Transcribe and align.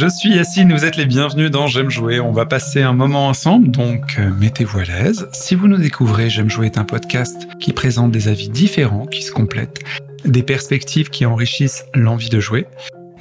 je 0.00 0.06
suis 0.06 0.34
Yacine, 0.34 0.72
vous 0.72 0.86
êtes 0.86 0.96
les 0.96 1.04
bienvenus 1.04 1.50
dans 1.50 1.66
J'aime 1.66 1.90
jouer. 1.90 2.20
On 2.20 2.32
va 2.32 2.46
passer 2.46 2.80
un 2.80 2.94
moment 2.94 3.28
ensemble, 3.28 3.70
donc 3.70 4.16
euh, 4.18 4.30
mettez-vous 4.40 4.78
à 4.78 4.84
l'aise. 4.84 5.28
Si 5.32 5.54
vous 5.54 5.68
nous 5.68 5.76
découvrez, 5.76 6.30
J'aime 6.30 6.48
jouer 6.48 6.64
est 6.64 6.78
un 6.78 6.84
podcast 6.84 7.46
qui 7.60 7.74
présente 7.74 8.10
des 8.10 8.28
avis 8.28 8.48
différents, 8.48 9.04
qui 9.04 9.20
se 9.20 9.30
complètent, 9.30 9.80
des 10.24 10.42
perspectives 10.42 11.10
qui 11.10 11.26
enrichissent 11.26 11.84
l'envie 11.94 12.30
de 12.30 12.40
jouer. 12.40 12.66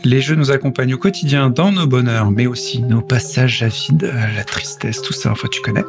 Les 0.06 0.22
jeux 0.22 0.36
nous 0.36 0.52
accompagnent 0.52 0.94
au 0.94 0.98
quotidien 0.98 1.50
dans 1.50 1.74
nos 1.74 1.86
bonheurs, 1.86 2.32
mais 2.32 2.48
aussi 2.48 2.82
nos 2.82 3.02
passages 3.02 3.62
à 3.62 3.68
vide, 3.68 4.14
la 4.34 4.46
tristesse, 4.46 5.02
tout 5.02 5.12
ça, 5.12 5.34
enfin 5.34 5.50
tu 5.52 5.60
connais. 5.60 5.84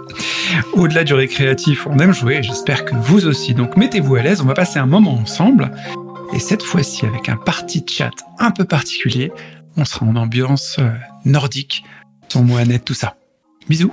Au-delà 0.73 1.05
du 1.05 1.15
récréatif, 1.15 1.87
on 1.87 2.01
aime 2.01 2.13
jouer, 2.13 2.43
j'espère 2.43 2.85
que 2.85 2.97
vous 2.97 3.29
aussi. 3.29 3.55
Donc 3.55 3.77
mettez-vous 3.77 4.17
à 4.17 4.23
l'aise, 4.23 4.41
on 4.41 4.47
va 4.47 4.55
passer 4.55 4.81
un 4.81 4.87
moment 4.87 5.15
ensemble. 5.15 5.71
Et 6.35 6.41
cette 6.41 6.65
fois-ci 6.65 7.07
avec 7.07 7.29
un 7.29 7.37
party 7.37 7.85
chat 7.89 8.11
un 8.41 8.51
peu 8.51 8.65
particulier, 8.65 9.33
on 9.81 9.85
sera 9.85 10.07
en 10.07 10.17
ambiance 10.17 10.77
euh, 10.79 10.91
nordique, 11.25 11.85
sans 12.29 12.45
net, 12.45 12.85
tout 12.85 12.95
ça. 12.95 13.17
Bisous 13.69 13.93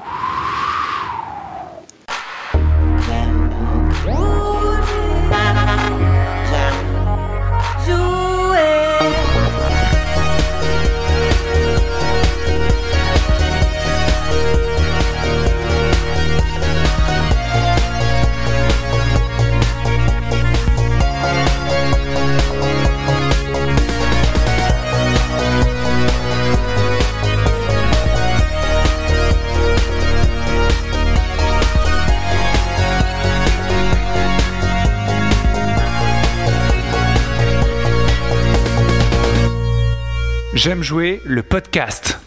J'aime 40.67 40.83
jouer 40.83 41.21
le 41.23 41.43
podcast. 41.43 42.19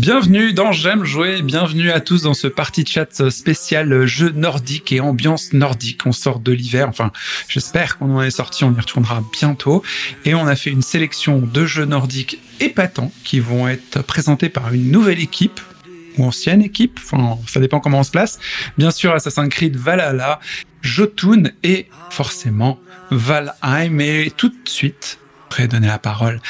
Bienvenue 0.00 0.54
dans 0.54 0.72
J'aime 0.72 1.04
jouer, 1.04 1.42
bienvenue 1.42 1.90
à 1.90 2.00
tous 2.00 2.22
dans 2.22 2.32
ce 2.32 2.46
party 2.46 2.86
chat 2.86 3.28
spécial 3.28 4.06
jeu 4.06 4.30
nordique 4.30 4.92
et 4.92 5.00
ambiance 5.00 5.52
nordique. 5.52 6.06
On 6.06 6.12
sort 6.12 6.40
de 6.40 6.52
l'hiver, 6.52 6.88
enfin 6.88 7.12
j'espère 7.48 7.98
qu'on 7.98 8.16
en 8.16 8.22
est 8.22 8.30
sorti, 8.30 8.64
on 8.64 8.72
y 8.72 8.80
retournera 8.80 9.22
bientôt. 9.30 9.82
Et 10.24 10.34
on 10.34 10.46
a 10.46 10.56
fait 10.56 10.70
une 10.70 10.80
sélection 10.80 11.40
de 11.40 11.66
jeux 11.66 11.84
nordiques 11.84 12.40
épatants 12.60 13.12
qui 13.24 13.40
vont 13.40 13.68
être 13.68 14.00
présentés 14.02 14.48
par 14.48 14.72
une 14.72 14.90
nouvelle 14.90 15.20
équipe 15.20 15.60
ou 16.16 16.24
ancienne 16.24 16.62
équipe, 16.62 16.98
enfin 17.04 17.36
ça 17.46 17.60
dépend 17.60 17.78
comment 17.78 17.98
on 17.98 18.04
se 18.04 18.10
place. 18.10 18.38
Bien 18.78 18.92
sûr 18.92 19.12
Assassin's 19.12 19.50
Creed 19.50 19.76
Valhalla, 19.76 20.40
Jotun 20.80 21.50
et 21.62 21.88
forcément 22.08 22.80
Valheim. 23.10 24.00
Et 24.00 24.32
tout 24.34 24.48
de 24.48 24.56
suite, 24.64 25.18
prêt 25.50 25.64
à 25.64 25.66
donner 25.66 25.88
la 25.88 25.98
parole 25.98 26.40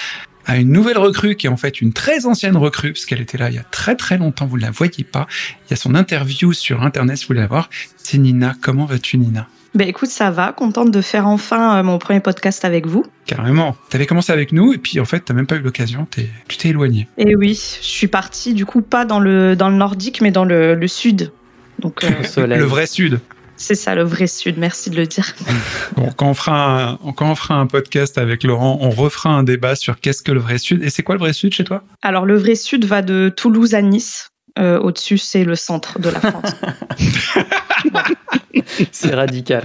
à 0.51 0.57
une 0.57 0.73
nouvelle 0.73 0.99
recrue 0.99 1.37
qui 1.37 1.47
est 1.47 1.51
en 1.51 1.57
fait 1.57 1.81
une 1.81 1.93
très 1.93 2.27
ancienne 2.27 2.57
recrue, 2.57 2.93
parce 2.93 3.07
qu'elle 3.07 3.21
était 3.21 3.39
là 3.39 3.51
il 3.51 3.55
y 3.55 3.59
a 3.59 3.63
très 3.63 3.95
très 3.95 4.19
longtemps, 4.19 4.47
vous 4.47 4.57
ne 4.57 4.63
la 4.63 4.71
voyez 4.71 5.05
pas. 5.05 5.27
Il 5.67 5.71
y 5.71 5.75
a 5.75 5.77
son 5.77 5.95
interview 5.95 6.53
sur 6.53 6.83
Internet 6.83 7.17
si 7.19 7.25
vous 7.25 7.29
voulez 7.29 7.41
la 7.41 7.47
voir. 7.47 7.71
C'est 7.97 8.19
Nina. 8.19 8.55
Comment 8.61 8.85
vas-tu 8.85 9.17
Nina? 9.19 9.47
Ben 9.77 9.87
écoute, 9.87 10.09
ça 10.09 10.33
va. 10.33 10.53
Contente 10.53 10.91
de 10.91 11.01
faire 11.01 11.29
enfin 11.29 11.79
euh, 11.79 11.83
mon 11.85 11.99
premier 11.99 12.19
podcast 12.19 12.65
avec 12.65 12.87
vous. 12.87 13.05
Carrément. 13.27 13.77
Tu 13.89 13.97
avais 13.97 14.07
commencé 14.07 14.33
avec 14.33 14.51
nous 14.51 14.73
et 14.73 14.79
puis 14.79 14.99
en 14.99 15.05
fait, 15.05 15.25
tu 15.25 15.33
même 15.33 15.47
pas 15.47 15.55
eu 15.57 15.61
l'occasion. 15.61 16.07
T'es- 16.11 16.29
Tu 16.49 16.57
t'es 16.57 16.71
éloigné. 16.71 17.07
Et 17.19 17.37
oui, 17.37 17.51
je 17.55 17.87
suis 17.87 18.09
partie 18.09 18.53
du 18.53 18.67
coup 18.67 18.83
pas 18.83 19.05
dans 19.05 19.21
le, 19.21 19.55
dans 19.55 19.69
le 19.69 19.77
nordique, 19.77 20.21
mais 20.23 20.33
dans 20.33 20.45
le, 20.45 20.75
le 20.75 20.89
sud. 20.89 21.31
Donc 21.79 22.03
euh. 22.03 22.47
Le 22.49 22.65
vrai 22.65 22.87
sud. 22.87 23.21
C'est 23.61 23.75
ça 23.75 23.95
le 23.95 24.03
vrai 24.03 24.27
sud, 24.27 24.57
merci 24.57 24.91
de 24.91 24.97
le 24.97 25.07
dire. 25.07 25.35
Bon, 25.97 26.11
quand 26.17 26.31
on 26.31 26.35
fera 26.35 26.93
un, 26.93 26.97
quand 27.13 27.31
on 27.31 27.35
fera 27.35 27.57
un 27.57 27.67
podcast 27.67 28.17
avec 28.17 28.43
Laurent, 28.43 28.79
on 28.81 28.91
refera 28.91 29.31
un 29.31 29.43
débat 29.43 29.75
sur 29.75 30.01
qu'est-ce 30.01 30.23
que 30.23 30.33
le 30.33 30.41
vrai 30.41 30.59
sud. 30.59 30.83
Et 30.83 30.89
c'est 30.91 31.03
quoi 31.03 31.15
le 31.15 31.19
vrai 31.19 31.33
sud 31.33 31.53
chez 31.53 31.65
toi? 31.65 31.85
Alors 32.03 32.25
le 32.25 32.39
vrai 32.39 32.55
sud 32.55 32.85
va 32.87 33.03
de 33.03 33.33
Toulouse 33.35 33.75
à 33.75 33.83
Nice. 33.83 34.31
Euh, 34.59 34.81
Au-dessus, 34.81 35.19
c'est 35.19 35.45
le 35.45 35.55
centre 35.55 35.99
de 35.99 36.09
la 36.09 36.21
France. 36.21 36.55
C'est 38.93 39.15
radical. 39.15 39.65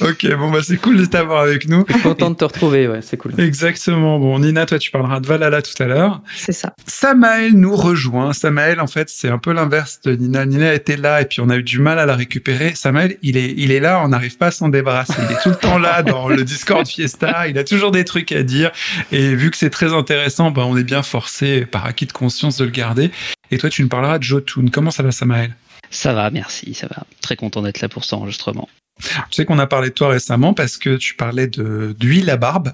Ok, 0.00 0.26
bon 0.36 0.50
bah 0.50 0.60
c'est 0.62 0.76
cool 0.76 0.96
de 0.98 1.04
t'avoir 1.04 1.42
avec 1.42 1.68
nous. 1.68 1.84
Content 2.02 2.30
de 2.30 2.36
te 2.36 2.44
retrouver, 2.44 2.88
ouais, 2.88 3.00
c'est 3.02 3.16
cool. 3.16 3.32
Exactement. 3.38 4.18
Bon, 4.18 4.38
Nina, 4.38 4.66
toi 4.66 4.78
tu 4.78 4.90
parleras 4.90 5.20
de 5.20 5.26
Valhalla 5.26 5.62
tout 5.62 5.80
à 5.82 5.86
l'heure. 5.86 6.22
c'est 6.36 6.52
ça. 6.52 6.74
Samael 6.86 7.52
nous 7.52 7.74
rejoint. 7.74 8.32
Samael, 8.32 8.80
en 8.80 8.86
fait, 8.86 9.08
c'est 9.08 9.28
un 9.28 9.38
peu 9.38 9.52
l'inverse 9.52 10.00
de 10.04 10.14
Nina. 10.14 10.46
Nina 10.46 10.74
était 10.74 10.96
là 10.96 11.22
et 11.22 11.24
puis 11.24 11.40
on 11.40 11.48
a 11.48 11.56
eu 11.56 11.62
du 11.62 11.78
mal 11.80 11.98
à 11.98 12.06
la 12.06 12.16
récupérer. 12.16 12.74
Samael, 12.74 13.16
il 13.22 13.36
est, 13.36 13.54
il 13.56 13.72
est 13.72 13.80
là, 13.80 14.00
on 14.04 14.08
n'arrive 14.08 14.36
pas 14.36 14.46
à 14.46 14.50
s'en 14.50 14.68
débarrasser. 14.68 15.14
Il 15.28 15.32
est 15.36 15.42
tout 15.42 15.50
le 15.50 15.56
temps 15.56 15.78
là 15.78 16.02
dans 16.02 16.28
le 16.28 16.44
Discord 16.44 16.86
Fiesta. 16.86 17.48
Il 17.48 17.58
a 17.58 17.64
toujours 17.64 17.90
des 17.90 18.04
trucs 18.04 18.32
à 18.32 18.42
dire. 18.42 18.70
Et 19.12 19.34
vu 19.34 19.50
que 19.50 19.56
c'est 19.56 19.70
très 19.70 19.92
intéressant, 19.92 20.50
ben, 20.50 20.62
on 20.62 20.76
est 20.76 20.84
bien 20.84 21.02
forcé 21.02 21.66
par 21.66 21.84
acquis 21.86 22.06
de 22.06 22.12
conscience 22.12 22.56
de 22.58 22.64
le 22.64 22.70
garder. 22.70 23.10
Et 23.50 23.58
toi, 23.58 23.70
tu 23.70 23.82
nous 23.82 23.88
parleras 23.88 24.18
de 24.18 24.24
Jotun. 24.24 24.66
Comment 24.72 24.90
ça 24.90 25.02
va, 25.02 25.10
Samael? 25.10 25.54
Ça 25.90 26.12
va, 26.12 26.30
merci, 26.30 26.74
ça 26.74 26.86
va. 26.88 27.04
Très 27.20 27.36
content 27.36 27.62
d'être 27.62 27.80
là 27.80 27.88
pour 27.88 28.04
cet 28.04 28.14
enregistrement. 28.14 28.68
Tu 29.00 29.06
sais 29.30 29.44
qu'on 29.44 29.58
a 29.58 29.66
parlé 29.66 29.90
de 29.90 29.94
toi 29.94 30.08
récemment 30.08 30.54
parce 30.54 30.76
que 30.76 30.96
tu 30.96 31.14
parlais 31.14 31.46
de 31.46 31.94
d'huile 31.98 32.30
à 32.30 32.36
barbe. 32.36 32.72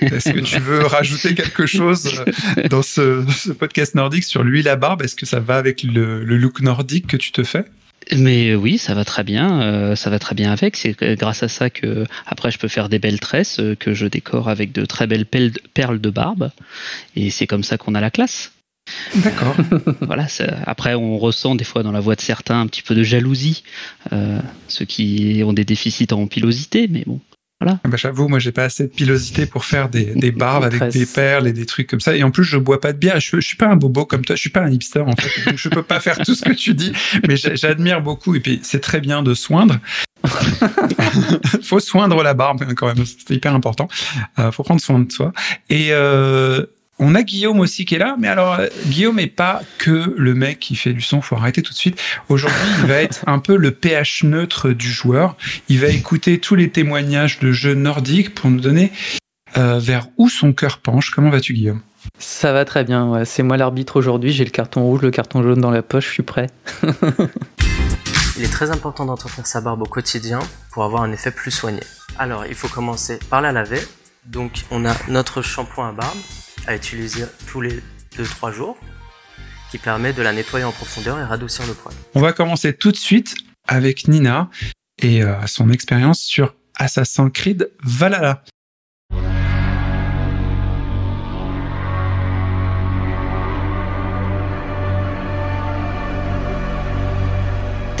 Est-ce 0.00 0.30
que 0.30 0.40
tu 0.40 0.58
veux 0.58 0.84
rajouter 0.86 1.34
quelque 1.34 1.66
chose 1.66 2.22
dans 2.68 2.82
ce, 2.82 3.24
ce 3.30 3.52
podcast 3.52 3.94
nordique 3.94 4.24
sur 4.24 4.42
l'huile 4.42 4.68
à 4.68 4.76
barbe? 4.76 5.02
Est-ce 5.02 5.16
que 5.16 5.26
ça 5.26 5.40
va 5.40 5.56
avec 5.56 5.82
le, 5.82 6.24
le 6.24 6.36
look 6.36 6.60
nordique 6.60 7.06
que 7.06 7.16
tu 7.16 7.32
te 7.32 7.42
fais? 7.42 7.64
Mais 8.16 8.50
euh, 8.50 8.56
oui, 8.56 8.78
ça 8.78 8.94
va 8.94 9.04
très 9.04 9.24
bien, 9.24 9.60
euh, 9.62 9.96
ça 9.96 10.10
va 10.10 10.18
très 10.18 10.34
bien 10.34 10.50
avec. 10.52 10.76
C'est 10.76 11.00
euh, 11.02 11.14
grâce 11.14 11.42
à 11.42 11.48
ça 11.48 11.70
que 11.70 12.06
après 12.26 12.50
je 12.50 12.58
peux 12.58 12.68
faire 12.68 12.88
des 12.88 12.98
belles 12.98 13.20
tresses 13.20 13.60
euh, 13.60 13.74
que 13.74 13.94
je 13.94 14.06
décore 14.06 14.48
avec 14.48 14.72
de 14.72 14.84
très 14.84 15.06
belles 15.06 15.26
perles 15.26 16.00
de 16.00 16.10
barbe. 16.10 16.50
Et 17.14 17.30
c'est 17.30 17.46
comme 17.46 17.62
ça 17.62 17.78
qu'on 17.78 17.94
a 17.94 18.00
la 18.00 18.10
classe. 18.10 18.52
D'accord. 19.16 19.56
voilà. 20.02 20.28
ça- 20.28 20.56
Après, 20.66 20.94
on 20.94 21.18
ressent 21.18 21.54
des 21.54 21.64
fois 21.64 21.82
dans 21.82 21.92
la 21.92 22.00
voix 22.00 22.14
de 22.16 22.20
certains 22.20 22.60
un 22.60 22.66
petit 22.66 22.82
peu 22.82 22.94
de 22.94 23.02
jalousie, 23.02 23.62
euh, 24.12 24.40
ceux 24.68 24.84
qui 24.84 25.42
ont 25.44 25.52
des 25.52 25.64
déficits 25.64 26.12
en 26.12 26.26
pilosité, 26.26 26.88
mais 26.90 27.04
bon. 27.06 27.20
Bah, 27.62 27.78
J'avoue, 27.96 28.26
moi, 28.28 28.38
j'ai 28.38 28.52
pas 28.52 28.64
assez 28.64 28.84
de 28.84 28.88
pilosité 28.88 29.44
pour 29.44 29.66
faire 29.66 29.90
des, 29.90 30.06
des 30.16 30.30
barbes 30.32 30.64
avec 30.64 30.82
des 30.94 31.04
perles 31.04 31.46
et 31.46 31.52
des 31.52 31.66
trucs 31.66 31.88
comme 31.88 32.00
ça. 32.00 32.16
Et 32.16 32.22
en 32.22 32.30
plus, 32.30 32.42
je 32.44 32.56
bois 32.56 32.80
pas 32.80 32.94
de 32.94 32.98
bière. 32.98 33.20
Je, 33.20 33.36
je 33.36 33.46
suis 33.46 33.56
pas 33.58 33.66
un 33.66 33.76
bobo 33.76 34.06
comme 34.06 34.24
toi. 34.24 34.34
Je 34.34 34.40
suis 34.40 34.48
pas 34.48 34.60
un 34.62 34.70
hipster, 34.70 35.00
en 35.00 35.12
fait. 35.14 35.44
Donc, 35.50 35.58
je 35.58 35.68
peux 35.68 35.82
pas 35.82 36.00
faire 36.00 36.16
tout 36.18 36.34
ce 36.34 36.42
que 36.42 36.54
tu 36.54 36.72
dis. 36.72 36.92
Mais 37.28 37.36
j'a- 37.36 37.54
j'admire 37.54 38.00
beaucoup. 38.00 38.34
Et 38.34 38.40
puis, 38.40 38.60
c'est 38.62 38.80
très 38.80 39.00
bien 39.02 39.22
de 39.22 39.34
soindre. 39.34 39.78
faut 41.62 41.80
soindre 41.80 42.22
la 42.22 42.34
barbe, 42.34 42.62
hein, 42.66 42.74
quand 42.74 42.86
même. 42.86 43.04
C'est 43.04 43.34
hyper 43.34 43.54
important. 43.54 43.88
Euh, 44.38 44.50
faut 44.52 44.62
prendre 44.62 44.80
soin 44.80 44.98
de 45.00 45.12
soi. 45.12 45.32
Et, 45.68 45.88
euh, 45.90 46.64
on 47.00 47.14
a 47.14 47.22
Guillaume 47.22 47.58
aussi 47.60 47.86
qui 47.86 47.96
est 47.96 47.98
là, 47.98 48.14
mais 48.18 48.28
alors 48.28 48.60
euh, 48.60 48.68
Guillaume 48.86 49.18
est 49.18 49.26
pas 49.26 49.62
que 49.78 50.14
le 50.16 50.34
mec 50.34 50.60
qui 50.60 50.76
fait 50.76 50.92
du 50.92 51.00
son, 51.00 51.22
faut 51.22 51.34
arrêter 51.34 51.62
tout 51.62 51.72
de 51.72 51.78
suite. 51.78 52.00
Aujourd'hui, 52.28 52.60
il 52.80 52.86
va 52.86 52.96
être 52.96 53.24
un 53.26 53.38
peu 53.38 53.56
le 53.56 53.72
pH 53.72 54.22
neutre 54.24 54.70
du 54.70 54.88
joueur. 54.88 55.36
Il 55.68 55.80
va 55.80 55.88
écouter 55.88 56.38
tous 56.38 56.54
les 56.54 56.70
témoignages 56.70 57.38
de 57.40 57.50
jeux 57.52 57.74
nordiques 57.74 58.34
pour 58.34 58.50
nous 58.50 58.60
donner 58.60 58.92
euh, 59.56 59.78
vers 59.78 60.08
où 60.18 60.28
son 60.28 60.52
cœur 60.52 60.78
penche. 60.78 61.10
Comment 61.10 61.30
vas-tu, 61.30 61.54
Guillaume? 61.54 61.80
Ça 62.18 62.52
va 62.52 62.64
très 62.64 62.84
bien, 62.84 63.08
ouais. 63.08 63.24
c'est 63.24 63.42
moi 63.42 63.56
l'arbitre 63.56 63.96
aujourd'hui, 63.96 64.32
j'ai 64.32 64.44
le 64.44 64.50
carton 64.50 64.82
rouge, 64.82 65.02
le 65.02 65.10
carton 65.10 65.42
jaune 65.42 65.60
dans 65.60 65.70
la 65.70 65.82
poche, 65.82 66.06
je 66.06 66.12
suis 66.12 66.22
prêt. 66.22 66.48
Il 68.36 68.44
est 68.44 68.52
très 68.52 68.70
important 68.70 69.04
d'entretenir 69.06 69.46
sa 69.46 69.60
barbe 69.60 69.82
au 69.82 69.86
quotidien 69.86 70.38
pour 70.70 70.84
avoir 70.84 71.02
un 71.02 71.12
effet 71.12 71.30
plus 71.30 71.50
soigné. 71.50 71.80
Alors, 72.18 72.46
il 72.46 72.54
faut 72.54 72.68
commencer 72.68 73.18
par 73.28 73.42
la 73.42 73.52
laver. 73.52 73.80
Donc, 74.24 74.64
on 74.70 74.86
a 74.86 74.94
notre 75.08 75.42
shampoing 75.42 75.90
à 75.90 75.92
barbe 75.92 76.18
à 76.70 76.76
utiliser 76.76 77.24
tous 77.48 77.60
les 77.60 77.82
2-3 78.16 78.52
jours 78.52 78.78
qui 79.70 79.78
permet 79.78 80.12
de 80.12 80.22
la 80.22 80.32
nettoyer 80.32 80.64
en 80.64 80.72
profondeur 80.72 81.18
et 81.18 81.24
radoucir 81.24 81.66
le 81.66 81.74
poil. 81.74 81.94
On 82.14 82.20
va 82.20 82.32
commencer 82.32 82.72
tout 82.74 82.92
de 82.92 82.96
suite 82.96 83.34
avec 83.66 84.08
Nina 84.08 84.50
et 84.98 85.22
euh, 85.22 85.34
son 85.46 85.70
expérience 85.70 86.20
sur 86.20 86.54
Assassin's 86.76 87.30
Creed 87.32 87.70
Valhalla. 87.82 88.42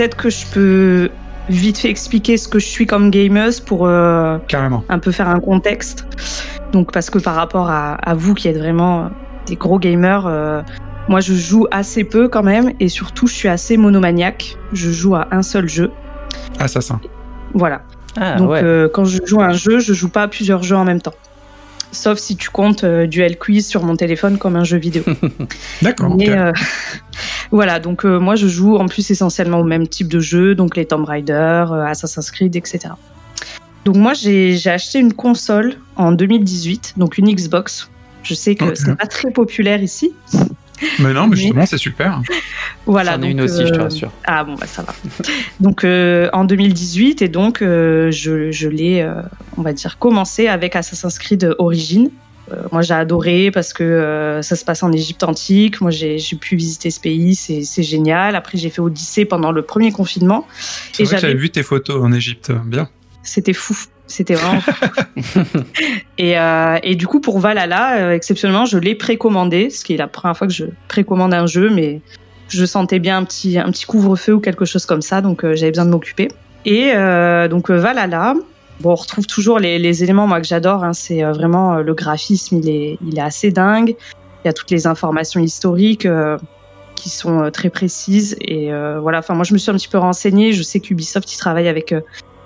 peut-être 0.00 0.16
que 0.16 0.30
je 0.30 0.46
peux 0.46 1.10
vite 1.50 1.78
fait 1.78 1.90
expliquer 1.90 2.36
ce 2.36 2.48
que 2.48 2.58
je 2.58 2.66
suis 2.66 2.86
comme 2.86 3.10
gameuse 3.10 3.60
pour 3.60 3.86
euh, 3.86 4.38
Carrément. 4.48 4.84
un 4.88 4.98
peu 4.98 5.10
faire 5.12 5.28
un 5.28 5.40
contexte. 5.40 6.06
Donc 6.72 6.92
parce 6.92 7.10
que 7.10 7.18
par 7.18 7.34
rapport 7.34 7.68
à, 7.68 7.94
à 7.94 8.14
vous 8.14 8.34
qui 8.34 8.48
êtes 8.48 8.56
vraiment 8.58 9.10
des 9.46 9.56
gros 9.56 9.78
gamers, 9.78 10.26
euh, 10.26 10.62
moi 11.08 11.20
je 11.20 11.34
joue 11.34 11.66
assez 11.70 12.04
peu 12.04 12.28
quand 12.28 12.42
même 12.44 12.72
et 12.80 12.88
surtout 12.88 13.26
je 13.26 13.34
suis 13.34 13.48
assez 13.48 13.76
monomaniaque. 13.76 14.56
Je 14.72 14.90
joue 14.90 15.14
à 15.16 15.26
un 15.32 15.42
seul 15.42 15.68
jeu. 15.68 15.90
Assassin. 16.58 17.00
Voilà. 17.54 17.82
Ah 18.16 18.36
Donc 18.36 18.50
ouais. 18.50 18.60
euh, 18.62 18.88
quand 18.92 19.04
je 19.04 19.18
joue 19.24 19.40
à 19.40 19.46
un 19.46 19.52
jeu, 19.52 19.78
je 19.80 19.92
joue 19.92 20.08
pas 20.08 20.22
à 20.22 20.28
plusieurs 20.28 20.62
jeux 20.62 20.76
en 20.76 20.84
même 20.84 21.00
temps. 21.00 21.14
Sauf 21.92 22.18
si 22.18 22.36
tu 22.36 22.50
comptes 22.50 22.84
euh, 22.84 23.06
Duel 23.06 23.36
Quiz 23.38 23.66
sur 23.66 23.82
mon 23.82 23.96
téléphone 23.96 24.38
comme 24.38 24.56
un 24.56 24.64
jeu 24.64 24.78
vidéo. 24.78 25.02
D'accord. 25.82 26.16
Euh, 26.20 26.52
voilà, 27.50 27.80
donc 27.80 28.04
euh, 28.04 28.18
moi 28.18 28.36
je 28.36 28.46
joue 28.46 28.76
en 28.76 28.86
plus 28.86 29.10
essentiellement 29.10 29.58
au 29.58 29.64
même 29.64 29.88
type 29.88 30.08
de 30.08 30.20
jeu, 30.20 30.54
donc 30.54 30.76
les 30.76 30.86
Tomb 30.86 31.04
Raider, 31.04 31.64
euh, 31.70 31.84
Assassin's 31.84 32.30
Creed, 32.30 32.54
etc. 32.54 32.94
Donc 33.84 33.96
moi 33.96 34.12
j'ai 34.14 34.60
acheté 34.66 34.98
une 34.98 35.12
console 35.12 35.74
en 35.96 36.12
2018, 36.12 36.94
donc 36.96 37.18
une 37.18 37.34
Xbox. 37.34 37.90
Je 38.22 38.34
sais 38.34 38.54
que 38.54 38.64
Ok. 38.64 38.76
c'est 38.76 38.96
pas 38.96 39.06
très 39.06 39.30
populaire 39.30 39.82
ici. 39.82 40.12
Mais 40.98 41.12
non, 41.12 41.24
mais 41.24 41.30
mais- 41.30 41.36
justement, 41.36 41.66
c'est 41.66 41.78
super. 41.78 42.20
Voilà. 42.86 43.16
J'en 43.16 43.22
ai 43.22 43.30
une 43.30 43.38
donc, 43.38 43.46
aussi, 43.50 43.66
je 43.66 43.72
te 43.72 43.78
euh, 43.78 43.82
rassure. 43.84 44.10
Ah 44.24 44.44
bon, 44.44 44.54
bah 44.54 44.66
ça 44.66 44.82
va. 44.82 44.94
donc 45.60 45.84
euh, 45.84 46.28
en 46.32 46.44
2018, 46.44 47.22
et 47.22 47.28
donc 47.28 47.62
euh, 47.62 48.10
je, 48.10 48.50
je 48.50 48.68
l'ai, 48.68 49.02
euh, 49.02 49.14
on 49.56 49.62
va 49.62 49.72
dire, 49.72 49.98
commencé 49.98 50.48
avec 50.48 50.76
Assassin's 50.76 51.18
Creed 51.18 51.54
Origins. 51.58 52.08
Moi 52.72 52.82
j'ai 52.82 52.94
adoré 52.94 53.52
parce 53.52 53.72
que 53.72 53.84
euh, 53.84 54.42
ça 54.42 54.56
se 54.56 54.64
passe 54.64 54.82
en 54.82 54.90
Égypte 54.90 55.22
antique. 55.22 55.80
Moi 55.80 55.92
j'ai 55.92 56.18
j'ai 56.18 56.34
pu 56.34 56.56
visiter 56.56 56.90
ce 56.90 56.98
pays, 56.98 57.36
c'est 57.36 57.62
c'est 57.62 57.84
génial. 57.84 58.34
Après 58.34 58.58
j'ai 58.58 58.70
fait 58.70 58.80
Odyssée 58.80 59.24
pendant 59.24 59.52
le 59.52 59.62
premier 59.62 59.92
confinement. 59.92 60.48
C'est 60.92 61.04
Et 61.04 61.06
vrai 61.06 61.18
j'avais 61.18 61.34
vu 61.34 61.50
tes 61.50 61.62
photos 61.62 62.02
en 62.02 62.10
Égypte. 62.12 62.50
Bien. 62.66 62.88
C'était 63.22 63.52
fou. 63.52 63.76
C'était 64.06 64.34
vraiment 64.34 64.60
fou. 64.60 65.40
et, 66.18 66.38
euh, 66.38 66.78
et 66.82 66.96
du 66.96 67.06
coup, 67.06 67.20
pour 67.20 67.38
Valhalla, 67.38 67.96
euh, 67.98 68.12
exceptionnellement, 68.12 68.64
je 68.64 68.78
l'ai 68.78 68.94
précommandé, 68.94 69.70
ce 69.70 69.84
qui 69.84 69.94
est 69.94 69.98
la 69.98 70.08
première 70.08 70.36
fois 70.36 70.46
que 70.46 70.52
je 70.52 70.64
précommande 70.88 71.32
un 71.32 71.46
jeu, 71.46 71.70
mais 71.70 72.00
je 72.48 72.64
sentais 72.64 72.98
bien 72.98 73.18
un 73.18 73.24
petit, 73.24 73.58
un 73.58 73.70
petit 73.70 73.84
couvre-feu 73.86 74.34
ou 74.34 74.40
quelque 74.40 74.64
chose 74.64 74.84
comme 74.86 75.02
ça, 75.02 75.20
donc 75.20 75.44
euh, 75.44 75.54
j'avais 75.54 75.70
besoin 75.70 75.84
de 75.86 75.90
m'occuper. 75.90 76.28
Et 76.66 76.92
donc 77.48 77.70
Valhalla, 77.70 78.34
bon, 78.80 78.90
on 78.90 78.94
retrouve 78.94 79.26
toujours 79.26 79.58
les, 79.58 79.78
les 79.78 80.02
éléments 80.02 80.26
moi 80.26 80.40
que 80.40 80.46
j'adore. 80.46 80.84
hein, 80.84 80.92
c'est 80.92 81.22
euh, 81.22 81.32
vraiment 81.32 81.76
euh, 81.76 81.82
le 81.82 81.94
graphisme, 81.94 82.58
il 82.58 82.68
est, 82.68 82.98
il 83.06 83.18
est 83.18 83.22
assez 83.22 83.50
dingue. 83.50 83.94
Il 84.44 84.46
y 84.46 84.50
a 84.50 84.52
toutes 84.52 84.70
les 84.70 84.86
informations 84.86 85.40
historiques. 85.40 86.06
euh, 86.06 86.36
qui 86.96 87.08
sont 87.08 87.50
très 87.50 87.70
précises 87.70 88.36
et 88.42 88.70
voilà 89.00 89.20
enfin 89.20 89.32
moi 89.32 89.44
je 89.44 89.54
me 89.54 89.58
suis 89.58 89.70
un 89.70 89.74
petit 89.74 89.88
peu 89.88 89.96
renseignée 89.96 90.52
je 90.52 90.62
sais 90.62 90.80
qu'Ubisoft 90.80 91.32
il 91.32 91.38
travaille 91.38 91.66
avec 91.66 91.94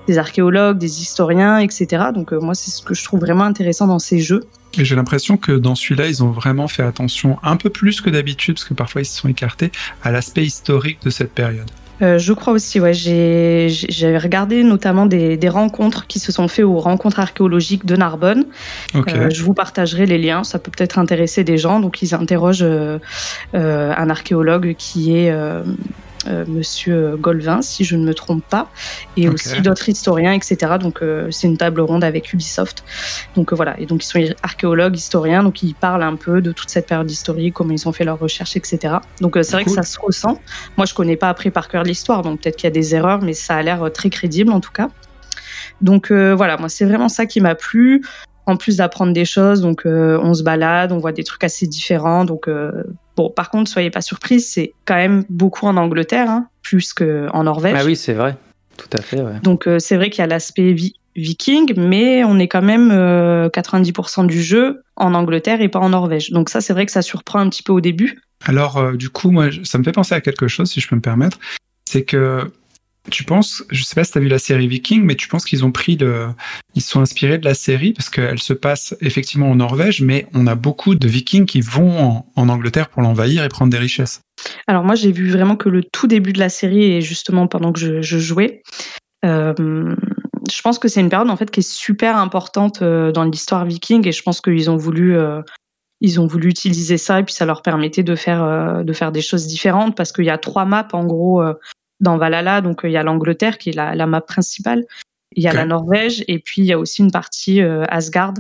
des 0.07 0.19
archéologues, 0.19 0.79
des 0.79 1.03
historiens, 1.03 1.59
etc. 1.59 2.07
Donc 2.15 2.33
euh, 2.33 2.41
moi, 2.41 2.55
c'est 2.55 2.71
ce 2.71 2.83
que 2.83 2.95
je 2.95 3.05
trouve 3.05 3.21
vraiment 3.21 3.45
intéressant 3.45 3.87
dans 3.87 3.99
ces 3.99 4.19
jeux. 4.19 4.45
Et 4.77 4.85
j'ai 4.85 4.97
l'impression 4.97 5.37
que 5.37 5.53
dans 5.53 5.75
celui-là, 5.75 6.09
ils 6.09 6.23
ont 6.23 6.31
vraiment 6.31 6.69
fait 6.69 6.83
attention 6.83 7.39
un 7.43 7.57
peu 7.57 7.71
plus 7.71 8.01
que 8.01 8.11
d'habitude, 8.11 8.55
parce 8.55 8.65
que 8.65 8.75
parfois 8.75 9.03
ils 9.03 9.07
se 9.07 9.17
sont 9.17 9.29
écartés, 9.29 9.71
à 10.03 10.11
l'aspect 10.11 10.45
historique 10.45 10.99
de 11.03 11.11
cette 11.11 11.33
période. 11.33 11.71
Euh, 12.03 12.19
je 12.19 12.33
crois 12.33 12.53
aussi, 12.53 12.81
ouais, 12.81 12.93
j'ai 12.93 14.19
regardé 14.19 14.65
notamment 14.65 15.07
des, 15.07 15.37
des 15.37 15.49
rencontres 15.49 16.07
qui 16.07 16.19
se 16.19 16.33
sont 16.33 16.49
faites 16.49 16.65
aux 16.65 16.79
rencontres 16.79 17.21
archéologiques 17.21 17.87
de 17.87 17.97
Narbonne. 17.97 18.47
Euh, 18.95 19.31
je 19.31 19.43
vous 19.43 19.55
partagerai 19.55 20.07
les 20.07 20.19
liens, 20.19 20.43
ça 20.45 20.59
peut 20.59 20.73
peut-être 20.77 20.99
intéresser 20.99 21.45
des 21.45 21.57
gens. 21.57 21.81
Donc 21.81 22.03
ils 22.03 22.15
interrogent 22.15 22.65
euh, 22.65 22.99
un 23.53 24.11
archéologue 24.11 24.75
qui 24.77 25.17
est 25.17 25.33
Monsieur 26.47 27.17
Golvin, 27.17 27.63
si 27.63 27.85
je 27.85 27.97
ne 27.97 28.05
me 28.05 28.15
trompe 28.15 28.45
pas, 28.49 28.71
et 29.17 29.29
aussi 29.29 29.61
d'autres 29.63 29.89
historiens, 29.89 30.33
etc. 30.33 30.73
Donc 30.81 31.03
euh, 31.03 31.31
c'est 31.31 31.47
une 31.47 31.57
table 31.57 31.81
ronde 31.81 32.05
avec 32.05 32.33
Ubisoft. 32.33 32.85
Donc 33.37 33.53
euh, 33.53 33.57
voilà, 33.57 33.79
et 33.79 33.87
donc 33.87 34.05
ils 34.05 34.07
sont 34.07 34.35
archéologues, 34.43 34.97
historiens, 34.97 35.43
donc 35.43 35.63
ils 35.63 35.75
parlent 35.75 36.03
un 36.03 36.17
peu 36.17 36.41
de 36.41 36.53
toute 36.53 36.71
cette 36.71 36.87
période 36.87 37.11
historique, 37.11 37.55
comment 37.55 37.73
ils 37.73 37.89
ont 37.89 37.93
fait 37.93 38.05
leurs 38.05 38.19
recherches, 38.19 38.57
etc. 38.57 38.97
Donc 39.21 39.37
euh, 39.37 39.43
c'est 39.43 39.53
vrai 39.53 39.65
Cool. 39.65 39.77
que 39.77 39.83
ça 39.83 39.91
se 39.91 39.99
ressent. 39.99 40.41
Moi 40.77 40.87
je 40.87 40.95
connais 40.95 41.17
pas 41.17 41.29
après 41.29 41.51
par 41.51 41.69
cœur 41.69 41.83
l'histoire, 41.83 42.23
donc 42.23 42.41
peut-être 42.41 42.57
qu'il 42.57 42.65
y 42.65 42.69
a 42.69 42.71
des 42.71 42.95
erreurs, 42.95 43.23
mais 43.23 43.35
ça 43.35 43.57
a 43.57 43.63
l'air 43.63 43.83
euh, 43.83 43.91
très 43.91 44.11
crédible 44.11 44.53
en 44.53 44.61
tout 44.61 44.73
cas. 44.73 44.89
Donc 45.81 46.11
euh, 46.11 46.35
voilà, 46.35 46.57
moi 46.57 46.69
c'est 46.69 46.85
vraiment 46.85 47.09
ça 47.09 47.27
qui 47.27 47.41
m'a 47.41 47.55
plu. 47.55 48.03
En 48.47 48.57
plus 48.57 48.77
d'apprendre 48.77 49.13
des 49.13 49.25
choses, 49.25 49.61
donc 49.63 49.87
euh, 49.87 50.19
on 50.23 50.35
se 50.35 50.43
balade, 50.43 50.93
on 50.93 50.99
voit 50.99 51.13
des 51.13 51.25
trucs 51.25 51.45
assez 51.45 51.67
différents. 51.67 52.25
Donc 52.25 52.47
euh, 52.49 52.73
bon, 53.17 53.31
par 53.31 53.49
contre, 53.51 53.71
soyez 53.71 53.91
pas 53.91 54.03
surpris, 54.03 54.41
c'est 54.41 54.73
quand 54.85 54.97
même 54.97 55.25
beaucoup 55.31 55.67
en 55.67 55.77
Angleterre, 55.77 56.29
hein, 56.29 56.49
plus 56.63 56.93
qu'en 56.93 57.45
Norvège. 57.45 57.77
Ah 57.79 57.85
oui, 57.85 57.97
c'est 57.97 58.13
vrai. 58.13 58.37
Tout 58.77 58.91
à 58.93 59.01
fait, 59.01 59.21
ouais. 59.23 59.41
Donc 59.43 59.67
euh, 59.67 59.79
c'est 59.79 59.97
vrai 59.97 60.11
qu'il 60.11 60.21
y 60.21 60.25
a 60.25 60.27
l'aspect 60.27 60.73
vi- 60.73 60.95
viking, 61.17 61.73
mais 61.77 62.25
on 62.25 62.39
est 62.39 62.49
quand 62.49 62.61
même 62.63 62.91
euh, 62.93 63.49
90% 63.49 64.27
du 64.27 64.43
jeu 64.43 64.83
en 64.97 65.15
Angleterre 65.15 65.61
et 65.63 65.69
pas 65.69 65.79
en 65.79 65.91
Norvège. 65.91 66.31
Donc 66.31 66.49
ça, 66.51 66.61
c'est 66.61 66.73
vrai 66.73 66.85
que 66.87 66.93
ça 66.93 67.03
surprend 67.03 67.39
un 67.39 67.49
petit 67.49 67.63
peu 67.63 67.73
au 67.73 67.81
début. 67.81 68.21
Alors, 68.45 68.77
euh, 68.77 68.93
du 68.95 69.09
coup, 69.11 69.31
moi, 69.31 69.47
ça 69.63 69.79
me 69.79 69.85
fait 69.85 69.93
penser 69.93 70.15
à 70.15 70.21
quelque 70.21 70.49
chose, 70.49 70.69
si 70.71 70.81
je 70.81 70.89
peux 70.89 70.97
me 70.97 71.01
permettre. 71.01 71.39
C'est 71.87 72.03
que 72.05 72.51
tu 73.11 73.25
penses, 73.25 73.63
je 73.71 73.83
sais 73.83 73.95
pas 73.95 74.05
si 74.05 74.13
tu 74.13 74.19
as 74.19 74.21
vu 74.21 74.29
la 74.29 74.39
série 74.39 74.67
Viking, 74.67 75.03
mais 75.03 75.15
tu 75.15 75.29
penses 75.29 75.45
qu'ils 75.45 75.65
ont 75.65 75.73
pris 75.73 75.97
le. 75.97 76.29
Ils 76.75 76.83
sont 76.83 77.01
inspirés 77.01 77.39
de 77.39 77.45
la 77.45 77.55
série 77.55 77.93
parce 77.93 78.09
qu'elle 78.09 78.39
se 78.39 78.53
passe 78.53 78.97
effectivement 79.01 79.51
en 79.51 79.57
Norvège, 79.57 80.01
mais 80.01 80.27
on 80.33 80.47
a 80.47 80.55
beaucoup 80.55 80.95
de 80.95 81.07
Vikings 81.07 81.47
qui 81.47 81.61
vont 81.61 82.25
en, 82.35 82.49
Angleterre 82.49 82.89
pour 82.89 83.03
l'envahir 83.03 83.45
et 83.45 83.49
prendre 83.49 83.71
des 83.71 83.79
richesses. 83.79 84.23
Alors 84.67 84.85
moi, 84.85 84.95
j'ai 84.95 85.13
vu 85.13 85.31
vraiment 85.31 85.57
que 85.57 85.69
le 85.69 85.83
tout 85.85 86.07
début 86.07 86.33
de 86.33 86.39
la 86.39 86.49
série 86.49 86.85
et 86.85 87.03
justement 87.03 87.47
pendant 87.47 87.73
que 87.73 88.01
je, 88.01 88.19
jouais. 88.19 88.63
Euh, 89.25 89.95
je 90.51 90.63
pense 90.63 90.79
que 90.79 90.89
c'est 90.89 91.01
une 91.01 91.09
période 91.09 91.31
en 91.31 91.37
fait 91.37 91.51
qui 91.51 91.61
est 91.61 91.69
super 91.69 92.17
importante 92.17 92.83
euh, 92.83 93.13
dans 93.13 93.25
l'histoire 93.25 93.65
viking 93.65 94.07
et 94.07 94.13
je 94.13 94.23
pense 94.23 94.41
qu'ils 94.41 94.71
ont 94.71 94.77
voulu 94.77 95.17
euh, 95.17 95.41
ils 96.01 96.21
ont 96.21 96.27
voulu 96.27 96.51
utiliser 96.51 96.99
ça 96.99 97.21
et 97.21 97.25
puis 97.25 97.35
ça 97.35 97.47
leur 97.47 97.63
permettait 97.63 98.03
de 98.03 98.15
faire 98.15 98.85
de 98.85 98.93
faire 98.93 99.11
des 99.13 99.23
choses 99.23 99.47
différentes 99.47 99.97
parce 99.97 100.13
qu'il 100.13 100.27
y 100.27 100.31
a 100.31 100.37
trois 100.37 100.67
maps 100.67 100.89
en 100.93 101.07
gros 101.07 101.43
dans 102.01 102.17
Valhalla 102.17 102.61
donc 102.61 102.85
euh, 102.85 102.89
il 102.89 102.93
y 102.93 102.97
a 102.97 103.03
l'Angleterre 103.03 103.59
qui 103.59 103.71
est 103.71 103.75
la, 103.75 103.95
la 103.95 104.07
map 104.07 104.21
principale 104.21 104.85
il 105.37 105.43
y 105.43 105.49
a 105.49 105.53
la 105.53 105.65
Norvège 105.65 106.25
et 106.29 106.39
puis 106.39 106.63
il 106.63 106.67
y 106.67 106.73
a 106.73 106.79
aussi 106.79 107.03
une 107.03 107.11
partie 107.11 107.61
euh, 107.61 107.85
Asgard. 107.89 108.35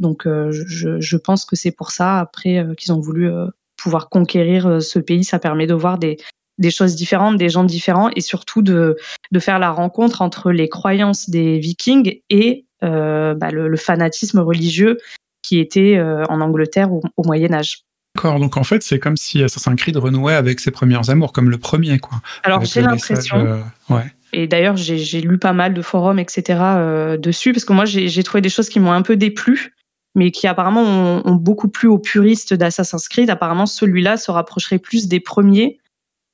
Donc 0.00 0.26
euh, 0.26 0.50
je, 0.52 1.00
je 1.00 1.16
pense 1.16 1.46
que 1.46 1.56
c'est 1.56 1.70
pour 1.70 1.90
ça 1.90 2.20
après 2.20 2.62
qu'ils 2.76 2.92
ont 2.92 3.00
voulu 3.00 3.30
pouvoir 3.78 4.10
conquérir 4.10 4.82
ce 4.82 4.98
pays. 4.98 5.24
Ça 5.24 5.38
permet 5.38 5.66
de 5.66 5.72
voir 5.72 5.96
des 5.96 6.18
des 6.58 6.70
choses 6.70 6.94
différentes, 6.94 7.36
des 7.36 7.48
gens 7.48 7.64
différents, 7.64 8.10
et 8.16 8.20
surtout 8.20 8.62
de, 8.62 8.96
de 9.30 9.38
faire 9.38 9.58
la 9.58 9.70
rencontre 9.70 10.22
entre 10.22 10.50
les 10.50 10.68
croyances 10.68 11.28
des 11.28 11.58
Vikings 11.58 12.20
et 12.30 12.66
euh, 12.82 13.34
bah, 13.34 13.50
le, 13.50 13.68
le 13.68 13.76
fanatisme 13.76 14.40
religieux 14.40 14.98
qui 15.42 15.58
était 15.58 15.96
euh, 15.96 16.24
en 16.28 16.40
Angleterre 16.40 16.92
au, 16.92 17.02
au 17.16 17.24
Moyen 17.24 17.52
Âge. 17.52 17.82
D'accord, 18.16 18.40
donc 18.40 18.56
en 18.56 18.64
fait, 18.64 18.82
c'est 18.82 18.98
comme 18.98 19.16
si 19.18 19.42
Assassin's 19.42 19.76
Creed 19.76 19.98
renouait 19.98 20.32
avec 20.32 20.58
ses 20.58 20.70
premières 20.70 21.10
amours, 21.10 21.34
comme 21.34 21.50
le 21.50 21.58
premier, 21.58 21.98
quoi. 21.98 22.22
Alors 22.44 22.64
j'ai 22.64 22.80
l'impression, 22.80 23.36
euh, 23.36 23.60
ouais. 23.94 24.04
et 24.32 24.46
d'ailleurs 24.46 24.76
j'ai 24.76 25.20
lu 25.20 25.38
pas 25.38 25.52
mal 25.52 25.74
de 25.74 25.82
forums, 25.82 26.18
etc. 26.18 26.58
euh, 26.60 27.16
dessus, 27.18 27.52
parce 27.52 27.66
que 27.66 27.74
moi 27.74 27.84
j'ai 27.84 28.22
trouvé 28.22 28.40
des 28.40 28.48
choses 28.48 28.70
qui 28.70 28.80
m'ont 28.80 28.92
un 28.92 29.02
peu 29.02 29.16
déplu, 29.16 29.74
mais 30.14 30.30
qui 30.30 30.46
apparemment 30.46 30.82
ont, 30.82 31.22
ont 31.26 31.34
beaucoup 31.34 31.68
plu 31.68 31.88
aux 31.88 31.98
puristes 31.98 32.54
d'Assassin's 32.54 33.06
Creed. 33.06 33.28
Apparemment 33.28 33.66
celui-là 33.66 34.16
se 34.16 34.30
rapprocherait 34.30 34.78
plus 34.78 35.08
des 35.08 35.20
premiers 35.20 35.78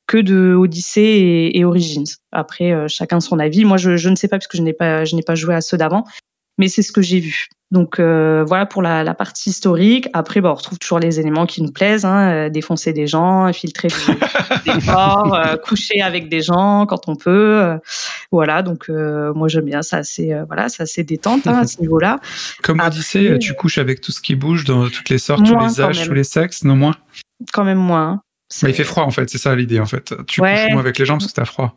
que 0.06 0.18
de 0.18 0.54
Odyssey 0.54 1.02
et, 1.02 1.58
et 1.58 1.64
Origins. 1.64 2.04
Après, 2.30 2.72
euh, 2.72 2.86
chacun 2.86 3.18
son 3.18 3.38
avis. 3.40 3.64
Moi, 3.64 3.76
je, 3.76 3.96
je 3.96 4.08
ne 4.08 4.14
sais 4.14 4.28
pas 4.28 4.38
parce 4.38 4.46
que 4.46 4.56
je 4.56 4.62
n'ai 4.62 4.72
pas, 4.72 5.04
je 5.04 5.16
n'ai 5.16 5.22
pas 5.22 5.34
joué 5.34 5.54
à 5.54 5.60
ceux 5.60 5.76
d'avant, 5.76 6.04
mais 6.58 6.68
c'est 6.68 6.82
ce 6.82 6.92
que 6.92 7.02
j'ai 7.02 7.18
vu. 7.18 7.48
Donc 7.72 7.98
euh, 7.98 8.44
voilà 8.46 8.66
pour 8.66 8.82
la, 8.82 9.02
la 9.02 9.14
partie 9.14 9.48
historique. 9.50 10.06
Après, 10.12 10.40
bah, 10.42 10.50
on 10.52 10.54
retrouve 10.54 10.78
toujours 10.78 10.98
les 10.98 11.18
éléments 11.18 11.46
qui 11.46 11.62
nous 11.62 11.72
plaisent 11.72 12.04
hein, 12.04 12.30
euh, 12.30 12.48
défoncer 12.50 12.92
des 12.92 13.06
gens, 13.06 13.44
infiltrer 13.46 13.88
des, 13.88 14.72
des 14.74 14.86
corps, 14.86 15.34
euh, 15.34 15.56
coucher 15.56 16.02
avec 16.02 16.28
des 16.28 16.42
gens 16.42 16.84
quand 16.84 17.08
on 17.08 17.16
peut. 17.16 17.30
euh, 17.62 17.78
voilà, 18.30 18.62
donc 18.62 18.88
moi 18.90 19.48
j'aime 19.48 19.64
bien 19.64 19.80
ça. 19.82 20.02
euh, 20.20 20.44
voilà, 20.46 20.68
c'est 20.68 20.82
assez 20.82 21.02
détente 21.02 21.46
hein, 21.46 21.60
à 21.62 21.66
ce 21.66 21.80
niveau-là. 21.80 22.20
Comme 22.62 22.78
Après- 22.78 22.90
Odyssey, 22.96 23.38
tu 23.38 23.54
couches 23.54 23.78
avec 23.78 24.02
tout 24.02 24.12
ce 24.12 24.20
qui 24.20 24.34
bouge 24.34 24.64
dans 24.64 24.88
toutes 24.90 25.08
les 25.08 25.18
sortes, 25.18 25.44
tous 25.44 25.58
les 25.58 25.80
âges, 25.80 26.06
tous 26.06 26.12
les 26.14 26.24
sexes, 26.24 26.64
non 26.64 26.76
moins? 26.76 26.94
Quand 27.54 27.64
même 27.64 27.78
moins. 27.78 28.06
hein. 28.08 28.20
Mais 28.62 28.68
il 28.70 28.74
fait 28.74 28.84
froid 28.84 29.04
en 29.04 29.10
fait, 29.10 29.30
c'est 29.30 29.38
ça 29.38 29.56
l'idée 29.56 29.80
en 29.80 29.86
fait. 29.86 30.14
Tu 30.26 30.42
Ouais. 30.42 30.64
couches 30.64 30.72
moins 30.72 30.80
avec 30.82 30.98
les 30.98 31.06
gens 31.06 31.16
parce 31.16 31.28
que 31.28 31.32
t'as 31.32 31.46
froid. 31.46 31.74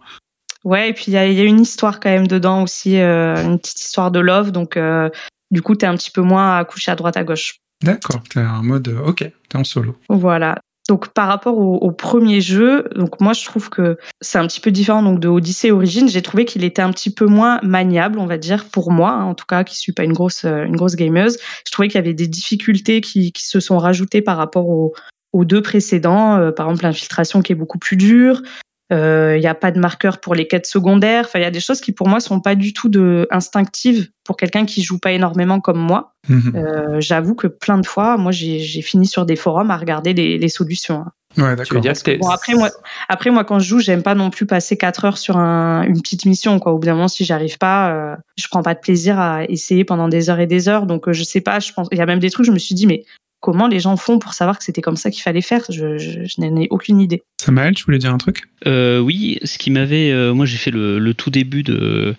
Ouais, 0.65 0.89
et 0.89 0.93
puis 0.93 1.05
il 1.07 1.11
y 1.11 1.13
y 1.13 1.41
a 1.41 1.43
une 1.43 1.61
histoire 1.61 1.99
quand 2.01 2.09
même 2.09 2.27
dedans 2.27 2.63
aussi, 2.63 2.99
euh, 2.99 3.35
une 3.45 3.59
petite 3.59 3.79
histoire 3.79 4.11
de 4.11 4.19
love. 4.19 4.51
Donc, 4.51 4.75
euh, 4.77 5.09
du 5.51 5.61
coup, 5.61 5.75
t'es 5.75 5.85
un 5.85 5.95
petit 5.95 6.11
peu 6.11 6.21
moins 6.21 6.57
à 6.57 6.65
coucher 6.65 6.91
à 6.91 6.95
droite 6.95 7.17
à 7.17 7.23
gauche. 7.23 7.59
D'accord, 7.83 8.23
t'es 8.29 8.39
en 8.39 8.63
mode 8.63 8.87
euh, 8.87 9.05
ok, 9.05 9.19
t'es 9.49 9.57
en 9.57 9.63
solo. 9.63 9.97
Voilà. 10.09 10.57
Donc, 10.87 11.07
par 11.09 11.27
rapport 11.27 11.57
au, 11.57 11.77
au 11.77 11.91
premier 11.91 12.41
jeu, 12.41 12.87
donc 12.95 13.19
moi, 13.19 13.33
je 13.33 13.43
trouve 13.43 13.69
que 13.69 13.97
c'est 14.21 14.37
un 14.37 14.45
petit 14.45 14.59
peu 14.59 14.69
différent 14.69 15.01
donc 15.01 15.19
de 15.19 15.27
Odyssey 15.27 15.71
Origins. 15.71 16.07
J'ai 16.07 16.21
trouvé 16.21 16.45
qu'il 16.45 16.63
était 16.63 16.83
un 16.83 16.91
petit 16.91 17.11
peu 17.11 17.25
moins 17.25 17.59
maniable, 17.63 18.19
on 18.19 18.27
va 18.27 18.37
dire, 18.37 18.65
pour 18.65 18.91
moi, 18.91 19.11
hein, 19.11 19.23
en 19.23 19.33
tout 19.33 19.47
cas, 19.47 19.63
qui 19.63 19.75
suis 19.75 19.93
pas 19.93 20.03
une 20.03 20.13
grosse, 20.13 20.45
euh, 20.45 20.63
une 20.63 20.75
grosse 20.75 20.95
gameuse. 20.95 21.37
Je 21.65 21.71
trouvais 21.71 21.87
qu'il 21.87 21.95
y 21.95 22.03
avait 22.03 22.13
des 22.13 22.27
difficultés 22.27 23.01
qui, 23.01 23.31
qui 23.31 23.45
se 23.45 23.59
sont 23.59 23.79
rajoutées 23.79 24.21
par 24.21 24.37
rapport 24.37 24.69
aux, 24.69 24.93
aux 25.33 25.43
deux 25.43 25.61
précédents. 25.61 26.37
Euh, 26.37 26.51
par 26.51 26.67
exemple, 26.67 26.83
l'infiltration 26.83 27.41
qui 27.41 27.51
est 27.51 27.55
beaucoup 27.55 27.79
plus 27.79 27.97
dure. 27.97 28.43
Il 28.91 29.39
n'y 29.39 29.47
a 29.47 29.55
pas 29.55 29.71
de 29.71 29.79
marqueur 29.79 30.19
pour 30.19 30.35
les 30.35 30.47
quêtes 30.47 30.67
secondaires. 30.67 31.25
Enfin, 31.25 31.39
il 31.39 31.41
y 31.41 31.45
a 31.45 31.51
des 31.51 31.59
choses 31.59 31.81
qui 31.81 31.91
pour 31.91 32.07
moi 32.07 32.19
sont 32.19 32.39
pas 32.39 32.55
du 32.55 32.71
tout 32.73 32.87
de 32.89 33.27
instinctives 33.31 34.09
pour 34.23 34.37
quelqu'un 34.37 34.65
qui 34.65 34.83
joue 34.83 34.99
pas 34.99 35.11
énormément 35.11 35.59
comme 35.59 35.79
moi. 35.79 36.13
Mhm. 36.29 36.53
Euh, 36.55 36.99
J'avoue 37.01 37.35
que 37.35 37.47
plein 37.47 37.77
de 37.79 37.85
fois, 37.85 38.17
moi, 38.17 38.31
j'ai 38.31 38.59
j'ai 38.59 38.81
fini 38.81 39.07
sur 39.07 39.25
des 39.25 39.35
forums 39.35 39.71
à 39.71 39.77
regarder 39.77 40.13
les, 40.13 40.37
les 40.37 40.49
solutions. 40.49 40.99
hein. 41.07 41.11
Ouais, 41.37 41.55
d'accord. 41.57 41.81
Bon 42.17 42.29
après 42.29 42.53
moi, 42.53 42.69
après 43.09 43.29
moi 43.29 43.43
quand 43.43 43.59
je 43.59 43.67
joue, 43.67 43.79
j'aime 43.79 44.03
pas 44.03 44.15
non 44.15 44.29
plus 44.29 44.45
passer 44.45 44.77
4 44.77 45.03
heures 45.03 45.17
sur 45.17 45.35
un- 45.37 45.81
une 45.83 46.01
petite 46.01 46.23
mission 46.25 46.59
quoi. 46.59 46.71
Au 46.71 46.77
bout 46.79 46.85
d'un 46.85 46.93
moment, 46.93 47.09
si 47.09 47.25
j'arrive 47.25 47.57
pas, 47.57 47.91
euh, 47.91 48.15
je 48.37 48.47
prends 48.49 48.61
pas 48.63 48.73
de 48.73 48.79
plaisir 48.79 49.19
à 49.19 49.43
essayer 49.49 49.83
pendant 49.83 50.07
des 50.07 50.29
heures 50.29 50.39
et 50.39 50.47
des 50.47 50.69
heures. 50.69 50.85
Donc 50.85 51.09
euh, 51.09 51.13
je 51.13 51.23
sais 51.23 51.41
pas, 51.41 51.59
je 51.59 51.73
pense, 51.73 51.89
il 51.91 51.97
y 51.97 52.01
a 52.01 52.05
même 52.05 52.19
des 52.19 52.29
trucs, 52.29 52.45
je 52.45 52.51
me 52.53 52.57
suis 52.59 52.73
dit 52.73 52.87
mais 52.87 53.03
comment 53.41 53.67
les 53.67 53.81
gens 53.81 53.97
font 53.97 54.17
pour 54.17 54.33
savoir 54.33 54.57
que 54.57 54.63
c'était 54.63 54.81
comme 54.81 54.95
ça 54.95 55.11
qu'il 55.11 55.21
fallait 55.23 55.41
faire? 55.41 55.61
Je, 55.69 55.97
je, 55.97 56.23
je 56.23 56.39
n'en 56.41 56.55
ai 56.55 56.67
aucune 56.71 57.01
idée. 57.01 57.23
Samael, 57.37 57.75
tu 57.75 57.83
voulais 57.83 57.99
dire 57.99 58.13
un 58.13 58.17
truc? 58.17 58.47
Euh, 58.67 58.99
oui, 58.99 59.37
ce 59.43 59.57
qui 59.57 59.69
m'avait, 59.69 60.11
euh, 60.11 60.33
moi 60.33 60.45
j'ai 60.45 60.57
fait 60.57 60.71
le, 60.71 61.13
tout 61.13 61.29
début 61.29 61.61
de, 61.61 62.15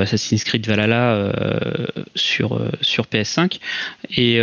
Assassin's 0.00 0.44
Creed 0.44 0.66
Valhalla 0.66 1.14
euh, 1.14 1.86
sur 2.14 2.60
sur 2.80 3.06
PS5 3.06 3.58
et 4.16 4.38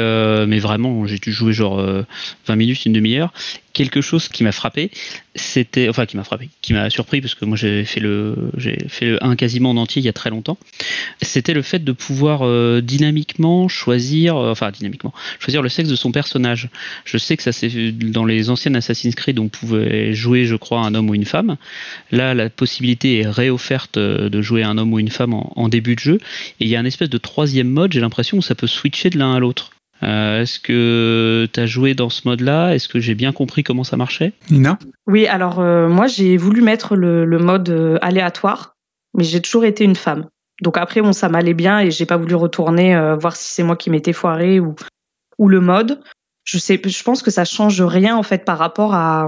mais 0.47 0.59
vraiment 0.59 1.05
j'ai 1.05 1.17
dû 1.17 1.31
jouer 1.31 1.53
genre 1.53 1.79
euh, 1.79 2.03
20 2.47 2.55
minutes, 2.55 2.85
une 2.85 2.93
demi-heure. 2.93 3.33
Quelque 3.73 3.99
chose 3.99 4.29
qui 4.29 4.45
m'a 4.45 4.53
frappé, 4.53 4.89
c'était 5.35 5.89
enfin 5.89 6.05
qui 6.05 6.15
m'a 6.15 6.23
frappé, 6.23 6.49
qui 6.61 6.71
m'a 6.71 6.89
surpris 6.89 7.19
parce 7.19 7.35
que 7.35 7.43
moi 7.43 7.57
j'ai 7.57 7.83
fait 7.83 7.99
le 7.99 8.51
fait 8.87 9.05
le 9.05 9.23
1 9.23 9.35
quasiment 9.35 9.71
en 9.71 9.77
entier 9.77 10.01
il 10.01 10.05
y 10.05 10.09
a 10.09 10.13
très 10.13 10.29
longtemps. 10.29 10.57
C'était 11.21 11.53
le 11.53 11.61
fait 11.61 11.83
de 11.83 11.91
pouvoir 11.91 12.81
dynamiquement 12.81 13.67
choisir, 13.67 14.37
enfin 14.37 14.71
dynamiquement 14.71 15.13
choisir 15.39 15.61
le 15.61 15.67
sexe 15.67 15.89
de 15.89 15.95
son 15.95 16.13
personnage. 16.13 16.69
Je 17.03 17.17
sais 17.17 17.35
que 17.35 17.43
ça 17.43 17.51
c'est 17.51 17.91
dans 17.91 18.23
les 18.23 18.49
anciennes 18.49 18.77
Assassin's 18.77 19.13
Creed 19.13 19.39
on 19.39 19.49
pouvait 19.49 19.74
jouer 20.13 20.45
je 20.45 20.55
crois 20.55 20.79
un 20.81 20.93
homme 20.95 21.09
ou 21.09 21.15
une 21.15 21.25
femme. 21.25 21.57
Là 22.11 22.33
la 22.33 22.49
possibilité 22.49 23.19
est 23.19 23.27
réofferte 23.27 23.97
euh, 23.97 24.29
de 24.29 24.41
jouer 24.41 24.63
un 24.63 24.77
homme 24.77 24.93
ou 24.93 24.99
une 24.99 25.09
femme 25.09 25.33
en, 25.33 25.53
en 25.55 25.69
début 25.69 25.95
de 25.95 25.99
jeu 25.99 26.19
et 26.59 26.65
il 26.65 26.67
y 26.67 26.75
a 26.75 26.79
un 26.79 26.85
espèce 26.85 27.09
de 27.09 27.17
troisième 27.17 27.69
mode 27.69 27.93
j'ai 27.93 28.01
l'impression 28.01 28.37
où 28.37 28.41
ça 28.41 28.55
peut 28.55 28.67
switcher 28.67 29.09
de 29.09 29.17
l'un 29.17 29.35
à 29.35 29.39
l'autre. 29.39 29.71
Euh, 30.03 30.41
Est-ce 30.41 30.59
que 30.59 31.47
tu 31.53 31.59
as 31.59 31.65
joué 31.65 31.93
dans 31.93 32.09
ce 32.09 32.27
mode-là? 32.27 32.75
Est-ce 32.75 32.89
que 32.89 32.99
j'ai 32.99 33.15
bien 33.15 33.31
compris 33.31 33.63
comment 33.63 33.85
ça 33.85 33.95
marchait? 33.95 34.33
Nina? 34.51 34.77
Oui, 35.07 35.25
alors 35.25 35.59
euh, 35.59 35.87
moi 35.87 36.07
j'ai 36.07 36.35
voulu 36.35 36.61
mettre 36.61 36.95
le, 36.97 37.23
le 37.23 37.37
mode 37.39 37.69
euh, 37.69 37.97
aléatoire, 38.01 38.75
mais 39.17 39.23
j'ai 39.23 39.41
toujours 39.41 39.63
été 39.63 39.85
une 39.85 39.95
femme. 39.95 40.25
Donc 40.61 40.77
après 40.77 41.01
bon 41.01 41.13
ça 41.13 41.29
m'allait 41.29 41.53
bien 41.53 41.79
et 41.79 41.91
j'ai 41.91 42.05
pas 42.05 42.17
voulu 42.17 42.35
retourner 42.35 42.95
euh, 42.95 43.15
voir 43.15 43.35
si 43.35 43.53
c'est 43.53 43.63
moi 43.63 43.77
qui 43.77 43.89
m'étais 43.89 44.13
foiré 44.13 44.59
ou 44.59 44.75
ou 45.37 45.47
le 45.49 45.59
mode. 45.61 46.01
Je 46.45 47.03
pense 47.03 47.21
que 47.21 47.31
ça 47.31 47.43
change 47.43 47.81
rien 47.81 48.15
en 48.15 48.23
fait 48.23 48.45
par 48.45 48.57
rapport 48.57 48.93
à 48.93 49.27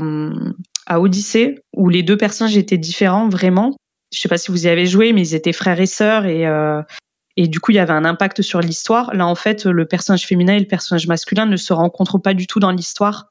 à 0.86 1.02
Odyssée 1.02 1.60
où 1.76 1.90
les 1.90 2.02
deux 2.02 2.18
personnages 2.18 2.58
étaient 2.58 2.78
différents 2.78 3.28
vraiment. 3.28 3.76
Je 4.14 4.22
sais 4.22 4.30
pas 4.30 4.38
si 4.38 4.52
vous 4.52 4.66
y 4.66 4.70
avez 4.70 4.86
joué, 4.86 5.12
mais 5.12 5.22
ils 5.22 5.36
étaient 5.36 5.52
frères 5.52 5.82
et 5.82 5.86
sœurs 5.86 6.26
et 6.26 6.48
euh, 6.48 6.82
et 7.36 7.48
du 7.48 7.60
coup 7.60 7.72
il 7.72 7.76
y 7.76 7.80
avait 7.80 7.94
un 7.94 8.06
impact 8.06 8.42
sur 8.42 8.62
l'histoire. 8.62 9.14
Là 9.14 9.28
en 9.28 9.36
fait 9.36 9.66
le 9.66 9.86
personnage 9.86 10.26
féminin 10.26 10.54
et 10.54 10.60
le 10.60 10.68
personnage 10.68 11.08
masculin 11.08 11.46
ne 11.46 11.58
se 11.58 11.74
rencontrent 11.74 12.20
pas 12.20 12.34
du 12.34 12.48
tout 12.48 12.60
dans 12.60 12.72
l'histoire. 12.72 13.28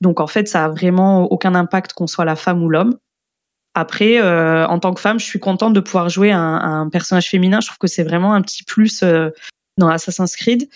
Donc 0.00 0.20
en 0.20 0.26
fait, 0.26 0.48
ça 0.48 0.66
a 0.66 0.68
vraiment 0.68 1.24
aucun 1.24 1.54
impact 1.54 1.94
qu'on 1.94 2.06
soit 2.06 2.24
la 2.24 2.36
femme 2.36 2.62
ou 2.62 2.68
l'homme. 2.68 2.96
Après, 3.74 4.20
euh, 4.20 4.66
en 4.66 4.78
tant 4.78 4.94
que 4.94 5.00
femme, 5.00 5.18
je 5.18 5.24
suis 5.24 5.40
contente 5.40 5.72
de 5.72 5.80
pouvoir 5.80 6.08
jouer 6.08 6.30
un, 6.30 6.40
un 6.40 6.88
personnage 6.88 7.28
féminin. 7.28 7.60
Je 7.60 7.66
trouve 7.68 7.78
que 7.78 7.86
c'est 7.88 8.04
vraiment 8.04 8.34
un 8.34 8.42
petit 8.42 8.62
plus 8.62 9.02
euh, 9.02 9.30
dans 9.78 9.88
Assassin's 9.88 10.36
Creed. 10.36 10.68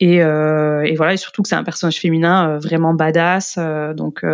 Et, 0.00 0.22
euh, 0.22 0.82
et 0.84 0.94
voilà, 0.94 1.14
et 1.14 1.16
surtout 1.16 1.42
que 1.42 1.48
c'est 1.48 1.54
un 1.54 1.64
personnage 1.64 1.98
féminin 1.98 2.48
euh, 2.48 2.58
vraiment 2.58 2.94
badass. 2.94 3.56
euh, 3.58 3.94
donc 3.94 4.24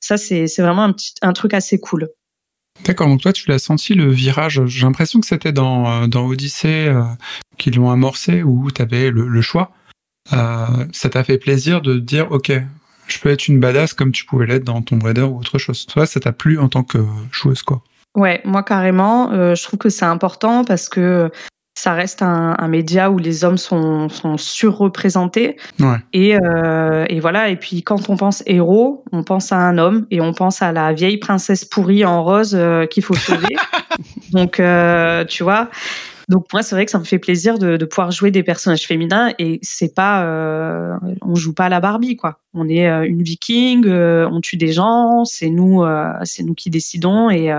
ça, 0.00 0.16
c'est 0.16 0.46
c'est 0.46 0.62
vraiment 0.62 0.84
un 0.84 0.92
petit 0.92 1.14
un 1.22 1.32
truc 1.32 1.54
assez 1.54 1.78
cool. 1.78 2.08
D'accord, 2.84 3.06
donc 3.06 3.20
toi 3.20 3.32
tu 3.32 3.48
l'as 3.48 3.58
senti 3.58 3.94
le 3.94 4.10
virage? 4.10 4.64
J'ai 4.66 4.84
l'impression 4.84 5.20
que 5.20 5.26
c'était 5.26 5.52
dans, 5.52 6.08
dans 6.08 6.26
Odyssée 6.26 6.92
qu'ils 7.58 7.76
l'ont 7.76 7.90
amorcé 7.90 8.42
où 8.42 8.70
tu 8.70 8.82
avais 8.82 9.10
le, 9.10 9.28
le 9.28 9.42
choix. 9.42 9.72
Ça 10.30 11.08
t'a 11.10 11.22
fait 11.22 11.38
plaisir 11.38 11.80
de 11.82 11.98
dire 11.98 12.32
ok, 12.32 12.52
je 13.06 13.18
peux 13.20 13.28
être 13.28 13.46
une 13.46 13.60
badass 13.60 13.92
comme 13.92 14.10
tu 14.10 14.24
pouvais 14.24 14.46
l'être 14.46 14.64
dans 14.64 14.82
Tomb 14.82 15.02
Raider 15.02 15.22
ou 15.22 15.38
autre 15.38 15.58
chose. 15.58 15.86
Toi, 15.86 16.06
ça 16.06 16.18
t'a 16.18 16.32
plu 16.32 16.58
en 16.58 16.68
tant 16.68 16.82
que 16.82 16.98
joueuse 17.30 17.62
quoi? 17.62 17.82
Ouais, 18.14 18.40
moi 18.44 18.62
carrément, 18.62 19.32
euh, 19.32 19.54
je 19.54 19.62
trouve 19.62 19.78
que 19.78 19.88
c'est 19.88 20.04
important 20.04 20.64
parce 20.64 20.88
que 20.88 21.30
ça 21.74 21.94
reste 21.94 22.22
un, 22.22 22.54
un 22.58 22.68
média 22.68 23.10
où 23.10 23.18
les 23.18 23.44
hommes 23.44 23.56
sont, 23.56 24.08
sont 24.08 24.36
surreprésentés. 24.36 25.56
Ouais. 25.80 25.96
Et, 26.12 26.36
euh, 26.36 27.06
et 27.08 27.18
voilà, 27.18 27.48
et 27.48 27.56
puis 27.56 27.82
quand 27.82 28.10
on 28.10 28.16
pense 28.16 28.42
héros, 28.46 29.04
on 29.12 29.24
pense 29.24 29.52
à 29.52 29.56
un 29.56 29.78
homme 29.78 30.06
et 30.10 30.20
on 30.20 30.34
pense 30.34 30.60
à 30.60 30.72
la 30.72 30.92
vieille 30.92 31.16
princesse 31.16 31.64
pourrie 31.64 32.04
en 32.04 32.22
rose 32.24 32.54
euh, 32.54 32.86
qu'il 32.86 33.02
faut 33.02 33.14
sauver. 33.14 33.56
Donc, 34.32 34.60
euh, 34.60 35.24
tu 35.24 35.42
vois. 35.42 35.70
Donc 36.28 36.46
moi, 36.52 36.62
c'est 36.62 36.74
vrai 36.74 36.84
que 36.84 36.90
ça 36.90 36.98
me 36.98 37.04
fait 37.04 37.18
plaisir 37.18 37.58
de, 37.58 37.76
de 37.76 37.84
pouvoir 37.84 38.10
jouer 38.10 38.30
des 38.30 38.42
personnages 38.42 38.86
féminins 38.86 39.32
et 39.38 39.58
c'est 39.62 39.94
pas, 39.94 40.24
euh, 40.24 40.96
on 41.22 41.34
joue 41.34 41.52
pas 41.52 41.66
à 41.66 41.68
la 41.68 41.80
Barbie 41.80 42.16
quoi. 42.16 42.40
On 42.54 42.68
est 42.68 42.88
euh, 42.88 43.04
une 43.04 43.22
Viking, 43.22 43.86
euh, 43.86 44.28
on 44.30 44.40
tue 44.40 44.56
des 44.56 44.72
gens, 44.72 45.24
c'est 45.24 45.48
nous, 45.48 45.84
c'est 46.24 46.42
nous 46.42 46.54
qui 46.54 46.70
décidons 46.70 47.30
et 47.30 47.52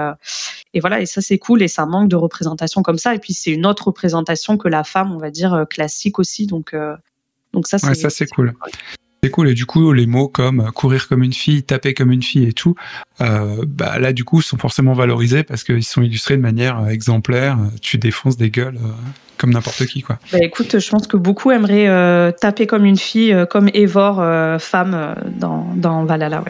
et 0.74 0.80
voilà. 0.80 1.02
Et 1.02 1.06
ça 1.06 1.22
c'est 1.22 1.38
cool 1.38 1.62
et 1.62 1.68
ça 1.68 1.86
manque 1.86 2.10
de 2.10 2.16
représentation 2.16 2.82
comme 2.82 2.98
ça. 2.98 3.16
Et 3.16 3.20
puis 3.20 3.34
c'est 3.34 3.52
une 3.52 3.66
autre 3.66 3.88
représentation 3.88 4.58
que 4.58 4.68
la 4.68 4.84
femme, 4.84 5.12
on 5.12 5.18
va 5.18 5.32
dire 5.32 5.66
classique 5.70 6.20
aussi. 6.20 6.48
Donc 6.48 6.76
donc 7.54 7.68
ça 7.68 7.78
c'est 7.78 7.88
Ouais, 7.88 7.96
ça 7.96 8.10
c'est 8.10 8.28
cool. 8.28 8.54
C'est 9.24 9.30
cool. 9.30 9.48
Et 9.48 9.54
du 9.54 9.66
coup, 9.66 9.94
les 9.94 10.06
mots 10.06 10.28
comme 10.28 10.70
courir 10.74 11.08
comme 11.08 11.24
une 11.24 11.32
fille, 11.32 11.64
taper 11.64 11.94
comme 11.94 12.12
une 12.12 12.22
fille 12.22 12.46
et 12.46 12.52
tout, 12.52 12.76
euh, 13.22 13.64
bah 13.66 13.98
là 13.98 14.12
du 14.12 14.26
coup 14.26 14.42
sont 14.42 14.58
forcément 14.58 14.92
valorisés 14.92 15.44
parce 15.44 15.64
qu'ils 15.64 15.86
sont 15.86 16.02
illustrés 16.02 16.36
de 16.36 16.42
manière 16.42 16.82
euh, 16.82 16.88
exemplaire. 16.88 17.58
Tu 17.82 17.98
défonces 17.98 18.36
des 18.36 18.50
gueules 18.50 18.76
euh, 18.76 18.90
comme 19.38 19.54
n'importe 19.54 19.86
qui 19.86 20.02
quoi. 20.02 20.20
Bah 20.34 20.40
écoute, 20.42 20.78
je 20.78 20.90
pense 20.90 21.08
que 21.08 21.16
beaucoup 21.16 21.52
aimeraient 21.52 22.34
taper 22.34 22.68
comme 22.68 22.84
une 22.84 22.98
fille, 22.98 23.34
comme 23.50 23.70
Evor, 23.74 24.18
femme, 24.60 25.16
dans, 25.40 25.74
dans 25.74 26.04
Valhalla. 26.04 26.44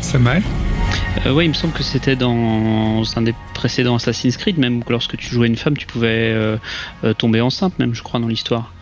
Ça 0.00 0.18
m'a. 0.18 0.36
Euh, 1.26 1.32
ouais, 1.34 1.44
il 1.44 1.50
me 1.50 1.54
semble 1.54 1.74
que 1.74 1.82
c'était 1.82 2.16
dans 2.16 3.02
un 3.16 3.22
des 3.22 3.34
précédents 3.52 3.96
Assassin's 3.96 4.38
Creed, 4.38 4.56
même 4.56 4.82
que 4.82 4.90
lorsque 4.90 5.14
tu 5.18 5.28
jouais 5.28 5.46
une 5.46 5.56
femme, 5.56 5.76
tu 5.76 5.86
pouvais 5.86 6.32
euh, 6.32 6.56
euh, 7.04 7.12
tomber 7.12 7.42
enceinte, 7.42 7.78
même, 7.78 7.94
je 7.94 8.02
crois, 8.02 8.18
dans 8.18 8.28
l'histoire. 8.28 8.72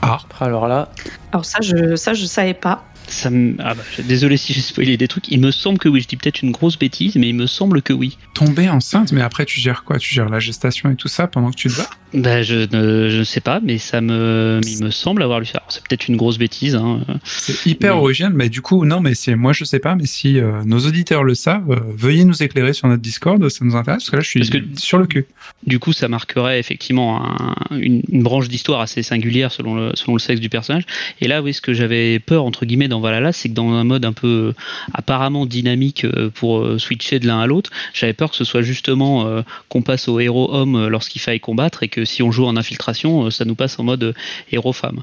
Ah, 0.00 0.20
Alors 0.38 0.68
là, 0.68 0.90
Alors 1.32 1.44
ça, 1.44 1.58
je 1.60 1.96
ça 1.96 2.14
je 2.14 2.24
savais 2.26 2.54
pas. 2.54 2.84
Ça 3.08 3.30
me... 3.30 3.54
ah 3.58 3.74
bah, 3.74 3.82
désolé 4.06 4.36
si 4.36 4.52
j'ai 4.52 4.60
spoilé 4.60 4.96
des 4.96 5.08
trucs. 5.08 5.28
Il 5.30 5.40
me 5.40 5.50
semble 5.50 5.78
que 5.78 5.88
oui. 5.88 6.00
Je 6.00 6.08
dis 6.08 6.16
peut-être 6.16 6.42
une 6.42 6.50
grosse 6.52 6.78
bêtise, 6.78 7.16
mais 7.16 7.28
il 7.28 7.34
me 7.34 7.46
semble 7.46 7.82
que 7.82 7.92
oui. 7.92 8.16
tomber 8.34 8.68
enceinte, 8.68 9.12
mais 9.12 9.20
après 9.20 9.44
tu 9.44 9.60
gères 9.60 9.84
quoi? 9.84 9.98
Tu 9.98 10.14
gères 10.14 10.28
la 10.28 10.40
gestation 10.40 10.90
et 10.90 10.96
tout 10.96 11.08
ça 11.08 11.26
pendant 11.26 11.50
que 11.50 11.56
tu 11.56 11.68
te 11.68 11.76
bats 11.76 11.90
Bah, 12.14 12.42
je 12.42 12.54
ne 12.74 13.08
je 13.10 13.18
ne 13.18 13.24
sais 13.24 13.40
pas, 13.40 13.60
mais 13.60 13.78
ça 13.78 14.00
me, 14.00 14.60
mais 14.64 14.70
il 14.72 14.84
me 14.84 14.90
semble 14.90 15.22
avoir 15.22 15.40
lu 15.40 15.46
ça. 15.46 15.62
C'est 15.68 15.82
peut-être 15.86 16.08
une 16.08 16.16
grosse 16.16 16.38
bêtise. 16.38 16.74
Hein. 16.76 17.04
C'est 17.24 17.66
hyper 17.70 17.94
Oui. 17.96 18.00
original, 18.02 18.32
mais 18.34 18.48
du 18.48 18.62
coup, 18.62 18.84
non, 18.84 19.00
mais 19.00 19.14
c'est 19.14 19.34
moi 19.36 19.52
je 19.52 19.64
sais 19.64 19.78
pas, 19.80 19.94
mais 19.94 20.06
si 20.06 20.38
euh, 20.38 20.62
nos 20.64 20.78
auditeurs 20.80 21.24
le 21.24 21.34
savent, 21.34 21.70
euh, 21.70 21.80
veuillez 21.96 22.24
nous 22.24 22.42
éclairer 22.42 22.72
sur 22.72 22.88
notre 22.88 23.02
Discord, 23.02 23.46
ça 23.48 23.64
nous 23.64 23.76
intéresse 23.76 24.04
parce 24.04 24.10
que 24.10 24.16
là 24.16 24.22
je 24.22 24.28
suis 24.28 24.48
que- 24.48 24.58
sur 24.78 24.98
le 24.98 25.06
cul. 25.06 25.26
Du 25.66 25.78
coup, 25.78 25.92
ça 25.92 26.08
marquerait 26.08 26.58
effectivement 26.58 27.24
un- 27.24 27.54
une, 27.78 28.02
une 28.08 28.22
branche 28.22 28.48
d'histoire 28.48 28.80
assez 28.80 29.02
singulière 29.02 29.52
selon 29.52 29.74
le, 29.74 29.90
selon 29.94 30.14
le 30.14 30.18
sexe 30.20 30.40
du 30.40 30.48
personnage. 30.48 30.84
Et 31.20 31.28
là, 31.28 31.42
oui, 31.42 31.54
ce 31.54 31.60
que 31.60 31.72
j'avais 31.74 32.18
peur, 32.18 32.44
entre 32.44 32.64
guillemets, 32.66 32.88
dans 32.94 33.00
Valhalla, 33.00 33.32
c'est 33.32 33.48
que 33.48 33.54
dans 33.54 33.70
un 33.72 33.82
mode 33.82 34.04
un 34.04 34.12
peu 34.12 34.26
euh, 34.28 34.52
apparemment 34.92 35.46
dynamique 35.46 36.04
euh, 36.04 36.30
pour 36.30 36.60
euh, 36.60 36.78
switcher 36.78 37.18
de 37.18 37.26
l'un 37.26 37.40
à 37.40 37.46
l'autre, 37.46 37.70
j'avais 37.92 38.12
peur 38.12 38.30
que 38.30 38.36
ce 38.36 38.44
soit 38.44 38.62
justement 38.62 39.26
euh, 39.26 39.42
qu'on 39.68 39.82
passe 39.82 40.06
au 40.06 40.20
héros 40.20 40.54
homme 40.54 40.86
lorsqu'il 40.86 41.20
faille 41.20 41.40
combattre 41.40 41.82
et 41.82 41.88
que 41.88 42.04
si 42.04 42.22
on 42.22 42.30
joue 42.30 42.46
en 42.46 42.56
infiltration, 42.56 43.30
ça 43.30 43.44
nous 43.44 43.56
passe 43.56 43.78
en 43.80 43.82
mode 43.84 44.14
héros 44.52 44.72
femme. 44.72 45.02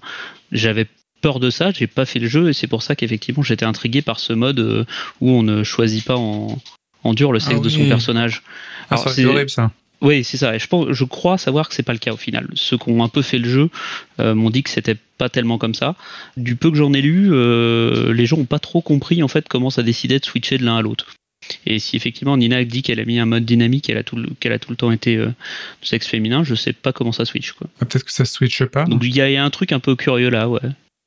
J'avais 0.53 0.87
peur 1.21 1.39
de 1.41 1.49
ça, 1.49 1.71
j'ai 1.71 1.87
pas 1.87 2.05
fait 2.05 2.19
le 2.19 2.27
jeu 2.27 2.49
et 2.49 2.53
c'est 2.53 2.67
pour 2.67 2.81
ça 2.81 2.95
qu'effectivement 2.95 3.43
j'étais 3.43 3.65
intrigué 3.65 4.01
par 4.01 4.19
ce 4.19 4.31
mode 4.33 4.87
où 5.19 5.29
on 5.29 5.43
ne 5.43 5.63
choisit 5.63 6.05
pas 6.05 6.15
en, 6.15 6.57
en 7.03 7.13
dur 7.13 7.31
le 7.33 7.39
sexe 7.39 7.59
Ah 7.59 7.63
de 7.63 7.69
son 7.69 7.87
personnage. 7.89 8.41
Ah, 8.89 8.95
Alors, 8.95 9.09
c'est- 9.09 9.25
horrible 9.25 9.49
ça. 9.49 9.69
Oui, 10.01 10.23
c'est 10.23 10.37
ça. 10.37 10.55
Et 10.55 10.59
je, 10.59 10.67
pense, 10.67 10.87
je 10.91 11.03
crois 11.03 11.37
savoir 11.37 11.69
que 11.69 11.75
c'est 11.75 11.83
pas 11.83 11.93
le 11.93 11.99
cas 11.99 12.11
au 12.11 12.17
final. 12.17 12.47
Ceux 12.55 12.77
qui 12.77 12.89
ont 12.89 13.03
un 13.03 13.07
peu 13.09 13.21
fait 13.21 13.37
le 13.37 13.47
jeu 13.47 13.69
euh, 14.19 14.33
m'ont 14.33 14.49
dit 14.49 14.63
que 14.63 14.69
c'était 14.69 14.95
pas 15.17 15.29
tellement 15.29 15.57
comme 15.59 15.75
ça. 15.75 15.95
Du 16.37 16.55
peu 16.55 16.71
que 16.71 16.77
j'en 16.77 16.91
ai 16.93 17.01
lu, 17.01 17.29
euh, 17.31 18.11
les 18.13 18.25
gens 18.25 18.37
ont 18.37 18.45
pas 18.45 18.59
trop 18.59 18.81
compris 18.81 19.21
en 19.21 19.27
fait 19.27 19.47
comment 19.47 19.69
ça 19.69 19.83
décidait 19.83 20.19
de 20.19 20.25
switcher 20.25 20.57
de 20.57 20.65
l'un 20.65 20.77
à 20.77 20.81
l'autre. 20.81 21.05
Et 21.65 21.79
si 21.79 21.95
effectivement 21.95 22.37
Nina 22.37 22.63
dit 22.63 22.81
qu'elle 22.81 22.99
a 22.99 23.05
mis 23.05 23.19
un 23.19 23.25
mode 23.25 23.45
dynamique, 23.45 23.85
qu'elle 23.85 23.97
a 23.97 24.03
tout, 24.03 24.15
le- 24.15 24.29
qu'elle 24.39 24.53
a 24.53 24.59
tout 24.59 24.69
le 24.71 24.75
temps 24.75 24.91
été 24.91 25.17
euh, 25.17 25.25
de 25.27 25.33
sexe 25.85 26.07
féminin, 26.07 26.43
je 26.43 26.55
sais 26.55 26.73
pas 26.73 26.93
comment 26.93 27.11
ça 27.11 27.25
switch 27.25 27.51
quoi. 27.53 27.67
Ah, 27.81 27.85
Peut-être 27.85 28.05
que 28.05 28.11
ça 28.11 28.25
switche 28.25 28.63
pas. 28.65 28.85
Donc 28.85 29.03
il 29.03 29.09
y, 29.13 29.17
y 29.19 29.35
a 29.37 29.43
un 29.43 29.49
truc 29.49 29.71
un 29.71 29.79
peu 29.79 29.95
curieux 29.95 30.29
là, 30.29 30.47
ouais. 30.49 30.61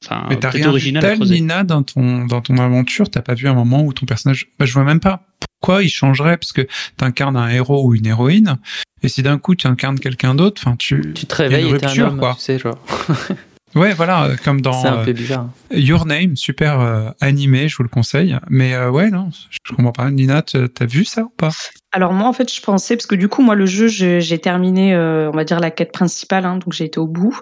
Enfin, 0.04 0.26
Mais 0.28 0.36
t'as 0.36 0.50
rien 0.50 0.64
vu 0.64 0.70
original 0.70 1.02
tel. 1.02 1.28
Nina, 1.28 1.64
dans 1.64 1.82
ton, 1.82 2.26
dans 2.26 2.40
ton 2.40 2.56
aventure? 2.58 3.10
T'as 3.10 3.22
pas 3.22 3.34
vu 3.34 3.48
un 3.48 3.54
moment 3.54 3.82
où 3.82 3.92
ton 3.92 4.06
personnage... 4.06 4.48
Bah, 4.58 4.66
je 4.66 4.72
vois 4.72 4.84
même 4.84 5.00
pas 5.00 5.22
pourquoi 5.60 5.82
il 5.82 5.88
changerait, 5.88 6.36
parce 6.36 6.52
que 6.52 6.66
t'incarnes 6.96 7.36
un 7.36 7.48
héros 7.48 7.86
ou 7.86 7.94
une 7.94 8.06
héroïne, 8.06 8.58
et 9.02 9.08
si 9.08 9.22
d'un 9.22 9.38
coup 9.38 9.54
tu 9.54 9.66
incarnes 9.66 9.98
quelqu'un 9.98 10.34
d'autre, 10.34 10.62
enfin 10.64 10.76
tu... 10.76 11.12
Tu 11.14 11.26
te 11.26 11.34
réveilles 11.34 11.70
et 11.70 11.78
t'es 11.78 11.86
un 11.86 11.88
rupture, 11.88 12.06
homme, 12.08 12.18
quoi. 12.18 12.34
tu 12.34 12.42
sais, 12.42 12.58
genre. 12.58 12.78
Ouais, 13.74 13.92
voilà, 13.92 14.24
euh, 14.24 14.36
comme 14.44 14.60
dans 14.60 14.72
C'est 14.72 14.88
un 14.88 14.98
euh, 15.00 15.04
peu 15.04 15.12
bizarre. 15.12 15.48
Your 15.72 16.06
Name, 16.06 16.36
super 16.36 16.80
euh, 16.80 17.10
animé, 17.20 17.68
je 17.68 17.76
vous 17.76 17.82
le 17.82 17.88
conseille. 17.88 18.38
Mais 18.48 18.74
euh, 18.74 18.90
ouais, 18.90 19.10
non, 19.10 19.30
je 19.50 19.74
comprends 19.74 19.92
pas. 19.92 20.10
Nina, 20.10 20.42
t'as 20.42 20.86
vu 20.86 21.04
ça 21.04 21.22
ou 21.22 21.28
pas? 21.30 21.50
Alors 21.92 22.12
moi 22.12 22.26
en 22.28 22.32
fait 22.32 22.52
je 22.52 22.60
pensais 22.60 22.96
parce 22.96 23.06
que 23.06 23.14
du 23.14 23.28
coup 23.28 23.40
moi 23.40 23.54
le 23.54 23.66
jeu 23.66 23.86
je- 23.86 24.18
j'ai 24.18 24.40
terminé 24.40 24.96
euh, 24.96 25.30
on 25.32 25.36
va 25.36 25.44
dire 25.44 25.60
la 25.60 25.70
quête 25.70 25.92
principale 25.92 26.44
hein, 26.44 26.56
donc 26.56 26.72
j'ai 26.72 26.86
été 26.86 26.98
au 26.98 27.06
bout 27.06 27.40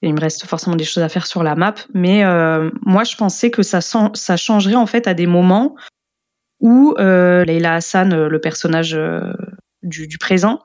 et 0.00 0.08
il 0.08 0.14
me 0.14 0.20
reste 0.20 0.46
forcément 0.46 0.74
des 0.74 0.84
choses 0.84 1.02
à 1.02 1.10
faire 1.10 1.26
sur 1.26 1.42
la 1.42 1.54
map 1.54 1.74
mais 1.92 2.24
euh, 2.24 2.70
moi 2.86 3.04
je 3.04 3.14
pensais 3.16 3.50
que 3.50 3.62
ça 3.62 3.80
ça 3.82 4.36
changerait 4.38 4.74
en 4.74 4.86
fait 4.86 5.06
à 5.06 5.12
des 5.12 5.26
moments 5.26 5.76
où 6.60 6.94
euh, 6.98 7.44
Leila 7.44 7.74
Hassan 7.74 8.26
le 8.26 8.40
personnage 8.40 8.94
euh, 8.94 9.34
du, 9.82 10.06
du 10.08 10.16
présent 10.16 10.60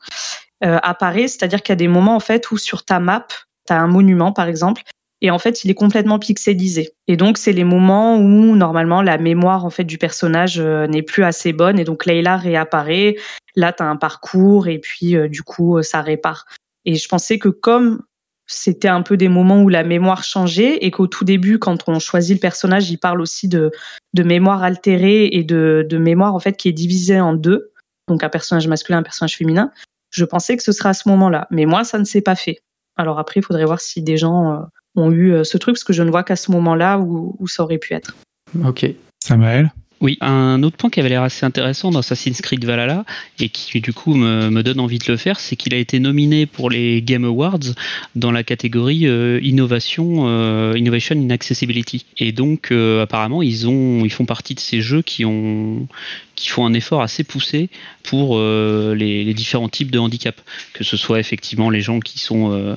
euh, 0.63 0.77
apparaît 0.81 1.27
c'est-à-dire 1.27 1.61
qu'il 1.61 1.73
y 1.73 1.77
a 1.77 1.77
des 1.77 1.89
moments 1.89 2.15
en 2.15 2.21
fait 2.21 2.49
où 2.51 2.57
sur 2.57 2.85
ta 2.85 3.01
map 3.01 3.27
tu 3.67 3.73
as 3.73 3.81
un 3.81 3.87
monument 3.87 4.31
par 4.31 4.47
exemple 4.47 4.81
et 5.25 5.31
en 5.31 5.39
fait 5.39 5.63
il 5.63 5.71
est 5.71 5.75
complètement 5.75 6.19
pixelisé. 6.19 6.91
Et 7.07 7.17
donc 7.17 7.39
c'est 7.39 7.51
les 7.51 7.63
moments 7.63 8.15
où 8.17 8.55
normalement 8.55 9.01
la 9.01 9.17
mémoire 9.17 9.65
en 9.65 9.71
fait 9.71 9.83
du 9.83 9.97
personnage 9.97 10.59
euh, 10.59 10.85
n'est 10.85 11.01
plus 11.01 11.23
assez 11.23 11.51
bonne. 11.51 11.79
Et 11.79 11.83
donc 11.83 12.05
Leila 12.05 12.37
réapparaît. 12.37 13.15
Là 13.55 13.73
tu 13.73 13.81
as 13.81 13.87
un 13.87 13.95
parcours 13.95 14.67
et 14.67 14.77
puis 14.77 15.15
euh, 15.15 15.27
du 15.27 15.41
coup 15.41 15.77
euh, 15.77 15.81
ça 15.81 16.03
répare. 16.03 16.45
Et 16.85 16.93
je 16.93 17.07
pensais 17.07 17.39
que 17.39 17.49
comme 17.49 18.03
c'était 18.45 18.87
un 18.87 19.01
peu 19.01 19.17
des 19.17 19.27
moments 19.27 19.63
où 19.63 19.69
la 19.69 19.83
mémoire 19.83 20.23
changeait 20.23 20.77
et 20.85 20.91
qu'au 20.91 21.07
tout 21.07 21.25
début 21.25 21.57
quand 21.57 21.89
on 21.89 21.97
choisit 21.97 22.35
le 22.35 22.39
personnage 22.39 22.91
il 22.91 22.97
parle 22.97 23.19
aussi 23.19 23.47
de, 23.47 23.71
mémoire 24.15 24.61
altérée 24.61 25.25
et 25.25 25.43
de, 25.43 25.97
mémoire 25.97 26.35
en 26.35 26.39
fait 26.39 26.55
qui 26.55 26.69
est 26.69 26.73
divisée 26.73 27.19
en 27.19 27.33
deux. 27.33 27.71
Donc 28.07 28.23
un 28.23 28.29
personnage 28.29 28.67
masculin 28.67 28.99
un 28.99 29.03
personnage 29.03 29.37
féminin. 29.37 29.71
Je 30.11 30.23
pensais 30.23 30.55
que 30.55 30.61
ce 30.61 30.71
serait 30.71 30.89
à 30.89 30.93
ce 30.93 31.09
moment 31.09 31.29
là 31.29 31.47
mais 31.49 31.65
moi 31.65 31.83
ça 31.83 31.97
ne 31.97 32.03
s'est 32.03 32.21
pas 32.21 32.35
fait. 32.35 32.59
Alors 32.95 33.17
après 33.17 33.39
il 33.39 33.43
faudrait 33.43 33.65
voir 33.65 33.81
si 33.81 34.03
des 34.03 34.17
gens 34.17 34.67
ont 34.95 35.11
eu 35.11 35.33
euh, 35.33 35.43
ce 35.43 35.57
truc 35.57 35.75
parce 35.75 35.83
que 35.83 35.93
je 35.93 36.03
ne 36.03 36.09
vois 36.09 36.23
qu'à 36.23 36.35
ce 36.35 36.51
moment 36.51 36.75
là 36.75 36.97
où, 36.99 37.35
où 37.39 37.47
ça 37.47 37.63
aurait 37.63 37.77
pu 37.77 37.93
être 37.93 38.15
Ok. 38.63 38.85
Samael 39.23 39.71
Oui, 40.01 40.17
un 40.21 40.61
autre 40.63 40.77
point 40.77 40.89
qui 40.89 40.99
avait 40.99 41.09
l'air 41.09 41.23
assez 41.23 41.45
intéressant 41.45 41.89
dans 41.89 41.99
Assassin's 41.99 42.41
Creed 42.41 42.63
Valhalla 42.63 43.05
et 43.39 43.49
qui 43.49 43.81
du 43.81 43.91
coup 43.91 44.13
me, 44.13 44.49
me 44.49 44.61
donne 44.63 44.79
envie 44.79 44.99
de 44.99 45.05
le 45.07 45.17
faire, 45.17 45.39
c'est 45.39 45.55
qu'il 45.55 45.73
a 45.73 45.77
été 45.77 45.99
nominé 45.99 46.45
pour 46.45 46.69
les 46.69 47.01
Game 47.01 47.25
Awards 47.25 47.73
dans 48.15 48.31
la 48.31 48.43
catégorie 48.43 49.07
euh, 49.07 49.39
innovation, 49.41 50.27
euh, 50.27 50.73
innovation 50.77 51.15
in 51.15 51.31
accessibility. 51.31 52.05
Et 52.17 52.31
donc 52.31 52.71
euh, 52.71 53.03
apparemment 53.03 53.41
ils 53.41 53.67
ont, 53.67 54.05
ils 54.05 54.11
font 54.11 54.25
partie 54.25 54.53
de 54.53 54.59
ces 54.59 54.81
jeux 54.81 55.01
qui 55.01 55.25
ont, 55.25 55.87
qui 56.35 56.49
font 56.49 56.65
un 56.65 56.73
effort 56.73 57.01
assez 57.01 57.23
poussé 57.23 57.69
pour 58.03 58.37
euh, 58.37 58.93
les, 58.95 59.33
différents 59.33 59.69
types 59.69 59.91
de 59.91 59.99
handicap, 59.99 60.39
que 60.73 60.83
ce 60.83 60.97
soit 60.97 61.19
effectivement 61.19 61.69
les 61.69 61.81
gens 61.81 61.99
qui 61.99 62.19
sont, 62.19 62.51
euh, 62.51 62.75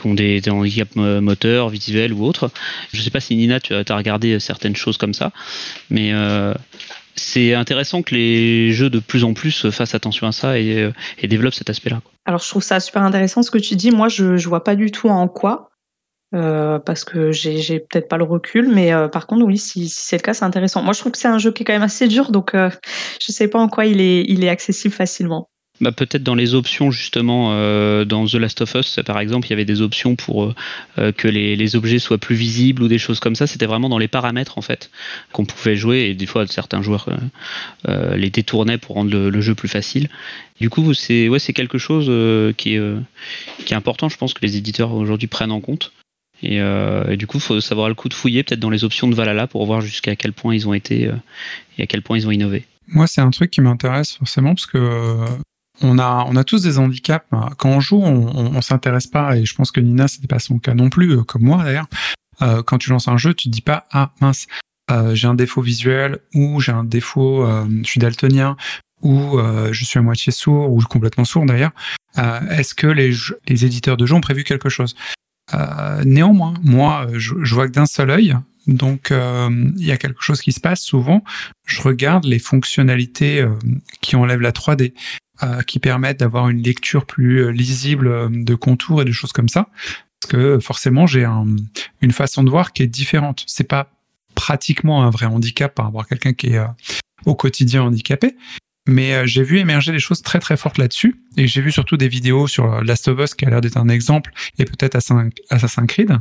qui 0.00 0.06
ont 0.06 0.14
des, 0.14 0.40
handicaps 0.48 0.94
mo- 0.96 1.20
moteurs, 1.20 1.68
visuels 1.68 2.12
ou 2.12 2.24
autres. 2.24 2.50
Je 2.92 3.00
sais 3.00 3.10
pas 3.10 3.20
si 3.20 3.36
Nina 3.36 3.60
tu 3.60 3.74
as, 3.74 3.96
regardé 3.96 4.38
certaines 4.40 4.76
choses 4.76 4.96
comme 4.96 5.14
ça, 5.14 5.32
mais 5.90 6.12
euh, 6.12 6.54
c'est 7.16 7.54
intéressant 7.54 8.02
que 8.02 8.14
les 8.14 8.72
jeux 8.72 8.90
de 8.90 8.98
plus 8.98 9.24
en 9.24 9.34
plus 9.34 9.70
fassent 9.70 9.94
attention 9.94 10.26
à 10.26 10.32
ça 10.32 10.58
et, 10.58 10.78
euh, 10.78 10.92
et 11.18 11.28
développent 11.28 11.54
cet 11.54 11.70
aspect-là. 11.70 12.00
Alors 12.26 12.40
je 12.40 12.48
trouve 12.48 12.62
ça 12.62 12.80
super 12.80 13.02
intéressant 13.02 13.42
ce 13.42 13.50
que 13.50 13.58
tu 13.58 13.76
dis. 13.76 13.90
Moi, 13.90 14.08
je 14.08 14.36
je 14.36 14.48
vois 14.48 14.64
pas 14.64 14.76
du 14.76 14.90
tout 14.90 15.08
en 15.08 15.28
quoi, 15.28 15.70
euh, 16.34 16.78
parce 16.78 17.04
que 17.04 17.30
j'ai 17.32 17.78
peut-être 17.78 18.08
pas 18.08 18.16
le 18.16 18.24
recul. 18.24 18.68
Mais 18.68 18.92
euh, 18.92 19.08
par 19.08 19.26
contre, 19.26 19.44
oui, 19.44 19.58
si, 19.58 19.88
c'est 19.88 20.16
le 20.16 20.22
cas, 20.22 20.34
c'est 20.34 20.44
intéressant. 20.44 20.82
Moi, 20.82 20.92
je 20.92 21.00
trouve 21.00 21.12
que 21.12 21.18
c'est 21.18 21.28
un 21.28 21.38
jeu 21.38 21.52
qui 21.52 21.62
est 21.62 21.66
quand 21.66 21.72
même 21.72 21.82
assez 21.82 22.08
dur, 22.08 22.30
donc 22.32 22.54
euh, 22.54 22.70
je 23.20 23.32
sais 23.32 23.48
pas 23.48 23.58
en 23.58 23.68
quoi 23.68 23.86
il 23.86 24.00
est 24.00 24.48
accessible 24.48 24.94
facilement. 24.94 25.48
Bah, 25.80 25.90
peut-être 25.90 26.22
dans 26.22 26.36
les 26.36 26.54
options 26.54 26.92
justement 26.92 27.48
euh, 27.50 28.04
dans 28.04 28.26
The 28.26 28.34
Last 28.34 28.60
of 28.60 28.72
Us 28.76 29.00
par 29.04 29.18
exemple 29.18 29.48
il 29.48 29.50
y 29.50 29.52
avait 29.54 29.64
des 29.64 29.82
options 29.82 30.14
pour 30.14 30.54
que 30.94 31.26
les, 31.26 31.74
objets 31.74 31.98
soient 31.98 32.16
plus 32.16 32.36
visibles 32.36 32.80
ou 32.84 32.86
des 32.86 32.98
choses 32.98 33.18
comme 33.18 33.34
ça 33.34 33.48
c'était 33.48 33.66
vraiment 33.66 33.88
dans 33.88 33.98
les 33.98 34.06
paramètres 34.06 34.56
en 34.56 34.62
fait 34.62 34.88
qu'on 35.32 35.44
pouvait 35.44 35.74
jouer 35.74 36.02
et 36.02 36.14
des 36.14 36.26
fois 36.26 36.46
certains 36.46 36.80
joueurs 36.80 37.08
les 37.88 38.30
détournaient 38.30 38.78
pour 38.78 38.94
rendre 38.94 39.10
le, 39.10 39.40
jeu 39.40 39.56
plus 39.56 39.66
facile 39.66 40.08
du 40.60 40.70
coup 40.70 40.94
c'est 40.94 41.28
ouais 41.28 41.40
c'est 41.40 41.52
quelque 41.52 41.78
chose 41.78 42.06
qui 42.56 42.76
est 42.76 43.72
important 43.72 44.08
je 44.08 44.16
pense 44.16 44.32
que 44.32 44.42
les 44.42 44.56
éditeurs 44.56 44.94
aujourd'hui 44.94 45.26
prennent 45.26 45.50
en 45.50 45.60
compte 45.60 45.90
et, 46.42 46.60
euh, 46.60 47.10
et 47.10 47.16
du 47.16 47.26
coup 47.26 47.38
faut 47.38 47.60
savoir 47.60 47.88
le 47.88 47.94
coup 47.94 48.08
de 48.08 48.14
fouiller 48.14 48.42
peut-être 48.42 48.60
dans 48.60 48.70
les 48.70 48.84
options 48.84 49.08
de 49.08 49.14
Valhalla 49.14 49.46
pour 49.46 49.64
voir 49.66 49.80
jusqu'à 49.80 50.16
quel 50.16 50.32
point 50.32 50.54
ils 50.54 50.68
ont 50.68 50.74
été 50.74 51.06
euh, 51.06 51.14
et 51.78 51.84
à 51.84 51.86
quel 51.86 52.02
point 52.02 52.18
ils 52.18 52.26
ont 52.26 52.30
innové 52.30 52.66
Moi, 52.88 53.06
c'est 53.06 53.20
un 53.20 53.30
truc 53.30 53.50
qui 53.50 53.60
m'intéresse 53.60 54.16
forcément 54.16 54.54
parce 54.54 54.66
que 54.66 54.78
euh, 54.78 55.26
on 55.80 55.98
a, 55.98 56.24
on 56.28 56.36
a 56.36 56.44
tous 56.44 56.62
des 56.62 56.78
handicaps. 56.78 57.26
Quand 57.58 57.70
on 57.70 57.80
joue, 57.80 58.00
on, 58.00 58.54
on, 58.54 58.60
s'intéresse 58.60 59.08
pas, 59.08 59.36
et 59.36 59.44
je 59.44 59.54
pense 59.56 59.72
que 59.72 59.80
Nina, 59.80 60.06
c'était 60.06 60.28
pas 60.28 60.38
son 60.38 60.60
cas 60.60 60.74
non 60.74 60.88
plus, 60.88 61.24
comme 61.24 61.42
moi 61.42 61.64
d'ailleurs. 61.64 61.88
Quand 62.38 62.78
tu 62.78 62.90
lances 62.90 63.08
un 63.08 63.16
jeu, 63.16 63.34
tu 63.34 63.48
te 63.48 63.48
dis 63.48 63.60
pas 63.60 63.86
ah 63.90 64.12
mince, 64.20 64.46
j'ai 65.14 65.26
un 65.26 65.34
défaut 65.34 65.62
visuel 65.62 66.18
ou 66.32 66.60
j'ai 66.60 66.70
un 66.70 66.84
défaut, 66.84 67.44
je 67.82 67.88
suis 67.88 67.98
daltonien 67.98 68.56
ou 69.02 69.36
je 69.72 69.84
suis 69.84 69.98
à 69.98 70.02
moitié 70.02 70.30
sourd 70.30 70.70
ou 70.70 70.80
complètement 70.82 71.24
sourd 71.24 71.44
d'ailleurs. 71.44 71.72
Est-ce 72.16 72.76
que 72.76 72.86
les, 72.86 73.12
les 73.48 73.64
éditeurs 73.64 73.96
de 73.96 74.06
jeux 74.06 74.14
ont 74.14 74.20
prévu 74.20 74.44
quelque 74.44 74.68
chose? 74.68 74.94
Néanmoins, 76.04 76.54
moi, 76.62 77.06
euh, 77.08 77.18
je, 77.18 77.54
vois 77.54 77.66
que 77.66 77.72
d'un 77.72 77.86
seul 77.86 78.10
œil, 78.10 78.36
donc 78.66 79.10
euh, 79.10 79.72
il 79.76 79.84
y 79.84 79.92
a 79.92 79.96
quelque 79.96 80.22
chose 80.22 80.40
qui 80.40 80.52
se 80.52 80.60
passe 80.60 80.80
souvent. 80.80 81.22
Je 81.66 81.82
regarde 81.82 82.24
les 82.24 82.38
fonctionnalités 82.38 83.40
euh, 83.40 83.54
qui 84.00 84.16
enlèvent 84.16 84.40
la 84.40 84.52
3D, 84.52 84.94
euh, 85.42 85.62
qui 85.62 85.78
permettent 85.78 86.20
d'avoir 86.20 86.48
une 86.48 86.62
lecture 86.62 87.06
plus 87.06 87.44
euh, 87.44 87.50
lisible 87.50 88.08
euh, 88.08 88.28
de 88.30 88.54
contours 88.54 89.02
et 89.02 89.04
de 89.04 89.12
choses 89.12 89.32
comme 89.32 89.48
ça. 89.48 89.68
Parce 90.20 90.32
que 90.32 90.58
forcément, 90.58 91.06
j'ai 91.06 91.24
un, 91.24 91.44
une 92.00 92.12
façon 92.12 92.42
de 92.42 92.50
voir 92.50 92.72
qui 92.72 92.82
est 92.82 92.88
différente. 92.88 93.44
C'est 93.46 93.68
pas 93.68 93.90
pratiquement 94.34 95.04
un 95.04 95.10
vrai 95.10 95.26
handicap 95.26 95.74
par 95.74 95.86
rapport 95.86 96.02
à 96.02 96.04
quelqu'un 96.04 96.32
qui 96.32 96.48
est 96.48 96.58
euh, 96.58 96.66
au 97.26 97.34
quotidien 97.34 97.82
handicapé. 97.82 98.36
Mais 98.86 99.14
euh, 99.14 99.26
j'ai 99.26 99.42
vu 99.42 99.58
émerger 99.58 99.92
des 99.92 99.98
choses 99.98 100.22
très 100.22 100.40
très 100.40 100.56
fortes 100.56 100.78
là-dessus. 100.78 101.20
Et 101.36 101.46
j'ai 101.46 101.62
vu 101.62 101.72
surtout 101.72 101.96
des 101.96 102.08
vidéos 102.08 102.46
sur 102.46 102.72
euh, 102.72 102.82
Last 102.82 103.08
of 103.08 103.18
Us 103.18 103.34
qui 103.34 103.46
a 103.46 103.50
l'air 103.50 103.60
d'être 103.60 103.78
un 103.78 103.88
exemple, 103.88 104.32
et 104.58 104.64
peut-être 104.64 104.94
Assassin- 104.96 105.30
Assassin's 105.50 105.86
Creed. 105.86 106.18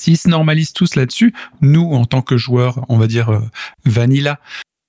S'ils 0.00 0.16
se 0.16 0.28
normalisent 0.28 0.72
tous 0.72 0.94
là-dessus, 0.94 1.34
nous, 1.60 1.92
en 1.92 2.04
tant 2.04 2.22
que 2.22 2.36
joueurs, 2.36 2.86
on 2.88 2.98
va 2.98 3.06
dire 3.06 3.30
euh, 3.30 3.40
vanilla, 3.84 4.40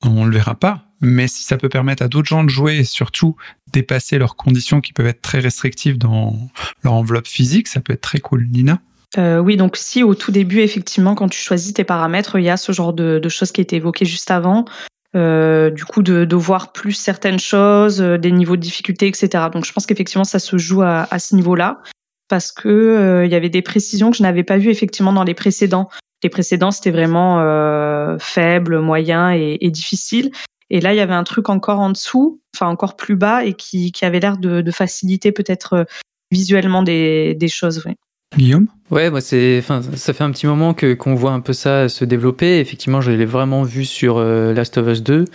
on 0.02 0.24
le 0.26 0.32
verra 0.32 0.56
pas. 0.56 0.86
Mais 1.02 1.28
si 1.28 1.44
ça 1.44 1.58
peut 1.58 1.70
permettre 1.70 2.04
à 2.04 2.08
d'autres 2.08 2.28
gens 2.28 2.44
de 2.44 2.50
jouer 2.50 2.78
et 2.78 2.84
surtout 2.84 3.36
dépasser 3.72 4.18
leurs 4.18 4.36
conditions 4.36 4.82
qui 4.82 4.94
peuvent 4.94 5.08
être 5.08 5.22
très 5.22 5.40
restrictives 5.40 5.98
dans 5.98 6.38
leur 6.84 6.94
enveloppe 6.94 7.28
physique, 7.28 7.68
ça 7.68 7.80
peut 7.82 7.94
être 7.94 8.02
très 8.02 8.20
cool. 8.20 8.48
Nina? 8.50 8.80
Euh, 9.18 9.40
oui, 9.40 9.58
donc 9.58 9.76
si 9.76 10.04
au 10.04 10.14
tout 10.14 10.32
début, 10.32 10.60
effectivement, 10.60 11.16
quand 11.16 11.30
tu 11.30 11.40
choisis 11.40 11.74
tes 11.74 11.84
paramètres, 11.84 12.38
il 12.38 12.44
y 12.44 12.50
a 12.50 12.58
ce 12.58 12.72
genre 12.72 12.94
de, 12.94 13.18
de 13.18 13.30
choses 13.30 13.52
qui 13.52 13.62
étaient 13.62 13.78
évoquées 13.78 14.06
juste 14.06 14.30
avant. 14.30 14.66
Euh, 15.16 15.72
du 15.72 15.86
coup, 15.86 16.04
de, 16.04 16.24
de 16.24 16.36
voir 16.36 16.72
plus 16.72 16.94
certaines 16.94 17.40
choses, 17.40 18.00
euh, 18.00 18.18
des 18.18 18.32
niveaux 18.32 18.56
de 18.56 18.62
difficulté, 18.62 19.08
etc. 19.08 19.46
Donc, 19.52 19.66
je 19.66 19.74
pense 19.74 19.88
qu'effectivement, 19.88 20.24
ça 20.24 20.38
se 20.38 20.58
joue 20.58 20.84
à, 20.84 21.08
à 21.10 21.18
ce 21.18 21.34
niveau-là, 21.36 21.82
parce 22.28 22.52
que 22.52 22.70
euh, 22.70 23.26
il 23.26 23.32
y 23.32 23.36
avait 23.36 23.50
des 23.50 23.64
précisions 23.64 24.12
que 24.12 24.18
je 24.18 24.24
n'avais 24.24 24.44
pas 24.44 24.58
vues 24.58 24.70
effectivement 24.70 25.12
dans 25.12 25.24
les 25.24 25.34
précédents. 25.34 25.90
Les 26.24 26.30
précédents, 26.30 26.70
c'était 26.70 26.92
vraiment 26.92 27.40
euh, 27.40 28.18
faible, 28.20 28.82
moyen 28.82 29.34
et, 29.34 29.58
et 29.62 29.72
difficile. 29.72 30.32
Et 30.70 30.80
là, 30.80 30.94
il 30.94 30.98
y 30.98 31.02
avait 31.02 31.14
un 31.14 31.24
truc 31.24 31.50
encore 31.50 31.80
en 31.80 31.90
dessous, 31.90 32.40
enfin 32.56 32.68
encore 32.68 32.96
plus 32.96 33.16
bas, 33.16 33.44
et 33.44 33.54
qui, 33.54 33.92
qui 33.92 34.06
avait 34.06 34.20
l'air 34.20 34.38
de, 34.38 34.62
de 34.62 34.72
faciliter 34.72 35.32
peut-être 35.32 35.74
euh, 35.74 35.84
visuellement 36.32 36.84
des, 36.84 37.34
des 37.34 37.48
choses. 37.48 37.84
Guillaume 38.38 38.68
Ouais, 38.92 39.12
moi 39.12 39.22
c'est, 39.22 39.60
enfin, 39.60 39.82
ça 39.96 40.14
fait 40.14 40.24
un 40.24 40.32
petit 40.32 40.48
moment 40.48 40.74
que 40.74 40.96
qu'on 40.96 41.14
voit 41.14 41.32
un 41.32 41.42
peu 41.42 41.54
ça 41.54 41.90
se 41.90 42.06
développer. 42.06 42.60
Effectivement, 42.60 43.02
je 43.02 43.12
l'ai 43.12 43.26
vraiment 43.26 43.62
vu 43.62 43.86
sur 43.86 44.18
euh, 44.18 44.52
Last 44.52 44.80
of 44.80 44.88
Us 44.88 45.04
2, 45.04 45.26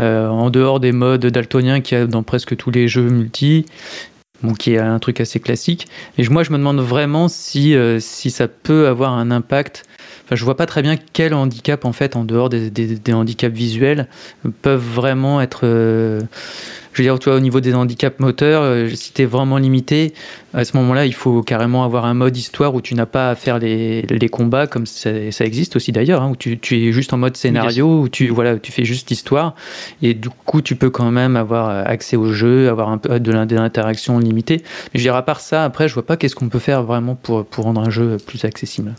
euh, 0.00 0.28
en 0.28 0.48
dehors 0.48 0.80
des 0.80 0.92
modes 0.92 1.26
daltoniens 1.26 1.82
qu'il 1.82 1.98
y 1.98 2.00
a 2.00 2.06
dans 2.06 2.22
presque 2.22 2.56
tous 2.56 2.70
les 2.70 2.88
jeux 2.88 3.10
multi, 3.10 3.66
bon, 4.42 4.54
qui 4.54 4.72
est 4.72 4.78
un 4.78 4.98
truc 5.00 5.20
assez 5.20 5.38
classique. 5.38 5.86
Et 6.16 6.26
moi, 6.28 6.44
je 6.44 6.50
me 6.50 6.56
demande 6.56 6.80
vraiment 6.80 7.28
si 7.28 7.74
euh, 7.74 8.00
si 8.00 8.30
ça 8.30 8.48
peut 8.48 8.88
avoir 8.88 9.12
un 9.12 9.30
impact 9.30 9.84
enfin, 10.24 10.36
je 10.36 10.44
vois 10.44 10.56
pas 10.56 10.66
très 10.66 10.82
bien 10.82 10.96
quels 11.12 11.34
handicaps 11.34 11.84
en 11.84 11.92
fait 11.92 12.16
en 12.16 12.24
dehors 12.24 12.48
des, 12.48 12.70
des, 12.70 12.96
des 12.96 13.12
handicaps 13.12 13.54
visuels 13.54 14.08
peuvent 14.62 14.84
vraiment 14.84 15.40
être 15.40 15.60
euh, 15.64 16.20
je 16.94 17.02
veux 17.02 17.08
dire, 17.08 17.18
tu 17.18 17.28
vois, 17.28 17.36
au 17.36 17.40
niveau 17.40 17.60
des 17.60 17.74
handicaps 17.74 18.20
moteurs, 18.20 18.62
euh, 18.62 18.88
si 18.94 19.12
tu 19.12 19.22
es 19.22 19.24
vraiment 19.24 19.58
limité, 19.58 20.14
à 20.54 20.64
ce 20.64 20.76
moment-là, 20.76 21.06
il 21.06 21.12
faut 21.12 21.42
carrément 21.42 21.84
avoir 21.84 22.04
un 22.04 22.14
mode 22.14 22.36
histoire 22.36 22.72
où 22.74 22.80
tu 22.80 22.94
n'as 22.94 23.06
pas 23.06 23.30
à 23.30 23.34
faire 23.34 23.58
les, 23.58 24.02
les 24.02 24.28
combats, 24.28 24.68
comme 24.68 24.86
ça, 24.86 25.10
ça 25.32 25.44
existe 25.44 25.74
aussi 25.74 25.90
d'ailleurs, 25.90 26.22
hein, 26.22 26.30
où 26.30 26.36
tu, 26.36 26.58
tu, 26.58 26.86
es 26.86 26.92
juste 26.92 27.12
en 27.12 27.18
mode 27.18 27.36
scénario, 27.36 28.02
où 28.02 28.08
tu, 28.08 28.28
voilà, 28.28 28.58
tu 28.58 28.70
fais 28.70 28.84
juste 28.84 29.10
histoire, 29.10 29.56
et 30.02 30.14
du 30.14 30.28
coup, 30.30 30.62
tu 30.62 30.76
peux 30.76 30.90
quand 30.90 31.10
même 31.10 31.34
avoir 31.34 31.68
accès 31.68 32.16
au 32.16 32.32
jeu, 32.32 32.68
avoir 32.68 32.88
un 32.88 32.98
peu 32.98 33.18
de 33.18 33.32
l'interaction 33.32 34.20
limitée. 34.20 34.62
Mais 34.92 35.00
je 35.00 35.02
dirais, 35.02 35.18
à 35.18 35.22
part 35.22 35.40
ça, 35.40 35.64
après, 35.64 35.88
je 35.88 35.94
vois 35.94 36.06
pas 36.06 36.16
qu'est-ce 36.16 36.36
qu'on 36.36 36.48
peut 36.48 36.60
faire 36.60 36.84
vraiment 36.84 37.16
pour, 37.16 37.44
pour 37.44 37.64
rendre 37.64 37.80
un 37.80 37.90
jeu 37.90 38.18
plus 38.24 38.44
accessible. 38.44 38.94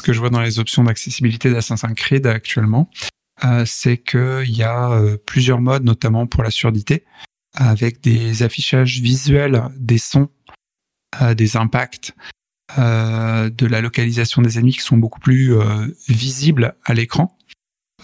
Ce 0.00 0.02
que 0.02 0.14
je 0.14 0.18
vois 0.20 0.30
dans 0.30 0.40
les 0.40 0.58
options 0.58 0.82
d'accessibilité 0.82 1.50
d'Assassin's 1.50 1.92
Creed 1.94 2.26
actuellement, 2.26 2.88
euh, 3.44 3.64
c'est 3.66 3.98
qu'il 3.98 4.50
y 4.50 4.62
a 4.62 4.92
euh, 4.92 5.18
plusieurs 5.26 5.60
modes, 5.60 5.84
notamment 5.84 6.26
pour 6.26 6.42
la 6.42 6.50
surdité 6.50 7.04
avec 7.52 8.00
des 8.00 8.42
affichages 8.42 9.00
visuels 9.02 9.62
des 9.76 9.98
sons, 9.98 10.30
euh, 11.20 11.34
des 11.34 11.58
impacts, 11.58 12.14
de 12.78 13.66
la 13.66 13.80
localisation 13.82 14.40
des 14.40 14.56
ennemis 14.56 14.72
qui 14.74 14.80
sont 14.80 14.96
beaucoup 14.96 15.20
plus 15.20 15.52
visibles 16.08 16.76
à 16.84 16.94
l'écran. 16.94 17.36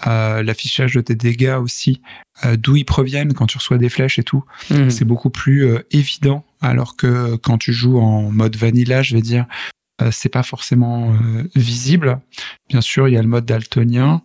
L'affichage 0.04 0.92
de 0.94 1.00
tes 1.00 1.14
dégâts 1.14 1.56
aussi, 1.62 2.02
d'où 2.44 2.74
ils 2.74 2.84
proviennent 2.84 3.32
quand 3.32 3.46
tu 3.46 3.58
reçois 3.58 3.78
des 3.78 3.88
flèches 3.88 4.18
et 4.18 4.24
tout, 4.24 4.44
Mhm. 4.70 4.90
c'est 4.90 5.04
beaucoup 5.04 5.30
plus 5.30 5.68
évident. 5.92 6.44
Alors 6.60 6.96
que 6.96 7.36
quand 7.36 7.58
tu 7.58 7.72
joues 7.72 8.00
en 8.00 8.32
mode 8.32 8.56
vanilla, 8.56 9.02
je 9.02 9.14
vais 9.14 9.22
dire, 9.22 9.46
euh, 10.02 10.10
c'est 10.12 10.28
pas 10.28 10.42
forcément 10.42 11.12
euh, 11.12 11.44
visible. 11.54 12.20
Bien 12.68 12.80
sûr, 12.80 13.08
il 13.08 13.14
y 13.14 13.16
a 13.16 13.22
le 13.22 13.28
mode 13.28 13.46
daltonien 13.46 14.22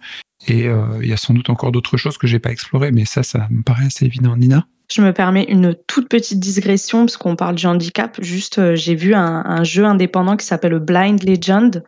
et 0.47 0.67
euh, 0.67 0.99
il 1.01 1.07
y 1.07 1.13
a 1.13 1.17
sans 1.17 1.33
doute 1.33 1.49
encore 1.49 1.71
d'autres 1.71 1.97
choses 1.97 2.17
que 2.17 2.27
j'ai 2.27 2.39
pas 2.39 2.51
explorées, 2.51 2.91
mais 2.91 3.05
ça, 3.05 3.23
ça 3.23 3.47
me 3.49 3.63
paraît 3.63 3.85
assez 3.85 4.05
évident. 4.05 4.35
Nina? 4.35 4.65
Je 4.91 5.01
me 5.01 5.13
permets 5.13 5.45
une 5.45 5.75
toute 5.87 6.09
petite 6.09 6.39
digression 6.39 7.05
parce 7.05 7.15
qu'on 7.15 7.37
parle 7.37 7.55
du 7.55 7.65
handicap. 7.65 8.17
Juste, 8.21 8.75
j'ai 8.75 8.95
vu 8.95 9.13
un, 9.13 9.43
un 9.45 9.63
jeu 9.63 9.85
indépendant 9.85 10.35
qui 10.35 10.45
s'appelle 10.45 10.77
Blind 10.79 11.23
Legend 11.23 11.83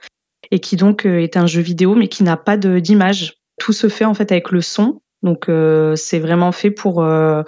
et 0.51 0.59
qui 0.59 0.77
donc 0.77 1.05
est 1.05 1.35
un 1.35 1.45
jeu 1.45 1.61
vidéo 1.61 1.95
mais 1.95 2.07
qui 2.07 2.23
n'a 2.23 2.37
pas 2.37 2.55
d'image. 2.55 3.33
Tout 3.59 3.73
se 3.73 3.89
fait 3.89 4.05
en 4.05 4.13
fait 4.13 4.31
avec 4.31 4.51
le 4.51 4.61
son. 4.61 5.01
Donc 5.23 5.47
euh, 5.49 5.95
c'est 5.95 6.19
vraiment 6.19 6.51
fait 6.51 6.69
pour 6.69 7.01
euh, 7.01 7.43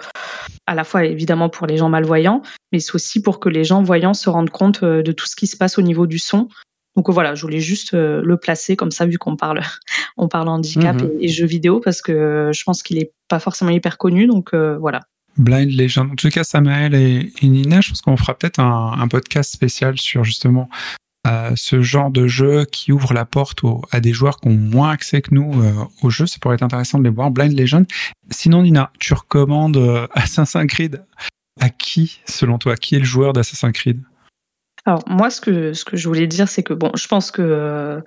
à 0.66 0.74
la 0.74 0.82
fois 0.82 1.04
évidemment 1.04 1.48
pour 1.48 1.66
les 1.66 1.76
gens 1.76 1.88
malvoyants, 1.88 2.42
mais 2.72 2.80
c'est 2.80 2.94
aussi 2.94 3.20
pour 3.22 3.38
que 3.38 3.48
les 3.48 3.64
gens 3.64 3.82
voyants 3.82 4.14
se 4.14 4.30
rendent 4.30 4.50
compte 4.50 4.82
euh, 4.82 5.02
de 5.02 5.12
tout 5.12 5.26
ce 5.26 5.36
qui 5.36 5.46
se 5.46 5.56
passe 5.56 5.78
au 5.78 5.82
niveau 5.82 6.06
du 6.06 6.18
son. 6.18 6.48
Donc 6.96 7.10
voilà, 7.10 7.34
je 7.34 7.42
voulais 7.42 7.60
juste 7.60 7.92
le 7.92 8.36
placer 8.38 8.74
comme 8.74 8.90
ça 8.90 9.04
vu 9.04 9.18
qu'on 9.18 9.36
parle 9.36 9.60
on 10.16 10.28
parle 10.28 10.48
handicap 10.48 10.96
Mhm. 10.96 11.10
et, 11.20 11.26
et 11.26 11.28
jeux 11.28 11.46
vidéo 11.46 11.78
parce 11.78 12.00
que 12.00 12.50
je 12.54 12.64
pense 12.64 12.82
qu'il 12.82 12.98
est 12.98 13.12
pas 13.28 13.38
forcément 13.38 13.70
hyper 13.70 13.98
connu. 13.98 14.26
Donc 14.26 14.54
voilà. 14.54 15.02
Blind 15.36 15.70
Legend. 15.78 16.10
En 16.12 16.14
tout 16.14 16.30
cas, 16.30 16.44
Samael 16.44 16.94
et, 16.94 17.30
et 17.42 17.46
Nina, 17.48 17.82
je 17.82 17.90
pense 17.90 18.00
qu'on 18.00 18.16
fera 18.16 18.32
peut-être 18.32 18.58
un, 18.58 18.94
un 18.98 19.08
podcast 19.08 19.52
spécial 19.52 19.98
sur 19.98 20.24
justement 20.24 20.70
ce 21.56 21.82
genre 21.82 22.10
de 22.10 22.26
jeu 22.26 22.64
qui 22.64 22.92
ouvre 22.92 23.12
la 23.12 23.24
porte 23.24 23.60
à 23.90 24.00
des 24.00 24.12
joueurs 24.12 24.38
qui 24.38 24.48
ont 24.48 24.56
moins 24.56 24.90
accès 24.90 25.22
que 25.22 25.34
nous 25.34 25.62
euh, 25.62 25.72
au 26.02 26.10
jeu. 26.10 26.26
Ça 26.26 26.38
pourrait 26.40 26.54
être 26.54 26.62
intéressant 26.62 26.98
de 26.98 27.04
les 27.04 27.10
voir. 27.10 27.30
Blind 27.30 27.58
Legend. 27.58 27.86
Sinon, 28.30 28.62
Nina, 28.62 28.90
tu 28.98 29.14
recommandes 29.14 29.76
euh, 29.76 30.06
Assassin's 30.12 30.66
Creed 30.68 31.04
à 31.60 31.70
qui, 31.70 32.20
selon 32.26 32.58
toi 32.58 32.76
Qui 32.76 32.96
est 32.96 32.98
le 32.98 33.04
joueur 33.04 33.32
d'Assassin's 33.32 33.72
Creed? 33.72 34.00
Alors 34.84 35.02
moi, 35.08 35.30
ce 35.30 35.40
que 35.40 35.72
ce 35.72 35.84
que 35.84 35.96
je 35.96 36.06
voulais 36.06 36.26
dire, 36.26 36.48
c'est 36.48 36.62
que 36.62 36.74
bon, 36.74 36.92
je 36.94 37.06
pense 37.08 37.30
que 37.30 37.42
euh, 37.42 38.00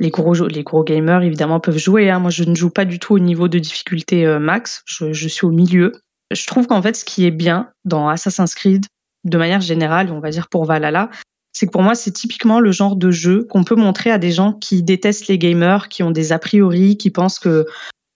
les 0.00 0.10
gros 0.10 0.34
les 0.34 0.62
gros 0.62 0.84
gamers 0.84 1.22
évidemment 1.22 1.60
peuvent 1.60 1.78
jouer. 1.78 2.10
Hein. 2.10 2.18
Moi, 2.18 2.30
je 2.30 2.44
ne 2.44 2.54
joue 2.54 2.70
pas 2.70 2.84
du 2.84 2.98
tout 2.98 3.14
au 3.14 3.18
niveau 3.18 3.48
de 3.48 3.58
difficulté 3.58 4.26
max. 4.38 4.82
Je, 4.86 5.12
je 5.12 5.28
suis 5.28 5.46
au 5.46 5.50
milieu. 5.50 5.92
Je 6.32 6.46
trouve 6.46 6.66
qu'en 6.66 6.82
fait, 6.82 6.96
ce 6.96 7.04
qui 7.04 7.24
est 7.24 7.30
bien 7.30 7.70
dans 7.84 8.08
Assassin's 8.08 8.54
Creed, 8.54 8.84
de 9.24 9.38
manière 9.38 9.60
générale, 9.60 10.10
on 10.10 10.20
va 10.20 10.30
dire 10.30 10.48
pour 10.48 10.66
Valhalla, 10.66 11.10
c'est 11.58 11.64
que 11.66 11.70
pour 11.70 11.80
moi, 11.82 11.94
c'est 11.94 12.10
typiquement 12.12 12.60
le 12.60 12.70
genre 12.70 12.96
de 12.96 13.10
jeu 13.10 13.44
qu'on 13.44 13.64
peut 13.64 13.76
montrer 13.76 14.10
à 14.10 14.18
des 14.18 14.30
gens 14.30 14.52
qui 14.52 14.82
détestent 14.82 15.26
les 15.26 15.38
gamers, 15.38 15.88
qui 15.88 16.02
ont 16.02 16.10
des 16.10 16.32
a 16.32 16.38
priori, 16.38 16.98
qui 16.98 17.10
pensent 17.10 17.38
que 17.38 17.64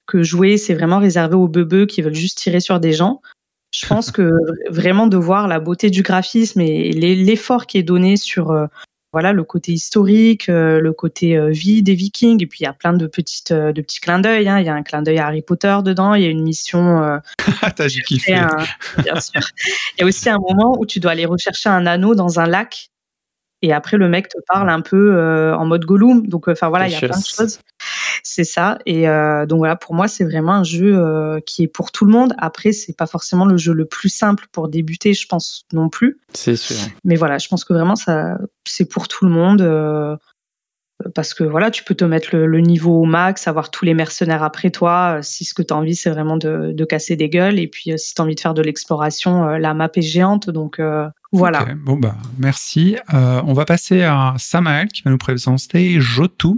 que 0.06 0.22
jouer 0.22 0.58
c'est 0.58 0.74
vraiment 0.74 0.98
réservé 0.98 1.36
aux 1.36 1.48
bebeux 1.48 1.86
qui 1.86 2.02
veulent 2.02 2.14
juste 2.14 2.36
tirer 2.38 2.60
sur 2.60 2.80
des 2.80 2.92
gens. 2.92 3.22
Je 3.72 3.86
pense 3.86 4.10
que 4.16 4.30
vraiment 4.68 5.06
de 5.06 5.16
voir 5.16 5.48
la 5.48 5.58
beauté 5.58 5.88
du 5.88 6.02
graphisme 6.02 6.60
et 6.60 6.92
l'e- 6.92 7.24
l'effort 7.24 7.64
qui 7.66 7.78
est 7.78 7.82
donné 7.82 8.18
sur 8.18 8.50
euh, 8.50 8.66
voilà 9.14 9.32
le 9.32 9.42
côté 9.42 9.72
historique, 9.72 10.48
euh, 10.50 10.78
le 10.80 10.92
côté 10.92 11.36
euh, 11.38 11.48
vie 11.48 11.82
des 11.82 11.94
Vikings, 11.94 12.42
et 12.42 12.46
puis 12.46 12.58
il 12.60 12.64
y 12.64 12.66
a 12.66 12.72
plein 12.74 12.92
de 12.92 13.06
petites 13.06 13.52
de 13.54 13.80
petits 13.80 14.00
clins 14.00 14.18
d'œil. 14.20 14.48
hein. 14.50 14.58
Il 14.60 14.66
y 14.66 14.68
a 14.68 14.74
un 14.74 14.82
clin 14.82 15.00
d'œil 15.00 15.18
à 15.18 15.28
Harry 15.28 15.40
Potter 15.42 15.78
dedans. 15.82 16.12
Il 16.14 16.22
y 16.22 16.26
a 16.26 16.28
une 16.28 16.42
mission. 16.42 17.18
Ah, 17.62 17.70
t'as 17.72 17.88
kiffé. 17.88 18.34
un- 18.34 18.48
bien 19.02 19.20
sûr. 19.20 19.40
Il 19.96 20.00
y 20.00 20.02
a 20.02 20.06
aussi 20.06 20.28
un 20.30 20.38
moment 20.38 20.76
où 20.78 20.86
tu 20.86 20.98
dois 21.00 21.12
aller 21.12 21.26
rechercher 21.26 21.68
un 21.68 21.86
anneau 21.86 22.14
dans 22.14 22.38
un 22.40 22.46
lac. 22.46 22.89
Et 23.62 23.72
après, 23.72 23.96
le 23.96 24.08
mec 24.08 24.28
te 24.28 24.38
parle 24.46 24.70
un 24.70 24.80
peu 24.80 25.14
euh, 25.14 25.54
en 25.56 25.66
mode 25.66 25.84
Gollum. 25.84 26.26
Donc, 26.26 26.48
euh, 26.48 26.52
enfin 26.52 26.68
voilà, 26.68 26.88
il 26.88 26.92
y 26.92 26.94
a 26.94 26.98
plein 26.98 27.18
de 27.18 27.24
choses. 27.24 27.58
C'est 28.22 28.44
ça. 28.44 28.78
Et 28.86 29.08
euh, 29.08 29.46
donc 29.46 29.58
voilà, 29.58 29.76
pour 29.76 29.94
moi, 29.94 30.08
c'est 30.08 30.24
vraiment 30.24 30.52
un 30.52 30.64
jeu 30.64 30.96
euh, 30.96 31.40
qui 31.40 31.64
est 31.64 31.68
pour 31.68 31.92
tout 31.92 32.04
le 32.04 32.12
monde. 32.12 32.34
Après, 32.38 32.72
c'est 32.72 32.96
pas 32.96 33.06
forcément 33.06 33.44
le 33.44 33.56
jeu 33.56 33.72
le 33.72 33.84
plus 33.84 34.08
simple 34.08 34.46
pour 34.52 34.68
débuter, 34.68 35.12
je 35.12 35.26
pense 35.26 35.64
non 35.72 35.88
plus. 35.88 36.18
C'est 36.32 36.56
sûr. 36.56 36.76
Mais 37.04 37.16
voilà, 37.16 37.38
je 37.38 37.48
pense 37.48 37.64
que 37.64 37.72
vraiment, 37.72 37.96
ça, 37.96 38.38
c'est 38.64 38.88
pour 38.88 39.08
tout 39.08 39.26
le 39.26 39.30
monde. 39.30 40.18
Parce 41.14 41.34
que 41.34 41.44
voilà, 41.44 41.70
tu 41.70 41.82
peux 41.84 41.94
te 41.94 42.04
mettre 42.04 42.28
le, 42.32 42.46
le 42.46 42.60
niveau 42.60 43.02
au 43.02 43.04
max, 43.04 43.48
avoir 43.48 43.70
tous 43.70 43.84
les 43.84 43.94
mercenaires 43.94 44.42
après 44.42 44.70
toi, 44.70 45.16
euh, 45.18 45.22
si 45.22 45.44
ce 45.44 45.54
que 45.54 45.62
tu 45.62 45.72
as 45.72 45.76
envie, 45.76 45.94
c'est 45.94 46.10
vraiment 46.10 46.36
de, 46.36 46.72
de 46.72 46.84
casser 46.84 47.16
des 47.16 47.28
gueules. 47.28 47.58
Et 47.58 47.66
puis, 47.68 47.92
euh, 47.92 47.96
si 47.96 48.14
tu 48.14 48.20
as 48.20 48.24
envie 48.24 48.34
de 48.34 48.40
faire 48.40 48.54
de 48.54 48.62
l'exploration, 48.62 49.48
euh, 49.48 49.58
la 49.58 49.74
map 49.74 49.88
est 49.94 50.02
géante. 50.02 50.50
Donc, 50.50 50.78
euh, 50.78 51.08
voilà. 51.32 51.64
Bon 51.84 51.96
bah 51.96 52.16
merci. 52.38 52.96
Euh, 53.14 53.40
on 53.46 53.52
va 53.52 53.64
passer 53.64 54.02
à 54.02 54.34
Samael 54.38 54.88
qui 54.88 55.02
va 55.02 55.10
nous 55.10 55.18
présenter 55.18 56.00
Jotun. 56.00 56.56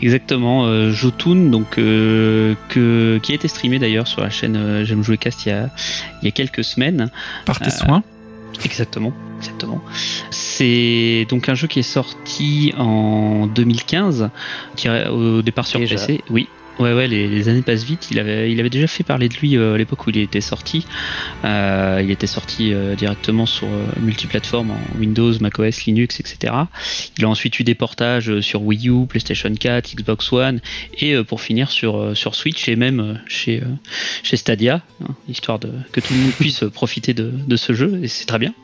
Exactement, 0.00 0.64
euh, 0.64 0.92
Jotun, 0.92 1.50
donc 1.50 1.76
euh, 1.76 2.54
que 2.68 3.18
qui 3.20 3.32
a 3.32 3.34
été 3.34 3.48
streamé 3.48 3.80
d'ailleurs 3.80 4.06
sur 4.06 4.20
la 4.20 4.30
chaîne 4.30 4.54
euh, 4.56 4.84
J'aime 4.84 5.02
jouer 5.02 5.18
cast 5.18 5.44
il 5.44 5.48
y 5.48 5.52
a 5.52 5.70
il 6.22 6.26
y 6.26 6.28
a 6.28 6.30
quelques 6.30 6.62
semaines. 6.62 7.10
Par 7.44 7.58
tes 7.58 7.66
Euh, 7.66 7.70
soins. 7.70 8.02
Exactement, 8.64 9.12
exactement. 9.38 9.80
C'est 10.30 11.26
donc 11.28 11.48
un 11.48 11.54
jeu 11.54 11.66
qui 11.68 11.78
est 11.80 11.82
sorti 11.82 12.72
en 12.76 13.46
2015, 13.46 14.30
qui 14.76 14.88
est 14.88 15.08
au 15.08 15.42
départ 15.42 15.66
sur 15.66 15.78
Déjà. 15.78 15.96
PC. 15.96 16.22
Oui. 16.30 16.48
Ouais, 16.78 16.92
ouais, 16.92 17.08
les, 17.08 17.48
années 17.48 17.62
passent 17.62 17.82
vite. 17.82 18.08
Il 18.12 18.20
avait, 18.20 18.52
il 18.52 18.60
avait 18.60 18.70
déjà 18.70 18.86
fait 18.86 19.02
parler 19.02 19.28
de 19.28 19.34
lui 19.34 19.56
euh, 19.56 19.74
à 19.74 19.78
l'époque 19.78 20.06
où 20.06 20.10
il 20.10 20.18
était 20.18 20.40
sorti. 20.40 20.86
Euh, 21.44 22.00
il 22.02 22.10
était 22.10 22.28
sorti 22.28 22.72
euh, 22.72 22.94
directement 22.94 23.46
sur 23.46 23.66
euh, 23.66 23.86
multiplateforme 24.00 24.70
en 24.70 24.80
Windows, 24.98 25.32
macOS, 25.40 25.84
Linux, 25.86 26.20
etc. 26.20 26.54
Il 27.18 27.24
a 27.24 27.28
ensuite 27.28 27.58
eu 27.58 27.64
des 27.64 27.74
portages 27.74 28.40
sur 28.40 28.62
Wii 28.62 28.90
U, 28.90 29.06
PlayStation 29.06 29.52
4, 29.52 29.96
Xbox 29.96 30.32
One, 30.32 30.60
et 31.00 31.20
pour 31.24 31.40
finir 31.40 31.70
sur 31.70 32.16
sur 32.16 32.34
Switch 32.36 32.68
et 32.68 32.76
même 32.76 33.20
chez 33.26 33.62
chez 34.22 34.36
Stadia, 34.36 34.82
hein, 35.02 35.14
histoire 35.28 35.58
de 35.58 35.70
que 35.90 36.00
tout 36.00 36.12
le 36.14 36.20
monde 36.20 36.32
puisse 36.32 36.64
profiter 36.72 37.12
de, 37.12 37.32
de 37.46 37.56
ce 37.56 37.72
jeu. 37.72 38.00
Et 38.02 38.08
c'est 38.08 38.26
très 38.26 38.38
bien. 38.38 38.54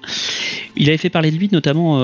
Il 0.76 0.88
avait 0.88 0.98
fait 0.98 1.10
parler 1.10 1.30
de 1.30 1.36
lui 1.36 1.48
notamment 1.50 2.00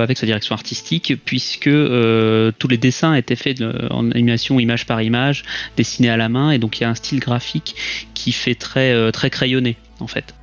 avec 0.00 0.18
sa 0.18 0.26
direction 0.26 0.54
artistique, 0.54 1.14
puisque 1.24 1.70
tous 1.70 2.68
les 2.68 2.78
dessins 2.78 3.14
étaient 3.14 3.36
faits 3.36 3.62
en 3.90 4.10
animation 4.10 4.60
image 4.60 4.86
par 4.86 5.02
image, 5.02 5.44
dessinés 5.76 6.10
à 6.10 6.16
la 6.16 6.28
main, 6.28 6.50
et 6.50 6.58
donc 6.58 6.80
il 6.80 6.82
y 6.82 6.86
a 6.86 6.90
un 6.90 6.94
style 6.94 7.20
graphique 7.20 7.74
qui 8.14 8.32
fait 8.32 8.54
très 8.54 8.92
euh, 8.92 9.10
très 9.10 9.30
crayonné 9.30 9.76
en 10.00 10.06
fait. 10.06 10.34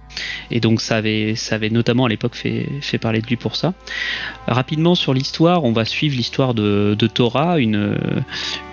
Et 0.51 0.59
donc 0.59 0.81
ça 0.81 0.97
avait, 0.97 1.35
ça 1.35 1.55
avait 1.55 1.69
notamment 1.69 2.05
à 2.05 2.09
l'époque 2.09 2.35
fait, 2.35 2.67
fait 2.81 2.97
parler 2.97 3.21
de 3.21 3.27
lui 3.27 3.35
pour 3.35 3.55
ça. 3.55 3.73
Rapidement 4.47 4.95
sur 4.95 5.13
l'histoire, 5.13 5.63
on 5.63 5.71
va 5.71 5.85
suivre 5.85 6.15
l'histoire 6.15 6.53
de, 6.53 6.95
de 6.97 7.07
Thora, 7.07 7.59
une, 7.59 7.75
euh, 7.75 8.21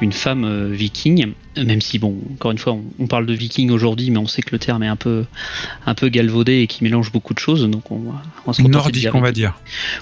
une 0.00 0.12
femme 0.12 0.44
euh, 0.44 0.68
viking. 0.72 1.32
Même 1.56 1.80
si 1.80 1.98
bon, 1.98 2.16
encore 2.34 2.50
une 2.50 2.58
fois, 2.58 2.74
on, 2.74 2.84
on 2.98 3.06
parle 3.06 3.26
de 3.26 3.32
viking 3.32 3.70
aujourd'hui, 3.70 4.10
mais 4.10 4.18
on 4.18 4.26
sait 4.26 4.42
que 4.42 4.50
le 4.52 4.58
terme 4.58 4.82
est 4.82 4.88
un 4.88 4.96
peu, 4.96 5.24
un 5.86 5.94
peu 5.94 6.08
galvaudé 6.08 6.60
et 6.60 6.66
qui 6.66 6.84
mélange 6.84 7.12
beaucoup 7.12 7.34
de 7.34 7.38
choses. 7.38 7.66
Donc 7.68 7.90
on 7.90 7.98
va, 7.98 8.22
on 8.46 8.52
se 8.52 8.62
Nordique, 8.62 9.14
on 9.14 9.20
va 9.20 9.32
dire. 9.32 9.58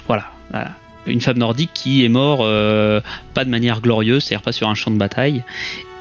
voilà, 0.07 0.31
voilà. 0.51 0.75
Une 1.07 1.21
femme 1.21 1.37
nordique 1.37 1.71
qui 1.73 2.03
est 2.03 2.09
morte 2.09 2.41
euh, 2.43 3.01
pas 3.33 3.45
de 3.45 3.49
manière 3.49 3.81
glorieuse, 3.81 4.23
c'est-à-dire 4.23 4.43
pas 4.43 4.51
sur 4.51 4.67
un 4.69 4.75
champ 4.75 4.91
de 4.91 4.97
bataille. 4.97 5.43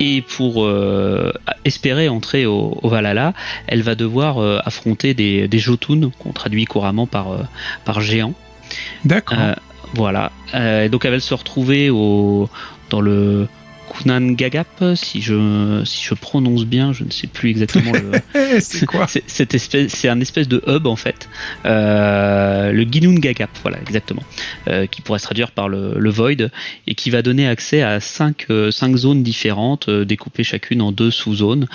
Et 0.01 0.23
pour 0.23 0.65
euh, 0.65 1.33
espérer 1.65 2.09
entrer 2.09 2.47
au, 2.47 2.79
au 2.83 2.89
Valhalla, 2.89 3.33
elle 3.67 3.83
va 3.83 3.95
devoir 3.95 4.39
euh, 4.39 4.59
affronter 4.65 5.15
des, 5.15 5.47
des 5.49 5.59
Jotun, 5.59 6.11
qu'on 6.19 6.33
traduit 6.33 6.65
couramment 6.65 7.07
par, 7.07 7.33
euh, 7.33 7.43
par 7.85 8.01
géants. 8.01 8.35
D'accord. 9.05 9.39
Euh, 9.39 9.55
voilà. 9.95 10.33
Euh, 10.55 10.89
donc 10.89 11.05
elle 11.05 11.13
va 11.13 11.21
se 11.21 11.35
retrouver 11.35 11.91
au, 11.91 12.49
dans 12.91 13.01
le 13.01 13.49
Kunangagap, 13.89 14.67
si 14.95 15.21
je, 15.21 15.83
si 15.85 16.05
je 16.05 16.15
prononce 16.15 16.65
bien, 16.65 16.93
je 16.93 17.05
ne 17.05 17.11
sais 17.11 17.27
plus 17.27 17.51
exactement 17.51 17.93
le. 17.93 18.13
c'est 18.61 18.87
quoi 18.87 19.07
C'est 19.09 19.55
espèce, 19.55 20.05
un 20.05 20.21
espèce 20.21 20.49
de 20.49 20.63
hub 20.67 20.87
en 20.87 20.97
fait, 20.97 21.29
euh, 21.65 22.73
le 22.73 22.83
Ginungagap, 22.85 23.51
voilà 23.63 23.79
exactement, 23.81 24.23
euh, 24.69 24.87
qui 24.87 25.01
pourrait 25.01 25.19
se 25.19 25.25
traduire 25.25 25.51
par 25.51 25.69
le, 25.69 25.95
le 25.99 26.11
Void 26.11 26.51
et 26.87 26.95
qui 26.95 27.11
va 27.11 27.23
donner 27.23 27.47
accès 27.47 27.83
à 27.83 28.01
cinq, 28.01 28.47
euh, 28.51 28.71
cinq 28.71 28.97
zones 28.97 29.23
différentes, 29.23 29.89
découpées 29.91 30.45
chacune 30.45 30.83
en 30.83 30.93
deux 30.93 31.11
sous-zones. 31.11 31.67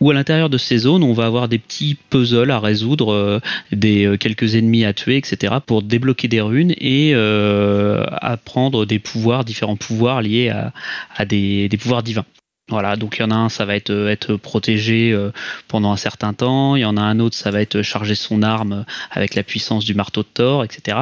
Où 0.00 0.10
à 0.10 0.14
l'intérieur 0.14 0.50
de 0.50 0.58
ces 0.58 0.78
zones, 0.78 1.02
on 1.02 1.12
va 1.12 1.26
avoir 1.26 1.48
des 1.48 1.58
petits 1.58 1.96
puzzles 2.10 2.50
à 2.50 2.58
résoudre, 2.58 3.40
des 3.70 4.16
quelques 4.18 4.54
ennemis 4.54 4.84
à 4.84 4.92
tuer, 4.92 5.16
etc. 5.16 5.54
pour 5.64 5.82
débloquer 5.82 6.28
des 6.28 6.40
runes 6.40 6.74
et 6.78 7.12
euh, 7.14 8.04
apprendre 8.10 8.86
des 8.86 8.98
pouvoirs, 8.98 9.44
différents 9.44 9.76
pouvoirs 9.76 10.22
liés 10.22 10.48
à, 10.48 10.72
à 11.16 11.24
des, 11.24 11.51
des 11.68 11.76
pouvoirs 11.76 12.02
divins. 12.02 12.26
Voilà, 12.68 12.96
donc 12.96 13.16
il 13.18 13.22
y 13.22 13.24
en 13.24 13.30
a 13.30 13.34
un, 13.34 13.48
ça 13.48 13.64
va 13.64 13.74
être 13.74 14.08
être 14.08 14.36
protégé 14.36 15.12
euh, 15.12 15.30
pendant 15.68 15.92
un 15.92 15.96
certain 15.96 16.32
temps. 16.32 16.76
Il 16.76 16.80
y 16.80 16.84
en 16.84 16.96
a 16.96 17.02
un 17.02 17.18
autre, 17.18 17.36
ça 17.36 17.50
va 17.50 17.60
être 17.60 17.82
charger 17.82 18.14
son 18.14 18.42
arme 18.42 18.86
avec 19.10 19.34
la 19.34 19.42
puissance 19.42 19.84
du 19.84 19.94
marteau 19.94 20.22
de 20.22 20.28
Thor, 20.32 20.64
etc. 20.64 20.98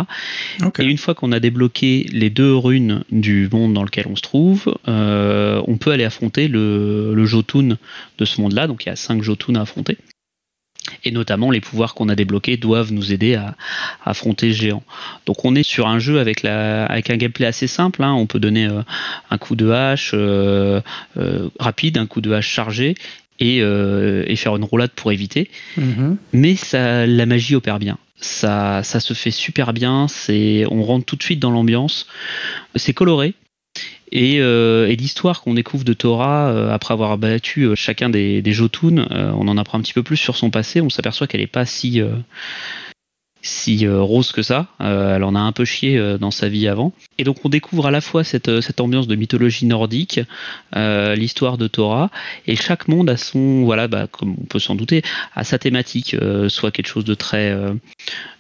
Et 0.79 0.85
une 0.85 0.99
fois 0.99 1.15
qu'on 1.15 1.33
a 1.33 1.39
débloqué 1.39 2.09
les 2.11 2.31
deux 2.31 2.57
runes 2.57 3.05
du 3.13 3.49
monde 3.53 3.75
dans 3.75 3.85
lequel 3.85 4.07
on 4.09 4.17
se 4.17 4.23
trouve, 4.23 4.75
euh, 4.89 5.63
on 5.69 5.77
peut 5.77 5.93
aller 5.93 6.05
affronter 6.05 6.49
le, 6.49 7.15
le 7.15 7.25
Jotun 7.27 7.77
de 8.19 8.25
ce 8.25 8.41
monde-là. 8.41 8.67
Donc 8.67 8.87
il 8.87 8.89
y 8.89 8.93
a 8.93 8.97
cinq 8.97 9.23
Jotun 9.23 9.55
à 9.57 9.61
affronter. 9.61 9.99
Et 11.05 11.11
notamment, 11.11 11.51
les 11.51 11.61
pouvoirs 11.61 11.95
qu'on 11.95 12.09
a 12.09 12.15
débloqués 12.15 12.57
doivent 12.57 12.93
nous 12.93 13.13
aider 13.13 13.35
à, 13.35 13.55
à 14.05 14.11
affronter 14.11 14.53
ce 14.53 14.59
géant. 14.59 14.83
Donc 15.27 15.45
on 15.45 15.55
est 15.55 15.63
sur 15.63 15.87
un 15.89 15.99
jeu 15.99 16.19
avec, 16.21 16.43
la, 16.43 16.87
avec 16.87 17.11
un 17.11 17.17
gameplay 17.17 17.47
assez 17.47 17.67
simple. 17.67 18.03
hein. 18.03 18.13
On 18.15 18.27
peut 18.27 18.41
donner 18.41 18.67
euh, 18.67 18.83
un 19.31 19.39
coup 19.39 19.57
de 19.57 19.71
hache 19.71 20.13
euh, 20.15 20.81
euh, 21.19 21.49
rapide, 21.59 21.99
un 21.99 22.07
coup 22.07 22.21
de 22.21 22.33
hache 22.33 22.49
chargé. 22.49 22.95
Et, 23.43 23.63
euh, 23.63 24.23
et 24.27 24.37
faire 24.37 24.55
une 24.57 24.65
roulade 24.65 24.91
pour 24.91 25.13
éviter 25.13 25.49
Mhm. 25.79 26.19
mais 26.35 26.57
ça, 26.57 27.07
la 27.07 27.25
magie 27.25 27.55
opère 27.55 27.79
bien. 27.79 27.97
Ça, 28.21 28.83
ça 28.83 29.01
se 29.01 29.15
fait 29.15 29.31
super 29.31 29.73
bien. 29.73 30.09
C'est, 30.09 30.67
on 30.71 30.83
rentre 30.83 31.07
tout 31.07 31.17
de 31.17 31.23
suite 31.23 31.41
dans 31.41 31.51
l'ambiance. 31.51 32.07
C'est 32.77 32.93
coloré. 32.93 33.33
Et, 34.13 34.41
euh, 34.41 34.89
et 34.89 34.97
l'histoire 34.97 35.43
qu'on 35.43 35.55
découvre 35.55 35.85
de 35.85 35.93
Torah 35.93 36.51
euh, 36.51 36.73
après 36.73 36.95
avoir 36.95 37.17
battu 37.17 37.63
euh, 37.63 37.75
chacun 37.75 38.11
des, 38.11 38.43
des 38.43 38.53
Jotun, 38.53 39.07
on 39.11 39.49
en 39.49 39.57
apprend 39.57 39.79
un 39.79 39.83
petit 39.83 39.93
peu 39.93 40.03
plus 40.03 40.17
sur 40.17 40.37
son 40.37 40.51
passé. 40.51 40.81
On 40.81 40.91
s'aperçoit 40.91 41.27
qu'elle 41.27 41.41
n'est 41.41 41.47
pas 41.47 41.67
si 41.67 42.03
si 43.43 43.87
euh, 43.87 44.01
rose 44.01 44.33
que 44.33 44.43
ça. 44.43 44.67
Euh, 44.81 45.17
elle 45.17 45.25
en 45.25 45.35
a 45.35 45.41
un 45.41 45.53
peu 45.53 45.65
chié 45.65 45.97
euh, 45.97 46.19
dans 46.19 46.31
sa 46.31 46.49
vie 46.49 46.69
avant. 46.69 46.93
Et 47.19 47.25
donc 47.25 47.39
on 47.45 47.49
découvre 47.49 47.87
à 47.87 47.91
la 47.91 48.01
fois 48.01 48.25
cette, 48.25 48.49
ambiance 48.81 49.07
de 49.07 49.15
mythologie 49.15 49.67
nordique, 49.67 50.21
l'histoire 50.75 51.59
de 51.59 51.67
Torah, 51.67 52.11
et 52.47 52.57
chaque 52.57 52.89
monde 52.89 53.11
a 53.11 53.17
son, 53.17 53.65
voilà, 53.65 53.89
bah, 53.89 54.07
comme 54.11 54.37
on 54.41 54.45
peut 54.45 54.59
s'en 54.59 54.75
douter, 54.75 55.03
a 55.35 55.45
sa 55.45 55.59
thématique, 55.59 56.17
soit 56.49 56.71
quelque 56.71 56.87
chose 56.87 57.05
de 57.05 57.15
très, 57.15 57.55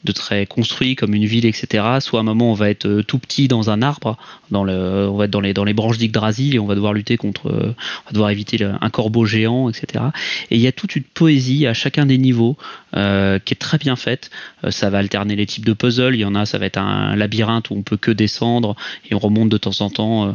de 0.05 0.13
très 0.13 0.47
construit 0.47 0.97
comme 0.97 1.15
une 1.15 1.27
ville, 1.27 1.45
etc. 1.45 1.85
Soit 2.01 2.21
à 2.21 2.23
un 2.23 2.25
moment 2.25 2.51
on 2.51 2.55
va 2.55 2.71
être 2.71 3.03
tout 3.03 3.19
petit 3.19 3.49
dans 3.49 3.69
un 3.69 3.83
arbre, 3.83 4.17
dans 4.51 4.65
le, 4.65 5.09
on 5.11 5.17
va 5.17 5.27
être 5.27 5.31
dans 5.31 5.41
les, 5.41 5.53
dans 5.53 5.65
les 5.65 5.75
branches 5.75 5.99
d'Yggdrasil 5.99 6.55
et 6.55 6.59
on 6.59 6.67
va 6.67 6.75
devoir 6.75 6.95
lutter 6.95 7.19
contre, 7.19 7.51
on 7.51 8.07
va 8.07 8.13
devoir 8.13 8.31
éviter 8.31 8.65
un 8.65 8.91
corbeau 8.91 9.27
géant, 9.27 9.69
etc. 9.69 10.05
Et 10.51 10.57
il 10.57 10.63
y 10.63 10.67
a 10.67 10.73
toute 10.73 10.97
une 10.97 11.05
poésie 11.05 11.67
à 11.67 11.75
chacun 11.75 12.07
des 12.07 12.17
niveaux 12.17 12.57
qui 12.95 12.99
est 12.99 13.61
très 13.61 13.77
bien 13.77 13.97
faite. 13.97 14.31
Euh, 14.65 14.71
ça 14.91 14.95
va 14.95 14.99
alterner 14.99 15.37
les 15.37 15.47
types 15.47 15.65
de 15.65 15.73
puzzles. 15.73 16.17
Il 16.17 16.21
y 16.21 16.25
en 16.25 16.35
a, 16.35 16.47
ça 16.47 16.59
va 16.59 16.67
être 16.67 16.79
un 16.79 17.15
labyrinthe 17.15 17.71
où 17.71 17.75
on 17.77 17.83
peut 17.83 17.97
que 17.97 18.11
descendre 18.11 18.75
et 19.09 19.15
on 19.15 19.21
remonte 19.21 19.49
de 19.49 19.57
temps 19.57 19.81
en 19.83 19.89
temps 19.89 20.27
euh, 20.27 20.33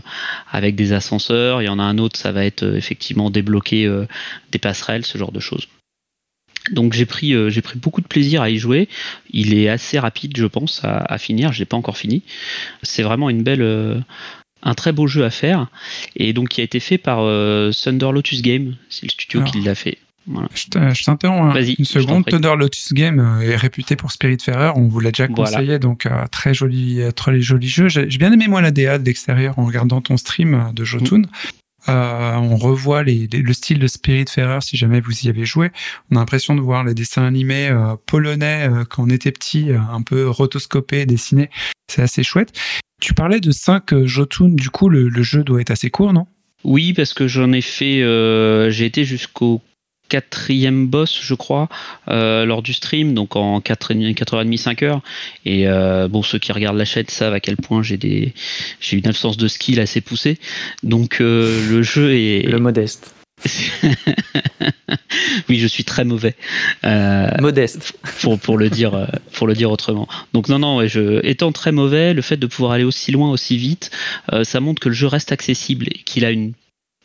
avec 0.50 0.76
des 0.76 0.94
ascenseurs. 0.94 1.62
Il 1.62 1.66
y 1.66 1.70
en 1.70 1.78
a 1.78 1.84
un 1.84 1.98
autre, 1.98 2.18
ça 2.18 2.32
va 2.32 2.46
être 2.46 2.64
euh, 2.64 2.78
effectivement 2.78 3.30
débloquer 3.30 3.86
euh, 3.86 4.06
des 4.54 4.60
passerelles, 4.60 5.06
ce 5.06 5.18
genre 5.18 5.34
de 5.34 5.42
choses. 5.42 5.68
Donc 6.72 6.94
j'ai 6.94 7.06
pris, 7.06 7.34
euh, 7.34 7.50
j'ai 7.50 7.62
pris 7.62 7.78
beaucoup 7.78 8.00
de 8.00 8.08
plaisir 8.08 8.42
à 8.42 8.50
y 8.50 8.58
jouer. 8.58 8.88
Il 9.30 9.54
est 9.54 9.68
assez 9.68 10.00
rapide, 10.00 10.38
je 10.38 10.46
pense, 10.46 10.86
à, 10.86 11.00
à 11.00 11.18
finir. 11.18 11.52
Je 11.52 11.60
l'ai 11.60 11.66
pas 11.66 11.76
encore 11.76 11.98
fini. 11.98 12.24
C'est 12.82 13.04
vraiment 13.04 13.30
une 13.30 13.44
belle, 13.44 13.62
euh, 13.62 14.00
un 14.64 14.74
très 14.74 14.94
beau 14.94 15.06
jeu 15.06 15.26
à 15.26 15.32
faire. 15.32 15.68
Et 16.16 16.32
donc 16.32 16.48
qui 16.48 16.62
a 16.62 16.64
été 16.64 16.80
fait 16.80 16.98
par 16.98 17.20
euh, 17.24 17.72
Thunder 17.72 18.12
Lotus 18.14 18.42
Game. 18.42 18.78
C'est 18.90 19.06
le 19.06 19.12
studio 19.12 19.42
Alors. 19.42 19.52
qui 19.52 19.60
l'a 19.60 19.76
fait. 19.76 19.98
Voilà. 20.28 20.48
Je 20.56 20.66
t'in- 20.68 20.94
je 20.94 21.04
t'interromps 21.04 21.56
hein, 21.56 21.62
une 21.78 21.86
seconde. 21.86 22.26
Thunder 22.26 22.54
Lotus 22.58 22.94
Game 22.94 23.20
euh, 23.20 23.42
est 23.42 23.56
réputé 23.56 23.96
pour 23.96 24.12
Spiritfarer. 24.12 24.72
On 24.76 24.88
vous 24.88 25.00
l'a 25.00 25.12
déjà 25.12 25.28
Voilà. 25.28 25.52
conseillé, 25.52 25.80
donc 25.80 26.06
euh, 26.06 26.26
très 26.32 26.54
joli, 26.54 27.00
très 27.16 27.40
joli 27.42 27.68
jeu. 27.68 27.88
J'ai 27.90 28.06
bien 28.18 28.32
aimé 28.32 28.48
moi 28.48 28.62
la 28.62 28.72
DA 28.72 28.98
de 28.98 29.06
l'extérieur 29.06 29.58
en 29.60 29.66
regardant 29.66 30.02
ton 30.02 30.18
stream 30.18 30.54
euh, 30.56 30.72
de 30.74 30.84
Jotun. 30.84 31.20
Mm. 31.20 31.26
Euh, 31.88 32.34
on 32.38 32.56
revoit 32.58 33.04
les, 33.04 33.28
les- 33.32 33.44
le 33.44 33.54
style 33.54 33.78
de 33.78 33.86
Spiritfarer 33.86 34.60
si 34.62 34.76
jamais 34.76 35.00
vous 35.02 35.20
y 35.22 35.30
avez 35.30 35.46
joué. 35.46 35.70
On 36.10 36.16
a 36.16 36.20
l'impression 36.20 36.56
de 36.56 36.62
voir 36.62 36.84
les 36.84 36.96
dessins 36.96 37.24
animés 37.24 37.68
euh, 37.70 37.96
polonais 38.08 38.68
euh, 38.68 38.84
quand 38.90 39.04
on 39.04 39.10
était 39.10 39.32
petit, 39.32 39.68
un 39.72 40.02
peu 40.02 40.28
rotoscopés, 40.28 41.06
dessinés. 41.06 41.52
C'est 41.88 42.02
assez 42.02 42.24
chouette. 42.24 42.54
Tu 43.00 43.14
parlais 43.14 43.40
de 43.40 43.52
5 43.52 44.06
Jotun, 44.06 44.50
du 44.50 44.72
coup 44.72 44.90
le, 44.90 45.08
le 45.10 45.22
jeu 45.22 45.44
doit 45.44 45.62
être 45.62 45.70
assez 45.70 45.92
court, 45.92 46.12
non? 46.14 46.26
Oui, 46.64 46.94
parce 46.94 47.14
que 47.14 47.28
j'en 47.28 47.52
ai 47.52 47.62
fait, 47.62 48.02
euh, 48.02 48.72
j'ai 48.72 48.86
été 48.88 49.04
jusqu'au 49.06 49.62
quatrième 50.10 50.88
boss, 50.88 51.20
je 51.22 51.34
crois, 51.34 51.70
euh, 52.08 52.46
lors 52.46 52.62
du 52.62 52.74
stream, 52.74 53.14
donc 53.14 53.36
en 53.36 53.60
4h30, 53.60 54.14
4h30 54.16 54.58
5 54.58 54.84
heures. 54.84 55.02
Et 55.46 55.68
euh, 55.68 56.08
bon, 56.08 56.24
ceux 56.24 56.40
qui 56.40 56.52
regardent 56.52 56.78
la 56.78 56.86
chaîne 56.86 57.08
savent 57.08 57.34
à 57.34 57.40
quel 57.40 57.58
point 57.58 57.84
j'ai 57.84 57.98
des, 57.98 58.34
j'ai 58.80 58.98
une 58.98 59.08
absence 59.08 59.38
de 59.38 59.48
skill 59.48 59.80
assez 59.80 60.02
poussée. 60.02 60.38
Donc 60.84 61.22
euh, 61.22 61.70
le 61.70 61.82
jeu 61.82 62.16
est. 62.16 62.44
Le 62.44 62.60
modeste. 62.60 63.14
oui, 65.50 65.60
je 65.60 65.68
suis 65.68 65.84
très 65.84 66.06
mauvais. 66.06 66.36
Euh, 66.86 67.28
Modeste. 67.40 67.94
pour, 68.22 68.40
pour 68.40 68.58
le 68.58 68.70
dire 68.70 69.08
pour 69.34 69.46
le 69.46 69.54
dire 69.54 69.72
autrement. 69.72 70.08
Donc 70.34 70.48
non 70.48 70.60
non, 70.60 70.88
je, 70.88 71.20
étant 71.26 71.52
très 71.52 71.72
mauvais, 71.72 72.14
le 72.14 72.22
fait 72.22 72.38
de 72.38 72.48
pouvoir 72.48 72.72
aller 72.74 72.86
aussi 72.86 73.12
loin 73.12 73.30
aussi 73.30 73.58
vite, 73.58 73.92
euh, 74.32 74.44
ça 74.44 74.62
montre 74.62 74.82
que 74.82 74.90
le 74.90 74.96
jeu 74.96 75.08
reste 75.08 75.32
accessible 75.32 75.88
et 75.88 76.00
qu'il 76.06 76.26
a 76.26 76.32
une 76.32 76.54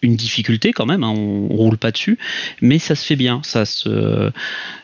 une 0.03 0.17
difficulté 0.17 0.73
quand 0.73 0.87
même, 0.87 1.05
hein, 1.05 1.13
on, 1.15 1.49
on 1.51 1.57
roule 1.57 1.79
pas 1.79 1.91
dessus, 1.91 2.19
mais 2.61 2.79
ça 2.79 2.95
se 2.95 3.05
fait 3.05 3.17
bien, 3.17 3.41
ça 3.45 3.65
se, 3.65 4.31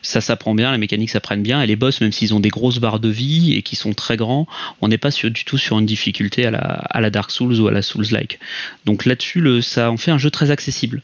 ça 0.03 0.21
s'apprend 0.21 0.55
bien, 0.55 0.73
les 0.73 0.79
mécaniques 0.79 1.11
s'apprennent 1.11 1.43
bien, 1.43 1.63
et 1.63 1.67
les 1.67 1.77
boss, 1.77 2.01
même 2.01 2.13
s'ils 2.13 2.35
ont 2.35 2.41
des 2.41 2.49
grosses 2.49 2.79
barres 2.79 3.01
de 3.01 3.09
vie 3.09 3.55
et 3.55 3.63
qui 3.63 3.77
sont 3.77 3.95
très 3.95 4.17
grands, 4.17 4.47
on 4.81 4.89
n'est 4.89 4.99
pas 4.99 5.11
sur, 5.11 5.31
du 5.31 5.45
tout 5.45 5.59
sur 5.59 5.79
une 5.79 5.87
difficulté 5.87 6.47
à 6.47 6.51
la, 6.51 6.59
à 6.59 7.01
la 7.01 7.11
Dark 7.11 7.31
Souls 7.31 7.61
ou 7.61 7.69
à 7.69 7.73
la 7.73 7.83
Souls-like. 7.83 8.39
Donc 8.85 9.05
là-dessus, 9.05 9.41
le, 9.41 9.63
ça 9.63 9.91
en 9.91 9.97
fait 9.97 10.11
un 10.11 10.19
jeu 10.19 10.31
très 10.31 10.51
accessible. 10.51 11.03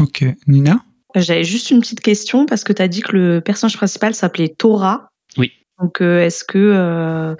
Ok. 0.00 0.24
Nina? 0.46 0.82
J'avais 1.14 1.44
juste 1.44 1.70
une 1.70 1.80
petite 1.80 2.00
question 2.00 2.46
parce 2.46 2.64
que 2.64 2.72
tu 2.72 2.82
as 2.82 2.88
dit 2.88 3.00
que 3.00 3.12
le 3.12 3.40
personnage 3.40 3.76
principal 3.76 4.14
s'appelait 4.14 4.48
Torah. 4.48 5.08
Oui. 5.36 5.52
Donc, 5.80 6.02
euh, 6.02 6.24
est-ce 6.24 6.44
que 6.44 6.58
euh, 6.58 7.34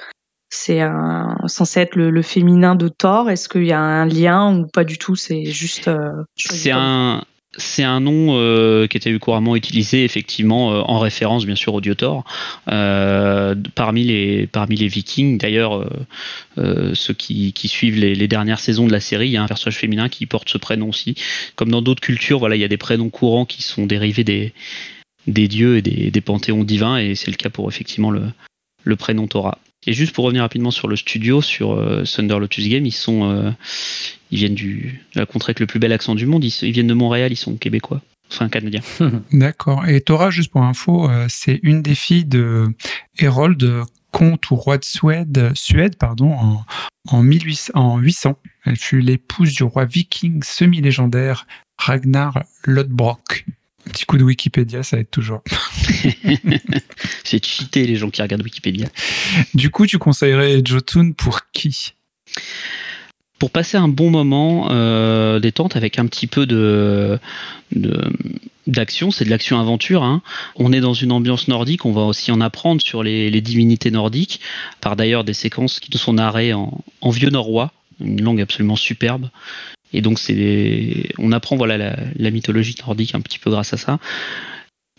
c'est 0.50 0.80
un, 0.80 1.37
censé 1.46 1.80
être 1.80 1.96
le, 1.96 2.11
le 2.11 2.22
féminin 2.22 2.74
de 2.74 2.88
Thor 2.88 3.30
Est-ce 3.30 3.48
qu'il 3.48 3.66
y 3.66 3.72
a 3.72 3.80
un 3.80 4.06
lien 4.06 4.58
ou 4.58 4.66
pas 4.66 4.84
du 4.84 4.98
tout? 4.98 5.16
C'est 5.16 5.44
juste. 5.44 5.88
euh, 5.88 6.11
C'est 6.37 6.70
un, 6.70 7.24
c'est 7.56 7.82
un 7.82 8.00
nom 8.00 8.37
euh, 8.38 8.87
qui 8.87 8.96
était 8.96 9.16
couramment 9.18 9.56
utilisé 9.56 10.04
effectivement 10.04 10.72
euh, 10.72 10.80
en 10.82 10.98
référence 10.98 11.44
bien 11.44 11.54
sûr 11.54 11.74
au 11.74 11.80
dieu 11.80 11.94
Thor 11.94 12.24
euh, 12.68 13.54
parmi 13.74 14.04
les 14.04 14.46
parmi 14.46 14.76
les 14.76 14.88
Vikings. 14.88 15.38
D'ailleurs, 15.38 15.88
ceux 16.56 17.14
qui, 17.14 17.52
qui 17.52 17.68
suivent 17.68 17.98
les, 17.98 18.14
les 18.14 18.28
dernières 18.28 18.61
saisons 18.61 18.87
de 18.87 18.92
la 18.92 19.00
série, 19.00 19.28
il 19.28 19.32
y 19.32 19.37
a 19.37 19.42
un 19.42 19.48
personnage 19.48 19.78
féminin 19.78 20.08
qui 20.08 20.26
porte 20.26 20.48
ce 20.48 20.58
prénom 20.58 20.88
aussi. 20.88 21.14
Comme 21.56 21.70
dans 21.70 21.82
d'autres 21.82 22.00
cultures, 22.02 22.38
voilà, 22.38 22.56
il 22.56 22.61
y 22.61 22.64
a 22.64 22.68
des 22.68 22.76
prénoms 22.76 23.11
courants 23.11 23.44
qui 23.44 23.62
sont 23.62 23.87
dérivés 23.87 24.24
des 24.24 24.52
des 25.26 25.46
dieux 25.46 25.76
et 25.76 25.82
des, 25.82 26.11
des 26.11 26.20
panthéons 26.20 26.64
divins, 26.64 26.96
et 26.96 27.14
c'est 27.14 27.30
le 27.30 27.37
cas 27.37 27.50
pour 27.50 27.68
effectivement 27.68 28.11
le 28.11 28.22
le 28.84 28.96
prénom 28.96 29.26
Torah. 29.26 29.58
Et 29.86 29.92
juste 29.92 30.14
pour 30.14 30.24
revenir 30.24 30.42
rapidement 30.42 30.70
sur 30.70 30.88
le 30.88 30.96
studio, 30.96 31.40
sur 31.40 31.72
euh, 31.72 32.04
Thunder 32.04 32.38
Lotus 32.38 32.68
Game, 32.68 32.84
ils 32.84 32.92
sont, 32.92 33.30
euh, 33.30 33.50
ils 34.30 34.38
viennent 34.38 34.54
du 34.54 35.00
de 35.14 35.20
la 35.20 35.26
contrée 35.26 35.50
avec 35.50 35.60
le 35.60 35.66
plus 35.66 35.78
bel 35.78 35.92
accent 35.92 36.14
du 36.14 36.26
monde. 36.26 36.44
Ils, 36.44 36.52
ils 36.62 36.72
viennent 36.72 36.88
de 36.88 36.94
Montréal, 36.94 37.32
ils 37.32 37.36
sont 37.36 37.56
québécois, 37.56 38.02
enfin 38.30 38.48
canadiens. 38.48 38.82
D'accord. 39.32 39.86
Et 39.86 40.00
Thora, 40.00 40.30
juste 40.30 40.50
pour 40.50 40.62
info, 40.62 41.08
euh, 41.08 41.26
c'est 41.28 41.60
une 41.62 41.82
des 41.82 41.94
filles 41.94 42.24
de 42.24 42.66
Hérold, 43.18 43.84
comte 44.10 44.50
ou 44.50 44.56
roi 44.56 44.78
de 44.78 44.84
Suède, 44.84 45.52
Suède 45.54 45.96
pardon, 45.96 46.32
en, 46.32 46.64
en, 47.08 47.22
1800, 47.22 47.72
en 47.74 47.98
800. 47.98 48.36
Elle 48.64 48.76
fut 48.76 49.00
l'épouse 49.00 49.54
du 49.54 49.62
roi 49.62 49.84
viking 49.84 50.42
semi-légendaire 50.42 51.46
Ragnar 51.78 52.42
Lodbrok. 52.64 53.46
Petit 53.90 54.05
coup 54.05 54.18
de 54.18 54.24
Wikipédia, 54.24 54.83
ça 54.83 54.98
aide 54.98 55.11
toujours. 55.11 55.42
C'est 57.24 57.44
cheaté 57.44 57.87
les 57.87 57.96
gens 57.96 58.11
qui 58.11 58.22
regardent 58.22 58.42
Wikipédia. 58.42 58.87
Du 59.55 59.70
coup, 59.70 59.87
tu 59.87 59.98
conseillerais 59.98 60.62
Jotun 60.64 61.12
pour 61.12 61.51
qui? 61.53 61.94
Pour 63.38 63.51
passer 63.51 63.77
un 63.77 63.87
bon 63.88 64.11
moment 64.11 64.68
euh, 64.70 65.38
détente 65.38 65.77
avec 65.77 65.98
un 65.98 66.07
petit 66.07 66.27
peu 66.27 66.44
de 66.46 67.18
de- 67.72 68.11
d'action, 68.66 69.11
c'est 69.11 69.24
de 69.24 69.31
l'action 69.31 69.59
aventure. 69.61 70.03
hein. 70.03 70.22
On 70.57 70.72
est 70.72 70.81
dans 70.81 70.92
une 70.92 71.12
ambiance 71.12 71.46
nordique, 71.48 71.87
on 71.87 71.92
va 71.92 72.03
aussi 72.03 72.33
en 72.33 72.40
apprendre 72.40 72.83
sur 72.83 73.03
les, 73.03 73.31
les 73.31 73.40
divinités 73.40 73.90
nordiques, 73.90 74.40
par 74.81 74.96
d'ailleurs 74.96 75.24
des 75.24 75.35
séquences 75.35 75.79
qui 75.81 75.96
sont 75.96 76.14
narrées 76.14 76.53
en, 76.53 76.83
en 77.01 77.11
vieux 77.11 77.31
norrois, 77.31 77.72
une 78.01 78.20
langue 78.22 78.40
absolument 78.40 78.77
superbe. 78.77 79.31
Et 79.92 80.01
donc 80.01 80.18
c'est, 80.18 81.09
on 81.18 81.33
apprend 81.33 81.57
voilà 81.57 81.79
la, 81.79 81.96
la 82.16 82.31
mythologie 82.31 82.77
nordique 82.85 83.14
un 83.14 83.20
petit 83.20 83.38
peu 83.38 83.51
grâce 83.51 83.72
à 83.72 83.77
ça. 83.77 83.98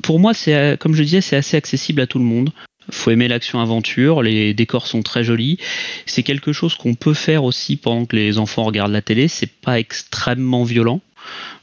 Pour 0.01 0.19
moi, 0.19 0.33
c'est 0.33 0.77
comme 0.79 0.95
je 0.95 1.03
disais, 1.03 1.21
c'est 1.21 1.35
assez 1.35 1.57
accessible 1.57 2.01
à 2.01 2.07
tout 2.07 2.19
le 2.19 2.25
monde 2.25 2.51
faut 2.91 3.11
aimer 3.11 3.27
l'action 3.27 3.59
aventure, 3.59 4.21
les 4.21 4.53
décors 4.53 4.87
sont 4.87 5.01
très 5.01 5.23
jolis. 5.23 5.57
C'est 6.05 6.23
quelque 6.23 6.53
chose 6.53 6.75
qu'on 6.75 6.95
peut 6.95 7.13
faire 7.13 7.43
aussi 7.43 7.75
pendant 7.77 8.05
que 8.05 8.15
les 8.15 8.37
enfants 8.37 8.63
regardent 8.63 8.91
la 8.91 9.01
télé, 9.01 9.27
c'est 9.27 9.51
pas 9.51 9.79
extrêmement 9.79 10.63
violent. 10.63 11.01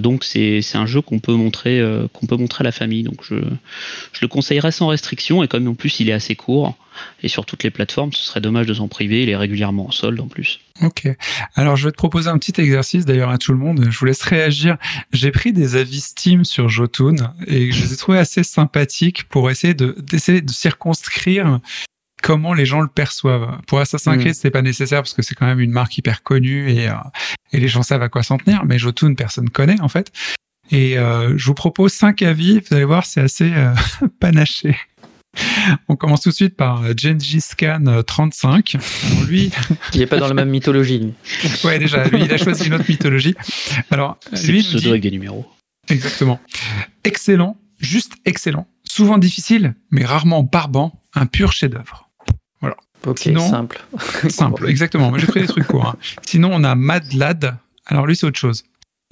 Donc 0.01 0.25
c'est 0.25 0.63
un 0.75 0.87
jeu 0.87 1.01
qu'on 1.01 1.19
peut 1.19 1.35
montrer 1.35 1.81
euh, 1.81 2.07
qu'on 2.13 2.27
peut 2.27 2.37
montrer 2.37 2.63
à 2.63 2.65
la 2.65 2.73
famille. 2.73 3.03
Donc 3.03 3.23
je, 3.23 3.37
je 3.37 4.21
le 4.23 4.29
conseillerais 4.29 4.73
sans 4.73 4.89
restriction 4.89 5.43
et 5.43 5.49
comme 5.49 5.67
en 5.69 5.75
plus 5.75 6.01
il 6.01 6.09
est 6.09 6.13
assez 6.13 6.37
court 6.37 6.77
et 7.23 7.29
sur 7.29 7.45
toutes 7.45 7.63
les 7.63 7.71
plateformes, 7.71 8.13
ce 8.13 8.23
serait 8.23 8.41
dommage 8.41 8.67
de 8.67 8.75
s'en 8.75 8.89
priver. 8.89 9.23
Il 9.23 9.29
est 9.29 9.37
régulièrement 9.37 9.89
en 9.89 9.91
solde 9.91 10.21
en 10.21 10.29
plus. 10.29 10.61
Ok. 10.83 11.09
Alors 11.55 11.77
je 11.77 11.87
vais 11.87 11.93
te 11.93 11.97
proposer 11.97 12.29
un 12.29 12.39
petit 12.39 12.59
exercice 12.61 13.05
d'ailleurs 13.05 13.31
à 13.31 13.39
tout 13.39 13.53
le 13.53 13.59
monde. 13.59 13.87
Je 13.89 13.99
vous 13.99 14.05
laisse 14.05 14.23
réagir. 14.23 14.77
J'ai 15.13 15.31
pris 15.31 15.53
des 15.53 15.77
avis 15.77 16.01
Steam 16.01 16.45
sur 16.45 16.69
Jotun 16.69 17.17
et 17.47 17.73
je 17.73 17.83
les 17.83 17.93
ai 17.93 17.97
trouvés 17.97 18.19
assez 18.19 18.43
sympathiques 18.43 19.25
pour 19.29 19.51
essayer 19.51 19.75
de 19.75 19.97
d'essayer 19.99 20.41
de 20.41 20.51
circonscrire 20.51 21.61
comment 22.23 22.55
les 22.55 22.67
gens 22.67 22.81
le 22.81 22.89
perçoivent. 22.89 23.61
Pour 23.67 23.81
Assassin's. 23.81 24.19
Creed, 24.19 24.35
c'est 24.35 24.51
pas 24.51 24.63
nécessaire 24.63 25.01
parce 25.03 25.15
que 25.15 25.23
c'est 25.23 25.35
quand 25.35 25.47
même 25.47 25.61
une 25.61 25.71
marque 25.71 25.97
hyper 25.99 26.23
connue 26.23 26.71
et, 26.71 26.89
euh, 26.89 26.95
et 27.53 27.61
les 27.61 27.69
gens 27.69 27.83
savent 27.83 28.03
à 28.03 28.09
quoi 28.09 28.23
s'en 28.23 28.39
tenir. 28.39 28.65
Mais 28.65 28.79
Jotun, 28.79 29.15
personne 29.15 29.51
connaît 29.51 29.81
en 29.81 29.89
fait. 29.89 30.13
Et 30.71 30.99
euh, 30.99 31.37
je 31.37 31.47
vous 31.47 31.55
propose 31.55 31.93
cinq 31.93 32.23
avis. 32.23 32.61
Vous 32.61 32.75
allez 32.75 32.85
voir, 32.85 33.05
c'est 33.05 33.21
assez 33.21 33.53
euh, 33.53 33.73
panaché. 34.21 34.77
On 35.89 35.97
commence 35.97 36.23
tout 36.23 36.31
de 36.31 36.35
suite 36.35 36.57
par 36.57 36.83
Genji 36.97 37.43
Scan 37.43 38.03
35. 38.07 38.77
Alors 38.77 39.25
lui, 39.25 39.53
il 39.93 40.01
n'est 40.01 40.07
pas 40.07 40.17
dans 40.17 40.29
la 40.29 40.35
même 40.35 40.49
mythologie. 40.49 40.99
Lui. 40.99 41.15
ouais, 41.65 41.79
déjà, 41.79 42.05
lui, 42.09 42.23
il 42.25 42.33
a 42.33 42.39
choisi 42.39 42.67
une 42.67 42.75
autre 42.75 42.87
mythologie. 42.89 43.35
Alors, 43.91 44.19
lui, 44.47 44.63
pseudo 44.63 44.79
dit... 44.79 44.89
avec 44.89 45.03
des 45.03 45.11
numéros. 45.11 45.47
Exactement. 45.91 46.41
Excellent, 47.05 47.57
juste 47.79 48.15
excellent. 48.25 48.67
Souvent 48.83 49.19
difficile, 49.19 49.75
mais 49.91 50.05
rarement 50.05 50.43
barbant. 50.43 51.03
Un 51.19 51.25
pur 51.25 51.53
chef-d'œuvre. 51.53 52.06
Ok, 53.07 53.31
simple. 53.39 53.81
simple, 54.29 54.69
exactement. 54.69 55.11
Moi, 55.11 55.19
j'ai 55.19 55.27
pris 55.27 55.41
des 55.41 55.47
trucs 55.47 55.67
courts. 55.67 55.87
Hein. 55.87 55.97
Sinon, 56.23 56.51
on 56.53 56.65
a 56.65 56.75
Mad 56.75 57.13
Lad. 57.13 57.57
Alors, 57.87 58.07
lui, 58.07 58.17
c'est 58.17 58.27
autre 58.27 58.39
chose. 58.39 58.65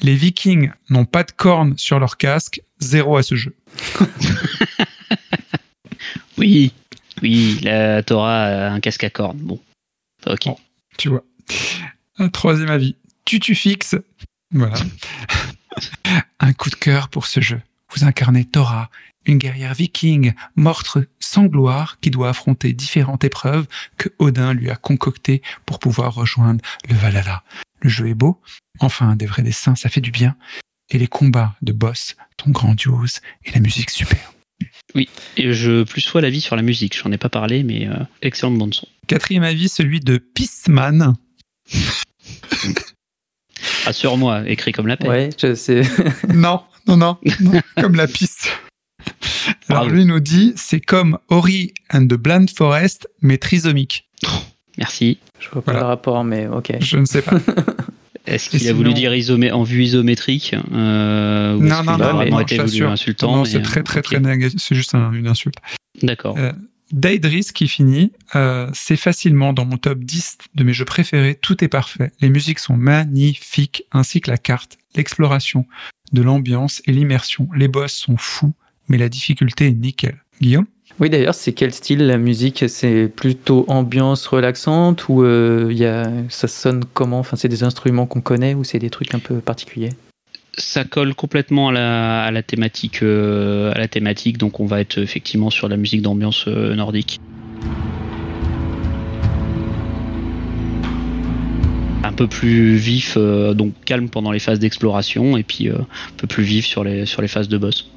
Les 0.02 0.16
Vikings 0.16 0.70
n'ont 0.90 1.04
pas 1.04 1.22
de 1.22 1.30
cornes 1.30 1.78
sur 1.78 2.00
leur 2.00 2.16
casque. 2.16 2.61
Zéro 2.80 3.16
à 3.16 3.22
ce 3.22 3.37
jeu. 3.37 3.54
oui, 6.38 6.72
oui, 7.22 7.61
la 7.62 8.02
Torah 8.02 8.44
a 8.44 8.70
un 8.70 8.80
casque 8.80 9.04
à 9.04 9.11
cornes. 9.11 9.38
Bon, 9.38 9.61
ok. 10.26 10.48
tu 10.98 11.09
vois. 11.09 11.22
Un 12.18 12.28
troisième 12.28 12.70
avis. 12.70 12.96
Tutu 13.24 13.54
fixe. 13.54 13.94
Voilà. 14.50 14.76
un 16.40 16.52
coup 16.52 16.70
de 16.70 16.74
cœur 16.74 17.09
pour 17.09 17.26
ce 17.26 17.40
jeu. 17.40 17.61
Vous 17.94 18.04
incarnez 18.04 18.44
Torah, 18.44 18.90
une 19.26 19.38
guerrière 19.38 19.74
viking 19.74 20.32
morte 20.56 20.98
sans 21.20 21.44
gloire 21.44 21.98
qui 22.00 22.10
doit 22.10 22.28
affronter 22.28 22.72
différentes 22.72 23.24
épreuves 23.24 23.66
que 23.96 24.08
Odin 24.18 24.52
lui 24.52 24.70
a 24.70 24.76
concoctées 24.76 25.42
pour 25.66 25.78
pouvoir 25.78 26.14
rejoindre 26.14 26.60
le 26.88 26.94
Valhalla. 26.94 27.42
Le 27.80 27.90
jeu 27.90 28.08
est 28.08 28.14
beau, 28.14 28.40
enfin 28.80 29.16
des 29.16 29.26
vrais 29.26 29.42
dessins, 29.42 29.74
ça 29.74 29.88
fait 29.88 30.00
du 30.00 30.10
bien, 30.10 30.37
et 30.90 30.98
les 30.98 31.06
combats 31.06 31.54
de 31.62 31.72
boss 31.72 32.16
sont 32.42 32.50
grandioses 32.50 33.20
et 33.44 33.52
la 33.52 33.60
musique 33.60 33.90
super. 33.90 34.32
Oui, 34.94 35.08
et 35.37 35.52
je 35.52 35.82
plus 35.82 36.00
sois 36.00 36.20
l'avis 36.20 36.40
sur 36.40 36.56
la 36.56 36.62
musique, 36.62 36.96
j'en 36.96 37.10
ai 37.10 37.18
pas 37.18 37.28
parlé, 37.28 37.64
mais 37.64 37.88
euh, 37.88 37.96
excellente 38.22 38.58
bande 38.58 38.74
son. 38.74 38.87
Quatrième 39.06 39.42
avis, 39.42 39.68
celui 39.68 40.00
de 40.00 40.18
Peaceman. 40.18 41.14
Assure-moi, 43.87 44.48
écrit 44.48 44.72
comme 44.72 44.87
la 44.87 44.96
paix. 44.96 45.08
Ouais, 45.08 45.30
je 45.40 45.54
sais. 45.54 45.82
non, 46.32 46.62
non, 46.87 46.96
non, 46.96 47.18
non, 47.40 47.60
comme 47.80 47.96
la 47.96 48.06
piste. 48.06 48.48
Alors 49.68 49.88
lui 49.88 50.05
nous 50.05 50.20
dit, 50.20 50.53
c'est 50.57 50.81
comme 50.81 51.18
Ori 51.29 51.72
and 51.92 52.07
the 52.07 52.14
Blind 52.14 52.50
Forest, 52.50 53.09
mais 53.22 53.38
trisomique. 53.38 54.09
Merci. 54.79 55.18
Je 55.40 55.48
vois 55.50 55.62
pas 55.62 55.72
le 55.72 55.83
rapport, 55.83 56.24
mais 56.24 56.46
ok. 56.46 56.77
Je 56.81 56.98
ne 56.98 57.05
sais 57.05 57.22
pas. 57.22 57.38
Est-ce 58.27 58.48
qu'il 58.48 58.66
a 58.68 58.72
voulu 58.72 58.94
dire 58.94 59.14
isomé 59.14 59.53
en 59.53 59.62
vue 59.62 59.83
isométrique 59.85 60.55
euh, 60.72 61.57
Non, 61.59 61.83
non, 61.83 61.98
non, 61.98 62.24
non, 62.24 62.44
voulu 62.44 62.85
insultant. 62.85 63.44
c'est 63.44 63.62
très, 63.62 63.83
très, 63.83 64.03
très 64.03 64.18
négatif. 64.18 64.61
C'est 64.62 64.74
juste 64.74 64.94
une 64.94 65.29
insulte. 65.29 65.57
D'accord. 66.03 66.37
Euh, 66.38 66.53
Daedris 66.92 67.48
qui 67.55 67.68
finit, 67.68 68.12
euh, 68.35 68.70
c'est 68.72 68.96
facilement 68.96 69.53
dans 69.53 69.66
mon 69.66 69.77
top 69.77 69.98
10 69.98 70.38
de 70.55 70.64
mes 70.64 70.72
jeux 70.72 70.85
préférés. 70.85 71.35
Tout 71.35 71.62
est 71.62 71.68
parfait. 71.68 72.12
Les 72.20 72.31
musiques 72.31 72.61
sont 72.61 72.77
magnifiques, 72.77 73.85
ainsi 73.92 74.20
que 74.20 74.31
la 74.31 74.38
carte, 74.38 74.79
l'exploration 74.96 75.66
de 76.12 76.22
l'ambiance 76.22 76.81
et 76.87 76.92
l'immersion. 76.92 77.48
Les 77.55 77.68
boss 77.68 77.92
sont 77.92 78.16
fous 78.16 78.55
mais 78.88 78.98
la 78.98 79.08
difficulté 79.08 79.68
est 79.68 79.72
nickel. 79.72 80.16
Guillaume? 80.40 80.66
Oui, 81.00 81.10
d'ailleurs, 81.10 81.34
c'est 81.34 81.52
quel 81.52 81.72
style 81.72 82.06
la 82.06 82.18
musique? 82.18 82.64
C'est 82.68 83.08
plutôt 83.08 83.64
ambiance 83.66 84.26
relaxante 84.28 85.08
ou 85.08 85.24
euh, 85.24 85.72
y 85.72 85.84
a, 85.84 86.08
ça 86.28 86.46
sonne 86.46 86.84
comment? 86.92 87.18
Enfin, 87.18 87.36
c'est 87.36 87.48
des 87.48 87.64
instruments 87.64 88.06
qu'on 88.06 88.20
connaît 88.20 88.54
ou 88.54 88.62
c'est 88.62 88.78
des 88.78 88.90
trucs 88.90 89.12
un 89.12 89.18
peu 89.18 89.40
particuliers? 89.40 89.90
Ça 90.56 90.84
colle 90.84 91.16
complètement 91.16 91.70
à 91.70 91.72
la, 91.72 92.22
à 92.22 92.30
la 92.30 92.44
thématique, 92.44 93.02
euh, 93.02 93.72
à 93.72 93.78
la 93.78 93.88
thématique, 93.88 94.38
donc 94.38 94.60
on 94.60 94.66
va 94.66 94.80
être 94.80 94.98
effectivement 94.98 95.50
sur 95.50 95.68
la 95.68 95.76
musique 95.76 96.00
d'ambiance 96.00 96.44
euh, 96.46 96.76
nordique. 96.76 97.18
Un 102.04 102.12
peu 102.12 102.28
plus 102.28 102.76
vif, 102.76 103.16
donc 103.16 103.72
calme 103.84 104.08
pendant 104.08 104.30
les 104.30 104.38
phases 104.38 104.60
d'exploration, 104.60 105.36
et 105.36 105.42
puis 105.42 105.70
un 105.70 105.86
peu 106.18 106.28
plus 106.28 106.44
vif 106.44 106.66
sur 106.66 106.84
les, 106.84 107.06
sur 107.06 107.20
les 107.22 107.28
phases 107.28 107.48
de 107.48 107.58
boss. 107.58 107.90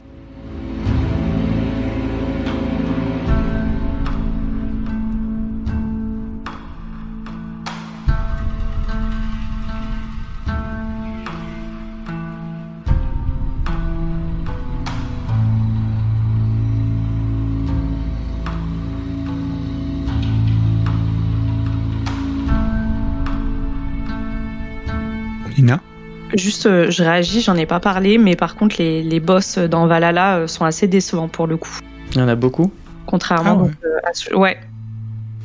Juste, 26.36 26.66
euh, 26.66 26.92
je 26.92 27.04
réagis, 27.04 27.42
j'en 27.42 27.56
ai 27.56 27.66
pas 27.66 27.80
parlé, 27.80 28.18
mais 28.18 28.36
par 28.36 28.56
contre, 28.56 28.76
les, 28.80 29.02
les 29.02 29.20
boss 29.20 29.58
dans 29.58 29.88
Valhalla 29.88 30.38
euh, 30.38 30.48
sont 30.48 30.66
assez 30.66 30.88
décevants 30.88 31.30
pour 31.30 31.48
le 31.48 31.58
coup. 31.58 31.80
Il 32.12 32.18
y 32.18 32.22
en 32.22 32.28
a 32.28 32.36
beaucoup 32.36 32.72
Contrairement 33.06 33.70
ah 34.06 34.10
euh, 34.32 34.38
ouais. 34.38 34.60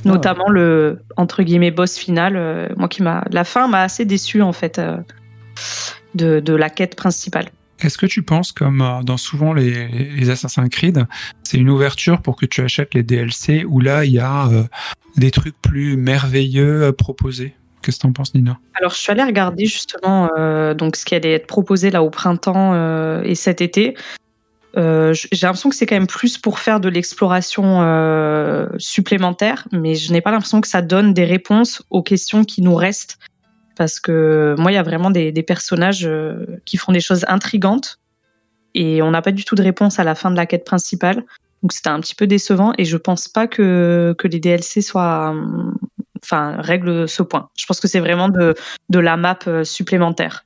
Notamment 0.04 0.48
le, 0.48 1.00
entre 1.16 1.44
guillemets, 1.44 1.70
boss 1.70 1.96
final, 1.96 2.74
moi 2.76 2.88
qui 2.88 3.04
m'a. 3.04 3.22
La 3.30 3.44
fin 3.44 3.68
m'a 3.68 3.82
assez 3.82 4.04
déçu, 4.04 4.42
en 4.42 4.52
fait, 4.52 4.80
de, 6.16 6.40
de 6.40 6.54
la 6.54 6.70
quête 6.70 6.96
principale. 6.96 7.50
Est-ce 7.78 7.98
que 7.98 8.06
tu 8.06 8.24
penses, 8.24 8.50
comme 8.50 8.84
dans 9.04 9.16
souvent 9.16 9.52
les, 9.52 9.86
les 9.86 10.30
Assassin's 10.30 10.68
Creed, 10.70 11.06
c'est 11.44 11.56
une 11.56 11.70
ouverture 11.70 12.20
pour 12.20 12.34
que 12.34 12.46
tu 12.46 12.62
achètes 12.62 12.94
les 12.94 13.04
DLC 13.04 13.64
où 13.64 13.78
là, 13.78 14.04
il 14.04 14.10
y 14.10 14.18
a 14.18 14.48
des 15.16 15.30
trucs 15.30 15.54
plus 15.62 15.96
merveilleux 15.96 16.90
proposés? 16.98 17.54
Qu'est-ce 17.82 17.96
que 17.96 18.02
tu 18.02 18.06
en 18.06 18.12
penses, 18.12 18.34
Nina? 18.34 18.58
Alors, 18.74 18.92
je 18.92 18.98
suis 18.98 19.10
allée 19.10 19.24
regarder 19.24 19.66
justement 19.66 20.30
euh, 20.38 20.72
donc 20.74 20.96
ce 20.96 21.04
qui 21.04 21.14
allait 21.14 21.32
être 21.32 21.46
proposé 21.46 21.90
là 21.90 22.02
au 22.02 22.10
printemps 22.10 22.72
euh, 22.74 23.22
et 23.22 23.34
cet 23.34 23.60
été. 23.60 23.96
Euh, 24.76 25.12
j'ai 25.12 25.46
l'impression 25.46 25.68
que 25.68 25.76
c'est 25.76 25.84
quand 25.84 25.96
même 25.96 26.06
plus 26.06 26.38
pour 26.38 26.58
faire 26.58 26.80
de 26.80 26.88
l'exploration 26.88 27.80
supplémentaire, 28.78 29.66
mais 29.72 29.94
je 29.94 30.12
n'ai 30.12 30.20
pas 30.20 30.30
l'impression 30.30 30.60
que 30.60 30.68
ça 30.68 30.80
donne 30.80 31.12
des 31.12 31.24
réponses 31.24 31.82
aux 31.90 32.02
questions 32.02 32.44
qui 32.44 32.62
nous 32.62 32.74
restent. 32.74 33.18
Parce 33.76 34.00
que 34.00 34.54
moi, 34.58 34.70
il 34.70 34.74
y 34.74 34.78
a 34.78 34.82
vraiment 34.82 35.10
des, 35.10 35.32
personnages 35.42 36.08
qui 36.64 36.76
font 36.76 36.92
des 36.92 37.00
choses 37.00 37.24
intrigantes 37.28 37.98
et 38.74 39.02
on 39.02 39.10
n'a 39.10 39.20
pas 39.20 39.32
du 39.32 39.44
tout 39.44 39.54
de 39.54 39.62
réponse 39.62 39.98
à 39.98 40.04
la 40.04 40.14
fin 40.14 40.30
de 40.30 40.36
la 40.36 40.46
quête 40.46 40.64
principale. 40.64 41.24
Donc 41.62 41.72
c'était 41.72 41.90
un 41.90 42.00
petit 42.00 42.14
peu 42.14 42.26
décevant 42.26 42.72
et 42.78 42.84
je 42.84 42.96
pense 42.96 43.28
pas 43.28 43.46
que, 43.46 44.14
que 44.18 44.26
les 44.26 44.40
DLC 44.40 44.80
soient, 44.80 45.34
enfin, 46.24 46.56
règle 46.58 47.08
ce 47.08 47.22
point. 47.22 47.48
Je 47.56 47.66
pense 47.66 47.80
que 47.80 47.88
c'est 47.88 48.00
vraiment 48.00 48.28
de, 48.28 48.54
de 48.88 48.98
la 48.98 49.16
map 49.16 49.38
euh, 49.46 49.64
supplémentaire. 49.64 50.44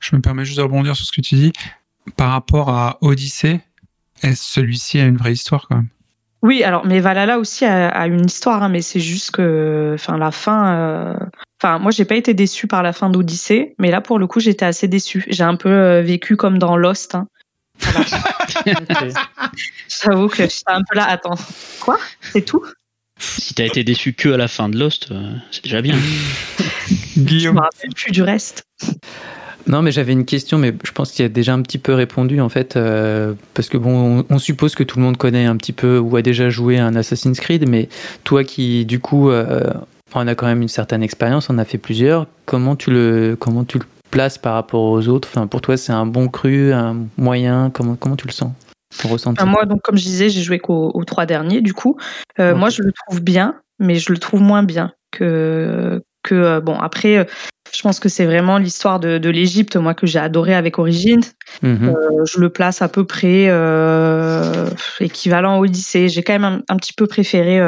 Je 0.00 0.16
me 0.16 0.20
permets 0.20 0.44
juste 0.44 0.58
de 0.58 0.62
rebondir 0.62 0.96
sur 0.96 1.06
ce 1.06 1.12
que 1.12 1.20
tu 1.20 1.34
dis. 1.34 1.52
Par 2.16 2.30
rapport 2.30 2.70
à 2.70 2.98
Odyssée, 3.00 3.60
celui-ci 4.22 5.00
a 5.00 5.04
une 5.04 5.16
vraie 5.16 5.32
histoire 5.32 5.66
quand 5.68 5.76
même? 5.76 5.88
Oui, 6.42 6.62
alors, 6.62 6.86
mais 6.86 7.00
Valhalla 7.00 7.38
aussi 7.38 7.64
a, 7.64 8.06
une 8.06 8.26
histoire, 8.26 8.62
hein, 8.62 8.68
mais 8.68 8.82
c'est 8.82 9.00
juste 9.00 9.32
que 9.32 9.92
enfin, 9.94 10.16
la 10.16 10.30
fin. 10.30 10.76
Euh, 10.76 11.16
enfin, 11.60 11.78
moi, 11.78 11.90
j'ai 11.90 12.04
pas 12.04 12.14
été 12.14 12.34
déçu 12.34 12.68
par 12.68 12.82
la 12.84 12.92
fin 12.92 13.10
d'Odyssée, 13.10 13.74
mais 13.78 13.90
là, 13.90 14.00
pour 14.00 14.18
le 14.18 14.26
coup, 14.26 14.38
j'étais 14.38 14.64
assez 14.64 14.86
déçu. 14.86 15.24
J'ai 15.28 15.42
un 15.42 15.56
peu 15.56 15.70
euh, 15.70 16.02
vécu 16.02 16.36
comme 16.36 16.58
dans 16.58 16.76
Lost. 16.76 17.16
Hein. 17.16 17.26
J'avoue 20.02 20.28
que 20.28 20.36
j'étais 20.36 20.62
un 20.68 20.82
peu 20.88 20.96
là. 20.96 21.06
Attends, 21.08 21.34
quoi? 21.80 21.98
C'est 22.20 22.42
tout? 22.42 22.64
Si 23.18 23.54
t'as 23.54 23.64
été 23.64 23.84
déçu 23.84 24.12
que 24.12 24.28
à 24.30 24.36
la 24.36 24.48
fin 24.48 24.68
de 24.68 24.78
Lost, 24.78 25.08
euh, 25.10 25.32
c'est 25.50 25.64
déjà 25.64 25.82
bien. 25.82 25.96
Guillaume. 27.16 27.54
Je 27.54 27.58
me 27.58 27.60
rappelle 27.60 27.94
plus 27.94 28.12
du 28.12 28.22
reste. 28.22 28.66
Non, 29.66 29.82
mais 29.82 29.90
j'avais 29.90 30.12
une 30.12 30.24
question, 30.24 30.58
mais 30.58 30.72
je 30.84 30.92
pense 30.92 31.10
qu'il 31.10 31.24
y 31.24 31.26
a 31.26 31.28
déjà 31.28 31.52
un 31.52 31.60
petit 31.60 31.78
peu 31.78 31.92
répondu 31.92 32.40
en 32.40 32.48
fait, 32.48 32.76
euh, 32.76 33.34
parce 33.52 33.68
que 33.68 33.76
bon, 33.76 34.20
on, 34.20 34.24
on, 34.30 34.38
suppose 34.38 34.76
que 34.76 34.84
tout 34.84 35.00
le 35.00 35.04
monde 35.04 35.16
connaît 35.16 35.46
un 35.46 35.56
petit 35.56 35.72
peu 35.72 35.98
ou 35.98 36.14
a 36.16 36.22
déjà 36.22 36.50
joué 36.50 36.78
à 36.78 36.86
un 36.86 36.94
Assassin's 36.94 37.40
Creed, 37.40 37.68
mais 37.68 37.88
toi 38.22 38.44
qui 38.44 38.84
du 38.84 39.00
coup, 39.00 39.28
euh, 39.30 39.64
on 40.14 40.28
a 40.28 40.36
quand 40.36 40.46
même 40.46 40.62
une 40.62 40.68
certaine 40.68 41.02
expérience, 41.02 41.50
on 41.50 41.58
a 41.58 41.64
fait 41.64 41.78
plusieurs. 41.78 42.28
Comment 42.44 42.76
tu 42.76 42.92
le, 42.92 43.36
comment 43.38 43.64
tu 43.64 43.78
le 43.78 43.84
places 44.12 44.38
par 44.38 44.54
rapport 44.54 44.82
aux 44.82 45.08
autres? 45.08 45.28
Enfin, 45.28 45.48
pour 45.48 45.60
toi, 45.62 45.76
c'est 45.76 45.92
un 45.92 46.06
bon 46.06 46.28
cru, 46.28 46.72
un 46.72 46.96
moyen 47.16 47.70
Comment, 47.70 47.96
comment 47.96 48.14
tu 48.14 48.28
le 48.28 48.32
sens? 48.32 48.52
Moi, 49.44 49.64
donc 49.66 49.82
comme 49.82 49.96
je 49.96 50.04
disais, 50.04 50.28
j'ai 50.30 50.42
joué 50.42 50.58
qu'aux 50.58 50.90
aux 50.94 51.04
trois 51.04 51.26
derniers. 51.26 51.60
Du 51.60 51.74
coup, 51.74 51.96
euh, 52.38 52.54
moi, 52.54 52.70
je 52.70 52.82
le 52.82 52.92
trouve 52.92 53.20
bien, 53.20 53.60
mais 53.78 53.96
je 53.96 54.12
le 54.12 54.18
trouve 54.18 54.40
moins 54.40 54.62
bien 54.62 54.92
que 55.10 56.02
que 56.22 56.34
euh, 56.34 56.60
bon. 56.60 56.78
Après, 56.78 57.18
euh, 57.18 57.24
je 57.74 57.82
pense 57.82 58.00
que 58.00 58.08
c'est 58.08 58.26
vraiment 58.26 58.58
l'histoire 58.58 59.00
de, 59.00 59.18
de 59.18 59.30
l'Égypte, 59.30 59.76
moi 59.76 59.94
que 59.94 60.06
j'ai 60.06 60.18
adoré 60.18 60.54
avec 60.54 60.78
Origins. 60.78 61.24
Mhm. 61.62 61.88
Euh, 61.88 62.24
je 62.26 62.40
le 62.40 62.50
place 62.50 62.82
à 62.82 62.88
peu 62.88 63.04
près 63.04 63.46
euh, 63.48 64.68
équivalent 65.00 65.58
Odyssée. 65.58 66.08
J'ai 66.08 66.22
quand 66.22 66.32
même 66.32 66.44
un, 66.44 66.62
un 66.68 66.76
petit 66.76 66.92
peu 66.92 67.06
préféré 67.06 67.58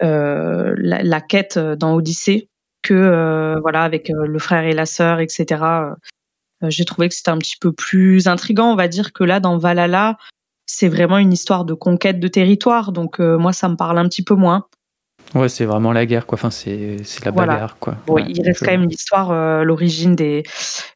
la, 0.00 0.74
la 0.76 1.20
quête 1.20 1.58
dans 1.58 1.94
Odyssée 1.94 2.48
que 2.82 3.58
voilà 3.60 3.82
avec 3.82 4.10
le 4.14 4.38
frère 4.38 4.64
et 4.64 4.72
la 4.72 4.86
sœur, 4.86 5.20
etc. 5.20 5.62
Euh, 6.62 6.70
J'ai 6.70 6.84
trouvé 6.84 7.08
que 7.08 7.14
c'était 7.14 7.30
un 7.30 7.38
petit 7.38 7.56
peu 7.60 7.72
plus 7.72 8.26
intrigant, 8.26 8.72
on 8.72 8.76
va 8.76 8.88
dire 8.88 9.12
que 9.12 9.24
là 9.24 9.40
dans 9.40 9.58
Valhalla, 9.58 10.16
c'est 10.66 10.88
vraiment 10.88 11.18
une 11.18 11.32
histoire 11.32 11.64
de 11.64 11.74
conquête 11.74 12.20
de 12.20 12.28
territoire. 12.28 12.92
Donc 12.92 13.20
euh, 13.20 13.38
moi, 13.38 13.52
ça 13.52 13.68
me 13.68 13.76
parle 13.76 13.98
un 13.98 14.08
petit 14.08 14.22
peu 14.22 14.34
moins. 14.34 14.66
Ouais, 15.34 15.48
c'est 15.50 15.66
vraiment 15.66 15.92
la 15.92 16.06
guerre, 16.06 16.24
quoi. 16.26 16.36
Enfin, 16.36 16.50
c'est 16.50 16.96
la 17.24 17.30
Voilà. 17.32 17.52
bagarre, 17.54 17.76
quoi. 17.78 17.96
Bon, 18.06 18.14
Ouais, 18.14 18.24
il 18.28 18.40
reste 18.42 18.64
quand 18.64 18.70
même 18.70 18.88
l'histoire, 18.88 19.30
euh, 19.30 19.62
l'origine 19.62 20.14
des 20.16 20.42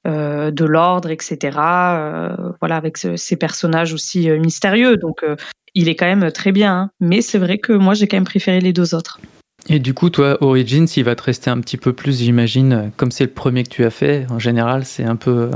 euh, 0.07 0.51
de 0.51 0.65
l'ordre, 0.65 1.11
etc. 1.11 1.59
euh, 1.59 2.37
voilà, 2.61 2.77
avec 2.77 2.97
ce- 2.97 3.17
ces 3.17 3.37
personnages 3.37 3.93
aussi 3.93 4.31
euh, 4.31 4.39
mystérieux. 4.39 4.97
Donc, 4.97 5.23
euh, 5.23 5.37
il 5.75 5.89
est 5.91 5.97
quand 5.97 6.07
même 6.07 6.33
très 6.33 6.51
bien. 6.51 6.75
hein. 6.75 6.91
Mais 7.01 7.21
c'est 7.21 7.39
vrai 7.39 7.59
que 7.59 7.75
moi, 7.75 7.93
j'ai 7.93 8.09
quand 8.09 8.17
même 8.17 8.25
préféré 8.25 8.61
les 8.61 8.73
deux 8.73 8.95
autres. 8.95 9.21
Et 9.69 9.79
du 9.79 9.95
coup, 9.95 10.11
toi, 10.11 10.39
Origins, 10.43 10.87
il 10.97 11.05
va 11.05 11.15
te 11.15 11.23
rester 11.23 11.49
un 11.51 11.61
petit 11.61 11.77
peu 11.77 11.93
plus, 11.93 12.19
j'imagine, 12.19 12.73
euh, 12.73 12.89
comme 12.97 13.11
c'est 13.11 13.25
le 13.25 13.31
premier 13.31 13.63
que 13.63 13.69
tu 13.71 13.85
as 13.85 13.91
fait. 13.91 14.27
En 14.31 14.39
général, 14.39 14.85
c'est 14.85 15.05
un 15.05 15.17
peu, 15.17 15.31
euh, 15.31 15.51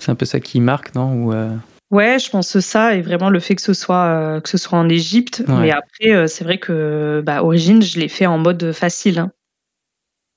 c'est 0.00 0.10
un 0.10 0.14
peu 0.14 0.24
ça 0.24 0.38
qui 0.40 0.60
marque, 0.60 0.94
non 0.94 1.12
Ou, 1.14 1.32
euh, 1.32 1.50
Ouais, 1.90 2.18
je 2.18 2.30
pense 2.30 2.52
que 2.52 2.60
ça 2.60 2.94
et 2.94 3.02
vraiment 3.02 3.30
le 3.30 3.38
fait 3.40 3.54
que 3.54 3.62
ce 3.62 3.74
soit 3.74 4.04
euh, 4.06 4.40
que 4.40 4.48
ce 4.48 4.56
soit 4.58 4.78
en 4.78 4.88
Égypte. 4.88 5.44
Ouais. 5.46 5.54
Mais 5.62 5.70
après, 5.70 6.12
euh, 6.12 6.26
c'est 6.26 6.42
vrai 6.44 6.58
que 6.58 7.22
bah, 7.24 7.42
Origine, 7.44 7.82
je 7.82 8.00
l'ai 8.00 8.08
fait 8.08 8.26
en 8.26 8.38
mode 8.38 8.72
facile. 8.72 9.18
hein. 9.18 9.30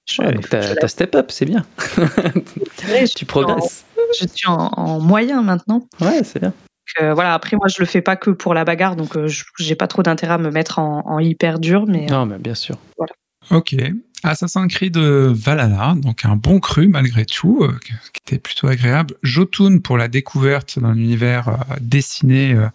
Je, 0.05 0.21
ouais, 0.21 0.31
donc 0.33 0.47
t'as 0.49 0.87
step 0.87 1.15
up, 1.15 1.31
c'est 1.31 1.45
bien. 1.45 1.65
c'est 1.77 2.85
vrai, 2.87 3.05
je 3.07 3.13
tu 3.15 3.25
progresses. 3.25 3.85
en- 3.97 4.01
Je 4.21 4.27
suis 4.27 4.47
en, 4.47 4.55
en 4.75 4.99
moyen 4.99 5.41
maintenant. 5.41 5.87
Ouais, 5.99 6.23
c'est 6.23 6.39
bien. 6.39 6.53
Donc, 6.95 7.03
euh, 7.03 7.13
voilà, 7.13 7.33
après 7.33 7.57
moi 7.57 7.67
je 7.67 7.75
le 7.79 7.85
fais 7.85 8.01
pas 8.01 8.15
que 8.15 8.29
pour 8.29 8.53
la 8.53 8.63
bagarre, 8.65 8.95
donc 8.95 9.15
euh, 9.17 9.27
je- 9.27 9.43
j'ai 9.59 9.75
pas 9.75 9.87
trop 9.87 10.03
d'intérêt 10.03 10.33
à 10.35 10.37
me 10.37 10.51
mettre 10.51 10.79
en, 10.79 11.01
en 11.05 11.19
hyper 11.19 11.59
dur, 11.59 11.85
mais 11.87 12.05
euh, 12.09 12.13
Non, 12.15 12.25
mais 12.25 12.37
bien 12.37 12.55
sûr. 12.55 12.77
Ok. 13.51 13.75
Assassin's 14.23 14.73
Creed 14.73 14.97
Valhalla, 14.97 15.95
donc 15.97 16.25
un 16.25 16.35
bon 16.35 16.59
cru 16.59 16.87
malgré 16.87 17.23
tout, 17.25 17.59
euh, 17.63 17.77
qui 17.85 17.93
qui 18.13 18.21
était 18.35 18.39
plutôt 18.39 18.67
agréable. 18.67 19.13
Jotun 19.21 19.77
pour 19.79 19.97
la 19.97 20.07
découverte 20.07 20.79
d'un 20.79 20.95
univers 20.95 21.49
euh, 21.49 21.53
dessiné 21.79 22.53
euh, 22.53 22.67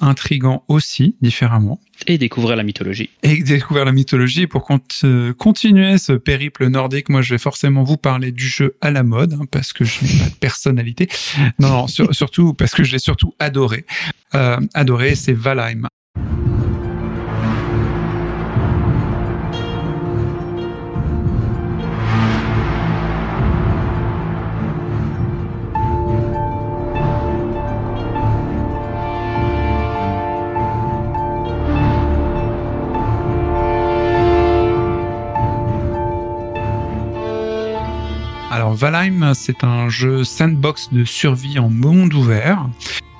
intrigant 0.00 0.64
aussi, 0.68 1.16
différemment. 1.20 1.80
Et 2.06 2.18
découvrir 2.18 2.56
la 2.56 2.62
mythologie. 2.62 3.08
Et 3.22 3.42
découvrir 3.42 3.84
la 3.86 3.92
mythologie 3.92 4.46
pour 4.46 4.68
euh, 5.04 5.32
continuer 5.32 5.96
ce 5.98 6.12
périple 6.12 6.66
nordique. 6.68 7.08
Moi, 7.08 7.22
je 7.22 7.34
vais 7.34 7.38
forcément 7.38 7.82
vous 7.84 7.96
parler 7.96 8.32
du 8.32 8.46
jeu 8.46 8.76
à 8.80 8.90
la 8.90 9.02
mode, 9.02 9.32
hein, 9.32 9.46
parce 9.50 9.72
que 9.72 9.84
je 9.84 10.04
n'ai 10.04 10.18
pas 10.18 10.28
de 10.28 10.34
personnalité. 10.34 11.08
Non, 11.58 11.68
non, 11.68 11.86
sur- 11.86 12.14
surtout 12.14 12.52
parce 12.54 12.72
que 12.72 12.84
je 12.84 12.92
l'ai 12.92 12.98
surtout 12.98 13.32
adoré. 13.38 13.86
Euh, 14.34 14.58
adoré, 14.74 15.14
c'est 15.14 15.32
Valheim. 15.32 15.86
Valheim, 38.76 39.32
c'est 39.32 39.64
un 39.64 39.88
jeu 39.88 40.22
sandbox 40.22 40.90
de 40.92 41.06
survie 41.06 41.58
en 41.58 41.70
monde 41.70 42.12
ouvert 42.12 42.68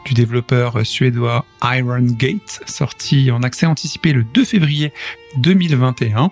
du 0.04 0.12
développeur 0.12 0.84
suédois 0.84 1.46
Iron 1.62 2.02
Gate, 2.02 2.60
sorti 2.66 3.30
en 3.30 3.42
accès 3.42 3.64
anticipé 3.64 4.12
le 4.12 4.22
2 4.22 4.44
février 4.44 4.92
2021 5.38 6.30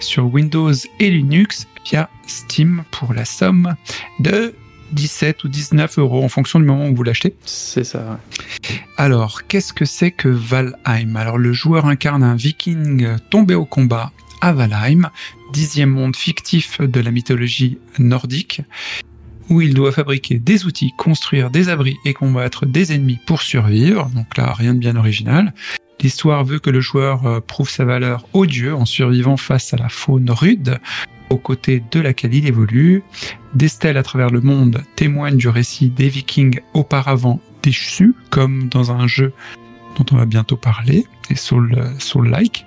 sur 0.00 0.26
Windows 0.26 0.74
et 1.00 1.10
Linux 1.10 1.66
via 1.86 2.10
Steam 2.26 2.84
pour 2.90 3.14
la 3.14 3.24
somme 3.24 3.74
de 4.20 4.54
17 4.92 5.44
ou 5.44 5.48
19 5.48 5.98
euros 5.98 6.22
en 6.22 6.28
fonction 6.28 6.60
du 6.60 6.66
moment 6.66 6.88
où 6.88 6.94
vous 6.94 7.02
l'achetez. 7.02 7.34
C'est 7.46 7.84
ça. 7.84 8.20
Alors, 8.98 9.46
qu'est-ce 9.46 9.72
que 9.72 9.86
c'est 9.86 10.10
que 10.10 10.28
Valheim? 10.28 11.16
Alors, 11.16 11.38
le 11.38 11.54
joueur 11.54 11.86
incarne 11.86 12.22
un 12.22 12.36
viking 12.36 13.16
tombé 13.30 13.54
au 13.54 13.64
combat 13.64 14.12
à 14.42 14.52
Valheim, 14.52 15.10
dixième 15.52 15.90
monde 15.90 16.16
fictif 16.16 16.80
de 16.80 17.00
la 17.00 17.10
mythologie 17.10 17.78
nordique, 17.98 18.62
où 19.50 19.60
il 19.60 19.74
doit 19.74 19.92
fabriquer 19.92 20.38
des 20.38 20.66
outils, 20.66 20.92
construire 20.96 21.50
des 21.50 21.68
abris 21.68 21.96
et 22.04 22.14
combattre 22.14 22.66
des 22.66 22.92
ennemis 22.92 23.18
pour 23.26 23.42
survivre. 23.42 24.10
Donc 24.14 24.36
là, 24.36 24.52
rien 24.52 24.74
de 24.74 24.78
bien 24.78 24.96
original. 24.96 25.54
L'histoire 26.00 26.44
veut 26.44 26.58
que 26.58 26.70
le 26.70 26.80
joueur 26.80 27.26
euh, 27.26 27.40
prouve 27.40 27.68
sa 27.68 27.84
valeur 27.84 28.24
aux 28.32 28.46
dieux 28.46 28.74
en 28.74 28.84
survivant 28.84 29.36
face 29.36 29.74
à 29.74 29.76
la 29.76 29.88
faune 29.88 30.30
rude, 30.30 30.78
aux 31.30 31.38
côtés 31.38 31.82
de 31.90 32.00
laquelle 32.00 32.34
il 32.34 32.46
évolue. 32.46 33.02
Des 33.54 33.68
stèles 33.68 33.96
à 33.96 34.02
travers 34.02 34.30
le 34.30 34.40
monde 34.40 34.82
témoignent 34.94 35.36
du 35.36 35.48
récit 35.48 35.88
des 35.88 36.08
vikings 36.08 36.60
auparavant 36.74 37.40
déchus, 37.62 38.14
comme 38.30 38.68
dans 38.68 38.92
un 38.92 39.06
jeu 39.08 39.32
dont 39.96 40.04
on 40.12 40.16
va 40.16 40.26
bientôt 40.26 40.56
parler, 40.56 41.06
et 41.30 41.34
Soul, 41.34 41.74
euh, 41.76 41.90
Soul-like. 41.98 42.64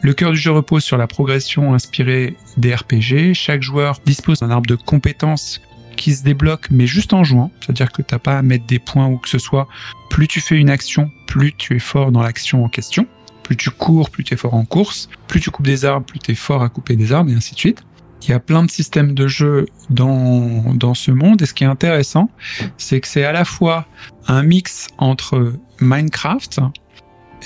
Le 0.00 0.12
cœur 0.12 0.32
du 0.32 0.38
jeu 0.38 0.52
repose 0.52 0.84
sur 0.84 0.96
la 0.96 1.06
progression 1.06 1.74
inspirée 1.74 2.36
des 2.56 2.74
RPG. 2.74 3.34
Chaque 3.34 3.62
joueur 3.62 3.98
dispose 4.04 4.40
d'un 4.40 4.50
arbre 4.50 4.66
de 4.66 4.74
compétences 4.74 5.60
qui 5.96 6.14
se 6.14 6.22
débloque, 6.22 6.68
mais 6.70 6.86
juste 6.86 7.12
en 7.12 7.24
jouant. 7.24 7.50
C'est-à-dire 7.60 7.92
que 7.92 8.02
t'as 8.02 8.18
pas 8.18 8.38
à 8.38 8.42
mettre 8.42 8.66
des 8.66 8.78
points 8.78 9.06
ou 9.06 9.18
que 9.18 9.28
ce 9.28 9.38
soit. 9.38 9.68
Plus 10.10 10.28
tu 10.28 10.40
fais 10.40 10.56
une 10.56 10.70
action, 10.70 11.10
plus 11.26 11.52
tu 11.52 11.76
es 11.76 11.78
fort 11.78 12.12
dans 12.12 12.22
l'action 12.22 12.64
en 12.64 12.68
question. 12.68 13.06
Plus 13.42 13.56
tu 13.56 13.70
cours, 13.70 14.10
plus 14.10 14.24
tu 14.24 14.34
es 14.34 14.36
fort 14.36 14.54
en 14.54 14.64
course. 14.64 15.08
Plus 15.28 15.40
tu 15.40 15.50
coupes 15.50 15.66
des 15.66 15.84
arbres, 15.84 16.06
plus 16.06 16.18
tu 16.18 16.32
es 16.32 16.34
fort 16.34 16.62
à 16.62 16.68
couper 16.68 16.96
des 16.96 17.12
arbres, 17.12 17.30
et 17.30 17.34
ainsi 17.34 17.54
de 17.54 17.58
suite. 17.58 17.84
Il 18.22 18.30
y 18.30 18.34
a 18.34 18.40
plein 18.40 18.64
de 18.64 18.70
systèmes 18.70 19.14
de 19.14 19.26
jeu 19.26 19.66
dans, 19.90 20.74
dans 20.74 20.94
ce 20.94 21.10
monde, 21.10 21.42
et 21.42 21.46
ce 21.46 21.54
qui 21.54 21.64
est 21.64 21.68
intéressant, 21.68 22.30
c'est 22.78 23.00
que 23.00 23.08
c'est 23.08 23.24
à 23.24 23.32
la 23.32 23.44
fois 23.44 23.86
un 24.28 24.44
mix 24.44 24.86
entre 24.98 25.52
Minecraft, 25.80 26.60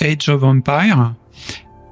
Age 0.01 0.29
of 0.29 0.43
Empire, 0.43 1.13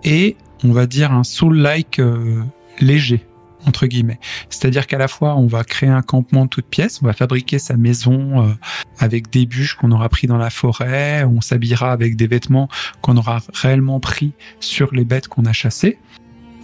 et 0.06 0.38
on 0.64 0.72
va 0.72 0.86
dire 0.86 1.12
un 1.12 1.26
soul-like 1.26 1.99
euh, 1.99 2.41
léger 2.80 3.26
entre 3.66 3.88
guillemets. 3.88 4.20
C'est-à-dire 4.49 4.86
qu'à 4.86 4.99
la 4.99 5.08
fois 5.08 5.36
on 5.36 5.47
va 5.47 5.64
créer 5.64 5.89
un 5.89 6.03
campement 6.03 6.45
de 6.45 6.49
toutes 6.49 6.68
pièces, 6.68 7.01
on 7.01 7.06
va 7.06 7.14
fabriquer 7.14 7.60
sa 7.60 7.76
maison 7.76 8.43
euh, 8.43 8.53
avec 8.99 9.30
des 9.32 9.45
bûches 9.45 9.74
qu'on 9.76 9.91
aura 9.91 10.08
pris 10.08 10.28
dans 10.28 10.38
la 10.38 10.51
forêt, 10.51 11.26
on 11.26 11.41
s'habillera 11.41 11.91
avec 11.91 12.16
des 12.16 12.28
vêtements 12.28 12.70
qu'on 13.01 13.18
aura 13.18 13.41
réellement 13.53 13.99
pris 13.99 14.34
sur 14.60 14.93
les 14.93 15.03
bêtes 15.03 15.28
qu'on 15.28 15.45
a 15.45 15.53
chassées, 15.53 15.97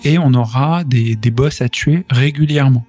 et 0.03 0.19
on 0.19 0.33
aura 0.33 0.83
des, 0.83 1.15
des 1.15 1.31
boss 1.31 1.61
à 1.61 1.69
tuer 1.69 2.05
régulièrement. 2.09 2.85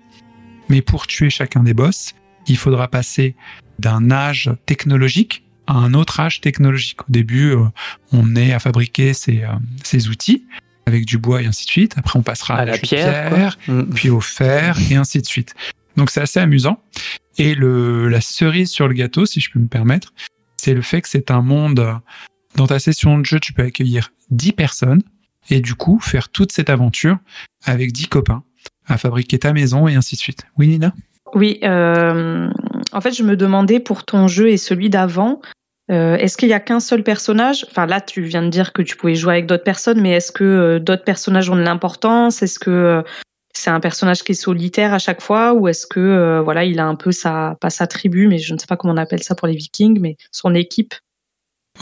Mais 0.68 0.82
pour 0.82 1.07
tuer 1.07 1.30
chacun 1.30 1.62
des 1.62 1.74
boss, 1.74 2.14
il 2.46 2.57
faudra 2.57 2.88
passer 2.88 3.34
d'un 3.78 4.11
âge 4.11 4.50
technologique 4.66 5.44
à 5.66 5.74
un 5.74 5.94
autre 5.94 6.20
âge 6.20 6.40
technologique. 6.40 7.00
Au 7.02 7.10
début, 7.12 7.50
euh, 7.52 7.64
on 8.12 8.34
est 8.36 8.52
à 8.52 8.58
fabriquer 8.58 9.14
ces, 9.14 9.42
euh, 9.42 9.48
ces 9.84 10.08
outils 10.08 10.44
avec 10.86 11.04
du 11.04 11.18
bois 11.18 11.42
et 11.42 11.46
ainsi 11.46 11.64
de 11.64 11.70
suite. 11.70 11.94
Après, 11.96 12.18
on 12.18 12.22
passera 12.22 12.56
À 12.56 12.64
la 12.64 12.76
pierre, 12.78 13.56
Mm. 13.68 13.82
puis 13.94 14.10
au 14.10 14.20
fer 14.20 14.76
et 14.90 14.96
ainsi 14.96 15.20
de 15.20 15.26
suite. 15.26 15.54
Donc 15.96 16.10
c'est 16.10 16.20
assez 16.20 16.40
amusant. 16.40 16.82
Et 17.38 17.54
le, 17.54 18.08
la 18.08 18.20
cerise 18.20 18.70
sur 18.70 18.88
le 18.88 18.94
gâteau, 18.94 19.24
si 19.26 19.40
je 19.40 19.50
peux 19.50 19.58
me 19.60 19.68
permettre, 19.68 20.12
c'est 20.56 20.74
le 20.74 20.82
fait 20.82 21.00
que 21.02 21.08
c'est 21.08 21.30
un 21.30 21.42
monde, 21.42 21.80
euh, 21.80 21.92
dans 22.56 22.66
ta 22.66 22.78
session 22.78 23.18
de 23.18 23.24
jeu, 23.24 23.38
tu 23.40 23.52
peux 23.52 23.62
accueillir 23.62 24.12
10 24.30 24.52
personnes 24.52 25.02
et 25.50 25.60
du 25.60 25.74
coup 25.74 25.98
faire 26.00 26.28
toute 26.28 26.52
cette 26.52 26.68
aventure 26.70 27.18
avec 27.64 27.92
10 27.92 28.08
copains 28.08 28.42
à 28.86 28.98
fabriquer 28.98 29.38
ta 29.38 29.52
maison 29.52 29.86
et 29.88 29.94
ainsi 29.94 30.16
de 30.16 30.20
suite. 30.20 30.44
Oui, 30.58 30.68
Nina? 30.68 30.92
Oui, 31.34 31.58
euh, 31.62 32.50
en 32.93 33.01
fait, 33.01 33.12
je 33.12 33.22
me 33.22 33.36
demandais 33.36 33.80
pour 33.80 34.05
ton 34.05 34.28
jeu 34.28 34.49
et 34.49 34.57
celui 34.57 34.90
d'avant, 34.90 35.40
euh, 35.90 36.16
est-ce 36.16 36.36
qu'il 36.36 36.49
y 36.49 36.53
a 36.53 36.61
qu'un 36.61 36.80
seul 36.80 37.03
personnage? 37.03 37.66
Enfin, 37.70 37.86
là, 37.86 38.01
tu 38.01 38.22
viens 38.22 38.43
de 38.43 38.49
dire 38.49 38.72
que 38.72 38.82
tu 38.82 38.97
pouvais 38.97 39.14
jouer 39.14 39.34
avec 39.34 39.47
d'autres 39.47 39.64
personnes, 39.64 40.01
mais 40.01 40.12
est-ce 40.12 40.32
que 40.32 40.45
euh, 40.45 40.78
d'autres 40.78 41.05
personnages 41.05 41.51
ont 41.51 41.57
de 41.57 41.62
l'importance? 41.62 42.43
Est-ce 42.43 42.59
que 42.59 42.70
euh, 42.70 43.03
c'est 43.55 43.70
un 43.70 43.80
personnage 43.80 44.22
qui 44.22 44.32
est 44.32 44.36
solitaire 44.36 44.95
à 44.95 44.99
chaque 44.99 45.20
fois? 45.20 45.53
Ou 45.55 45.68
est-ce 45.68 45.86
que 45.86 46.40
voilà 46.43 46.64
il 46.64 46.78
a 46.80 46.86
un 46.86 46.95
peu 46.95 47.12
sa 47.12 47.57
pas 47.61 47.68
sa 47.68 47.86
tribu 47.86 48.26
mais 48.26 48.38
je 48.38 48.55
ne 48.55 48.59
sais 48.59 48.66
pas 48.66 48.78
comment 48.78 48.95
on 48.95 48.97
appelle 48.97 49.22
ça 49.22 49.34
pour 49.34 49.47
les 49.47 49.55
Vikings 49.55 50.01
mais 50.01 50.16
son 50.30 50.55
équipe? 50.55 50.95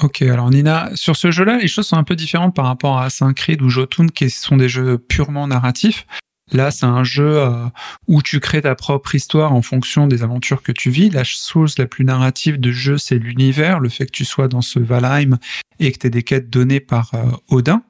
Ok, 0.03 0.23
alors 0.23 0.51
Nina, 0.51 0.91
sur 0.95 1.17
ce 1.17 1.31
jeu-là, 1.31 1.59
les 1.59 1.69
choses 1.69 1.87
sont 1.87 1.97
un 1.97 2.05
peu 2.05 2.17
différentes 2.17 2.55
par 2.55 2.67
rapport 2.67 2.99
à 2.99 3.05
Assassin's 3.05 3.35
Creed 3.35 3.61
ou 3.61 3.69
Jotun, 3.69 4.07
qui 4.07 4.31
sont 4.31 4.57
des 4.57 4.69
jeux 4.69 4.99
purement 4.99 5.47
narratifs. 5.47 6.07
Là, 6.53 6.71
c'est 6.71 6.87
un 6.87 7.05
jeu 7.05 7.39
euh, 7.39 7.67
où 8.09 8.23
tu 8.23 8.41
crées 8.41 8.63
ta 8.63 8.75
propre 8.75 9.15
histoire 9.15 9.53
en 9.53 9.63
fonction 9.63 10.07
des 10.07 10.23
aventures 10.23 10.63
que 10.63 10.73
tu 10.73 10.91
vis. 10.91 11.11
La 11.11 11.25
chose 11.25 11.79
la 11.79 11.87
plus 11.87 12.05
narrative 12.05 12.59
de 12.59 12.73
jeu, 12.73 12.99
c'est 12.99 13.19
l'univers, 13.19 13.81
le 13.81 13.89
fait 13.89 14.07
que 14.07 14.13
tu 14.13 14.25
sois 14.25 14.49
dans 14.49 14.63
ce 14.63 14.79
Valheim 14.79 15.39
et 15.79 15.93
que 15.93 15.99
tu 15.99 16.07
aies 16.07 16.11
des 16.11 16.23
quêtes 16.23 16.51
données 16.51 16.81
par 16.81 17.15
euh, 17.15 17.25
Odin 17.49 17.83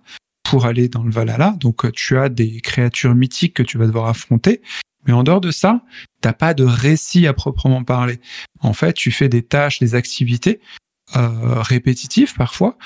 pour 0.42 0.66
aller 0.66 0.88
dans 0.88 1.02
le 1.02 1.10
Valhalla. 1.10 1.54
Donc, 1.58 1.84
euh, 1.84 1.90
tu 1.90 2.18
as 2.18 2.28
des 2.28 2.60
créatures 2.60 3.14
mythiques 3.14 3.54
que 3.54 3.62
tu 3.62 3.78
vas 3.78 3.86
devoir 3.86 4.08
affronter. 4.08 4.60
Mais 5.06 5.14
en 5.14 5.22
dehors 5.22 5.40
de 5.40 5.50
ça, 5.50 5.80
t'as 6.20 6.34
pas 6.34 6.52
de 6.52 6.64
récit 6.64 7.26
à 7.26 7.32
proprement 7.32 7.82
parler. 7.84 8.20
En 8.60 8.74
fait, 8.74 8.92
tu 8.92 9.10
fais 9.10 9.30
des 9.30 9.42
tâches, 9.42 9.78
des 9.78 9.94
activités 9.94 10.60
répétitives 11.12 12.34
parfois 12.34 12.78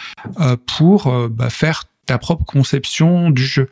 pour 0.67 1.29
bah, 1.29 1.51
faire 1.51 1.85
ta 2.07 2.19
propre 2.19 2.45
conception 2.45 3.31
du 3.31 3.45
jeu. 3.45 3.71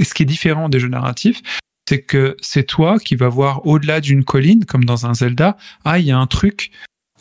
Et 0.00 0.04
ce 0.04 0.14
qui 0.14 0.24
est 0.24 0.26
différent 0.26 0.68
des 0.70 0.80
jeux 0.80 0.88
narratifs, 0.88 1.42
c'est 1.86 2.00
que 2.00 2.36
c'est 2.40 2.64
toi 2.64 2.98
qui 2.98 3.16
vas 3.16 3.28
voir 3.28 3.66
au-delà 3.66 4.00
d'une 4.00 4.24
colline, 4.24 4.64
comme 4.64 4.84
dans 4.84 5.06
un 5.06 5.14
Zelda, 5.14 5.58
ah, 5.84 5.98
il 5.98 6.06
y 6.06 6.10
a 6.10 6.16
un 6.16 6.26
truc, 6.26 6.70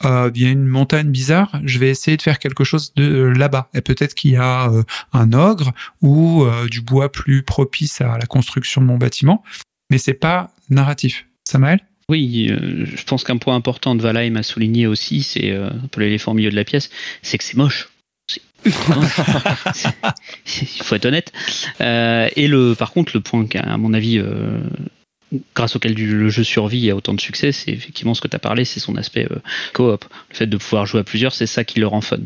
euh, 0.05 0.31
il 0.33 0.41
y 0.41 0.45
a 0.45 0.49
une 0.49 0.65
montagne 0.65 1.09
bizarre, 1.09 1.59
je 1.65 1.77
vais 1.77 1.89
essayer 1.89 2.15
de 2.15 2.21
faire 2.21 2.39
quelque 2.39 2.63
chose 2.63 2.93
de 2.95 3.03
euh, 3.03 3.33
là-bas. 3.33 3.69
Et 3.73 3.81
peut-être 3.81 4.13
qu'il 4.13 4.31
y 4.31 4.37
a 4.37 4.71
euh, 4.71 4.83
un 5.11 5.33
ogre 5.33 5.73
ou 6.01 6.45
du 6.71 6.81
bois 6.81 7.11
plus 7.11 7.43
propice 7.43 7.99
à 7.99 8.17
la 8.17 8.25
construction 8.25 8.79
de 8.79 8.85
mon 8.85 8.97
bâtiment, 8.97 9.43
mais 9.91 9.97
c'est 9.97 10.13
pas 10.13 10.51
narratif. 10.69 11.25
Samael 11.43 11.81
Oui, 12.07 12.47
je 12.49 13.03
pense 13.03 13.25
qu'un 13.25 13.37
point 13.37 13.55
important 13.55 13.93
de 13.95 14.01
Valheim 14.01 14.37
à 14.37 14.43
souligner 14.43 14.87
aussi, 14.87 15.21
c'est 15.21 15.51
un 15.51 15.87
peu 15.91 15.99
l'éléphant 15.99 16.31
au 16.31 16.35
milieu 16.35 16.49
de 16.49 16.55
la 16.55 16.63
pièce, 16.63 16.89
c'est 17.23 17.37
que 17.37 17.43
c'est 17.43 17.57
moche. 17.57 17.89
Il 18.65 18.71
faut 20.83 20.95
être 20.95 21.05
honnête. 21.05 21.31
Euh, 21.81 22.29
et 22.35 22.47
le, 22.47 22.75
par 22.75 22.91
contre, 22.91 23.11
le 23.15 23.21
point 23.21 23.45
qu'à 23.45 23.77
mon 23.77 23.93
avis, 23.93 24.19
euh, 24.19 24.59
grâce 25.55 25.75
auquel 25.75 25.93
le 25.93 26.29
jeu 26.29 26.43
survit 26.43 26.87
et 26.87 26.91
a 26.91 26.95
autant 26.95 27.13
de 27.13 27.21
succès, 27.21 27.51
c'est 27.51 27.71
effectivement 27.71 28.13
ce 28.13 28.21
que 28.21 28.27
tu 28.27 28.35
as 28.35 28.39
parlé, 28.39 28.65
c'est 28.65 28.79
son 28.79 28.95
aspect 28.95 29.27
euh, 29.31 29.37
coop. 29.73 30.05
Le 30.29 30.35
fait 30.35 30.47
de 30.47 30.57
pouvoir 30.57 30.85
jouer 30.85 31.01
à 31.01 31.03
plusieurs, 31.03 31.33
c'est 31.33 31.45
ça 31.47 31.63
qui 31.63 31.79
le 31.79 31.87
rend 31.87 32.01
fun. 32.01 32.17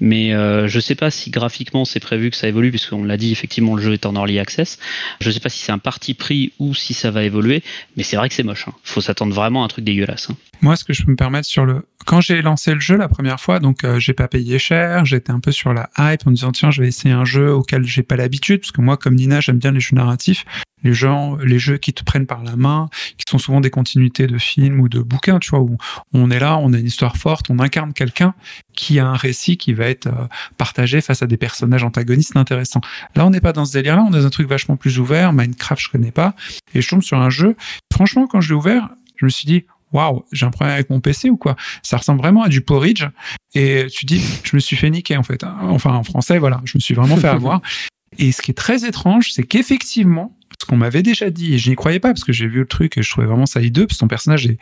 Mais 0.00 0.34
euh, 0.34 0.68
je 0.68 0.80
sais 0.80 0.94
pas 0.94 1.10
si 1.10 1.30
graphiquement 1.30 1.84
c'est 1.84 2.00
prévu 2.00 2.30
que 2.30 2.36
ça 2.36 2.48
évolue, 2.48 2.70
puisqu'on 2.70 3.04
l'a 3.04 3.16
dit, 3.16 3.32
effectivement, 3.32 3.74
le 3.74 3.82
jeu 3.82 3.92
est 3.92 4.06
en 4.06 4.14
early 4.14 4.38
access. 4.38 4.78
Je 5.20 5.30
sais 5.30 5.40
pas 5.40 5.48
si 5.48 5.60
c'est 5.60 5.72
un 5.72 5.78
parti 5.78 6.14
pris 6.14 6.52
ou 6.58 6.74
si 6.74 6.94
ça 6.94 7.10
va 7.10 7.24
évoluer, 7.24 7.62
mais 7.96 8.02
c'est 8.02 8.16
vrai 8.16 8.28
que 8.28 8.34
c'est 8.34 8.42
moche. 8.42 8.66
Hein. 8.68 8.74
Faut 8.84 9.00
s'attendre 9.00 9.34
vraiment 9.34 9.62
à 9.62 9.66
un 9.66 9.68
truc 9.68 9.84
dégueulasse. 9.84 10.28
hein. 10.30 10.36
Moi, 10.60 10.76
ce 10.76 10.84
que 10.84 10.92
je 10.92 11.04
peux 11.04 11.10
me 11.10 11.16
permettre 11.16 11.48
sur 11.48 11.64
le, 11.64 11.84
quand 12.06 12.20
j'ai 12.20 12.40
lancé 12.40 12.72
le 12.72 12.80
jeu 12.80 12.96
la 12.96 13.08
première 13.08 13.40
fois, 13.40 13.58
donc 13.58 13.82
euh, 13.82 13.98
j'ai 13.98 14.12
pas 14.12 14.28
payé 14.28 14.60
cher, 14.60 15.04
j'étais 15.04 15.32
un 15.32 15.40
peu 15.40 15.50
sur 15.50 15.72
la 15.72 15.90
hype 15.98 16.26
en 16.26 16.30
disant 16.30 16.52
tiens, 16.52 16.70
je 16.70 16.82
vais 16.82 16.88
essayer 16.88 17.12
un 17.12 17.24
jeu 17.24 17.52
auquel 17.52 17.84
j'ai 17.84 18.02
pas 18.04 18.16
l'habitude, 18.16 18.60
parce 18.60 18.72
que 18.72 18.80
moi, 18.80 18.96
comme 18.96 19.14
Nina, 19.16 19.40
j'aime 19.40 19.58
bien 19.58 19.72
les 19.72 19.80
jeux 19.80 19.96
narratifs, 19.96 20.44
les 20.84 20.94
gens, 20.94 21.36
les 21.36 21.58
jeux 21.58 21.78
qui 21.78 21.92
te 21.92 22.04
prennent 22.04 22.26
par 22.26 22.41
la 22.42 22.56
main, 22.56 22.88
qui 23.16 23.24
sont 23.28 23.38
souvent 23.38 23.60
des 23.60 23.70
continuités 23.70 24.26
de 24.26 24.38
films 24.38 24.80
ou 24.80 24.88
de 24.88 25.00
bouquins, 25.00 25.38
tu 25.38 25.50
vois, 25.50 25.60
où 25.60 25.76
on 26.12 26.30
est 26.30 26.38
là, 26.38 26.58
on 26.58 26.72
a 26.72 26.78
une 26.78 26.86
histoire 26.86 27.16
forte, 27.16 27.50
on 27.50 27.58
incarne 27.58 27.92
quelqu'un 27.92 28.34
qui 28.74 28.98
a 28.98 29.06
un 29.06 29.16
récit 29.16 29.56
qui 29.56 29.72
va 29.72 29.86
être 29.86 30.06
euh, 30.06 30.26
partagé 30.56 31.00
face 31.00 31.22
à 31.22 31.26
des 31.26 31.36
personnages 31.36 31.84
antagonistes 31.84 32.36
intéressants. 32.36 32.80
Là, 33.14 33.26
on 33.26 33.30
n'est 33.30 33.40
pas 33.40 33.52
dans 33.52 33.64
ce 33.64 33.72
délire-là, 33.72 34.04
on 34.08 34.12
est 34.12 34.18
dans 34.18 34.26
un 34.26 34.30
truc 34.30 34.48
vachement 34.48 34.76
plus 34.76 34.98
ouvert. 34.98 35.32
Minecraft, 35.32 35.82
je 35.82 35.90
connais 35.90 36.12
pas, 36.12 36.34
et 36.74 36.82
je 36.82 36.88
tombe 36.88 37.02
sur 37.02 37.18
un 37.18 37.30
jeu. 37.30 37.56
Franchement, 37.92 38.26
quand 38.26 38.40
je 38.40 38.50
l'ai 38.50 38.54
ouvert, 38.54 38.88
je 39.16 39.26
me 39.26 39.30
suis 39.30 39.46
dit 39.46 39.64
waouh, 39.92 40.24
j'ai 40.32 40.46
un 40.46 40.50
problème 40.50 40.74
avec 40.74 40.90
mon 40.90 41.00
PC 41.00 41.30
ou 41.30 41.36
quoi? 41.36 41.56
Ça 41.82 41.96
ressemble 41.96 42.20
vraiment 42.20 42.42
à 42.42 42.48
du 42.48 42.62
porridge. 42.62 43.06
Et 43.54 43.86
tu 43.92 44.06
dis, 44.06 44.22
je 44.42 44.56
me 44.56 44.60
suis 44.60 44.76
fait 44.76 44.90
niquer 44.90 45.16
en 45.16 45.22
fait. 45.22 45.44
Enfin, 45.44 45.94
en 45.94 46.02
français, 46.02 46.38
voilà, 46.38 46.60
je 46.64 46.76
me 46.76 46.80
suis 46.80 46.94
vraiment 46.94 47.16
fait 47.16 47.28
avoir. 47.28 47.60
Et 48.18 48.32
ce 48.32 48.42
qui 48.42 48.50
est 48.50 48.54
très 48.54 48.84
étrange, 48.84 49.32
c'est 49.32 49.42
qu'effectivement, 49.42 50.36
ce 50.62 50.66
qu'on 50.66 50.76
m'avait 50.76 51.02
déjà 51.02 51.28
dit, 51.30 51.54
et 51.54 51.58
je 51.58 51.68
n'y 51.70 51.76
croyais 51.76 51.98
pas 52.00 52.08
parce 52.08 52.22
que 52.24 52.32
j'ai 52.32 52.46
vu 52.46 52.60
le 52.60 52.66
truc 52.66 52.96
et 52.96 53.02
je 53.02 53.10
trouvais 53.10 53.26
vraiment 53.26 53.46
ça 53.46 53.60
hideux, 53.60 53.86
parce 53.86 53.98
que 53.98 54.00
ton 54.04 54.08
personnage 54.08 54.46
est 54.46 54.58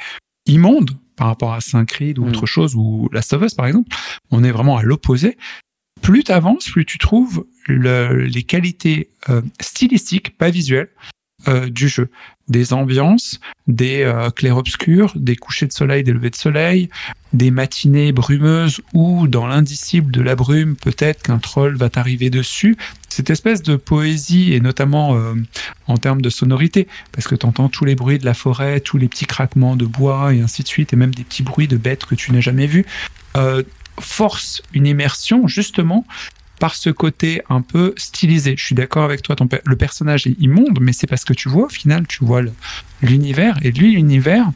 immonde 0.47 0.91
par 1.17 1.27
rapport 1.29 1.53
à 1.53 1.61
Saint-Creed 1.61 2.19
ou 2.19 2.25
Mm. 2.25 2.29
autre 2.29 2.47
chose, 2.47 2.75
ou 2.75 3.09
Last 3.13 3.33
of 3.35 3.43
Us 3.43 3.55
par 3.55 3.67
exemple. 3.67 3.95
On 4.31 4.43
est 4.43 4.51
vraiment 4.51 4.77
à 4.79 4.83
l'opposé. 4.83 5.37
Plus 6.01 6.25
tu 6.25 6.33
avances, 6.33 6.71
plus 6.71 6.87
tu 6.87 6.97
trouves 6.99 7.45
le- 7.67 8.25
les 8.25 8.43
qualités 8.43 9.11
euh, 9.29 9.43
stylistiques, 9.61 10.37
pas 10.39 10.49
visuelles, 10.51 10.89
euh, 11.49 11.71
du 11.71 11.89
jeu. 11.89 12.09
Des 12.49 12.73
ambiances, 12.73 13.41
des 13.67 14.03
euh, 14.03 14.31
clairs-obscurs, 14.31 15.13
des 15.15 15.37
couchers 15.37 15.67
de 15.67 15.73
soleil, 15.73 16.03
des 16.03 16.13
levées 16.13 16.31
de 16.31 16.37
soleil, 16.37 16.91
des 17.33 17.51
matinées 17.51 18.13
brumeuses 18.13 18.81
où, 18.93 19.27
dans 19.27 19.47
l'indicible 19.47 20.13
de 20.13 20.21
la 20.21 20.35
brume, 20.35 20.77
peut-être 20.77 21.23
qu'un 21.23 21.39
troll 21.39 21.77
va 21.77 21.89
t'arriver 21.89 22.29
dessus. 22.29 22.77
Cette 23.09 23.31
espèce 23.31 23.63
de 23.63 23.77
poésie, 23.77 24.53
et 24.53 24.61
notamment 24.61 25.17
euh, 25.17 25.35
en 25.87 25.97
termes 25.97 26.21
de 26.21 26.31
sonorité, 26.31 26.89
parce 27.13 27.27
que 27.27 27.35
tu 27.35 27.47
entends 27.47 27.69
tous 27.69 27.85
les 27.85 27.95
bruits 27.95 28.19
de 28.19 28.27
la 28.27 28.35
forêt, 28.35 28.81
tous 28.81 28.99
les 28.99 29.09
petits 29.09 29.27
craquements 29.27 29.77
de 29.77 29.87
bois, 29.87 30.35
et 30.35 30.43
ainsi 30.43 30.63
de 30.63 30.69
suite, 30.69 30.93
et 30.93 30.97
même 30.97 31.15
des 31.15 31.25
petits 31.25 31.43
bruits 31.43 31.69
de 31.69 31.77
bêtes 31.77 32.05
que 32.05 32.15
tu 32.15 32.33
n'as 32.33 32.41
jamais 32.41 32.67
vus, 32.67 32.85
force 34.01 34.63
une 34.73 34.87
immersion, 34.87 35.47
justement, 35.47 36.05
par 36.61 36.77
ce 36.77 36.91
côté 36.91 37.43
un 37.49 37.63
peu 37.63 37.95
stylisé. 37.97 38.55
Je 38.57 38.65
suis 38.65 38.75
d'accord 38.77 39.03
avec 39.03 39.23
toi, 39.23 39.35
le 39.65 39.77
personnage 39.77 40.27
est 40.29 40.37
immonde, 40.39 40.79
mais 40.81 40.93
c'est 40.93 41.09
parce 41.09 41.25
que 41.25 41.33
tu 41.33 41.49
vois, 41.49 41.65
au 41.65 41.71
final, 41.71 42.07
tu 42.07 42.25
vois 42.25 42.43
l'univers, 43.03 43.59
et 43.63 43.73
lui, 43.73 43.95
l'univers 43.95 44.47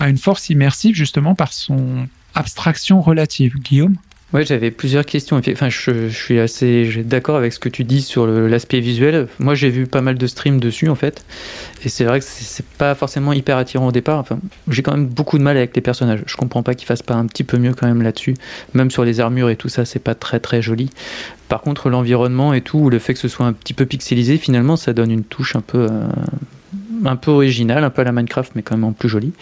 a 0.00 0.08
une 0.08 0.18
force 0.18 0.50
immersive 0.50 0.94
justement 0.94 1.34
par 1.34 1.52
son 1.52 2.08
abstraction 2.34 3.00
relative. 3.00 3.54
Guillaume? 3.54 3.96
Ouais, 4.34 4.44
j'avais 4.44 4.72
plusieurs 4.72 5.06
questions. 5.06 5.40
Enfin, 5.52 5.68
je, 5.68 6.08
suis 6.08 6.40
assez 6.40 7.04
d'accord 7.04 7.36
avec 7.36 7.52
ce 7.52 7.60
que 7.60 7.68
tu 7.68 7.84
dis 7.84 8.02
sur 8.02 8.26
l'aspect 8.26 8.80
visuel. 8.80 9.28
Moi, 9.38 9.54
j'ai 9.54 9.70
vu 9.70 9.86
pas 9.86 10.00
mal 10.00 10.18
de 10.18 10.26
streams 10.26 10.58
dessus, 10.58 10.88
en 10.88 10.96
fait. 10.96 11.24
Et 11.84 11.88
c'est 11.88 12.02
vrai 12.02 12.18
que 12.18 12.26
c'est 12.28 12.66
pas 12.66 12.96
forcément 12.96 13.32
hyper 13.32 13.56
attirant 13.56 13.86
au 13.86 13.92
départ. 13.92 14.18
Enfin, 14.18 14.40
j'ai 14.66 14.82
quand 14.82 14.90
même 14.90 15.06
beaucoup 15.06 15.38
de 15.38 15.44
mal 15.44 15.56
avec 15.56 15.76
les 15.76 15.82
personnages. 15.82 16.24
Je 16.26 16.36
comprends 16.36 16.64
pas 16.64 16.74
qu'ils 16.74 16.88
fassent 16.88 17.02
pas 17.02 17.14
un 17.14 17.26
petit 17.26 17.44
peu 17.44 17.58
mieux 17.58 17.74
quand 17.74 17.86
même 17.86 18.02
là-dessus. 18.02 18.34
Même 18.74 18.90
sur 18.90 19.04
les 19.04 19.20
armures 19.20 19.50
et 19.50 19.56
tout 19.56 19.68
ça, 19.68 19.84
c'est 19.84 20.02
pas 20.02 20.16
très 20.16 20.40
très 20.40 20.60
joli. 20.60 20.90
Par 21.48 21.60
contre, 21.60 21.88
l'environnement 21.88 22.54
et 22.54 22.60
tout, 22.60 22.78
ou 22.78 22.90
le 22.90 22.98
fait 22.98 23.14
que 23.14 23.20
ce 23.20 23.28
soit 23.28 23.46
un 23.46 23.52
petit 23.52 23.72
peu 23.72 23.86
pixelisé, 23.86 24.36
finalement, 24.36 24.74
ça 24.76 24.92
donne 24.92 25.12
une 25.12 25.22
touche 25.22 25.54
un 25.54 25.60
peu, 25.60 25.86
euh, 25.88 26.08
un 27.04 27.16
peu 27.16 27.30
originale, 27.30 27.84
un 27.84 27.90
peu 27.90 28.02
à 28.02 28.04
la 28.04 28.12
Minecraft, 28.12 28.52
mais 28.54 28.62
quand 28.62 28.76
même 28.76 28.84
en 28.84 28.92
plus 28.92 29.08
jolie. 29.08 29.32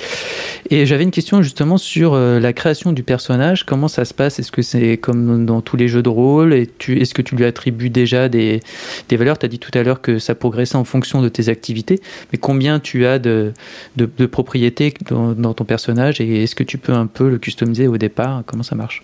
Et 0.71 0.87
j'avais 0.87 1.03
une 1.03 1.11
question 1.11 1.43
justement 1.43 1.77
sur 1.77 2.15
euh, 2.15 2.41
la 2.41 2.53
création 2.53 2.93
du 2.93 3.03
personnage. 3.03 3.65
Comment 3.65 3.89
ça 3.89 4.05
se 4.05 4.15
passe? 4.15 4.39
Est-ce 4.39 4.53
que 4.53 4.63
c'est 4.63 4.97
comme 4.97 5.45
dans 5.45 5.61
tous 5.61 5.77
les 5.77 5.89
jeux 5.89 6.03
de 6.03 6.09
rôle? 6.09 6.53
Est-ce 6.55 7.15
que 7.15 7.23
tu 7.23 7.37
lui 7.37 7.45
attribues 7.45 7.91
déjà 7.91 8.29
des, 8.29 8.61
des 9.09 9.17
valeurs? 9.17 9.39
Tu 9.39 9.47
as 9.47 9.49
dit 9.49 9.59
tout 9.59 9.77
à 9.77 9.83
l'heure 9.83 10.01
que 10.01 10.19
ça 10.19 10.35
progressait 10.35 10.77
en 10.77 10.85
fonction 10.85 11.23
de 11.23 11.29
tes 11.29 11.49
activités. 11.49 12.01
Mais 12.33 12.39
combien 12.39 12.81
tu 12.81 13.07
as 13.07 13.19
de, 13.19 13.53
de, 13.97 14.27
propriétés 14.27 14.95
dans, 15.09 15.33
dans 15.33 15.55
ton 15.55 15.65
personnage? 15.65 16.21
Et 16.21 16.45
est-ce 16.45 16.55
que 16.55 16.65
tu 16.65 16.79
peux 16.79 16.93
un 16.93 17.07
peu 17.07 17.29
le 17.29 17.39
customiser 17.39 17.89
au 17.89 17.99
départ? 17.99 18.43
Comment 18.47 18.63
ça 18.63 18.77
marche? 18.77 19.03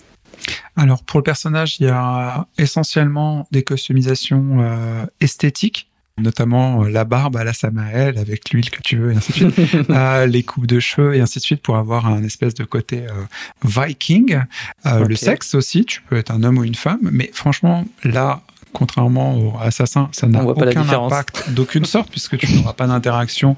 Alors 0.77 1.03
pour 1.03 1.19
le 1.19 1.25
personnage, 1.25 1.81
il 1.81 1.87
y 1.87 1.91
a 1.91 2.47
essentiellement 2.59 3.47
des 3.51 3.65
customisations 3.65 4.61
euh, 4.61 5.05
esthétiques 5.21 5.88
notamment 6.19 6.85
euh, 6.85 6.89
la 6.89 7.05
barbe 7.05 7.37
à 7.37 7.45
la 7.45 7.53
Samael 7.53 8.19
avec 8.19 8.51
l'huile 8.51 8.71
que 8.71 8.81
tu 8.83 8.97
veux 8.97 9.13
et 9.13 9.17
ainsi 9.17 9.45
de 9.45 9.51
suite, 9.51 9.75
euh, 9.91 10.27
les 10.27 10.43
coupes 10.43 10.67
de 10.67 10.81
cheveux 10.81 11.15
et 11.15 11.21
ainsi 11.21 11.39
de 11.39 11.45
suite 11.45 11.63
pour 11.63 11.77
avoir 11.77 12.07
un 12.07 12.23
espèce 12.23 12.55
de 12.55 12.65
côté 12.65 13.05
euh, 13.07 13.25
viking. 13.65 14.41
Euh. 14.87 15.07
Le 15.07 15.17
sexe 15.17 15.55
aussi, 15.55 15.85
tu 15.85 16.03
peux 16.03 16.17
être 16.17 16.31
un 16.31 16.43
homme 16.43 16.59
ou 16.59 16.65
une 16.65 16.75
femme, 16.75 17.01
mais 17.03 17.31
franchement 17.33 17.85
là, 18.05 18.43
contrairement 18.73 19.37
au 19.37 19.55
assassin, 19.61 20.09
ça 20.13 20.27
n'a 20.27 20.45
aucun 20.45 20.89
impact 20.89 21.51
d'aucune 21.51 21.85
sorte 21.85 22.11
puisque 22.11 22.37
tu 22.39 22.53
n'auras 22.53 22.75
pas 22.75 22.87
d'interaction 22.87 23.57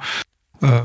euh, 0.63 0.83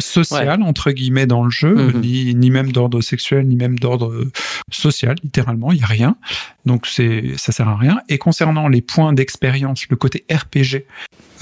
sociale 0.00 0.62
entre 0.62 0.90
guillemets 0.90 1.26
dans 1.26 1.44
le 1.44 1.50
jeu, 1.50 1.74
Mhm. 1.74 2.00
ni, 2.00 2.34
ni 2.34 2.50
même 2.50 2.72
d'ordre 2.72 3.00
sexuel, 3.00 3.46
ni 3.46 3.56
même 3.56 3.78
d'ordre 3.78 4.10
euh, 4.10 4.30
social, 4.70 5.16
littéralement, 5.22 5.72
il 5.72 5.78
y 5.78 5.82
a 5.82 5.86
rien. 5.86 6.16
Donc 6.66 6.86
c'est 6.86 7.32
ça 7.36 7.52
sert 7.52 7.68
à 7.68 7.76
rien. 7.76 8.00
Et 8.08 8.18
concernant 8.18 8.68
les 8.68 8.82
points 8.82 9.12
d'expérience, 9.12 9.86
le 9.88 9.96
côté 9.96 10.24
RPG 10.30 10.84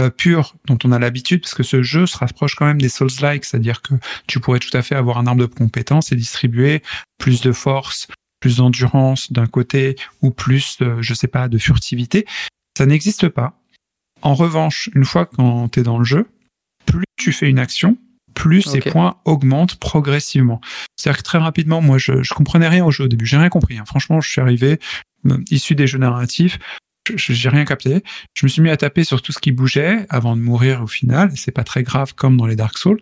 euh, 0.00 0.10
pur 0.10 0.54
dont 0.66 0.78
on 0.84 0.92
a 0.92 0.98
l'habitude, 0.98 1.42
parce 1.42 1.54
que 1.54 1.62
ce 1.62 1.82
jeu 1.82 2.06
se 2.06 2.16
rapproche 2.16 2.54
quand 2.54 2.66
même 2.66 2.80
des 2.80 2.88
Souls-like, 2.88 3.44
c'est-à-dire 3.44 3.82
que 3.82 3.94
tu 4.26 4.40
pourrais 4.40 4.58
tout 4.60 4.74
à 4.76 4.82
fait 4.82 4.94
avoir 4.94 5.18
un 5.18 5.26
arbre 5.26 5.40
de 5.42 5.46
compétences 5.46 6.12
et 6.12 6.16
distribuer 6.16 6.82
plus 7.18 7.40
de 7.42 7.52
force, 7.52 8.06
plus 8.40 8.56
d'endurance 8.56 9.30
d'un 9.32 9.46
côté 9.46 9.96
ou 10.22 10.30
plus, 10.30 10.78
euh, 10.80 10.96
je 11.00 11.12
sais 11.12 11.26
pas, 11.28 11.48
de 11.48 11.58
furtivité. 11.58 12.24
Ça 12.78 12.86
n'existe 12.86 13.28
pas. 13.28 13.58
En 14.22 14.34
revanche, 14.34 14.88
une 14.94 15.04
fois 15.04 15.26
quand 15.26 15.68
tu 15.70 15.80
es 15.80 15.82
dans 15.82 15.98
le 15.98 16.04
jeu, 16.04 16.26
plus 16.86 17.04
tu 17.16 17.32
fais 17.32 17.48
une 17.48 17.58
action, 17.58 17.96
plus 18.34 18.62
ces 18.62 18.78
Ok. 18.78 18.90
points 18.90 19.16
augmentent 19.24 19.76
progressivement. 19.76 20.60
C'est-à-dire 20.96 21.18
que 21.18 21.22
très 21.24 21.38
rapidement, 21.38 21.80
moi, 21.80 21.98
je, 21.98 22.22
je 22.22 22.34
comprenais 22.34 22.68
rien 22.68 22.84
au 22.84 22.90
jeu 22.90 23.04
au 23.04 23.08
début. 23.08 23.26
J'ai 23.26 23.36
rien 23.36 23.48
compris. 23.48 23.78
hein. 23.78 23.84
Franchement, 23.86 24.20
je 24.20 24.28
suis 24.30 24.40
arrivé 24.40 24.78
euh, 25.26 25.36
issu 25.50 25.74
des 25.74 25.86
jeux 25.86 25.98
narratifs. 25.98 26.58
je 27.14 27.32
j'ai 27.32 27.48
rien 27.48 27.64
capté. 27.64 28.02
Je 28.34 28.46
me 28.46 28.48
suis 28.48 28.62
mis 28.62 28.70
à 28.70 28.76
taper 28.76 29.04
sur 29.04 29.20
tout 29.22 29.32
ce 29.32 29.38
qui 29.38 29.52
bougeait 29.52 30.06
avant 30.08 30.36
de 30.36 30.40
mourir 30.40 30.82
au 30.82 30.86
final. 30.86 31.30
C'est 31.36 31.50
pas 31.52 31.64
très 31.64 31.82
grave 31.82 32.14
comme 32.14 32.36
dans 32.36 32.46
les 32.46 32.56
Dark 32.56 32.78
Souls. 32.78 33.00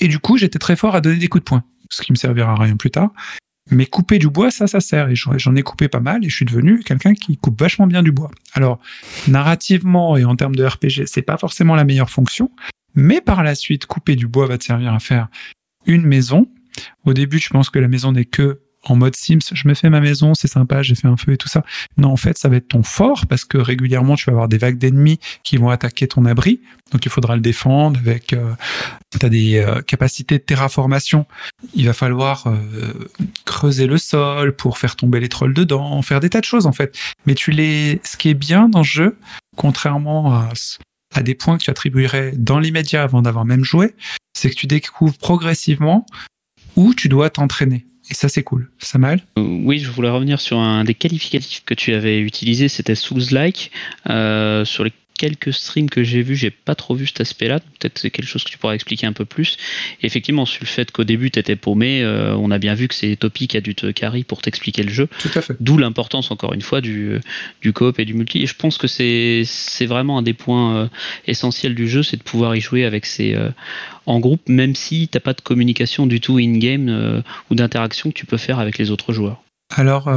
Et 0.00 0.08
du 0.08 0.18
coup, 0.18 0.36
j'étais 0.38 0.58
très 0.58 0.74
fort 0.76 0.94
à 0.96 1.00
donner 1.00 1.16
des 1.18 1.28
coups 1.28 1.44
de 1.44 1.48
poing, 1.48 1.64
ce 1.90 2.02
qui 2.02 2.10
me 2.12 2.16
servira 2.16 2.52
à 2.52 2.56
rien 2.56 2.76
plus 2.76 2.90
tard. 2.90 3.10
Mais 3.70 3.86
couper 3.86 4.18
du 4.18 4.28
bois, 4.28 4.50
ça, 4.50 4.66
ça 4.66 4.80
sert. 4.80 5.08
Et 5.08 5.14
j'en 5.14 5.38
j'en 5.38 5.54
ai 5.54 5.62
coupé 5.62 5.86
pas 5.88 6.00
mal 6.00 6.24
et 6.24 6.28
je 6.28 6.34
suis 6.34 6.44
devenu 6.44 6.80
quelqu'un 6.82 7.14
qui 7.14 7.36
coupe 7.36 7.60
vachement 7.60 7.86
bien 7.86 8.02
du 8.02 8.10
bois. 8.10 8.30
Alors, 8.54 8.80
narrativement 9.28 10.16
et 10.16 10.24
en 10.24 10.36
termes 10.36 10.54
de 10.54 10.64
RPG, 10.64 11.06
c'est 11.06 11.22
pas 11.22 11.36
forcément 11.36 11.74
la 11.74 11.84
meilleure 11.84 12.10
fonction. 12.10 12.50
Mais 12.94 13.20
par 13.20 13.42
la 13.42 13.54
suite, 13.54 13.86
couper 13.86 14.16
du 14.16 14.26
bois 14.26 14.46
va 14.46 14.58
te 14.58 14.64
servir 14.64 14.92
à 14.92 15.00
faire 15.00 15.28
une 15.86 16.06
maison. 16.06 16.48
Au 17.04 17.12
début, 17.12 17.38
je 17.38 17.48
pense 17.50 17.70
que 17.70 17.78
la 17.78 17.88
maison 17.88 18.12
n'est 18.12 18.24
que 18.24 18.60
en 18.84 18.96
mode 18.96 19.14
Sims, 19.14 19.38
je 19.52 19.68
me 19.68 19.74
fais 19.74 19.90
ma 19.90 20.00
maison, 20.00 20.34
c'est 20.34 20.48
sympa, 20.48 20.82
j'ai 20.82 20.94
fait 20.94 21.06
un 21.06 21.16
feu 21.16 21.32
et 21.32 21.36
tout 21.36 21.48
ça. 21.48 21.62
Non, 21.98 22.10
en 22.10 22.16
fait, 22.16 22.36
ça 22.36 22.48
va 22.48 22.56
être 22.56 22.68
ton 22.68 22.82
fort 22.82 23.26
parce 23.28 23.44
que 23.44 23.58
régulièrement, 23.58 24.16
tu 24.16 24.24
vas 24.26 24.32
avoir 24.32 24.48
des 24.48 24.58
vagues 24.58 24.78
d'ennemis 24.78 25.20
qui 25.44 25.56
vont 25.56 25.70
attaquer 25.70 26.08
ton 26.08 26.24
abri. 26.24 26.60
Donc, 26.90 27.04
il 27.04 27.10
faudra 27.10 27.36
le 27.36 27.40
défendre 27.40 28.00
avec. 28.00 28.32
Euh, 28.32 28.54
tu 29.18 29.24
as 29.24 29.28
des 29.28 29.58
euh, 29.58 29.82
capacités 29.82 30.38
de 30.38 30.42
terraformation. 30.42 31.26
Il 31.74 31.86
va 31.86 31.92
falloir 31.92 32.48
euh, 32.48 33.08
creuser 33.44 33.86
le 33.86 33.98
sol 33.98 34.56
pour 34.56 34.78
faire 34.78 34.96
tomber 34.96 35.20
les 35.20 35.28
trolls 35.28 35.54
dedans, 35.54 36.02
faire 36.02 36.20
des 36.20 36.30
tas 36.30 36.40
de 36.40 36.44
choses 36.44 36.66
en 36.66 36.72
fait. 36.72 36.98
Mais 37.26 37.34
tu 37.34 37.52
les. 37.52 38.00
Ce 38.02 38.16
qui 38.16 38.30
est 38.30 38.34
bien 38.34 38.68
dans 38.68 38.82
ce 38.82 38.90
jeu, 38.90 39.18
contrairement 39.56 40.34
à, 40.34 40.48
à 41.12 41.22
des 41.22 41.34
points 41.34 41.58
que 41.58 41.64
tu 41.64 41.70
attribuerais 41.70 42.32
dans 42.36 42.58
l'immédiat 42.58 43.02
avant 43.02 43.22
d'avoir 43.22 43.44
même 43.44 43.64
joué, 43.64 43.94
c'est 44.34 44.50
que 44.50 44.54
tu 44.54 44.66
découvres 44.66 45.16
progressivement 45.18 46.06
où 46.76 46.94
tu 46.94 47.08
dois 47.08 47.30
t'entraîner. 47.30 47.84
Et 48.10 48.14
ça, 48.14 48.28
c'est 48.28 48.42
cool. 48.42 48.70
Ça 48.78 48.98
mal 48.98 49.20
Euh, 49.38 49.42
Oui, 49.42 49.78
je 49.78 49.90
voulais 49.90 50.10
revenir 50.10 50.40
sur 50.40 50.58
un 50.58 50.84
des 50.84 50.94
qualificatifs 50.94 51.64
que 51.64 51.74
tu 51.74 51.94
avais 51.94 52.18
utilisé, 52.20 52.68
c'était 52.68 52.94
Souls-like. 52.94 53.70
Euh, 54.10 54.64
sur 54.64 54.84
les 54.84 54.92
quelques 55.22 55.52
streams 55.52 55.88
que 55.88 56.02
j'ai 56.02 56.20
vus, 56.20 56.34
j'ai 56.34 56.50
pas 56.50 56.74
trop 56.74 56.96
vu 56.96 57.06
cet 57.06 57.20
aspect-là. 57.20 57.60
Peut-être 57.60 57.96
c'est 57.96 58.10
quelque 58.10 58.26
chose 58.26 58.42
que 58.42 58.50
tu 58.50 58.58
pourras 58.58 58.74
expliquer 58.74 59.06
un 59.06 59.12
peu 59.12 59.24
plus. 59.24 59.56
Et 60.00 60.06
effectivement, 60.06 60.46
sur 60.46 60.62
le 60.62 60.66
fait 60.66 60.90
qu'au 60.90 61.04
début 61.04 61.30
tu 61.30 61.38
étais 61.38 61.54
paumé, 61.54 62.02
euh, 62.02 62.34
on 62.34 62.50
a 62.50 62.58
bien 62.58 62.74
vu 62.74 62.88
que 62.88 62.94
c'est 62.96 63.14
Topi 63.14 63.46
qui 63.46 63.56
a 63.56 63.60
dû 63.60 63.76
te 63.76 63.92
carry 63.92 64.24
pour 64.24 64.42
t'expliquer 64.42 64.82
le 64.82 64.90
jeu. 64.90 65.08
Tout 65.20 65.30
à 65.36 65.40
fait. 65.40 65.54
D'où 65.60 65.78
l'importance, 65.78 66.32
encore 66.32 66.54
une 66.54 66.60
fois, 66.60 66.80
du, 66.80 67.20
du 67.60 67.72
coop 67.72 68.00
et 68.00 68.04
du 68.04 68.14
multi. 68.14 68.42
Et 68.42 68.46
je 68.46 68.56
pense 68.56 68.78
que 68.78 68.88
c'est 68.88 69.44
c'est 69.44 69.86
vraiment 69.86 70.18
un 70.18 70.22
des 70.22 70.34
points 70.34 70.76
euh, 70.76 70.88
essentiels 71.28 71.76
du 71.76 71.88
jeu, 71.88 72.02
c'est 72.02 72.16
de 72.16 72.24
pouvoir 72.24 72.56
y 72.56 72.60
jouer 72.60 72.84
avec 72.84 73.06
ces, 73.06 73.36
euh, 73.36 73.50
en 74.06 74.18
groupe, 74.18 74.48
même 74.48 74.74
si 74.74 75.06
t'as 75.06 75.20
pas 75.20 75.34
de 75.34 75.40
communication 75.40 76.08
du 76.08 76.20
tout 76.20 76.38
in-game 76.38 77.22
ou 77.48 77.54
d'interaction 77.54 78.10
que 78.10 78.16
tu 78.16 78.26
peux 78.26 78.38
faire 78.38 78.58
avec 78.58 78.76
les 78.76 78.90
autres 78.90 79.12
joueurs. 79.12 79.40
Alors, 79.70 80.10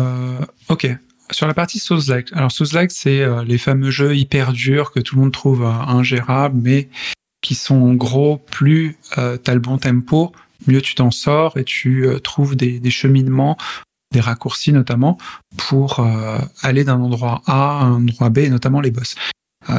ok. 0.69 0.89
Sur 1.31 1.47
la 1.47 1.53
partie 1.53 1.79
Souls-like. 1.79 2.31
Alors, 2.33 2.51
Souls-like, 2.51 2.91
c'est 2.91 3.21
euh, 3.21 3.43
les 3.43 3.57
fameux 3.57 3.89
jeux 3.89 4.15
hyper 4.15 4.53
durs 4.53 4.91
que 4.91 4.99
tout 4.99 5.15
le 5.15 5.21
monde 5.21 5.33
trouve 5.33 5.63
euh, 5.63 5.69
ingérables, 5.69 6.59
mais 6.61 6.89
qui 7.41 7.55
sont 7.55 7.93
gros, 7.93 8.37
plus 8.37 8.97
euh, 9.17 9.37
t'as 9.37 9.53
le 9.53 9.59
bon 9.59 9.77
tempo, 9.77 10.31
mieux 10.67 10.81
tu 10.81 10.95
t'en 10.95 11.11
sors 11.11 11.57
et 11.57 11.63
tu 11.63 12.07
euh, 12.07 12.19
trouves 12.19 12.55
des, 12.55 12.89
cheminements, 12.89 13.57
des 14.13 14.19
raccourcis 14.19 14.71
notamment, 14.71 15.17
pour 15.57 16.05
aller 16.61 16.83
d'un 16.83 16.99
endroit 16.99 17.41
A 17.45 17.81
à 17.81 17.83
un 17.83 17.95
endroit 17.95 18.29
B, 18.29 18.39
et 18.39 18.49
notamment 18.49 18.81
les 18.81 18.91
boss. 18.91 19.15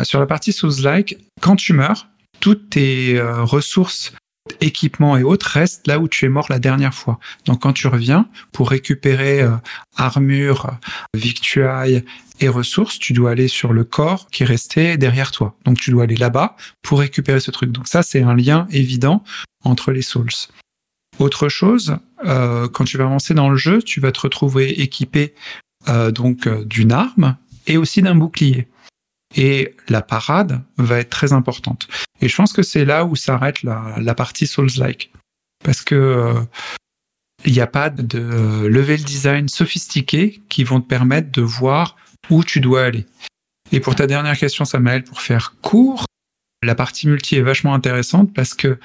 Sur 0.02 0.20
la 0.20 0.26
partie 0.26 0.52
Souls-like, 0.52 1.16
quand 1.40 1.56
tu 1.56 1.72
meurs, 1.72 2.08
toutes 2.40 2.70
tes 2.70 3.20
ressources, 3.20 4.12
équipements 4.60 5.16
et 5.16 5.22
autres 5.22 5.46
restent 5.46 5.86
là 5.86 5.98
où 5.98 6.08
tu 6.08 6.24
es 6.24 6.28
mort 6.28 6.46
la 6.48 6.58
dernière 6.58 6.94
fois. 6.94 7.18
Donc 7.44 7.62
quand 7.62 7.72
tu 7.72 7.88
reviens 7.88 8.28
pour 8.52 8.70
récupérer 8.70 9.42
euh, 9.42 9.52
armure, 9.96 10.70
victuailles 11.14 12.04
et 12.40 12.48
ressources, 12.48 12.98
tu 12.98 13.12
dois 13.12 13.30
aller 13.30 13.48
sur 13.48 13.72
le 13.72 13.84
corps 13.84 14.28
qui 14.30 14.42
est 14.42 14.46
resté 14.46 14.96
derrière 14.96 15.30
toi. 15.30 15.56
Donc 15.64 15.78
tu 15.78 15.90
dois 15.90 16.04
aller 16.04 16.16
là-bas 16.16 16.56
pour 16.82 17.00
récupérer 17.00 17.40
ce 17.40 17.50
truc. 17.50 17.72
Donc 17.72 17.88
ça, 17.88 18.02
c'est 18.02 18.22
un 18.22 18.34
lien 18.34 18.66
évident 18.70 19.24
entre 19.64 19.92
les 19.92 20.02
souls. 20.02 20.30
Autre 21.18 21.48
chose, 21.48 21.96
euh, 22.24 22.68
quand 22.68 22.84
tu 22.84 22.98
vas 22.98 23.04
avancer 23.04 23.32
dans 23.32 23.48
le 23.48 23.56
jeu, 23.56 23.82
tu 23.82 24.00
vas 24.00 24.12
te 24.12 24.20
retrouver 24.20 24.82
équipé 24.82 25.34
euh, 25.88 26.10
donc 26.10 26.46
euh, 26.46 26.64
d'une 26.64 26.92
arme 26.92 27.36
et 27.66 27.76
aussi 27.76 28.02
d'un 28.02 28.14
bouclier. 28.14 28.68
Et 29.36 29.74
la 29.88 30.02
parade 30.02 30.62
va 30.78 30.98
être 30.98 31.10
très 31.10 31.32
importante. 31.32 31.88
Et 32.20 32.28
je 32.28 32.36
pense 32.36 32.52
que 32.52 32.62
c'est 32.62 32.84
là 32.84 33.04
où 33.04 33.16
s'arrête 33.16 33.62
la, 33.62 33.94
la 33.98 34.14
partie 34.14 34.46
Souls-like. 34.46 35.12
Parce 35.62 35.82
que 35.82 35.94
euh, 35.94 36.40
il 37.44 37.52
n'y 37.52 37.60
a 37.60 37.66
pas 37.66 37.90
de 37.90 38.66
level 38.66 39.02
design 39.02 39.48
sophistiqué 39.48 40.42
qui 40.48 40.64
vont 40.64 40.80
te 40.80 40.88
permettre 40.88 41.30
de 41.30 41.42
voir 41.42 41.96
où 42.30 42.42
tu 42.44 42.60
dois 42.60 42.84
aller. 42.84 43.06
Et 43.72 43.80
pour 43.80 43.94
ta 43.94 44.06
dernière 44.06 44.38
question, 44.38 44.64
Samael, 44.64 45.04
pour 45.04 45.20
faire 45.20 45.56
court, 45.60 46.06
la 46.62 46.74
partie 46.74 47.06
multi 47.06 47.36
est 47.36 47.42
vachement 47.42 47.74
intéressante 47.74 48.32
parce 48.32 48.54
que 48.54 48.78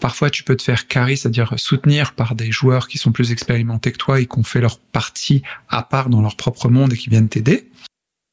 parfois 0.00 0.30
tu 0.30 0.42
peux 0.42 0.56
te 0.56 0.62
faire 0.62 0.88
carry, 0.88 1.16
c'est-à-dire 1.16 1.54
soutenir 1.58 2.14
par 2.14 2.34
des 2.34 2.50
joueurs 2.50 2.88
qui 2.88 2.98
sont 2.98 3.12
plus 3.12 3.32
expérimentés 3.32 3.92
que 3.92 3.98
toi 3.98 4.20
et 4.20 4.26
qui 4.26 4.38
ont 4.38 4.42
fait 4.42 4.60
leur 4.60 4.78
partie 4.78 5.42
à 5.68 5.82
part 5.82 6.08
dans 6.08 6.22
leur 6.22 6.36
propre 6.36 6.68
monde 6.68 6.92
et 6.92 6.96
qui 6.96 7.10
viennent 7.10 7.28
t'aider. 7.28 7.70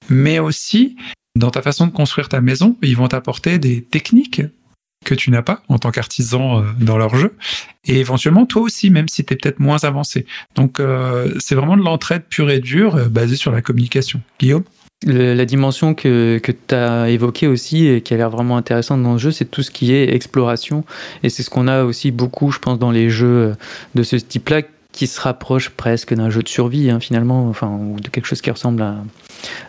Mais 0.09 0.39
aussi, 0.39 0.95
dans 1.37 1.51
ta 1.51 1.61
façon 1.61 1.87
de 1.87 1.91
construire 1.91 2.29
ta 2.29 2.41
maison, 2.41 2.75
ils 2.81 2.97
vont 2.97 3.07
t'apporter 3.07 3.59
des 3.59 3.83
techniques 3.83 4.41
que 5.05 5.15
tu 5.15 5.31
n'as 5.31 5.41
pas 5.41 5.61
en 5.69 5.77
tant 5.77 5.91
qu'artisan 5.91 6.59
euh, 6.59 6.63
dans 6.79 6.97
leur 6.97 7.15
jeu. 7.15 7.35
Et 7.85 7.99
éventuellement, 7.99 8.45
toi 8.45 8.63
aussi, 8.63 8.89
même 8.89 9.07
si 9.07 9.23
tu 9.23 9.33
es 9.33 9.37
peut-être 9.37 9.59
moins 9.59 9.83
avancé. 9.83 10.25
Donc, 10.55 10.79
euh, 10.79 11.33
c'est 11.39 11.55
vraiment 11.55 11.77
de 11.77 11.83
l'entraide 11.83 12.23
pure 12.27 12.49
et 12.49 12.59
dure, 12.59 12.95
euh, 12.95 13.07
basée 13.07 13.35
sur 13.35 13.51
la 13.51 13.61
communication. 13.61 14.21
Guillaume? 14.39 14.63
La 15.05 15.45
dimension 15.45 15.93
que, 15.93 16.39
que 16.39 16.51
tu 16.51 16.73
as 16.73 17.09
évoquée 17.09 17.45
aussi 17.45 17.85
et 17.85 18.01
qui 18.01 18.15
a 18.15 18.17
l'air 18.17 18.31
vraiment 18.31 18.57
intéressante 18.57 19.03
dans 19.03 19.13
le 19.13 19.19
jeu, 19.19 19.29
c'est 19.29 19.45
tout 19.45 19.61
ce 19.61 19.69
qui 19.69 19.93
est 19.93 20.11
exploration. 20.11 20.83
Et 21.21 21.29
c'est 21.29 21.43
ce 21.43 21.51
qu'on 21.51 21.67
a 21.67 21.83
aussi 21.83 22.09
beaucoup, 22.09 22.51
je 22.51 22.57
pense, 22.57 22.79
dans 22.79 22.89
les 22.89 23.11
jeux 23.11 23.53
de 23.93 24.01
ce 24.01 24.15
type-là, 24.15 24.63
qui 24.97 25.05
se 25.05 25.21
rapproche 25.21 25.69
presque 25.69 26.15
d'un 26.15 26.31
jeu 26.31 26.41
de 26.41 26.47
survie, 26.47 26.89
hein, 26.89 26.99
finalement, 26.99 27.47
enfin, 27.49 27.67
ou 27.67 27.99
de 27.99 28.09
quelque 28.09 28.25
chose 28.25 28.41
qui 28.41 28.49
ressemble 28.49 28.83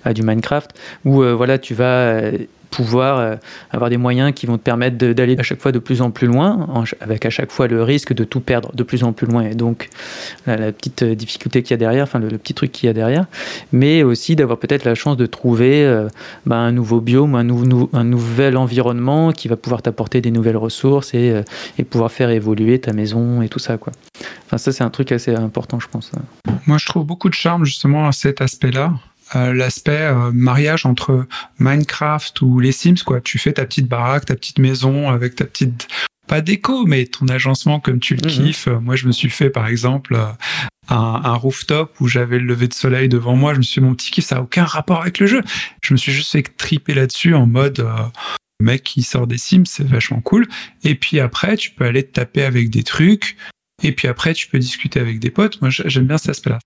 à, 0.03 0.15
du 0.15 0.23
Minecraft, 0.23 0.71
où 1.05 1.23
euh, 1.23 1.35
voilà, 1.35 1.59
tu 1.59 1.75
vas 1.75 1.85
euh, 1.85 2.39
pouvoir 2.71 3.19
euh, 3.19 3.37
avoir 3.71 3.91
des 3.91 3.97
moyens 3.97 4.33
qui 4.35 4.47
vont 4.47 4.59
te 4.59 4.63
permettre 4.63 4.97
d'aller 4.97 5.37
à 5.39 5.43
chaque 5.43 5.61
fois 5.61 5.73
de 5.73 5.79
plus 5.79 6.03
en 6.03 6.11
plus 6.11 6.27
loin, 6.27 6.69
avec 7.01 7.27
à 7.27 7.31
chaque 7.31 7.51
fois 7.51 7.67
le 7.67 7.83
risque 7.83 8.13
de 8.13 8.25
tout 8.25 8.41
perdre 8.41 8.75
de 8.75 8.83
plus 8.83 9.05
en 9.05 9.13
plus 9.13 9.27
loin. 9.27 9.43
Et 9.43 9.55
donc, 9.55 9.89
la, 10.47 10.73
petite 10.73 11.03
euh, 11.03 11.15
difficulté 11.15 11.63
qu'il 11.63 11.73
y 11.73 11.75
a 11.75 11.79
derrière, 11.79 12.05
enfin, 12.05 12.19
le, 12.19 12.29
petit 12.39 12.55
truc 12.55 12.73
qu'il 12.73 12.87
y 12.87 12.91
a 12.91 12.93
derrière, 12.93 13.27
mais 13.73 14.03
aussi 14.03 14.37
d'avoir 14.37 14.59
peut-être 14.59 14.85
la 14.85 14.95
chance 14.95 15.17
de 15.17 15.27
trouver 15.27 15.85
euh, 15.85 16.09
bah, 16.47 16.57
un 16.57 16.73
nouveau 16.73 17.01
biome, 17.01 17.35
un, 17.35 17.45
nou- 17.45 17.67
nou- 17.67 17.91
un 17.93 18.05
nouvel 18.05 18.57
environnement 18.57 19.33
qui 19.33 19.49
va 19.49 19.57
pouvoir 19.57 19.83
t'apporter 19.83 20.21
des 20.21 20.31
nouvelles 20.31 20.57
ressources 20.57 21.15
et, 21.15 21.43
et 21.79 21.85
pouvoir 21.85 22.11
faire 22.13 22.31
évoluer 22.31 22.79
ta 22.79 22.93
maison 22.93 23.43
et 23.43 23.49
tout 23.49 23.59
ça. 23.59 23.79
Quoi. 23.79 23.93
Enfin, 24.47 24.59
ça, 24.59 24.73
c'est 24.73 24.85
un 24.85 24.91
truc 24.91 25.13
assez 25.13 25.35
important, 25.35 25.81
je 25.81 25.89
pense. 25.89 26.11
Moi, 26.67 26.79
je 26.79 26.87
trouve 26.87 27.05
beaucoup 27.05 27.29
de 27.29 27.35
charme 27.35 27.65
justement 27.65 28.09
à 28.09 28.13
cet 28.13 28.41
aspect-là. 28.41 28.95
Euh, 29.37 29.53
L'aspect 29.53 29.91
euh, 30.07 30.31
mariage 30.33 30.87
entre 30.87 31.27
Minecraft 31.59 32.41
ou 32.43 32.61
les 32.61 32.73
Sims, 32.73 33.03
quoi. 33.05 33.21
Tu 33.21 33.39
fais 33.39 33.53
ta 33.53 33.65
petite 33.67 33.87
baraque, 33.89 34.27
ta 34.27 34.35
petite 34.35 34.59
maison 34.59 35.11
avec 35.11 35.35
ta 35.35 35.45
petite, 35.45 35.89
pas 36.27 36.41
déco, 36.41 36.87
mais 36.87 37.05
ton 37.07 37.27
agencement 37.29 37.81
comme 37.81 38.01
tu 38.01 38.15
le 38.15 38.23
Mhm. 38.27 38.31
kiffes. 38.31 38.69
Euh, 38.69 38.81
Moi, 38.81 38.97
je 38.97 39.07
me 39.07 39.13
suis 39.13 39.31
fait, 39.31 39.51
par 39.51 39.67
exemple, 39.67 40.17
un, 40.91 40.97
un 41.25 41.35
rooftop 41.35 41.95
où 42.01 42.09
j'avais 42.09 42.39
le 42.39 42.47
lever 42.47 42.69
de 42.69 42.75
soleil 42.75 43.09
devant 43.09 43.37
moi. 43.37 43.53
Je 43.53 43.59
me 43.59 43.63
suis 43.63 43.75
fait 43.77 43.87
mon 43.87 43.95
petit 43.95 44.11
kiff, 44.11 44.25
ça 44.25 44.37
a 44.39 44.41
aucun 44.41 44.65
rapport 44.65 45.03
avec 45.03 45.19
le 45.19 45.27
jeu. 45.27 45.43
Je 45.83 45.93
me 45.93 45.99
suis 45.99 46.13
juste 46.13 46.33
fait 46.33 46.43
triper 46.57 46.95
là-dessus 46.95 47.35
en 47.35 47.47
mode 47.47 47.81
euh, 47.81 47.91
mec 48.61 48.83
qui 48.83 49.03
sort 49.03 49.27
des 49.27 49.37
Sims, 49.39 49.67
c'est 49.67 49.87
vachement 49.87 50.21
cool. 50.23 50.47
Et 50.85 50.95
puis 50.95 51.21
après, 51.21 51.57
tu 51.57 51.71
peux 51.71 51.85
aller 51.85 52.03
te 52.03 52.13
taper 52.13 52.43
avec 52.45 52.71
des 52.71 52.83
trucs. 52.83 53.37
Et 53.83 53.93
puis 53.93 54.09
après, 54.09 54.33
tu 54.35 54.49
peux 54.49 54.59
discuter 54.59 54.99
avec 54.99 55.21
des 55.21 55.31
potes. 55.31 55.61
Moi, 55.61 55.71
j'aime 55.71 56.07
bien 56.07 56.19
cet 56.19 56.31
aspect-là. 56.31 56.59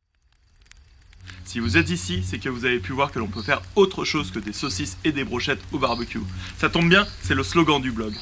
Si 1.45 1.61
vous 1.61 1.77
êtes 1.77 1.91
ici, 1.91 2.23
c'est 2.25 2.39
que 2.39 2.49
vous 2.49 2.65
avez 2.65 2.79
pu 2.79 2.93
voir 2.93 3.11
que 3.11 3.19
l'on 3.19 3.27
peut 3.27 3.43
faire 3.43 3.63
autre 3.77 4.05
chose 4.05 4.31
que 4.31 4.39
des 4.39 4.53
saucisses 4.53 4.97
et 5.05 5.13
des 5.13 5.25
brochettes 5.25 5.63
au 5.73 5.79
barbecue. 5.79 6.21
Ça 6.59 6.69
tombe 6.69 6.89
bien, 6.89 7.07
c'est 7.23 7.35
le 7.35 7.43
slogan 7.43 7.81
du 7.81 7.91
blog. 7.91 8.15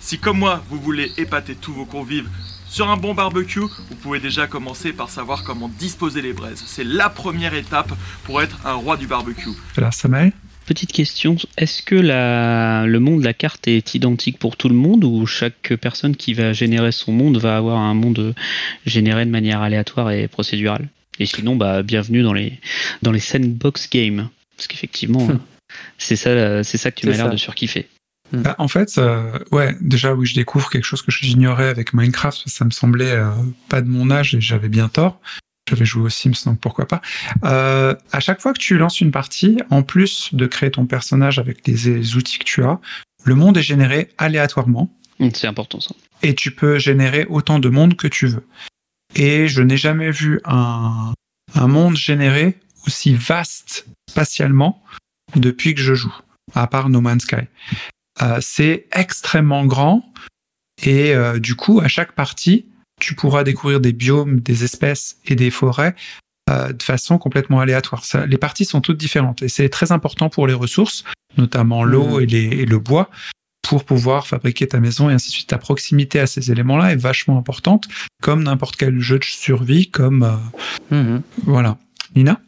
Si 0.00 0.18
comme 0.18 0.38
moi, 0.38 0.62
vous 0.70 0.80
voulez 0.80 1.12
épater 1.18 1.54
tous 1.54 1.72
vos 1.72 1.84
convives 1.84 2.28
sur 2.66 2.88
un 2.88 2.96
bon 2.96 3.14
barbecue, 3.14 3.60
vous 3.60 3.96
pouvez 4.00 4.20
déjà 4.20 4.46
commencer 4.46 4.92
par 4.92 5.10
savoir 5.10 5.42
comment 5.42 5.68
disposer 5.68 6.22
les 6.22 6.32
braises. 6.32 6.62
C'est 6.66 6.84
la 6.84 7.08
première 7.08 7.54
étape 7.54 7.92
pour 8.24 8.40
être 8.40 8.58
un 8.64 8.74
roi 8.74 8.96
du 8.96 9.06
barbecue. 9.06 9.50
Voilà, 9.74 9.90
Samael 9.90 10.32
Petite 10.66 10.92
question, 10.92 11.34
est-ce 11.56 11.82
que 11.82 11.96
la, 11.96 12.86
le 12.86 13.00
monde 13.00 13.20
de 13.20 13.24
la 13.24 13.34
carte 13.34 13.66
est 13.66 13.96
identique 13.96 14.38
pour 14.38 14.56
tout 14.56 14.68
le 14.68 14.76
monde 14.76 15.02
ou 15.02 15.26
chaque 15.26 15.74
personne 15.80 16.14
qui 16.14 16.32
va 16.32 16.52
générer 16.52 16.92
son 16.92 17.10
monde 17.10 17.38
va 17.38 17.56
avoir 17.56 17.78
un 17.78 17.94
monde 17.94 18.36
généré 18.86 19.24
de 19.24 19.30
manière 19.30 19.62
aléatoire 19.62 20.12
et 20.12 20.28
procédurale? 20.28 20.88
Et 21.20 21.26
sinon, 21.26 21.54
bah, 21.54 21.82
bienvenue 21.82 22.22
dans 22.22 22.32
les, 22.32 22.58
dans 23.02 23.12
les 23.12 23.20
sandbox 23.20 23.88
games. 23.90 24.28
Parce 24.56 24.66
qu'effectivement, 24.66 25.26
Hmm. 25.26 25.38
c'est 25.98 26.16
ça, 26.16 26.64
c'est 26.64 26.78
ça 26.78 26.90
que 26.90 27.00
tu 27.00 27.06
m'as 27.06 27.16
l'air 27.16 27.30
de 27.30 27.36
surkiffer. 27.36 27.88
Bah, 28.32 28.54
en 28.58 28.68
fait, 28.68 28.96
euh, 28.98 29.38
ouais, 29.50 29.76
déjà 29.80 30.14
oui, 30.14 30.26
je 30.26 30.34
découvre 30.34 30.70
quelque 30.70 30.84
chose 30.84 31.02
que 31.02 31.10
j'ignorais 31.10 31.68
avec 31.68 31.92
Minecraft. 31.94 32.42
Ça 32.46 32.64
me 32.64 32.70
semblait 32.70 33.10
euh, 33.10 33.30
pas 33.68 33.80
de 33.82 33.88
mon 33.88 34.10
âge 34.10 34.34
et 34.34 34.40
j'avais 34.40 34.68
bien 34.68 34.88
tort. 34.88 35.20
j'avais 35.68 35.84
joué 35.84 36.04
aux 36.04 36.08
Sims, 36.08 36.44
donc 36.46 36.60
pourquoi 36.60 36.86
pas. 36.86 37.02
Euh, 37.44 37.94
à 38.12 38.20
chaque 38.20 38.40
fois 38.40 38.52
que 38.52 38.60
tu 38.60 38.78
lances 38.78 39.00
une 39.00 39.10
partie, 39.10 39.58
en 39.70 39.82
plus 39.82 40.30
de 40.32 40.46
créer 40.46 40.70
ton 40.70 40.86
personnage 40.86 41.38
avec 41.38 41.66
les 41.66 42.16
outils 42.16 42.38
que 42.38 42.44
tu 42.44 42.62
as, 42.62 42.78
le 43.24 43.34
monde 43.34 43.56
est 43.56 43.62
généré 43.62 44.08
aléatoirement. 44.16 44.90
C'est 45.34 45.48
important 45.48 45.80
ça. 45.80 45.94
Et 46.22 46.34
tu 46.34 46.50
peux 46.52 46.78
générer 46.78 47.26
autant 47.28 47.58
de 47.58 47.68
monde 47.68 47.96
que 47.96 48.06
tu 48.08 48.26
veux. 48.26 48.44
Et 49.14 49.48
je 49.48 49.62
n'ai 49.62 49.76
jamais 49.76 50.10
vu 50.10 50.40
un, 50.44 51.12
un 51.54 51.66
monde 51.66 51.96
généré 51.96 52.58
aussi 52.86 53.14
vaste 53.14 53.86
spatialement 54.08 54.82
depuis 55.36 55.74
que 55.74 55.80
je 55.80 55.94
joue, 55.94 56.14
à 56.54 56.66
part 56.66 56.88
No 56.88 57.00
Man's 57.00 57.22
Sky. 57.22 57.46
Euh, 58.22 58.38
c'est 58.40 58.86
extrêmement 58.92 59.64
grand 59.66 60.04
et 60.82 61.14
euh, 61.14 61.38
du 61.38 61.54
coup, 61.56 61.80
à 61.80 61.88
chaque 61.88 62.12
partie, 62.12 62.66
tu 63.00 63.14
pourras 63.14 63.44
découvrir 63.44 63.80
des 63.80 63.92
biomes, 63.92 64.40
des 64.40 64.64
espèces 64.64 65.18
et 65.26 65.34
des 65.36 65.50
forêts 65.50 65.94
euh, 66.50 66.72
de 66.72 66.82
façon 66.82 67.18
complètement 67.18 67.60
aléatoire. 67.60 68.04
Ça, 68.04 68.26
les 68.26 68.38
parties 68.38 68.64
sont 68.64 68.80
toutes 68.80 68.98
différentes 68.98 69.42
et 69.42 69.48
c'est 69.48 69.68
très 69.68 69.92
important 69.92 70.28
pour 70.28 70.46
les 70.46 70.54
ressources, 70.54 71.04
notamment 71.38 71.84
l'eau 71.84 72.20
et, 72.20 72.26
les- 72.26 72.60
et 72.62 72.66
le 72.66 72.78
bois, 72.78 73.10
pour 73.62 73.84
pouvoir 73.84 74.26
fabriquer 74.26 74.66
ta 74.66 74.80
maison 74.80 75.10
et 75.10 75.12
ainsi 75.12 75.28
de 75.28 75.32
suite. 75.34 75.48
Ta 75.48 75.58
proximité 75.58 76.18
à 76.20 76.26
ces 76.26 76.50
éléments-là 76.50 76.92
est 76.92 76.96
vachement 76.96 77.38
importante, 77.38 77.84
comme 78.22 78.42
n'importe 78.44 78.76
quel 78.76 78.98
jeu 79.00 79.18
de 79.18 79.24
survie, 79.24 79.90
comme 79.90 80.22
euh, 80.22 80.94
Mhm. 80.96 81.22
voilà. 81.44 81.76
Nina? 82.16 82.40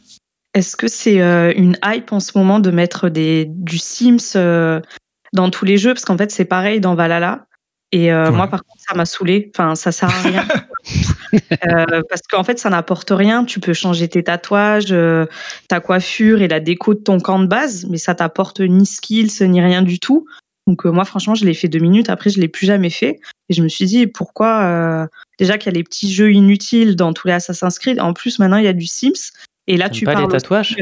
Est-ce 0.55 0.77
que 0.77 0.89
c'est 0.89 1.21
euh, 1.23 1.53
une 1.57 1.79
hype 1.85 2.13
en 2.13 2.21
ce 2.21 2.37
moment 2.37 2.61
de 2.61 2.71
mettre 2.71 3.09
des, 3.09 3.47
du 3.49 3.79
Sims 3.79 4.37
euh, 4.37 4.81
dans 5.33 5.49
tous 5.51 5.65
les 5.65 5.79
jeux? 5.79 5.95
Parce 5.95 6.05
qu'en 6.05 6.19
fait, 6.19 6.31
c'est 6.31 6.45
pareil 6.45 6.81
dans 6.81 6.95
Valhalla. 6.95 7.47
Et 7.95 8.11
euh, 8.13 8.31
Ouais. 8.31 8.37
moi, 8.37 8.49
par 8.49 8.65
contre, 8.65 8.83
ça 8.89 8.95
m'a 8.95 9.05
saoulé. 9.05 9.51
Enfin, 9.55 9.75
ça 9.75 9.93
sert 9.93 10.09
à 10.11 10.23
rien. 10.23 10.47
Euh, 11.67 12.03
parce 12.11 12.23
qu'en 12.29 12.43
fait, 12.45 12.59
ça 12.59 12.69
n'apporte 12.69 13.11
rien. 13.11 13.45
Tu 13.45 13.61
peux 13.61 13.73
changer 13.73 14.07
tes 14.09 14.23
tatouages, 14.25 14.91
euh, 14.91 15.25
ta 15.69 15.81
coiffure 15.81 16.43
et 16.43 16.49
la 16.49 16.61
déco 16.61 16.93
de 16.95 16.99
ton 16.99 17.21
camp 17.21 17.39
de 17.39 17.47
base, 17.47 17.87
mais 17.89 17.97
ça 17.99 18.15
t'apporte 18.15 18.61
ni 18.61 18.85
skills, 18.85 19.31
ni 19.49 19.61
rien 19.63 19.81
du 19.83 19.99
tout. 20.01 20.27
Donc, 20.67 20.87
euh, 20.87 20.91
moi, 20.91 21.05
franchement, 21.05 21.35
je 21.35 21.45
l'ai 21.45 21.55
fait 21.55 21.69
deux 21.69 21.81
minutes. 21.81 22.09
Après, 22.09 22.31
je 22.31 22.41
l'ai 22.41 22.49
plus 22.49 22.67
jamais 22.67 22.91
fait. 22.91 23.21
Et 23.49 23.55
je 23.55 23.63
me 23.63 23.69
suis 23.69 23.87
dit, 23.87 24.07
pourquoi 24.07 24.63
euh, 24.63 25.07
Déjà 25.39 25.59
qu'il 25.59 25.73
y 25.73 25.75
a 25.75 25.77
les 25.77 25.85
petits 25.85 26.13
jeux 26.13 26.33
inutiles 26.33 26.97
dans 26.97 27.13
tous 27.13 27.29
les 27.29 27.35
Assassin's 27.35 27.79
Creed. 27.79 28.01
En 28.01 28.13
plus, 28.13 28.39
maintenant, 28.39 28.59
il 28.59 28.65
y 28.65 28.69
a 28.69 28.73
du 28.73 28.87
Sims. 28.87 29.33
Et 29.69 29.77
là, 29.77 29.89
tu 29.89 30.05
pas 30.05 30.13
les 30.15 30.23
parles 30.23 30.33
tatouages 30.33 30.77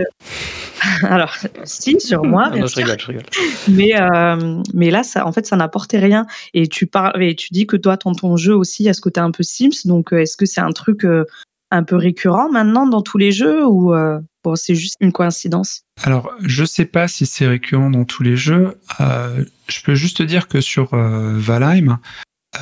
alors, 1.03 1.35
si, 1.65 2.01
sur 2.01 2.25
moi, 2.25 2.49
bien 2.49 2.61
non, 2.61 2.67
je 2.67 2.73
sûr. 2.73 2.83
rigole, 2.83 2.99
je 2.99 3.07
rigole. 3.07 3.23
Mais, 3.69 4.01
euh, 4.01 4.63
mais 4.73 4.91
là, 4.91 5.03
ça, 5.03 5.27
en 5.27 5.33
fait, 5.33 5.47
ça 5.47 5.57
n'apportait 5.57 5.99
rien. 5.99 6.27
Et 6.55 6.69
tu, 6.69 6.87
parles, 6.87 7.23
et 7.23 7.35
tu 7.37 7.49
dis 7.53 7.67
que 7.67 7.77
toi, 7.77 7.97
dans 7.97 8.15
ton 8.15 8.39
jeu 8.39 8.57
aussi, 8.57 8.85
il 8.85 8.87
y 8.87 8.89
a 8.89 8.95
ce 8.95 9.03
côté 9.03 9.21
un 9.21 9.31
peu 9.31 9.43
Sims. 9.43 9.85
Donc, 9.85 10.13
euh, 10.13 10.23
est-ce 10.23 10.39
que 10.39 10.47
c'est 10.47 10.63
un 10.63 10.73
truc 10.73 11.05
euh, 11.05 11.27
un 11.71 11.83
peu 11.83 11.97
récurrent 11.97 12.51
maintenant 12.51 12.87
dans 12.87 13.03
tous 13.03 13.19
les 13.19 13.31
jeux 13.31 13.67
ou 13.67 13.95
euh, 13.95 14.19
bon, 14.45 14.57
c'est 14.57 14.75
juste 14.75 14.97
une 15.01 15.13
coïncidence 15.13 15.83
Alors, 16.03 16.31
je 16.41 16.65
sais 16.65 16.85
pas 16.85 17.09
si 17.09 17.27
c'est 17.27 17.47
récurrent 17.47 17.91
dans 17.91 18.05
tous 18.05 18.23
les 18.23 18.37
jeux. 18.37 18.77
Euh, 19.01 19.45
je 19.69 19.81
peux 19.83 19.95
juste 19.95 20.19
te 20.19 20.23
dire 20.23 20.49
que 20.49 20.61
sur 20.61 20.95
euh, 20.95 21.35
Valheim, 21.37 21.99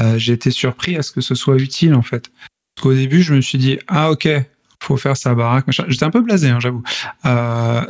euh, 0.00 0.18
j'ai 0.18 0.32
été 0.32 0.50
surpris 0.50 0.96
à 0.96 1.02
ce 1.02 1.12
que 1.12 1.20
ce 1.20 1.34
soit 1.34 1.56
utile 1.56 1.94
en 1.94 2.02
fait. 2.02 2.30
Parce 2.74 2.82
qu'au 2.82 2.94
début, 2.94 3.22
je 3.22 3.34
me 3.34 3.40
suis 3.40 3.58
dit 3.58 3.78
ah 3.88 4.10
ok, 4.10 4.28
faut 4.82 4.96
faire 4.96 5.16
sa 5.16 5.34
baraque. 5.34 5.66
machin. 5.66 5.84
J'étais 5.88 6.04
un 6.04 6.10
peu 6.10 6.20
blasé, 6.20 6.48
hein, 6.48 6.60
j'avoue. 6.60 6.82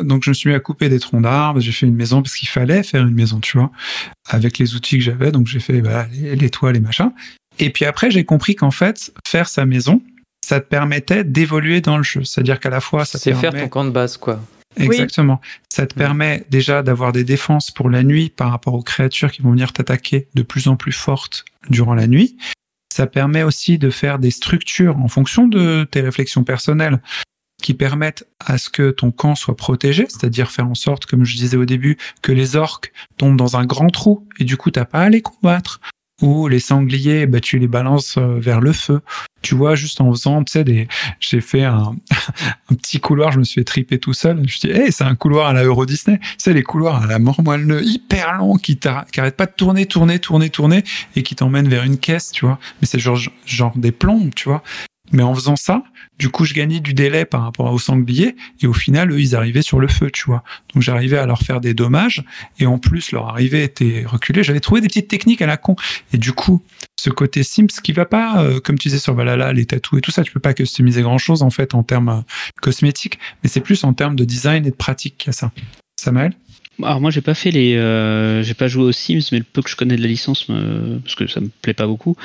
Donc 0.02 0.24
je 0.24 0.30
me 0.30 0.34
suis 0.34 0.48
mis 0.48 0.54
à 0.54 0.60
couper 0.60 0.88
des 0.88 1.00
troncs 1.00 1.22
d'arbres. 1.22 1.60
J'ai 1.60 1.72
fait 1.72 1.86
une 1.86 1.96
maison 1.96 2.22
parce 2.22 2.34
qu'il 2.34 2.48
fallait 2.48 2.82
faire 2.82 3.02
une 3.02 3.14
maison, 3.14 3.40
tu 3.40 3.58
vois, 3.58 3.70
avec 4.26 4.58
les 4.58 4.74
outils 4.74 4.96
que 4.98 5.04
j'avais. 5.04 5.32
Donc 5.32 5.46
j'ai 5.46 5.60
fait 5.60 5.82
bah, 5.82 6.06
les, 6.12 6.36
les 6.36 6.50
toits, 6.50 6.72
les 6.72 6.80
machins. 6.80 7.12
Et 7.58 7.70
puis 7.70 7.84
après, 7.84 8.10
j'ai 8.10 8.24
compris 8.24 8.54
qu'en 8.54 8.70
fait, 8.70 9.12
faire 9.26 9.48
sa 9.48 9.66
maison, 9.66 10.00
ça 10.48 10.60
te 10.60 10.66
permettait 10.66 11.24
d'évoluer 11.24 11.82
dans 11.82 11.98
le 11.98 12.02
jeu. 12.02 12.24
C'est-à-dire 12.24 12.58
qu'à 12.58 12.70
la 12.70 12.80
fois, 12.80 13.04
ça 13.04 13.18
te 13.18 13.22
C'est 13.24 13.32
faire 13.32 13.50
permet- 13.52 13.62
ton 13.64 13.68
camp 13.68 13.84
de 13.84 13.90
base, 13.90 14.16
quoi. 14.16 14.40
Exactement. 14.78 15.40
Ça 15.68 15.86
te 15.86 15.94
permet 15.94 16.46
déjà 16.50 16.82
d'avoir 16.82 17.12
des 17.12 17.24
défenses 17.24 17.70
pour 17.70 17.90
la 17.90 18.02
nuit 18.02 18.30
par 18.30 18.50
rapport 18.50 18.72
aux 18.72 18.82
créatures 18.82 19.30
qui 19.30 19.42
vont 19.42 19.50
venir 19.50 19.72
t'attaquer 19.74 20.28
de 20.34 20.42
plus 20.42 20.68
en 20.68 20.76
plus 20.76 20.92
fortes 20.92 21.44
durant 21.68 21.94
la 21.94 22.06
nuit. 22.06 22.38
Ça 22.94 23.06
permet 23.06 23.42
aussi 23.42 23.76
de 23.76 23.90
faire 23.90 24.18
des 24.18 24.30
structures 24.30 24.96
en 24.98 25.08
fonction 25.08 25.48
de 25.48 25.86
tes 25.90 26.00
réflexions 26.00 26.44
personnelles 26.44 27.00
qui 27.62 27.74
permettent 27.74 28.26
à 28.46 28.56
ce 28.56 28.70
que 28.70 28.90
ton 28.90 29.10
camp 29.10 29.34
soit 29.34 29.56
protégé, 29.56 30.06
c'est-à-dire 30.08 30.50
faire 30.50 30.68
en 30.68 30.74
sorte, 30.74 31.04
comme 31.06 31.24
je 31.24 31.36
disais 31.36 31.56
au 31.58 31.64
début, 31.66 31.98
que 32.22 32.32
les 32.32 32.56
orques 32.56 32.92
tombent 33.18 33.36
dans 33.36 33.56
un 33.56 33.66
grand 33.66 33.90
trou 33.90 34.26
et 34.38 34.44
du 34.44 34.56
coup 34.56 34.70
t'as 34.70 34.84
pas 34.86 35.00
à 35.02 35.08
les 35.10 35.20
combattre. 35.22 35.80
Ou 36.20 36.48
les 36.48 36.58
sangliers, 36.58 37.26
bah, 37.26 37.40
tu 37.40 37.58
les 37.58 37.68
balances 37.68 38.16
euh, 38.18 38.38
vers 38.40 38.60
le 38.60 38.72
feu. 38.72 39.00
Tu 39.40 39.54
vois, 39.54 39.76
juste 39.76 40.00
en 40.00 40.10
faisant, 40.12 40.42
tu 40.42 40.50
sais, 40.52 40.64
des, 40.64 40.88
j'ai 41.20 41.40
fait 41.40 41.62
un, 41.62 41.94
petit 42.68 42.98
couloir, 42.98 43.30
je 43.30 43.38
me 43.38 43.44
suis 43.44 43.60
fait 43.60 43.64
triper 43.64 43.98
tout 44.00 44.12
seul. 44.12 44.36
Je 44.38 44.42
me 44.42 44.46
suis 44.48 44.70
hey, 44.70 44.90
c'est 44.90 45.04
un 45.04 45.14
couloir 45.14 45.46
à 45.48 45.52
la 45.52 45.62
Euro 45.62 45.86
Disney. 45.86 46.18
Tu 46.18 46.26
sais, 46.38 46.52
les 46.52 46.64
couloirs 46.64 47.04
à 47.04 47.06
la 47.06 47.20
mort 47.20 47.40
moelle 47.42 47.80
hyper 47.84 48.36
long 48.36 48.56
qui, 48.56 48.74
t'arr- 48.76 49.06
qui 49.12 49.20
arrêtent 49.20 49.36
pas 49.36 49.46
de 49.46 49.52
tourner, 49.56 49.86
tourner, 49.86 50.18
tourner, 50.18 50.50
tourner 50.50 50.82
et 51.14 51.22
qui 51.22 51.36
t'emmènent 51.36 51.68
vers 51.68 51.84
une 51.84 51.98
caisse, 51.98 52.32
tu 52.32 52.46
vois. 52.46 52.58
Mais 52.80 52.88
c'est 52.88 52.98
genre, 52.98 53.18
genre 53.46 53.72
des 53.76 53.92
plombes, 53.92 54.34
tu 54.34 54.48
vois. 54.48 54.64
Mais 55.12 55.22
en 55.22 55.34
faisant 55.34 55.56
ça, 55.56 55.82
du 56.18 56.28
coup, 56.28 56.44
je 56.44 56.54
gagnais 56.54 56.80
du 56.80 56.94
délai 56.94 57.24
par 57.24 57.42
rapport 57.42 57.72
aux 57.72 57.78
sangliers 57.78 58.36
et 58.60 58.66
au 58.66 58.72
final, 58.72 59.10
eux, 59.12 59.20
ils 59.20 59.34
arrivaient 59.34 59.62
sur 59.62 59.80
le 59.80 59.88
feu, 59.88 60.10
tu 60.10 60.24
vois. 60.26 60.42
Donc, 60.74 60.82
j'arrivais 60.82 61.18
à 61.18 61.26
leur 61.26 61.40
faire 61.40 61.60
des 61.60 61.74
dommages 61.74 62.24
et 62.58 62.66
en 62.66 62.78
plus, 62.78 63.12
leur 63.12 63.28
arrivée 63.28 63.62
était 63.62 64.04
reculée. 64.06 64.42
J'avais 64.42 64.60
trouvé 64.60 64.80
des 64.80 64.88
petites 64.88 65.08
techniques 65.08 65.42
à 65.42 65.46
la 65.46 65.56
con. 65.56 65.76
Et 66.12 66.18
du 66.18 66.32
coup, 66.32 66.62
ce 66.98 67.10
côté 67.10 67.42
Sims 67.42 67.80
qui 67.82 67.92
va 67.92 68.04
pas, 68.04 68.42
euh, 68.42 68.60
comme 68.60 68.78
tu 68.78 68.88
disais 68.88 68.98
sur 68.98 69.14
Valhalla, 69.14 69.52
les 69.52 69.66
tatous 69.66 69.98
et 69.98 70.02
tout 70.02 70.10
ça, 70.10 70.24
tu 70.24 70.32
peux 70.32 70.40
pas 70.40 70.54
customiser 70.54 71.02
grand 71.02 71.18
chose 71.18 71.42
en 71.42 71.50
fait 71.50 71.74
en 71.74 71.82
termes 71.82 72.08
euh, 72.08 72.20
cosmétiques, 72.60 73.18
mais 73.42 73.48
c'est 73.48 73.60
plus 73.60 73.84
en 73.84 73.92
termes 73.94 74.16
de 74.16 74.24
design 74.24 74.66
et 74.66 74.70
de 74.70 74.76
pratique 74.76 75.16
qu'il 75.16 75.28
y 75.28 75.30
a 75.30 75.32
ça. 75.32 75.52
Samuel 75.96 76.34
Alors 76.82 77.00
moi 77.00 77.10
j'ai 77.10 77.20
pas 77.20 77.34
fait 77.34 77.50
les, 77.50 77.74
euh, 77.76 78.42
j'ai 78.44 78.54
pas 78.54 78.68
joué 78.68 78.84
aux 78.84 78.92
Sims, 78.92 79.20
mais 79.32 79.38
le 79.38 79.44
peu 79.44 79.62
que 79.62 79.68
je 79.70 79.74
connais 79.74 79.96
de 79.96 80.02
la 80.02 80.06
licence, 80.06 80.48
me- 80.48 80.98
parce 81.02 81.14
que 81.16 81.26
ça 81.26 81.40
me 81.40 81.48
plaît 81.62 81.74
pas 81.74 81.86
beaucoup. 81.88 82.16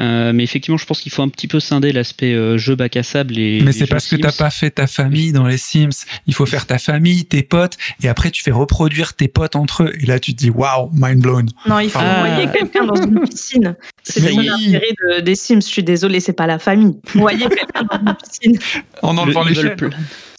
Euh, 0.00 0.32
mais 0.32 0.42
effectivement, 0.42 0.76
je 0.78 0.84
pense 0.84 1.00
qu'il 1.00 1.12
faut 1.12 1.22
un 1.22 1.28
petit 1.28 1.46
peu 1.46 1.60
scinder 1.60 1.92
l'aspect 1.92 2.32
euh, 2.34 2.58
jeu 2.58 2.74
bac 2.74 2.96
à 2.96 3.02
sable 3.04 3.38
et. 3.38 3.60
Mais 3.60 3.66
les 3.66 3.72
c'est 3.72 3.86
parce 3.86 4.08
que 4.08 4.16
Sims. 4.16 4.22
t'as 4.22 4.32
pas 4.32 4.50
fait 4.50 4.70
ta 4.72 4.86
famille 4.88 5.32
dans 5.32 5.46
les 5.46 5.58
Sims. 5.58 5.90
Il 6.26 6.34
faut 6.34 6.46
faire 6.46 6.66
ta 6.66 6.78
famille, 6.78 7.24
tes 7.24 7.42
potes, 7.44 7.76
et 8.02 8.08
après 8.08 8.30
tu 8.32 8.42
fais 8.42 8.50
reproduire 8.50 9.14
tes 9.14 9.28
potes 9.28 9.54
entre 9.54 9.84
eux. 9.84 9.92
Et 10.00 10.06
là 10.06 10.18
tu 10.18 10.32
te 10.34 10.38
dis 10.38 10.50
waouh, 10.50 10.90
mind 10.92 11.20
blown. 11.22 11.46
Non, 11.68 11.78
il 11.78 11.90
faut 11.90 12.00
Ah. 12.02 12.24
envoyer 12.24 12.50
quelqu'un 12.52 12.86
dans 12.86 12.96
une 13.00 13.20
piscine. 13.20 13.76
C'est 14.02 14.22
oui. 14.32 14.46
l'intérêt 14.46 14.92
de- 15.08 15.20
des 15.20 15.34
Sims. 15.36 15.60
Je 15.60 15.66
suis 15.68 15.84
désolée, 15.84 16.18
c'est 16.20 16.32
pas 16.32 16.46
la 16.48 16.58
famille. 16.58 16.96
Envoyer 17.14 17.46
quelqu'un 17.48 17.84
dans 17.88 17.98
une 18.10 18.14
piscine. 18.16 18.58
En 19.02 19.12
Le 19.12 19.18
enlevant 19.20 19.44
evil, 19.46 19.54
l'échelle. 19.54 19.76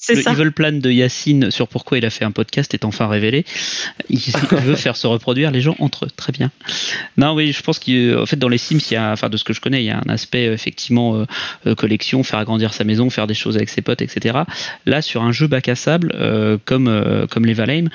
Le 0.09 0.21
ça. 0.21 0.31
evil 0.31 0.51
plan 0.51 0.71
de 0.71 0.89
Yacine 0.89 1.51
sur 1.51 1.67
pourquoi 1.67 1.97
il 1.97 2.05
a 2.05 2.09
fait 2.09 2.25
un 2.25 2.31
podcast 2.31 2.73
est 2.73 2.85
enfin 2.85 3.07
révélé. 3.07 3.45
Il 4.09 4.19
veut 4.51 4.75
faire 4.75 4.95
se 4.95 5.07
reproduire 5.07 5.51
les 5.51 5.61
gens 5.61 5.75
entre 5.79 6.05
eux. 6.05 6.09
Très 6.15 6.31
bien. 6.31 6.51
Non, 7.17 7.33
oui, 7.33 7.51
je 7.51 7.61
pense 7.61 7.79
qu'en 7.79 8.25
fait, 8.25 8.35
dans 8.37 8.49
les 8.49 8.57
Sims, 8.57 8.79
il 8.89 8.93
y 8.93 8.97
a, 8.97 9.11
enfin, 9.11 9.29
de 9.29 9.37
ce 9.37 9.43
que 9.43 9.53
je 9.53 9.61
connais, 9.61 9.83
il 9.83 9.85
y 9.85 9.91
a 9.91 10.01
un 10.05 10.09
aspect 10.09 10.47
euh, 10.47 10.53
effectivement 10.53 11.15
euh, 11.15 11.25
euh, 11.67 11.75
collection, 11.75 12.23
faire 12.23 12.39
agrandir 12.39 12.73
sa 12.73 12.83
maison, 12.83 13.09
faire 13.09 13.27
des 13.27 13.33
choses 13.33 13.55
avec 13.55 13.69
ses 13.69 13.81
potes, 13.81 14.01
etc. 14.01 14.39
Là, 14.85 15.01
sur 15.01 15.23
un 15.23 15.31
jeu 15.31 15.47
bac 15.47 15.69
à 15.69 15.75
sable, 15.75 16.13
euh, 16.15 16.57
comme, 16.65 16.87
euh, 16.87 17.27
comme 17.27 17.45
les 17.45 17.53
Valheim, 17.53 17.89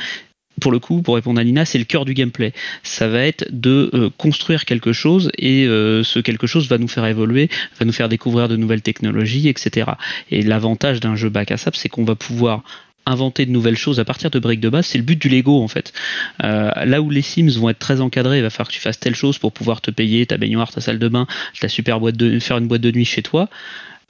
pour 0.60 0.72
le 0.72 0.78
coup, 0.78 1.02
pour 1.02 1.14
répondre 1.16 1.40
à 1.40 1.44
Nina, 1.44 1.64
c'est 1.64 1.78
le 1.78 1.84
cœur 1.84 2.04
du 2.04 2.14
gameplay. 2.14 2.52
Ça 2.82 3.08
va 3.08 3.20
être 3.20 3.46
de 3.50 3.90
euh, 3.94 4.10
construire 4.16 4.64
quelque 4.64 4.92
chose 4.92 5.30
et 5.38 5.66
euh, 5.66 6.02
ce 6.02 6.18
quelque 6.18 6.46
chose 6.46 6.68
va 6.68 6.78
nous 6.78 6.88
faire 6.88 7.06
évoluer, 7.06 7.48
va 7.78 7.84
nous 7.84 7.92
faire 7.92 8.08
découvrir 8.08 8.48
de 8.48 8.56
nouvelles 8.56 8.82
technologies, 8.82 9.48
etc. 9.48 9.92
Et 10.30 10.42
l'avantage 10.42 11.00
d'un 11.00 11.16
jeu 11.16 11.28
bac 11.28 11.50
à 11.50 11.56
sable, 11.56 11.76
c'est 11.76 11.88
qu'on 11.88 12.04
va 12.04 12.14
pouvoir 12.14 12.62
inventer 13.06 13.46
de 13.46 13.52
nouvelles 13.52 13.76
choses 13.76 14.00
à 14.00 14.04
partir 14.04 14.30
de 14.30 14.38
briques 14.38 14.60
de 14.60 14.68
base. 14.68 14.86
C'est 14.86 14.98
le 14.98 15.04
but 15.04 15.20
du 15.20 15.28
Lego 15.28 15.62
en 15.62 15.68
fait. 15.68 15.92
Euh, 16.42 16.70
là 16.84 17.00
où 17.00 17.10
les 17.10 17.22
Sims 17.22 17.50
vont 17.58 17.68
être 17.68 17.78
très 17.78 18.00
encadrés, 18.00 18.38
il 18.38 18.42
va 18.42 18.50
falloir 18.50 18.68
que 18.68 18.74
tu 18.74 18.80
fasses 18.80 18.98
telle 18.98 19.14
chose 19.14 19.38
pour 19.38 19.52
pouvoir 19.52 19.80
te 19.80 19.90
payer 19.90 20.26
ta 20.26 20.36
baignoire, 20.36 20.70
ta 20.72 20.80
salle 20.80 20.98
de 20.98 21.08
bain, 21.08 21.26
ta 21.60 21.68
super 21.68 22.00
boîte 22.00 22.16
de 22.16 22.38
faire 22.40 22.58
une 22.58 22.66
boîte 22.66 22.82
de 22.82 22.90
nuit 22.90 23.04
chez 23.04 23.22
toi. 23.22 23.48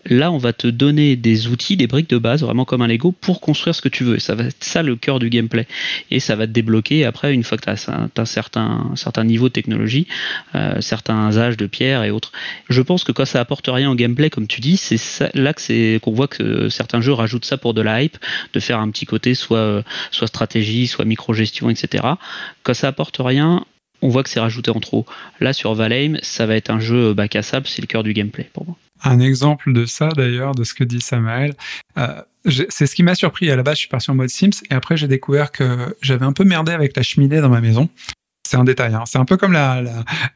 Là, 0.09 0.31
on 0.31 0.39
va 0.39 0.53
te 0.53 0.67
donner 0.67 1.17
des 1.17 1.49
outils, 1.49 1.77
des 1.77 1.87
briques 1.87 2.11
de 2.11 2.19
base, 2.19 2.43
vraiment 2.43 2.65
comme 2.65 2.83
un 2.83 2.87
Lego, 2.87 3.13
pour 3.13 3.41
construire 3.41 3.75
ce 3.75 3.83
que 3.83 3.89
tu 3.89 4.05
veux. 4.05 4.17
Et 4.17 4.21
ça 4.21 4.35
va 4.35 4.45
être 4.45 4.63
ça 4.63 4.83
le 4.83 4.97
cœur 4.97 5.19
du 5.19 5.31
gameplay. 5.31 5.67
Et 6.11 6.21
ça 6.21 6.37
va 6.37 6.47
te 6.47 6.53
débloquer 6.53 7.05
après, 7.05 7.35
une 7.35 7.43
fois 7.43 7.59
que 7.59 7.65
tu 7.65 7.71
as 7.71 8.21
un 8.21 8.25
certain, 8.25 9.25
niveau 9.25 9.49
de 9.49 9.53
technologie, 9.53 10.07
euh, 10.55 10.81
certains 10.81 11.37
âges 11.37 11.57
de 11.57 11.67
pierre 11.67 12.05
et 12.05 12.11
autres. 12.11 12.33
Je 12.69 12.83
pense 12.83 13.05
que 13.05 13.13
quand 13.13 13.25
ça 13.25 13.41
apporte 13.41 13.67
rien 13.67 13.91
au 13.91 13.95
gameplay, 13.95 14.31
comme 14.31 14.47
tu 14.47 14.61
dis, 14.61 14.77
c'est 14.77 15.35
là 15.35 15.53
que 15.53 15.99
qu'on 15.99 16.13
voit 16.13 16.29
que 16.29 16.69
certains 16.69 17.01
jeux 17.01 17.13
rajoutent 17.13 17.45
ça 17.45 17.57
pour 17.57 17.75
de 17.75 17.83
la 17.83 18.03
hype, 18.03 18.19
de 18.53 18.61
faire 18.61 18.79
un 18.79 18.91
petit 18.91 19.07
côté 19.07 19.35
soit, 19.35 19.59
euh, 19.59 19.83
soit 20.11 20.29
stratégie, 20.29 20.87
soit 20.87 21.05
micro-gestion, 21.05 21.69
etc. 21.71 22.05
Quand 22.63 22.75
ça 22.75 22.89
apporte 22.89 23.17
rien, 23.19 23.65
on 24.03 24.09
voit 24.09 24.23
que 24.23 24.29
c'est 24.29 24.41
rajouté 24.41 24.71
en 24.71 24.81
trop. 24.81 25.07
Là, 25.41 25.53
sur 25.53 25.75
Valheim, 25.75 26.19
ça 26.23 26.47
va 26.47 26.57
être 26.57 26.71
un 26.71 26.81
jeu 26.81 27.15
bac 27.15 27.35
à 27.37 27.43
sable, 27.43 27.67
c'est 27.67 27.83
le 27.83 27.87
cœur 27.87 28.03
du 28.03 28.13
gameplay 28.13 28.49
pour 28.53 28.67
moi. 28.67 28.77
Un 29.05 29.21
exemple 29.21 29.73
de 29.73 29.87
ça, 29.87 30.09
d'ailleurs, 30.09 30.55
de 30.55 30.65
ce 30.65 30.75
que 30.75 30.85
dit 30.85 31.01
Samuel, 31.01 31.55
euh, 31.99 32.23
c'est 32.69 32.87
ce 32.87 32.95
qui 32.95 33.03
m'a 33.03 33.15
surpris. 33.15 33.51
À 33.51 33.57
la 33.57 33.63
base, 33.63 33.75
je 33.75 33.81
suis 33.81 33.89
parti 33.89 34.11
en 34.11 34.15
mode 34.15 34.29
Sims 34.29 34.63
et 34.71 34.75
après, 34.75 34.97
j'ai 34.97 35.09
découvert 35.09 35.53
que 35.53 35.97
j'avais 36.01 36.25
un 36.25 36.33
peu 36.33 36.45
merdé 36.45 36.73
avec 36.73 36.97
la 36.97 37.03
cheminée 37.03 37.41
dans 37.41 37.49
ma 37.49 37.61
maison. 37.61 37.89
c'est 38.47 38.57
un 38.57 38.65
détail. 38.65 38.95
Hein. 38.95 39.03
C'est 39.07 39.19
un 39.19 39.25
peu 39.25 39.37
comme 39.37 39.59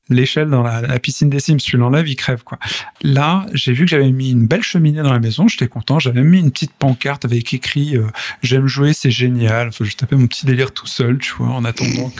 l'échelle 0.08 0.50
dans 0.50 0.62
la, 0.62 0.98
piscine 0.98 1.30
des 1.30 1.38
Sims. 1.38 1.58
Tu 1.58 1.76
l'enlèves, 1.76 2.08
il 2.08 2.16
crève. 2.16 2.42
Quoi. 2.42 2.58
Là, 3.02 3.46
j'ai 3.52 3.72
vu 3.72 3.84
que 3.84 3.90
j'avais 3.90 4.10
mis 4.10 4.32
une 4.32 4.46
belle 4.46 4.62
cheminée 4.62 5.02
dans 5.02 5.12
la 5.12 5.20
maison. 5.20 5.46
J'étais 5.46 5.68
content. 5.68 5.98
J'avais 5.98 6.22
mis 6.22 6.40
une 6.40 6.50
petite 6.50 6.72
pancarte 6.72 7.24
avec 7.24 7.54
écrit 7.54 7.96
euh, 7.96 8.08
J'aime 8.42 8.66
jouer, 8.66 8.92
c'est 8.92 9.12
génial. 9.12 9.68
Enfin, 9.68 9.84
je 9.84 9.96
tapais 9.96 10.16
mon 10.16 10.26
petit 10.26 10.46
délire 10.46 10.72
tout 10.72 10.88
seul, 10.88 11.18
tu 11.18 11.32
vois, 11.34 11.50
en 11.50 11.64
attendant 11.64 12.12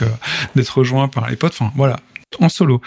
d'être 0.54 0.78
rejoint 0.78 1.08
par 1.08 1.28
les 1.28 1.36
potes. 1.36 1.52
Enfin, 1.52 1.72
voilà, 1.74 1.98
en 2.38 2.48
solo. 2.48 2.80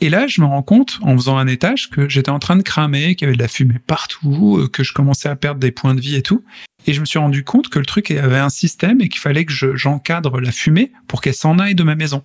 Et 0.00 0.08
là, 0.08 0.26
je 0.26 0.40
me 0.40 0.46
rends 0.46 0.62
compte, 0.62 0.98
en 1.02 1.16
faisant 1.16 1.38
un 1.38 1.46
étage, 1.46 1.88
que 1.90 2.08
j'étais 2.08 2.30
en 2.30 2.38
train 2.40 2.56
de 2.56 2.62
cramer, 2.62 3.14
qu'il 3.14 3.26
y 3.26 3.28
avait 3.28 3.36
de 3.36 3.42
la 3.42 3.48
fumée 3.48 3.78
partout, 3.86 4.58
euh, 4.58 4.68
que 4.68 4.82
je 4.82 4.92
commençais 4.92 5.28
à 5.28 5.36
perdre 5.36 5.60
des 5.60 5.70
points 5.70 5.94
de 5.94 6.00
vie 6.00 6.16
et 6.16 6.22
tout. 6.22 6.44
Et 6.86 6.92
je 6.92 7.00
me 7.00 7.04
suis 7.06 7.20
rendu 7.20 7.44
compte 7.44 7.68
que 7.68 7.78
le 7.78 7.86
truc 7.86 8.10
avait 8.10 8.38
un 8.38 8.48
système 8.48 9.00
et 9.00 9.08
qu'il 9.08 9.20
fallait 9.20 9.44
que 9.44 9.52
je- 9.52 9.76
j'encadre 9.76 10.40
la 10.40 10.50
fumée 10.50 10.90
pour 11.06 11.20
qu'elle 11.20 11.34
s'en 11.34 11.58
aille 11.60 11.76
de 11.76 11.84
ma 11.84 11.94
maison. 11.94 12.24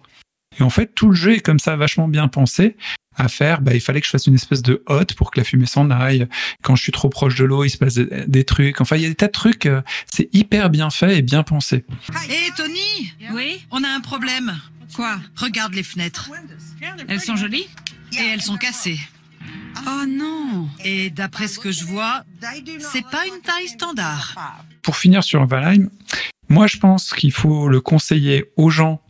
Et 0.60 0.64
en 0.64 0.72
fait, 0.72 0.96
tout 0.96 1.10
le 1.10 1.16
jeu 1.16 1.34
est 1.36 1.40
comme 1.42 1.60
ça, 1.60 1.76
vachement 1.76 2.08
bien 2.08 2.28
pensé 2.28 2.76
à 3.18 3.28
faire. 3.28 3.62
Bah, 3.62 3.74
il 3.74 3.82
fallait 3.82 4.00
que 4.00 4.06
je 4.06 4.12
fasse 4.12 4.28
une 4.28 4.36
espèce 4.36 4.62
de 4.62 4.84
hotte 4.88 5.14
pour 5.16 5.32
que 5.32 5.40
la 5.40 5.44
fumée 5.44 5.66
s'en 5.66 5.90
aille. 5.92 6.28
Quand 6.62 6.76
je 6.76 6.84
suis 6.84 6.92
trop 6.92 7.10
proche 7.10 7.36
de 7.36 7.44
l'eau, 7.46 7.64
il 7.64 7.70
se 7.70 7.78
passe 7.78 7.96
des, 7.96 8.08
des 8.28 8.44
trucs. 8.44 8.80
Enfin, 8.82 8.96
il 8.96 9.02
y 9.04 9.06
a 9.06 9.10
des 9.10 9.16
tas 9.16 9.28
de 9.28 9.32
trucs. 9.32 9.66
euh, 9.66 9.82
C'est 10.14 10.30
hyper 10.34 10.70
bien 10.70 10.90
fait 10.90 11.18
et 11.18 11.22
bien 11.22 11.44
pensé. 11.44 11.84
Hé 12.30 12.52
Tony 12.56 13.14
Oui 13.34 13.66
On 13.72 13.84
a 13.84 13.90
un 13.90 14.00
problème. 14.02 14.58
Quoi 14.96 15.20
Regarde 15.36 15.74
les 15.74 15.84
fenêtres. 15.84 16.30
Elles 17.08 17.22
sont 17.22 17.36
jolies 17.36 17.68
Et 18.14 18.24
elles 18.34 18.42
sont 18.42 18.58
cassées. 18.58 19.00
Oh 19.86 20.06
non 20.08 20.68
Et 20.84 21.10
d'après 21.10 21.48
ce 21.48 21.60
que 21.60 21.72
je 21.72 21.84
vois, 21.86 22.24
c'est 22.80 23.06
pas 23.10 23.26
une 23.28 23.42
taille 23.42 23.68
standard. 23.68 24.36
Pour 24.82 24.96
finir 24.98 25.24
sur 25.24 25.46
Valheim, 25.46 25.90
moi, 26.50 26.66
je 26.68 26.78
pense 26.78 27.14
qu'il 27.14 27.32
faut 27.34 27.68
le 27.68 27.82
conseiller 27.82 28.46
aux 28.56 28.70
gens 28.70 29.02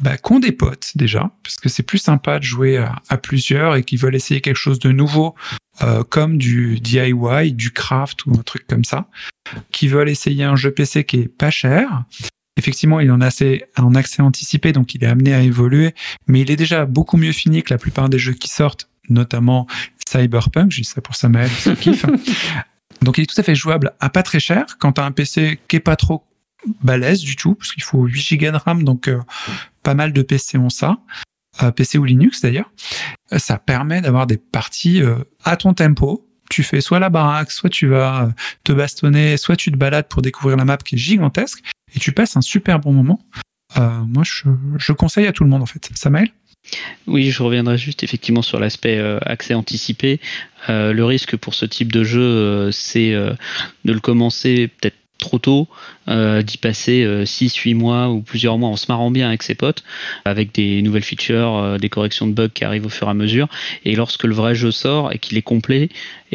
bah, 0.00 0.16
qui 0.16 0.32
ont 0.32 0.40
des 0.40 0.52
potes 0.52 0.92
déjà, 0.96 1.30
parce 1.42 1.56
que 1.56 1.68
c'est 1.68 1.82
plus 1.82 1.98
sympa 1.98 2.38
de 2.38 2.44
jouer 2.44 2.78
à, 2.78 2.96
à 3.08 3.16
plusieurs 3.16 3.76
et 3.76 3.84
qui 3.84 3.96
veulent 3.96 4.16
essayer 4.16 4.40
quelque 4.40 4.56
chose 4.56 4.78
de 4.78 4.90
nouveau, 4.90 5.34
euh, 5.82 6.04
comme 6.04 6.38
du 6.38 6.80
DIY, 6.80 7.52
du 7.52 7.72
craft 7.72 8.26
ou 8.26 8.32
un 8.38 8.42
truc 8.42 8.66
comme 8.66 8.84
ça, 8.84 9.08
qui 9.72 9.88
veulent 9.88 10.08
essayer 10.08 10.44
un 10.44 10.56
jeu 10.56 10.70
PC 10.70 11.04
qui 11.04 11.20
est 11.20 11.28
pas 11.28 11.50
cher. 11.50 12.04
Effectivement, 12.56 13.00
il 13.00 13.10
en 13.10 13.20
a 13.20 13.26
assez, 13.26 13.64
en 13.76 13.94
accès 13.94 14.22
anticipé, 14.22 14.72
donc 14.72 14.94
il 14.94 15.02
est 15.02 15.08
amené 15.08 15.34
à 15.34 15.40
évoluer, 15.40 15.94
mais 16.28 16.40
il 16.40 16.50
est 16.50 16.56
déjà 16.56 16.86
beaucoup 16.86 17.16
mieux 17.16 17.32
fini 17.32 17.62
que 17.62 17.74
la 17.74 17.78
plupart 17.78 18.08
des 18.08 18.18
jeux 18.18 18.34
qui 18.34 18.48
sortent, 18.48 18.88
notamment 19.08 19.66
Cyberpunk, 20.08 20.70
je 20.70 20.82
dis 20.82 20.88
ça 20.88 21.00
pour 21.00 21.16
Samael, 21.16 21.50
qui 21.62 21.74
kiffe. 21.76 22.06
Donc 23.02 23.18
il 23.18 23.22
est 23.22 23.26
tout 23.26 23.38
à 23.38 23.42
fait 23.42 23.54
jouable 23.54 23.92
à 24.00 24.08
pas 24.08 24.22
très 24.22 24.40
cher 24.40 24.64
quand 24.78 24.92
tu 24.92 25.00
as 25.00 25.04
un 25.04 25.10
PC 25.10 25.58
qui 25.68 25.76
est 25.76 25.80
pas 25.80 25.96
trop 25.96 26.24
balèze 26.82 27.20
du 27.20 27.36
tout, 27.36 27.54
parce 27.54 27.72
qu'il 27.72 27.82
faut 27.82 28.04
8 28.06 28.36
Go 28.38 28.50
de 28.52 28.56
RAM, 28.56 28.84
donc 28.84 29.08
euh, 29.08 29.20
pas 29.84 29.94
mal 29.94 30.12
de 30.12 30.22
PC 30.22 30.58
ont 30.58 30.70
ça, 30.70 30.98
euh, 31.62 31.70
PC 31.70 31.98
ou 31.98 32.04
Linux 32.04 32.40
d'ailleurs. 32.40 32.70
Euh, 33.32 33.38
Ça 33.38 33.58
permet 33.58 34.00
d'avoir 34.00 34.26
des 34.26 34.38
parties 34.38 35.02
euh, 35.02 35.18
à 35.44 35.56
ton 35.56 35.72
tempo. 35.74 36.28
Tu 36.50 36.62
fais 36.62 36.80
soit 36.80 36.98
la 36.98 37.10
baraque, 37.10 37.52
soit 37.52 37.70
tu 37.70 37.86
vas 37.86 38.30
te 38.64 38.72
bastonner, 38.72 39.36
soit 39.36 39.56
tu 39.56 39.70
te 39.70 39.76
balades 39.76 40.08
pour 40.08 40.20
découvrir 40.20 40.56
la 40.56 40.64
map 40.64 40.76
qui 40.76 40.96
est 40.96 40.98
gigantesque, 40.98 41.62
et 41.94 41.98
tu 41.98 42.12
passes 42.12 42.36
un 42.36 42.42
super 42.42 42.80
bon 42.80 42.92
moment. 42.92 43.20
Moi, 43.76 44.22
je, 44.22 44.92
conseille 44.92 45.26
à 45.26 45.32
tout 45.32 45.42
le 45.42 45.50
monde 45.50 45.62
en 45.62 45.66
fait. 45.66 45.90
Samael? 45.94 46.28
Oui, 47.08 47.30
je 47.32 47.42
reviendrai 47.42 47.76
juste 47.76 48.04
effectivement 48.04 48.42
sur 48.42 48.60
l'aspect 48.60 49.00
accès 49.22 49.54
anticipé. 49.54 50.20
Le 50.68 51.02
risque 51.02 51.36
pour 51.36 51.54
ce 51.54 51.64
type 51.64 51.90
de 51.90 52.04
jeu, 52.04 52.70
c'est 52.70 53.10
de 53.10 53.92
le 53.92 54.00
commencer 54.00 54.68
peut-être 54.68 54.96
trop 55.24 55.38
tôt, 55.38 55.68
euh, 56.08 56.42
d'y 56.42 56.58
passer 56.58 57.24
6-8 57.24 57.74
mois 57.74 58.10
ou 58.10 58.20
plusieurs 58.20 58.58
mois 58.58 58.68
en 58.68 58.76
se 58.76 58.86
marrant 58.88 59.10
bien 59.10 59.28
avec 59.28 59.42
ses 59.42 59.54
potes, 59.54 59.82
avec 60.24 60.54
des 60.54 60.82
nouvelles 60.82 61.02
features, 61.02 61.56
euh, 61.56 61.78
des 61.78 61.88
corrections 61.88 62.26
de 62.26 62.32
bugs 62.32 62.48
qui 62.52 62.64
arrivent 62.64 62.86
au 62.86 62.90
fur 62.90 63.08
et 63.08 63.10
à 63.10 63.14
mesure. 63.14 63.48
Et 63.84 63.96
lorsque 63.96 64.24
le 64.24 64.34
vrai 64.34 64.54
jeu 64.54 64.70
sort 64.70 65.12
et 65.12 65.18
qu'il 65.18 65.36
est 65.38 65.42
complet, 65.42 65.88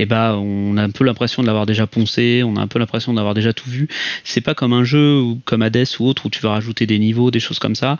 ben, 0.05 0.33
on 0.35 0.77
a 0.77 0.83
un 0.83 0.89
peu 0.89 1.03
l'impression 1.03 1.41
de 1.41 1.47
l'avoir 1.47 1.65
déjà 1.65 1.85
poncé, 1.85 2.41
on 2.43 2.55
a 2.55 2.61
un 2.61 2.67
peu 2.67 2.79
l'impression 2.79 3.13
d'avoir 3.13 3.33
déjà 3.33 3.53
tout 3.53 3.69
vu. 3.69 3.87
C'est 4.23 4.41
pas 4.41 4.55
comme 4.55 4.73
un 4.73 4.83
jeu 4.83 5.19
ou 5.19 5.39
comme 5.45 5.61
Hades 5.61 5.87
ou 5.99 6.07
autre 6.07 6.25
où 6.25 6.29
tu 6.29 6.39
vas 6.39 6.51
rajouter 6.51 6.85
des 6.85 6.99
niveaux, 6.99 7.31
des 7.31 7.39
choses 7.39 7.59
comme 7.59 7.75
ça. 7.75 7.97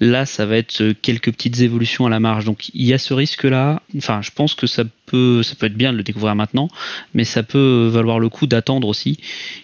Là, 0.00 0.26
ça 0.26 0.46
va 0.46 0.56
être 0.56 0.80
euh, 0.80 0.94
quelques 1.00 1.30
petites 1.30 1.60
évolutions 1.60 2.06
à 2.06 2.10
la 2.10 2.18
marge. 2.18 2.44
Donc, 2.44 2.70
il 2.74 2.82
y 2.82 2.92
a 2.92 2.98
ce 2.98 3.14
risque-là. 3.14 3.82
Enfin, 3.96 4.20
je 4.20 4.32
pense 4.34 4.54
que 4.54 4.66
ça 4.66 4.82
peut, 5.06 5.44
ça 5.44 5.54
peut 5.54 5.66
être 5.66 5.76
bien 5.76 5.92
de 5.92 5.96
le 5.96 6.02
découvrir 6.02 6.34
maintenant, 6.34 6.68
mais 7.14 7.22
ça 7.22 7.44
peut 7.44 7.86
valoir 7.86 8.18
le 8.18 8.28
coup 8.28 8.48
d'attendre 8.48 8.88
aussi 8.88 9.18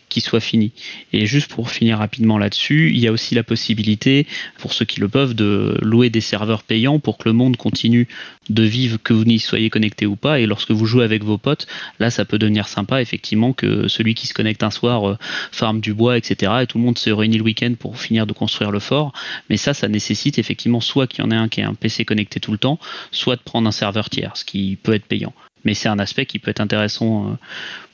qu'il 0.09 0.23
soit 0.23 0.41
fini. 0.41 0.73
Et 1.13 1.27
juste 1.27 1.51
pour 1.51 1.71
finir 1.71 1.99
rapidement 1.99 2.39
là-dessus, 2.39 2.91
il 2.91 2.99
y 2.99 3.07
a 3.07 3.13
aussi 3.13 3.35
la 3.35 3.43
possibilité, 3.43 4.27
pour 4.59 4.73
ceux 4.73 4.85
qui 4.85 5.01
le 5.01 5.09
peuvent, 5.09 5.35
de 5.35 5.77
louer 5.83 6.11
des 6.11 6.21
serveurs 6.21 6.63
payants 6.63 6.99
pour 6.99 7.19
que 7.19 7.29
le 7.29 7.33
monde 7.33 7.57
continue 7.57 8.09
de 8.49 8.63
vivre, 8.63 8.99
que 9.03 9.13
vous 9.13 9.25
n'y 9.25 9.39
soyez 9.39 9.71
connecté 9.71 10.07
ou 10.07 10.17
pas. 10.17 10.41
Et 10.41 10.47
lorsque 10.47 10.71
vous 10.71 10.87
jouez 10.87 11.05
avec 11.05 11.23
vos 11.23 11.39
potes, 11.39 11.67
là, 11.99 12.11
ça 12.11 12.25
peut 12.25 12.39
devenir 12.39 12.69
sympa, 12.69 13.01
effectivement, 13.01 13.53
que 13.53 13.89
celui 13.89 14.15
qui 14.15 14.27
se 14.27 14.35
connecte 14.35 14.63
un 14.63 14.71
soir 14.71 15.09
euh, 15.09 15.17
farme 15.53 15.81
du 15.81 15.95
bois, 15.95 16.17
etc. 16.17 16.53
Et 16.63 16.67
tout 16.67 16.79
le 16.79 16.85
monde 16.85 16.99
se 16.99 17.11
réunit 17.11 17.39
le 17.39 17.45
week-end 17.45 17.75
pour 17.79 18.01
finir 18.01 18.27
de 18.27 18.33
construire 18.33 18.71
le 18.71 18.81
fort. 18.81 19.13
Mais 19.51 19.57
ça, 19.57 19.75
ça 19.75 19.89
nécessite 19.89 20.39
effectivement 20.39 20.81
soit 20.81 21.07
qu'il 21.07 21.25
y 21.25 21.27
en 21.27 21.31
ait 21.31 21.37
un 21.37 21.49
qui 21.49 21.61
ait 21.61 21.65
un 21.65 21.75
PC 21.75 22.05
connecté 22.05 22.41
tout 22.41 22.53
le 22.53 22.59
temps, 22.59 22.79
soit 23.11 23.37
de 23.37 23.43
prendre 23.43 23.69
un 23.69 23.73
serveur 23.73 24.11
tiers, 24.11 24.37
ce 24.37 24.45
qui 24.45 24.79
peut 24.83 24.95
être 24.95 25.07
payant. 25.07 25.33
Mais 25.65 25.75
c'est 25.75 25.89
un 25.89 25.99
aspect 25.99 26.27
qui 26.27 26.39
peut 26.39 26.51
être 26.51 26.61
intéressant 26.61 27.31
euh, 27.31 27.35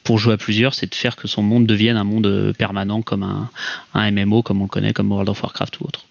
pour 0.04 0.18
jouer 0.18 0.34
à 0.34 0.36
plusieurs, 0.36 0.74
c'est 0.74 0.88
de 0.88 0.94
faire 0.94 1.16
que 1.16 1.26
son 1.26 1.42
monde 1.42 1.66
devienne 1.66 1.96
un 1.96 2.04
monde 2.04 2.26
euh, 2.26 2.52
permanent 2.52 3.02
comme 3.02 3.22
un, 3.22 4.10
MMO, 4.10 4.42
comme 4.42 4.60
on 4.60 4.64
le 4.64 4.68
connaît, 4.68 4.92
comme 4.92 5.10
World 5.10 5.30
of 5.30 5.42
Warcraft 5.42 5.80
ou 5.80 5.84
autre. 5.84 6.06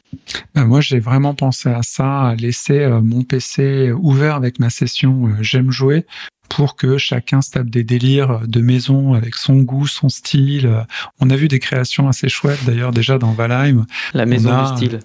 Ben, 0.55 0.65
moi, 0.65 0.81
j'ai 0.81 0.99
vraiment 0.99 1.33
pensé 1.35 1.69
à 1.69 1.83
ça, 1.83 2.29
à 2.29 2.35
laisser 2.35 2.79
euh, 2.79 3.01
mon 3.01 3.23
PC 3.23 3.91
ouvert 3.91 4.35
avec 4.35 4.59
ma 4.59 4.69
session 4.69 5.27
euh, 5.27 5.41
J'aime 5.41 5.71
jouer 5.71 6.05
pour 6.49 6.75
que 6.75 6.97
chacun 6.97 7.41
se 7.41 7.51
tape 7.51 7.69
des 7.69 7.83
délires 7.83 8.41
de 8.47 8.61
maison 8.61 9.13
avec 9.13 9.35
son 9.35 9.55
goût, 9.57 9.87
son 9.87 10.09
style. 10.09 10.85
On 11.19 11.29
a 11.29 11.35
vu 11.35 11.47
des 11.47 11.59
créations 11.59 12.07
assez 12.07 12.29
chouettes 12.29 12.63
d'ailleurs 12.65 12.91
déjà 12.91 13.17
dans 13.17 13.31
Valheim. 13.31 13.85
La 14.13 14.25
maison 14.25 14.51
a- 14.51 14.71
du 14.71 14.77
style. 14.77 14.99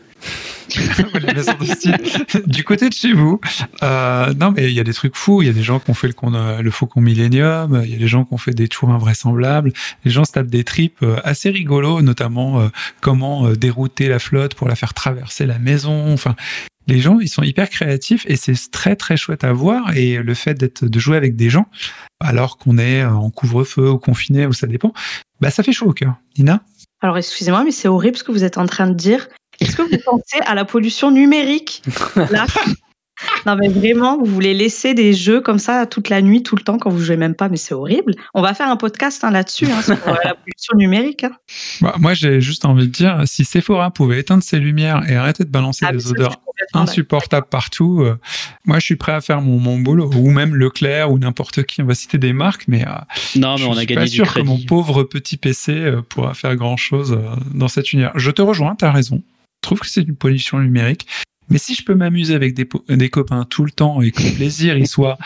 la 1.23 1.33
maison 1.33 1.53
de 1.61 1.65
style 1.65 1.97
du 2.47 2.65
côté 2.65 2.89
de 2.89 2.95
chez 2.95 3.13
vous. 3.13 3.41
Euh, 3.83 4.35
non, 4.35 4.53
mais 4.55 4.65
il 4.65 4.73
y 4.75 4.81
a 4.81 4.85
des 4.85 4.93
trucs 4.93 5.17
fous. 5.17 5.43
Il 5.43 5.47
y 5.47 5.49
a 5.49 5.53
des 5.55 5.63
gens 5.63 5.79
qui 5.79 5.91
ont 5.91 5.95
fait 5.95 6.09
le, 6.09 6.15
euh, 6.35 6.61
le 6.61 6.71
Faucon 6.71 7.01
Millennium. 7.01 7.81
Il 7.85 7.91
y 7.91 7.95
a 7.95 7.99
des 7.99 8.09
gens 8.09 8.25
qui 8.25 8.35
ont 8.35 8.39
fait 8.39 8.53
des 8.53 8.69
tours 8.69 8.91
invraisemblables. 8.91 9.73
Les 10.05 10.11
gens 10.11 10.25
se 10.25 10.33
tapent 10.33 10.49
des 10.49 10.65
trips 10.65 11.03
euh, 11.03 11.17
assez 11.25 11.51
rigolos, 11.51 12.03
notamment 12.03 12.61
euh, 12.61 12.69
comment 13.01 13.49
dérouter 13.53 14.09
la 14.09 14.19
flotte 14.19 14.55
pour 14.55 14.69
la 14.69 14.75
faire 14.75 14.93
traverser 14.93 15.47
la 15.47 15.59
maison. 15.59 16.13
Enfin, 16.13 16.35
les 16.89 17.01
gens, 17.01 17.21
ils 17.21 17.29
sont 17.29 17.43
hyper 17.43 17.69
créatifs 17.69 18.25
et 18.29 18.37
c'est 18.37 18.55
très 18.71 18.97
très 18.97 19.17
chouette 19.17 19.45
à 19.45 19.53
voir. 19.53 19.95
Et 19.97 20.17
le 20.17 20.35
fait 20.35 20.55
d'être 20.55 20.87
de 20.87 20.99
jouer 20.99 21.17
avec 21.17 21.37
des 21.37 21.51
gens, 21.51 21.67
alors 22.19 22.57
qu'on 22.57 22.79
est 22.79 23.03
euh, 23.03 23.13
en 23.13 23.31
couvre-feu 23.31 23.91
ou 23.91 23.99
confiné, 23.99 24.47
ou 24.47 24.53
ça 24.53 24.67
dépend, 24.67 24.93
bah 25.41 25.51
ça 25.51 25.63
fait 25.63 25.73
chaud 25.73 25.87
au 25.87 25.93
cœur. 25.93 26.15
Nina? 26.37 26.63
Alors, 27.01 27.17
excusez-moi, 27.17 27.63
mais 27.63 27.71
c'est 27.71 27.89
horrible 27.89 28.17
ce 28.17 28.25
que 28.25 28.33
vous 28.33 28.43
êtes 28.43 28.59
en 28.59 28.67
train 28.67 28.89
de 28.89 28.95
dire. 28.95 29.29
Est-ce 29.61 29.77
que 29.77 29.83
vous 29.83 30.03
pensez 30.05 30.41
à 30.47 30.55
la 30.55 30.65
pollution 30.65 31.11
numérique? 31.11 31.83
Là 32.31 32.47
Non, 33.47 33.57
mais 33.57 33.69
vraiment, 33.69 34.19
vous 34.19 34.27
voulez 34.27 34.55
laisser 34.55 34.95
des 34.95 35.13
jeux 35.13 35.41
comme 35.41 35.59
ça 35.59 35.87
toute 35.87 36.09
la 36.09 36.23
nuit, 36.23 36.43
tout 36.43 36.57
le 36.57 36.63
temps, 36.63 36.79
quand 36.79 36.91
vous 36.91 37.01
jouez 37.03 37.17
même 37.17 37.35
pas, 37.35 37.49
mais 37.49 37.57
c'est 37.57 37.75
horrible. 37.75 38.15
On 38.35 38.43
va 38.43 38.55
faire 38.55 38.69
un 38.69 38.77
podcast 38.77 39.25
hein, 39.25 39.31
là-dessus, 39.31 39.67
hein, 39.67 39.83
sur 39.83 39.95
euh, 39.95 40.15
la 40.25 40.35
pollution 40.35 40.77
numérique. 40.77 41.25
hein. 41.25 41.33
Bah, 41.81 41.95
Moi, 41.99 42.15
j'ai 42.15 42.41
juste 42.41 42.65
envie 42.65 42.87
de 42.87 42.93
dire, 42.93 43.23
si 43.27 43.45
Sephora 43.45 43.91
pouvait 43.91 44.21
éteindre 44.21 44.43
ses 44.43 44.59
lumières 44.59 45.03
et 45.11 45.17
arrêter 45.17 45.45
de 45.45 45.51
balancer 45.51 45.85
Ah, 45.89 45.93
des 45.93 46.11
odeurs 46.11 46.41
insupportables 46.75 47.47
partout, 47.49 48.03
euh, 48.03 48.19
moi, 48.65 48.79
je 48.79 48.85
suis 48.85 48.97
prêt 48.97 49.13
à 49.13 49.21
faire 49.21 49.41
mon, 49.41 49.59
mon 49.59 49.79
boulot. 49.79 50.11
Ou 50.15 50.31
même 50.31 50.55
Leclerc 50.55 51.11
ou 51.13 51.19
n'importe 51.19 51.63
qui. 51.65 51.83
On 51.83 51.87
va 51.87 51.95
citer 51.95 52.19
des 52.19 52.33
marques, 52.33 52.65
mais, 52.69 52.85
euh, 52.87 52.91
Non, 53.37 53.53
mais 53.55 53.59
je 53.63 53.67
on 53.67 53.73
a 53.73 53.77
suis 53.79 53.87
gagné 53.87 54.01
pas 54.01 54.05
du 54.07 54.11
sûr 54.17 54.33
que 54.33 54.41
mon 54.41 54.59
pauvre 54.59 55.03
petit 55.05 55.37
PC 55.37 55.73
euh, 55.73 56.03
pourra 56.03 56.35
faire 56.35 56.55
grand-chose 56.57 57.13
euh, 57.13 57.37
dans 57.55 57.69
cet 57.69 57.93
univers. 57.93 58.13
Je 58.15 58.31
te 58.31 58.43
rejoins, 58.43 58.75
t'as 58.75 58.93
raison. 58.93 59.23
Je 59.63 59.69
trouve 59.69 59.81
que 59.81 59.89
c'est 59.89 60.03
une 60.03 60.17
pollution 60.17 60.59
numérique. 60.61 61.07
Mais 61.51 61.59
si 61.59 61.75
je 61.75 61.85
peux 61.85 61.95
m'amuser 61.95 62.35
avec 62.35 62.55
des, 62.55 62.65
po- 62.65 62.85
des 62.89 63.09
copains 63.11 63.45
tout 63.45 63.65
le 63.65 63.71
temps 63.71 64.01
et 64.03 64.11
que 64.11 64.23
le 64.23 64.33
plaisir 64.35 64.77
il 64.77 64.87
soit 64.87 65.17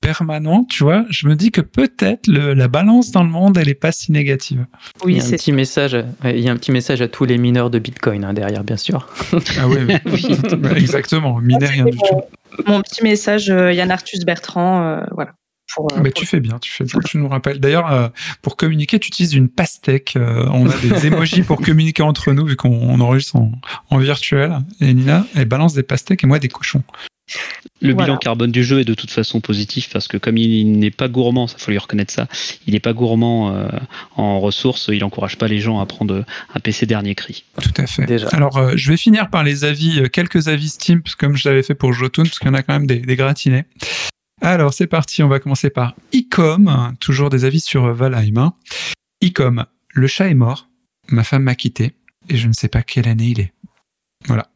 permanent, 0.00 0.64
tu 0.64 0.82
vois, 0.82 1.04
je 1.10 1.28
me 1.28 1.36
dis 1.36 1.50
que 1.50 1.60
peut-être 1.60 2.26
la 2.26 2.68
balance 2.68 3.10
dans 3.10 3.22
le 3.22 3.28
monde, 3.28 3.58
elle 3.58 3.68
est 3.68 3.74
pas 3.74 3.92
si 3.92 4.12
négative. 4.12 4.64
il, 5.00 5.06
Oui, 5.06 5.14
y 5.16 5.20
a 5.20 5.24
un 5.24 5.30
petit 5.30 5.52
message, 5.52 5.96
il 6.24 6.40
y 6.40 6.48
a 6.48 6.52
un 6.52 6.56
petit 6.56 6.72
message 6.72 7.02
à 7.02 7.08
tous 7.08 7.26
les 7.26 7.36
mineurs 7.36 7.68
de 7.68 7.78
Bitcoin 7.78 8.24
hein, 8.24 8.32
derrière, 8.32 8.64
bien 8.64 8.78
sûr. 8.78 9.06
Ah 9.58 9.68
oui, 9.68 9.76
exactement. 10.76 11.38
Miner 11.40 11.66
rien 11.66 11.84
du 11.84 11.98
tout. 11.98 12.20
mon 12.66 12.80
petit 12.80 13.02
message, 13.04 13.50
euh, 13.50 13.72
Yann 13.72 13.90
Arthus 13.90 14.24
Bertrand. 14.24 14.82
euh, 14.82 15.00
voilà. 15.12 15.32
Pour, 15.74 15.86
euh, 15.92 15.96
Mais 16.02 16.10
pour- 16.10 16.14
tu 16.20 16.26
fais 16.26 16.40
bien, 16.40 16.58
tu 16.58 16.70
fais 16.70 16.84
bien, 16.84 16.98
tu 17.04 17.18
nous 17.18 17.28
rappelles. 17.28 17.60
D'ailleurs, 17.60 17.90
euh, 17.92 18.08
pour 18.42 18.56
communiquer, 18.56 18.98
tu 18.98 19.08
utilises 19.08 19.34
une 19.34 19.48
pastèque. 19.48 20.14
Euh, 20.16 20.46
on 20.52 20.68
a 20.68 20.76
des 20.78 21.06
emojis 21.06 21.42
pour 21.42 21.60
communiquer 21.60 22.02
entre 22.02 22.32
nous, 22.32 22.46
vu 22.46 22.56
qu'on 22.56 22.70
on 22.70 23.00
enregistre 23.00 23.36
en, 23.36 23.52
en 23.90 23.98
virtuel. 23.98 24.58
Et 24.80 24.92
Nina, 24.94 25.26
elle 25.34 25.46
balance 25.46 25.74
des 25.74 25.82
pastèques 25.82 26.24
et 26.24 26.26
moi 26.26 26.38
des 26.38 26.48
cochons. 26.48 26.82
Le 27.80 27.92
Voilà. 27.92 28.06
bilan 28.08 28.18
carbone 28.18 28.50
du 28.50 28.64
jeu 28.64 28.80
est 28.80 28.84
de 28.84 28.92
toute 28.94 29.12
façon 29.12 29.40
positif 29.40 29.88
parce 29.92 30.08
que 30.08 30.16
comme 30.16 30.36
il 30.36 30.72
n'est 30.80 30.90
pas 30.90 31.06
gourmand, 31.06 31.46
ça 31.46 31.58
faut 31.58 31.70
lui 31.70 31.78
reconnaître 31.78 32.12
ça, 32.12 32.26
il 32.66 32.72
n'est 32.74 32.80
pas 32.80 32.92
gourmand 32.92 33.54
euh, 33.54 33.68
en 34.16 34.40
ressources, 34.40 34.90
il 34.92 35.04
encourage 35.04 35.38
pas 35.38 35.46
les 35.46 35.60
gens 35.60 35.78
à 35.78 35.86
prendre 35.86 36.24
un 36.54 36.60
PC 36.60 36.86
dernier 36.86 37.14
cri. 37.14 37.44
Tout 37.62 37.70
à 37.76 37.86
fait. 37.86 38.04
Déjà. 38.06 38.26
Alors, 38.30 38.56
euh, 38.56 38.72
je 38.74 38.90
vais 38.90 38.96
finir 38.96 39.30
par 39.30 39.44
les 39.44 39.62
avis, 39.64 40.02
quelques 40.12 40.48
avis 40.48 40.70
Steam, 40.70 41.02
parce 41.02 41.14
que 41.14 41.24
comme 41.24 41.36
je 41.36 41.48
l'avais 41.48 41.62
fait 41.62 41.76
pour 41.76 41.92
Jotun, 41.92 42.24
parce 42.24 42.40
qu'il 42.40 42.48
y 42.48 42.50
en 42.50 42.54
a 42.54 42.64
quand 42.64 42.72
même 42.72 42.88
des, 42.88 42.98
des 42.98 43.14
gratinés. 43.14 43.64
Alors, 44.40 44.72
c'est 44.72 44.86
parti, 44.86 45.22
on 45.22 45.28
va 45.28 45.38
commencer 45.40 45.70
par 45.70 45.94
Icom, 46.12 46.94
toujours 47.00 47.28
des 47.30 47.44
avis 47.44 47.60
sur 47.60 47.84
euh, 47.86 47.92
Valheim. 47.92 48.52
Icom, 49.20 49.66
le 49.92 50.06
chat 50.06 50.28
est 50.28 50.34
mort, 50.34 50.68
ma 51.08 51.24
femme 51.24 51.42
m'a 51.42 51.54
quitté, 51.54 51.92
et 52.28 52.36
je 52.36 52.48
ne 52.48 52.52
sais 52.52 52.68
pas 52.68 52.82
quelle 52.82 53.06
année 53.08 53.26
il 53.28 53.40
est. 53.40 53.52
Voilà. 54.26 54.48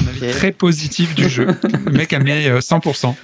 Un 0.00 0.06
avis 0.08 0.30
très 0.32 0.52
positif 0.52 1.14
du 1.14 1.28
jeu. 1.28 1.46
Le 1.86 1.92
mec 1.92 2.12
a 2.12 2.18
mis 2.20 2.30
euh, 2.30 2.60
100%. 2.60 3.14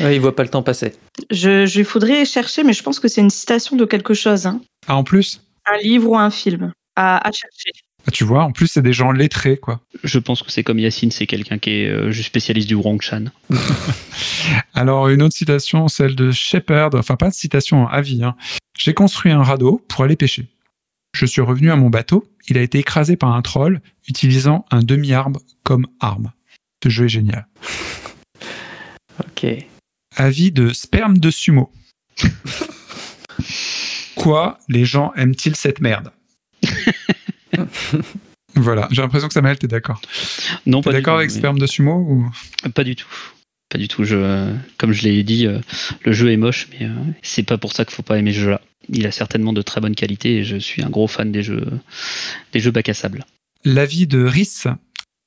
Ouais, 0.00 0.16
il 0.16 0.20
voit 0.20 0.36
pas 0.36 0.42
le 0.42 0.48
temps 0.48 0.62
passer. 0.62 0.94
Je, 1.30 1.66
je 1.66 1.82
faudrait 1.82 2.24
chercher, 2.24 2.62
mais 2.62 2.72
je 2.72 2.82
pense 2.82 3.00
que 3.00 3.08
c'est 3.08 3.20
une 3.20 3.30
citation 3.30 3.76
de 3.76 3.84
quelque 3.84 4.14
chose. 4.14 4.46
hein. 4.46 4.60
Ah, 4.86 4.96
en 4.96 5.04
plus, 5.04 5.42
Un 5.66 5.78
livre 5.78 6.10
ou 6.10 6.16
un 6.16 6.30
film. 6.30 6.72
À, 6.96 7.26
à 7.26 7.32
chercher. 7.32 7.70
Ah, 8.06 8.10
tu 8.10 8.24
vois, 8.24 8.42
en 8.42 8.50
plus, 8.50 8.66
c'est 8.66 8.82
des 8.82 8.92
gens 8.92 9.12
lettrés, 9.12 9.56
quoi. 9.56 9.80
Je 10.02 10.18
pense 10.18 10.42
que 10.42 10.50
c'est 10.50 10.64
comme 10.64 10.80
Yacine, 10.80 11.12
c'est 11.12 11.26
quelqu'un 11.26 11.58
qui 11.58 11.70
est 11.70 11.88
euh, 11.88 12.10
juste 12.10 12.28
spécialiste 12.28 12.66
du 12.66 12.74
Wrong-Chan. 12.74 13.26
Alors, 14.74 15.08
une 15.08 15.22
autre 15.22 15.36
citation, 15.36 15.86
celle 15.86 16.16
de 16.16 16.32
Shepard, 16.32 16.90
enfin 16.94 17.14
pas 17.14 17.28
de 17.28 17.34
citation, 17.34 17.86
avis. 17.86 18.24
Hein. 18.24 18.34
J'ai 18.76 18.92
construit 18.92 19.30
un 19.30 19.44
radeau 19.44 19.84
pour 19.88 20.02
aller 20.02 20.16
pêcher. 20.16 20.48
Je 21.14 21.26
suis 21.26 21.40
revenu 21.40 21.70
à 21.70 21.76
mon 21.76 21.90
bateau, 21.90 22.24
il 22.48 22.58
a 22.58 22.62
été 22.62 22.78
écrasé 22.78 23.16
par 23.16 23.34
un 23.34 23.42
troll 23.42 23.80
utilisant 24.08 24.64
un 24.70 24.80
demi-arbre 24.80 25.40
comme 25.62 25.86
arme. 26.00 26.32
Ce 26.82 26.88
jeu 26.88 27.04
est 27.04 27.10
génial. 27.10 27.46
Ok. 29.20 29.46
Avis 30.16 30.52
de 30.52 30.72
sperme 30.72 31.18
de 31.18 31.30
sumo. 31.30 31.70
Quoi 34.16 34.58
les 34.68 34.86
gens 34.86 35.12
aiment-ils 35.16 35.54
cette 35.54 35.80
merde? 35.80 36.10
Voilà, 38.54 38.86
j'ai 38.90 39.00
l'impression 39.00 39.28
que 39.28 39.34
Samuel, 39.34 39.58
t'es 39.58 39.66
d'accord. 39.66 40.00
Non, 40.66 40.80
T'es 40.82 40.84
pas 40.84 40.90
du 40.90 40.96
d'accord 40.98 41.16
avec 41.16 41.30
mais- 41.30 41.36
sperme 41.38 41.58
de 41.58 41.66
sumo 41.66 41.94
ou... 41.94 42.30
Pas 42.74 42.84
du 42.84 42.96
tout. 42.96 43.08
Pas 43.70 43.78
du 43.78 43.88
tout. 43.88 44.04
Je, 44.04 44.52
comme 44.76 44.92
je 44.92 45.02
l'ai 45.04 45.22
dit, 45.22 45.46
euh, 45.46 45.58
le 46.04 46.12
jeu 46.12 46.30
est 46.30 46.36
moche, 46.36 46.68
mais 46.72 46.86
euh, 46.86 46.92
c'est 47.22 47.44
pas 47.44 47.56
pour 47.56 47.72
ça 47.72 47.86
qu'il 47.86 47.94
faut 47.94 48.02
pas 48.02 48.18
aimer 48.18 48.32
ce 48.34 48.40
jeu-là. 48.40 48.60
Il 48.90 49.06
a 49.06 49.10
certainement 49.10 49.54
de 49.54 49.62
très 49.62 49.80
bonnes 49.80 49.94
qualités 49.94 50.36
et 50.38 50.44
je 50.44 50.56
suis 50.58 50.82
un 50.82 50.90
gros 50.90 51.06
fan 51.06 51.32
des 51.32 51.42
jeux, 51.42 51.64
des 52.52 52.60
jeux 52.60 52.72
bac 52.72 52.90
à 52.90 52.94
sable. 52.94 53.24
L'avis 53.64 54.06
de 54.06 54.22
RIS. 54.22 54.64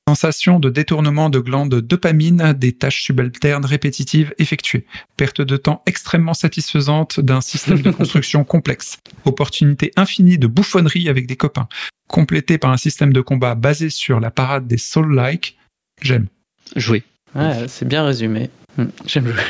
Sensation 0.08 0.60
de 0.60 0.70
détournement 0.70 1.30
de 1.30 1.40
glandes 1.40 1.80
dopamine 1.80 2.52
des 2.52 2.72
tâches 2.72 3.02
subalternes 3.02 3.64
répétitives 3.64 4.32
effectuées. 4.38 4.86
Perte 5.16 5.40
de 5.40 5.56
temps 5.56 5.82
extrêmement 5.84 6.32
satisfaisante 6.32 7.18
d'un 7.18 7.40
système 7.40 7.82
de 7.82 7.90
construction 7.90 8.44
complexe. 8.44 8.98
Opportunité 9.24 9.90
infinie 9.96 10.38
de 10.38 10.46
bouffonnerie 10.46 11.08
avec 11.08 11.26
des 11.26 11.34
copains. 11.34 11.66
Complété 12.08 12.56
par 12.56 12.70
un 12.70 12.76
système 12.76 13.12
de 13.12 13.20
combat 13.20 13.56
basé 13.56 13.90
sur 13.90 14.20
la 14.20 14.30
parade 14.30 14.68
des 14.68 14.78
Soul-like. 14.78 15.58
J'aime. 16.00 16.28
Jouer. 16.76 17.02
Ouais, 17.34 17.66
c'est 17.66 17.88
bien 17.88 18.04
résumé. 18.04 18.48
Hmm, 18.78 18.86
J'aime 19.06 19.26
jouer. 19.26 19.42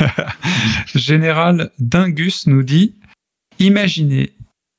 Général 0.96 1.70
Dingus 1.78 2.48
nous 2.48 2.64
dit 2.64 2.96
Imaginez, 3.60 4.32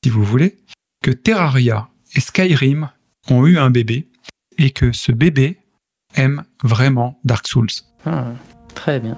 si 0.04 0.10
vous 0.10 0.24
voulez, 0.24 0.58
que 1.02 1.10
Terraria 1.10 1.88
et 2.14 2.20
Skyrim 2.20 2.90
ont 3.30 3.46
eu 3.46 3.56
un 3.56 3.70
bébé 3.70 4.08
et 4.58 4.70
que 4.70 4.92
ce 4.92 5.12
bébé 5.12 5.58
aime 6.14 6.44
vraiment 6.62 7.18
Dark 7.24 7.46
Souls. 7.46 7.68
Ah, 8.04 8.26
très 8.74 9.00
bien. 9.00 9.16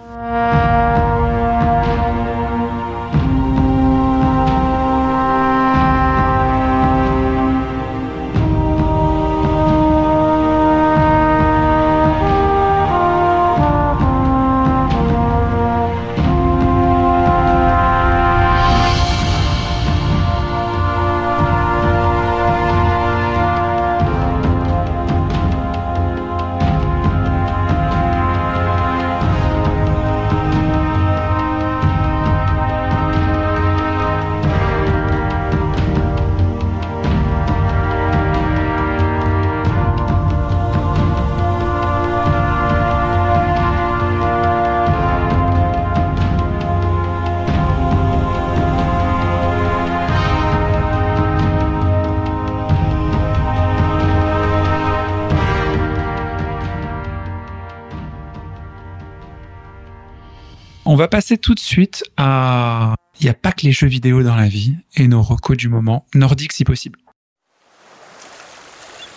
On 60.95 60.97
va 60.97 61.09
passer 61.09 61.39
tout 61.39 61.57
de 61.57 61.59
suite 61.59 62.05
à. 62.17 62.95
Il 63.19 63.25
n'y 63.25 63.29
a 63.29 63.35
pas 63.35 63.51
que 63.51 63.63
les 63.63 63.73
jeux 63.73 63.89
vidéo 63.89 64.23
dans 64.23 64.37
la 64.37 64.47
vie 64.47 64.77
et 64.95 65.09
nos 65.09 65.23
recos 65.23 65.57
du 65.57 65.69
moment, 65.69 66.07
nordiques 66.15 66.53
si 66.53 66.63
possible. 66.63 67.01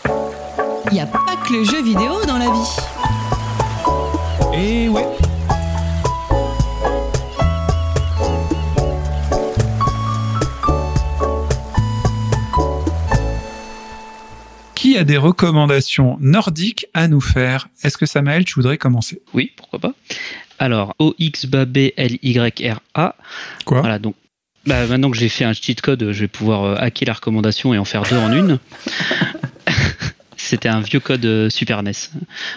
Il 0.06 0.94
n'y 0.94 1.02
a 1.02 1.06
pas 1.06 1.20
que 1.48 1.54
le 1.54 1.64
jeu 1.64 1.84
vidéo 1.84 2.26
dans 2.26 2.40
la 2.40 2.50
vie. 2.50 2.80
Et 4.58 4.90
ouais. 4.90 5.06
Qui 14.74 14.98
a 14.98 15.04
des 15.04 15.18
recommandations 15.18 16.18
nordiques 16.20 16.88
à 16.96 17.08
nous 17.08 17.22
faire? 17.22 17.70
Est-ce 17.84 18.00
que 18.00 18.08
Samael, 18.08 18.46
tu 18.46 18.56
voudrais 18.56 18.80
commencer? 18.80 19.22
Oui, 19.36 19.52
pourquoi 19.56 19.78
pas. 19.78 19.94
Alors, 20.60 20.96
OXBABLYRA. 21.00 22.80
Quoi 23.66 23.82
Voilà, 23.82 24.00
donc. 24.00 24.16
Bah, 24.66 24.86
maintenant 24.86 25.10
que 25.10 25.18
j'ai 25.18 25.30
fait 25.30 25.46
un 25.46 25.54
cheat 25.54 25.80
code, 25.80 26.12
je 26.12 26.20
vais 26.20 26.28
pouvoir 26.28 26.64
euh, 26.66 26.76
hacker 26.78 27.08
la 27.08 27.14
recommandation 27.14 27.74
et 27.74 27.78
en 27.78 27.86
faire 27.86 28.04
deux 28.04 28.18
en 28.18 28.34
une. 28.34 28.60
C'était 30.36 30.68
un 30.68 30.82
vieux 30.82 31.00
code 31.00 31.26
euh, 31.26 31.50
Super 31.50 31.84
NES. 31.84 31.94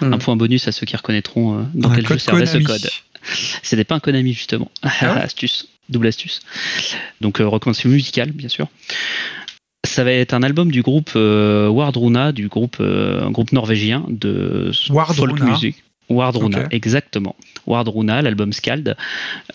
Hmm. 0.00 0.12
Un 0.14 0.18
point 0.18 0.34
bonus 0.34 0.66
à 0.66 0.72
ceux 0.72 0.86
qui 0.86 0.96
reconnaîtront 0.96 1.58
euh, 1.58 1.62
dans 1.74 1.90
Un 1.90 1.94
quel 1.94 2.06
jeu 2.08 2.18
servait 2.18 2.46
ce 2.46 2.58
Konami. 2.58 2.64
code. 2.64 2.90
C'était 3.62 3.84
pas 3.84 3.94
un 3.94 4.00
Konami 4.00 4.32
justement. 4.32 4.70
astuce, 5.00 5.68
double 5.88 6.06
astuce. 6.08 6.40
Donc 7.20 7.40
euh, 7.40 7.46
recommandation 7.46 7.88
musicale 7.88 8.32
bien 8.32 8.48
sûr. 8.48 8.68
Ça 9.84 10.04
va 10.04 10.12
être 10.12 10.34
un 10.34 10.42
album 10.42 10.70
du 10.70 10.82
groupe 10.82 11.10
euh, 11.16 11.68
Wardruna, 11.68 12.32
du 12.32 12.48
groupe 12.48 12.76
euh, 12.80 13.22
un 13.22 13.30
groupe 13.30 13.52
norvégien 13.52 14.04
de 14.08 14.70
folk 14.74 15.40
music. 15.40 15.82
Wardruna, 16.10 16.66
exactement. 16.70 17.36
Wardruna, 17.66 18.20
l'album 18.22 18.52
Skald. 18.52 18.96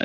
Euh, 0.00 0.04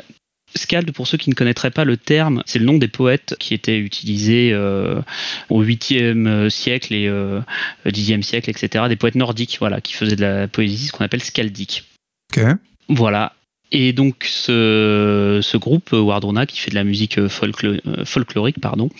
Skald, 0.54 0.92
pour 0.92 1.06
ceux 1.06 1.16
qui 1.16 1.30
ne 1.30 1.34
connaîtraient 1.34 1.70
pas 1.70 1.84
le 1.84 1.96
terme, 1.96 2.42
c'est 2.44 2.58
le 2.58 2.66
nom 2.66 2.76
des 2.76 2.88
poètes 2.88 3.34
qui 3.38 3.54
étaient 3.54 3.78
utilisés 3.78 4.50
euh, 4.52 5.00
au 5.48 5.64
8e 5.64 6.50
siècle 6.50 6.92
et 6.92 7.08
euh, 7.08 7.40
10e 7.86 8.22
siècle, 8.22 8.50
etc. 8.50 8.84
Des 8.88 8.96
poètes 8.96 9.14
nordiques, 9.14 9.56
voilà, 9.60 9.80
qui 9.80 9.94
faisaient 9.94 10.16
de 10.16 10.20
la 10.20 10.48
poésie, 10.48 10.88
ce 10.88 10.92
qu'on 10.92 11.04
appelle 11.04 11.22
skaldique. 11.22 11.84
Ok. 12.36 12.44
Voilà. 12.88 13.32
Et 13.74 13.94
donc 13.94 14.26
ce, 14.28 15.56
groupe 15.56 15.94
euh, 15.94 16.00
Wardruna 16.00 16.44
qui 16.44 16.60
fait 16.60 16.70
de 16.70 16.74
la 16.74 16.84
musique 16.84 17.16
euh, 17.16 17.28
euh, 17.64 18.04
folklorique 18.04 18.60
pardon, 18.60 18.90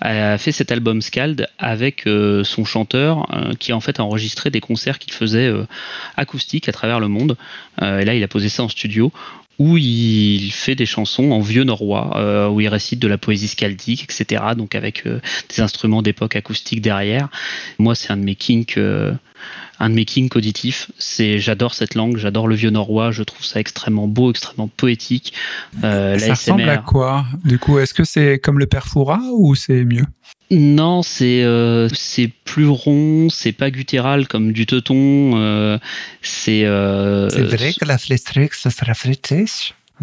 a 0.00 0.38
fait 0.38 0.52
cet 0.52 0.70
album 0.70 1.02
Skald 1.02 1.48
avec 1.58 2.04
son 2.44 2.64
chanteur 2.64 3.26
qui 3.58 3.72
en 3.72 3.80
fait 3.80 3.98
a 3.98 4.04
enregistré 4.04 4.50
des 4.50 4.60
concerts 4.60 4.98
qu'il 4.98 5.12
faisait 5.12 5.52
acoustiques 6.16 6.68
à 6.68 6.72
travers 6.72 7.00
le 7.00 7.08
monde. 7.08 7.36
Et 7.80 8.04
là 8.04 8.14
il 8.14 8.22
a 8.22 8.28
posé 8.28 8.48
ça 8.48 8.62
en 8.62 8.68
studio 8.68 9.12
où 9.60 9.76
il 9.76 10.50
fait 10.52 10.74
des 10.74 10.86
chansons 10.86 11.32
en 11.32 11.40
vieux 11.40 11.64
norrois, 11.64 12.16
euh, 12.16 12.48
où 12.48 12.62
il 12.62 12.68
récite 12.68 12.98
de 12.98 13.06
la 13.06 13.18
poésie 13.18 13.46
skaldique, 13.46 14.04
etc. 14.04 14.42
Donc 14.56 14.74
avec 14.74 15.06
euh, 15.06 15.20
des 15.54 15.60
instruments 15.60 16.00
d'époque 16.00 16.34
acoustique 16.34 16.80
derrière. 16.80 17.28
Moi 17.78 17.94
c'est 17.94 18.10
un 18.10 18.16
de 18.16 18.24
mes 18.24 18.34
kinks. 18.34 18.78
euh, 18.78 19.12
un 19.78 19.88
de 19.88 19.94
mes 19.94 20.04
kings 20.04 20.30
auditifs. 20.34 20.90
C'est, 20.98 21.38
j'adore 21.38 21.72
cette 21.74 21.94
langue, 21.94 22.18
j'adore 22.18 22.46
le 22.48 22.54
vieux 22.54 22.68
norrois, 22.68 23.12
je 23.12 23.22
trouve 23.22 23.44
ça 23.44 23.60
extrêmement 23.60 24.08
beau, 24.08 24.30
extrêmement 24.30 24.68
poétique. 24.68 25.32
Ça 25.80 26.16
ressemble 26.28 26.68
à 26.68 26.76
quoi? 26.76 27.24
Du 27.44 27.58
coup, 27.58 27.78
est-ce 27.78 27.94
que 27.94 28.04
c'est 28.04 28.38
comme 28.38 28.58
le 28.58 28.66
Perfura 28.66 29.20
ou 29.32 29.54
c'est 29.54 29.84
mieux? 29.84 30.04
Non, 30.50 31.02
c'est 31.02 31.44
euh, 31.44 31.88
c'est 31.90 32.28
plus 32.44 32.66
rond, 32.66 33.28
c'est 33.30 33.52
pas 33.52 33.70
guttural 33.70 34.26
comme 34.26 34.52
du 34.52 34.66
teuton. 34.66 35.32
Euh, 35.36 35.78
c'est. 36.22 36.64
Euh, 36.64 37.28
c'est 37.30 37.42
vrai 37.42 37.72
que 37.72 37.84
la 37.84 37.98
flestrix, 37.98 38.50
ça 38.52 38.70
sera 38.70 38.94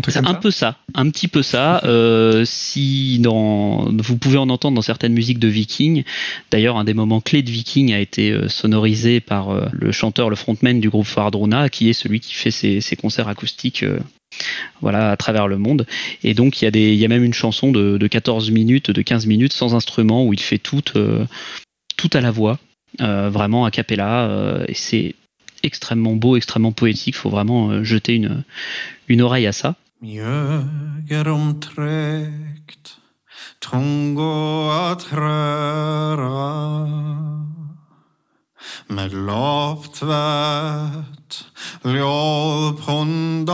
c'est 0.08 0.26
un 0.26 0.34
peu 0.36 0.52
ça, 0.52 0.78
un 0.94 1.10
petit 1.10 1.28
peu 1.28 1.42
ça. 1.42 1.82
Euh, 1.84 2.44
si 2.46 3.20
dans, 3.20 3.92
vous 3.92 4.18
pouvez 4.18 4.38
en 4.38 4.50
entendre 4.50 4.76
dans 4.76 4.82
certaines 4.82 5.14
musiques 5.14 5.40
de 5.40 5.48
Viking. 5.48 6.04
D'ailleurs, 6.52 6.78
un 6.78 6.84
des 6.84 6.94
moments 6.94 7.22
clés 7.22 7.42
de 7.42 7.50
Viking 7.50 7.94
a 7.94 8.00
été 8.00 8.32
euh, 8.32 8.48
sonorisé 8.48 9.20
par 9.20 9.50
euh, 9.50 9.66
le 9.72 9.92
chanteur, 9.92 10.30
le 10.30 10.36
frontman 10.36 10.80
du 10.80 10.90
groupe 10.90 11.06
Fardruna, 11.06 11.70
qui 11.70 11.90
est 11.90 11.94
celui 11.94 12.20
qui 12.20 12.34
fait 12.34 12.52
ses, 12.52 12.96
concerts 12.96 13.28
acoustiques. 13.28 13.86
voilà, 14.82 15.12
à 15.12 15.18
travers 15.18 15.48
le 15.48 15.58
monde. 15.58 15.86
Et 16.24 16.34
donc, 16.34 16.62
il 16.62 16.66
y, 16.66 16.68
a 16.68 16.72
des, 16.72 16.94
il 16.94 17.00
y 17.00 17.06
a 17.06 17.08
même 17.08 17.24
une 17.24 17.34
chanson 17.34 17.72
de, 17.72 17.98
de 17.98 18.08
14 18.08 18.52
minutes, 18.52 18.92
de 18.92 19.02
15 19.02 19.26
minutes 19.26 19.54
sans 19.54 19.74
instrument 19.76 20.26
où 20.26 20.34
il 20.34 20.40
fait 20.40 20.58
tout, 20.58 20.82
tout 20.82 22.10
à 22.14 22.22
la 22.22 22.32
voix, 22.32 22.60
vraiment 23.00 23.66
a 23.66 23.72
cappella. 23.72 24.64
et 24.68 24.74
c'est 24.74 25.16
extrêmement 25.64 26.16
beau, 26.16 26.36
extrêmement 26.36 26.72
poétique. 26.72 27.16
Il 27.16 27.20
faut 27.20 27.30
vraiment 27.30 27.84
jeter 27.84 28.16
une, 28.16 28.44
une 29.08 29.22
oreille 29.22 29.48
à 29.48 29.52
ça. 29.52 29.76
Mjöger 30.00 31.28
trögt, 31.62 32.98
tungo 33.60 34.70
att 34.70 35.12
röra. 35.12 36.88
Med 38.88 39.14
loftvett 39.14 40.28
ljóðpondara 41.84 43.48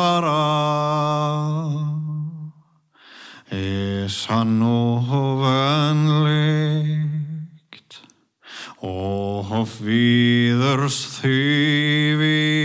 är 3.50 4.08
sann 4.08 4.62
och 4.62 5.44
vänligt 5.44 6.74
och 8.80 9.46
viders 9.82 11.22
thyvi 11.22 12.64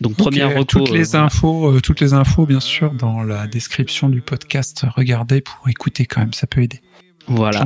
Donc 0.00 0.16
première 0.16 0.56
okay, 0.56 0.64
toutes 0.64 0.90
les 0.90 1.14
euh, 1.14 1.20
infos, 1.20 1.70
euh, 1.70 1.80
toutes 1.80 2.00
les 2.00 2.12
infos 2.12 2.46
bien 2.46 2.60
sûr 2.60 2.92
dans 2.92 3.22
la 3.22 3.46
description 3.46 4.08
du 4.08 4.20
podcast. 4.20 4.84
Regardez 4.94 5.40
pour 5.40 5.68
écouter 5.68 6.06
quand 6.06 6.20
même, 6.20 6.32
ça 6.32 6.46
peut 6.46 6.62
aider. 6.62 6.80
Voilà. 7.26 7.64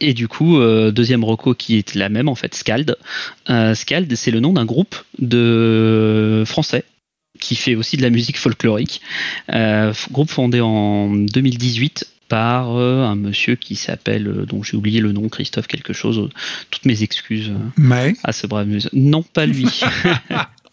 Et 0.00 0.12
du 0.12 0.28
coup, 0.28 0.58
euh, 0.58 0.90
deuxième 0.90 1.24
reco 1.24 1.54
qui 1.54 1.78
est 1.78 1.94
la 1.94 2.08
même 2.08 2.28
en 2.28 2.34
fait, 2.34 2.54
Scald. 2.54 2.96
Scald, 3.74 4.14
c'est 4.16 4.30
le 4.30 4.40
nom 4.40 4.52
d'un 4.52 4.64
groupe 4.64 4.96
de 5.18 6.42
français 6.46 6.84
qui 7.40 7.56
fait 7.56 7.74
aussi 7.74 7.96
de 7.96 8.02
la 8.02 8.10
musique 8.10 8.38
folklorique. 8.38 9.00
Euh, 9.52 9.92
groupe 10.10 10.30
fondé 10.30 10.60
en 10.60 11.14
2018 11.14 12.06
par 12.28 12.76
euh, 12.76 13.04
un 13.04 13.14
monsieur 13.14 13.54
qui 13.54 13.76
s'appelle, 13.76 14.26
euh, 14.26 14.46
dont 14.46 14.62
j'ai 14.62 14.76
oublié 14.76 15.00
le 15.00 15.12
nom, 15.12 15.28
Christophe 15.28 15.66
quelque 15.66 15.92
chose. 15.92 16.28
Toutes 16.70 16.84
mes 16.84 17.02
excuses 17.02 17.52
à 18.24 18.32
ce 18.32 18.46
brave 18.46 18.66
monsieur. 18.66 18.90
Non, 18.92 19.22
pas 19.22 19.46
lui. 19.46 19.66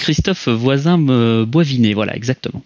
Christophe 0.00 0.48
Voisin 0.48 0.98
Boivinet, 1.44 1.94
voilà 1.94 2.16
exactement, 2.16 2.62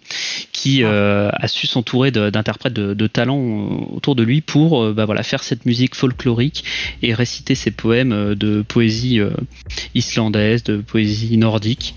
qui 0.51 0.83
euh, 0.83 1.29
a 1.33 1.47
su 1.47 1.67
s'entourer 1.67 2.11
d'interprètes 2.11 2.73
de, 2.73 3.07
talents 3.07 3.37
euh, 3.37 3.95
autour 3.95 4.15
de 4.15 4.23
lui 4.23 4.41
pour 4.41 4.81
euh, 4.81 4.93
bah, 4.93 5.05
voilà, 5.05 5.23
faire 5.23 5.43
cette 5.43 5.65
musique 5.65 5.93
folklorique 5.93 6.63
et 7.01 7.13
réciter 7.13 7.53
ses 7.55 7.71
poèmes 7.71 8.33
de 8.35 8.61
poésie 8.61 9.19
islandaise, 9.93 10.63
de 10.63 10.77
poésie 10.77 11.37
nordique. 11.37 11.95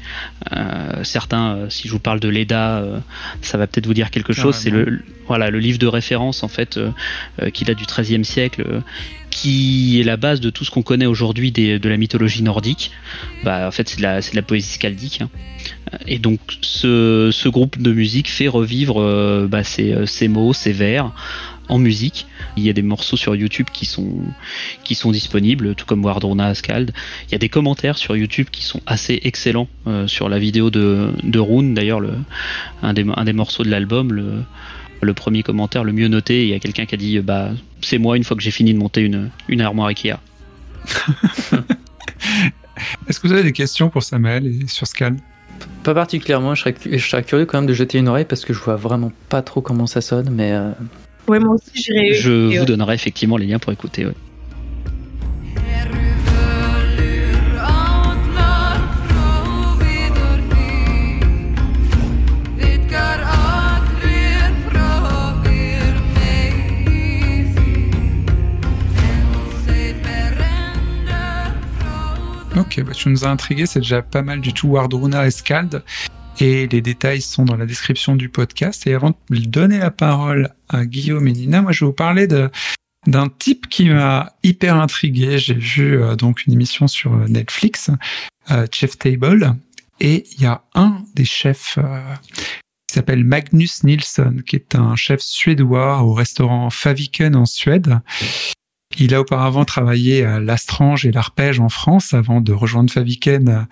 certains, 1.04 1.70
si 1.70 1.88
je 1.88 1.92
vous 1.92 2.00
parle 2.00 2.20
de 2.20 2.28
Leda, 2.28 2.84
ça 3.40 3.58
va 3.58 3.66
peut-être 3.66 3.86
vous 3.86 3.94
dire 3.94 4.10
quelque 4.10 4.32
chose. 4.32 4.56
C'est 4.56 4.70
le, 4.70 5.02
voilà, 5.26 5.50
le 5.50 5.58
livre 5.58 5.78
de 5.78 5.86
référence 5.86 6.42
en 6.42 6.48
fait 6.48 6.78
qu'il 7.52 7.70
a 7.70 7.74
du 7.74 7.84
XIIIe 7.84 8.24
siècle 8.24 8.82
qui 9.36 10.00
est 10.00 10.02
la 10.02 10.16
base 10.16 10.40
de 10.40 10.48
tout 10.48 10.64
ce 10.64 10.70
qu'on 10.70 10.82
connaît 10.82 11.06
aujourd'hui 11.06 11.52
de 11.52 11.88
la 11.88 11.96
mythologie 11.98 12.42
nordique. 12.42 12.90
Bah, 13.44 13.68
en 13.68 13.70
fait, 13.70 13.86
c'est 13.86 13.98
de, 13.98 14.02
la, 14.02 14.42
poésie 14.42 14.72
scaldique. 14.72 15.20
Hein. 15.20 15.28
Et 16.06 16.18
donc, 16.18 16.40
ce, 16.62 17.48
groupe 17.48 17.80
de 17.80 17.92
musique 17.92 18.30
fait 18.30 18.48
revivre 18.48 19.00
euh, 19.00 19.46
bah, 19.46 19.62
ces, 19.62 20.06
ces, 20.06 20.28
mots, 20.28 20.54
ces 20.54 20.72
vers 20.72 21.12
en 21.68 21.78
musique. 21.78 22.26
Il 22.56 22.64
y 22.64 22.70
a 22.70 22.72
des 22.72 22.82
morceaux 22.82 23.18
sur 23.18 23.36
YouTube 23.36 23.66
qui 23.70 23.84
sont, 23.84 24.22
disponibles, 25.10 25.74
tout 25.74 25.84
comme 25.84 26.02
Wardrona 26.02 26.54
Skald. 26.54 26.92
Il 27.28 27.32
y 27.32 27.34
a 27.34 27.38
des 27.38 27.50
commentaires 27.50 27.98
sur 27.98 28.16
YouTube 28.16 28.46
qui 28.50 28.62
sont 28.62 28.80
assez 28.86 29.20
excellents 29.24 29.68
euh, 29.86 30.06
sur 30.06 30.30
la 30.30 30.38
vidéo 30.38 30.70
de, 30.70 31.10
de 31.22 31.38
Rune. 31.38 31.74
D'ailleurs, 31.74 32.00
un 32.82 32.94
des, 32.94 33.32
morceaux 33.34 33.64
de 33.64 33.70
l'album, 33.70 34.44
le 35.00 35.14
premier 35.14 35.42
commentaire 35.42 35.84
le 35.84 35.92
mieux 35.92 36.08
noté. 36.08 36.42
Il 36.42 36.48
y 36.48 36.54
a 36.54 36.58
quelqu'un 36.58 36.86
qui 36.86 36.94
a 36.94 36.98
dit 36.98 37.18
bah 37.20 37.50
c'est 37.82 37.98
moi 37.98 38.16
une 38.16 38.24
fois 38.24 38.36
que 38.36 38.42
j'ai 38.42 38.50
fini 38.50 38.72
de 38.72 38.78
monter 38.78 39.02
une, 39.02 39.30
une 39.48 39.60
armoire 39.60 39.88
Ikea. 39.88 40.16
Est-ce 43.08 43.20
que 43.20 43.26
vous 43.26 43.32
avez 43.32 43.42
des 43.42 43.52
questions 43.52 43.88
pour 43.88 44.02
Samuel 44.02 44.46
et 44.46 44.66
sur 44.66 44.86
Scal? 44.86 45.16
Pas 45.82 45.94
particulièrement. 45.94 46.54
Je 46.54 46.60
serais, 46.60 46.74
je 46.84 46.98
serais, 46.98 47.22
curieux 47.22 47.46
quand 47.46 47.58
même 47.58 47.66
de 47.66 47.74
jeter 47.74 47.98
une 47.98 48.08
oreille 48.08 48.26
parce 48.26 48.44
que 48.44 48.52
je 48.52 48.58
vois 48.58 48.76
vraiment 48.76 49.12
pas 49.28 49.42
trop 49.42 49.60
comment 49.60 49.86
ça 49.86 50.00
sonne, 50.00 50.28
mais. 50.30 50.52
Euh, 50.52 50.72
ouais, 51.28 51.38
moi 51.38 51.54
aussi 51.54 51.70
j'irai. 51.74 52.14
Je 52.14 52.58
vous 52.58 52.64
donnerai 52.64 52.94
effectivement 52.94 53.36
les 53.36 53.46
liens 53.46 53.58
pour 53.58 53.72
écouter. 53.72 54.06
Ok, 72.66 72.82
bah, 72.82 72.92
tu 72.92 73.08
nous 73.08 73.24
as 73.24 73.28
intrigué, 73.28 73.66
c'est 73.66 73.80
déjà 73.80 74.02
pas 74.02 74.22
mal 74.22 74.40
du 74.40 74.52
tout. 74.52 74.68
Wardruna 74.68 75.26
Escald. 75.26 75.82
Et 76.38 76.66
les 76.66 76.82
détails 76.82 77.22
sont 77.22 77.44
dans 77.44 77.56
la 77.56 77.64
description 77.64 78.14
du 78.16 78.28
podcast. 78.28 78.86
Et 78.86 78.94
avant 78.94 79.14
de 79.30 79.38
donner 79.38 79.78
la 79.78 79.90
parole 79.90 80.52
à 80.68 80.84
Guillaume 80.84 81.28
et 81.28 81.32
Nina, 81.32 81.62
moi 81.62 81.72
je 81.72 81.80
vais 81.84 81.86
vous 81.86 81.92
parler 81.92 82.26
de 82.26 82.50
d'un 83.06 83.28
type 83.28 83.68
qui 83.68 83.88
m'a 83.88 84.32
hyper 84.42 84.76
intrigué. 84.76 85.38
J'ai 85.38 85.54
vu 85.54 86.02
euh, 86.02 86.16
donc 86.16 86.44
une 86.44 86.52
émission 86.52 86.88
sur 86.88 87.14
euh, 87.14 87.26
Netflix, 87.28 87.90
euh, 88.50 88.66
Chef 88.72 88.98
Table, 88.98 89.54
et 90.00 90.24
il 90.32 90.42
y 90.42 90.46
a 90.46 90.64
un 90.74 91.04
des 91.14 91.24
chefs 91.24 91.78
qui 92.88 92.94
s'appelle 92.94 93.22
Magnus 93.22 93.84
Nilsson, 93.84 94.38
qui 94.44 94.56
est 94.56 94.74
un 94.74 94.96
chef 94.96 95.20
suédois 95.20 96.02
au 96.02 96.12
restaurant 96.12 96.68
Faviken 96.68 97.36
en 97.36 97.46
Suède. 97.46 98.00
Il 98.98 99.14
a 99.14 99.20
auparavant 99.20 99.64
travaillé 99.64 100.24
à 100.24 100.40
l'Astrange 100.40 101.04
et 101.04 101.12
l'Arpège 101.12 101.60
en 101.60 101.68
France 101.68 102.14
avant 102.14 102.40
de 102.40 102.52
rejoindre 102.52 102.90
Faviken 102.90 103.48
euh, 103.48 103.62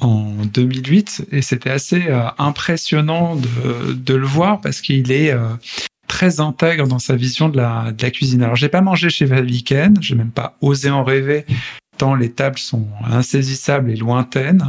en 0.00 0.32
2008 0.46 1.26
et 1.32 1.42
c'était 1.42 1.70
assez 1.70 2.08
euh, 2.08 2.28
impressionnant 2.38 3.36
de, 3.36 4.14
le 4.14 4.26
voir 4.26 4.60
parce 4.60 4.80
qu'il 4.80 5.12
est 5.12 5.32
euh, 5.32 5.50
très 6.08 6.40
intègre 6.40 6.86
dans 6.86 6.98
sa 6.98 7.14
vision 7.14 7.48
de 7.48 7.58
la, 7.58 7.92
cuisine. 8.10 8.42
Alors 8.42 8.56
j'ai 8.56 8.70
pas 8.70 8.80
mangé 8.80 9.10
chez 9.10 9.26
Faviken, 9.26 9.98
j'ai 10.00 10.14
même 10.14 10.30
pas 10.30 10.56
osé 10.60 10.90
en 10.90 11.04
rêver 11.04 11.44
tant 11.96 12.14
les 12.16 12.32
tables 12.32 12.58
sont 12.58 12.88
insaisissables 13.04 13.88
et 13.88 13.96
lointaines. 13.96 14.64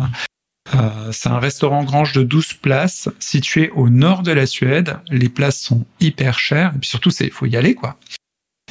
c'est 1.11 1.29
un 1.29 1.39
restaurant 1.39 1.83
grange 1.83 2.11
de 2.11 2.21
12 2.21 2.53
places 2.55 3.09
situé 3.19 3.71
au 3.71 3.89
nord 3.89 4.21
de 4.21 4.31
la 4.31 4.45
Suède. 4.45 4.97
Les 5.09 5.29
places 5.29 5.59
sont 5.59 5.85
hyper 5.99 6.37
chères 6.37 6.73
et 6.75 6.79
puis 6.79 6.89
surtout 6.89 7.09
c'est 7.09 7.31
faut 7.31 7.47
y 7.47 7.57
aller 7.57 7.73
quoi. 7.73 7.97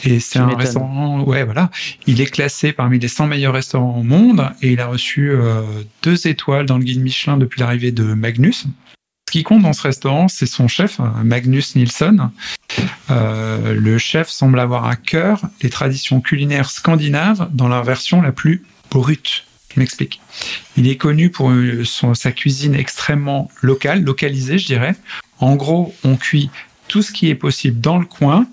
Et 0.02 0.20
c'est 0.20 0.38
un 0.38 0.54
restaurant, 0.54 1.22
ouais, 1.22 1.44
voilà. 1.44 1.70
Il 2.06 2.20
est 2.20 2.26
classé 2.26 2.72
parmi 2.72 2.98
les 2.98 3.08
100 3.08 3.28
meilleurs 3.28 3.54
restaurants 3.54 3.98
au 3.98 4.02
monde 4.02 4.50
et 4.60 4.72
il 4.72 4.80
a 4.80 4.86
reçu 4.86 5.30
euh, 5.30 5.62
deux 6.02 6.26
étoiles 6.26 6.66
dans 6.66 6.78
le 6.78 6.84
guide 6.84 7.00
Michelin 7.00 7.36
depuis 7.36 7.60
l'arrivée 7.60 7.92
de 7.92 8.02
Magnus. 8.02 8.66
Ce 9.28 9.32
qui 9.32 9.44
compte 9.44 9.62
dans 9.62 9.72
ce 9.72 9.82
restaurant, 9.82 10.28
c'est 10.28 10.46
son 10.46 10.68
chef, 10.68 11.00
euh, 11.00 11.04
Magnus 11.24 11.76
Nilsson. 11.76 12.30
Euh, 13.10 13.74
le 13.74 13.98
chef 13.98 14.28
semble 14.28 14.58
avoir 14.58 14.84
à 14.86 14.96
cœur 14.96 15.42
les 15.62 15.70
traditions 15.70 16.20
culinaires 16.20 16.70
scandinaves 16.70 17.48
dans 17.52 17.68
leur 17.68 17.84
version 17.84 18.20
la 18.20 18.32
plus 18.32 18.62
brute. 18.90 19.44
Je 19.74 19.80
m'explique. 19.80 20.20
Il 20.76 20.88
est 20.88 20.96
connu 20.96 21.30
pour 21.30 21.52
son, 21.84 22.14
sa 22.14 22.30
cuisine 22.30 22.74
extrêmement 22.74 23.50
locale, 23.60 24.04
localisée, 24.04 24.58
je 24.58 24.66
dirais. 24.66 24.94
En 25.38 25.56
gros, 25.56 25.94
on 26.04 26.16
cuit 26.16 26.50
tout 26.86 27.02
ce 27.02 27.10
qui 27.10 27.28
est 27.28 27.34
possible 27.34 27.80
dans 27.80 27.98
le 27.98 28.04
coin 28.04 28.46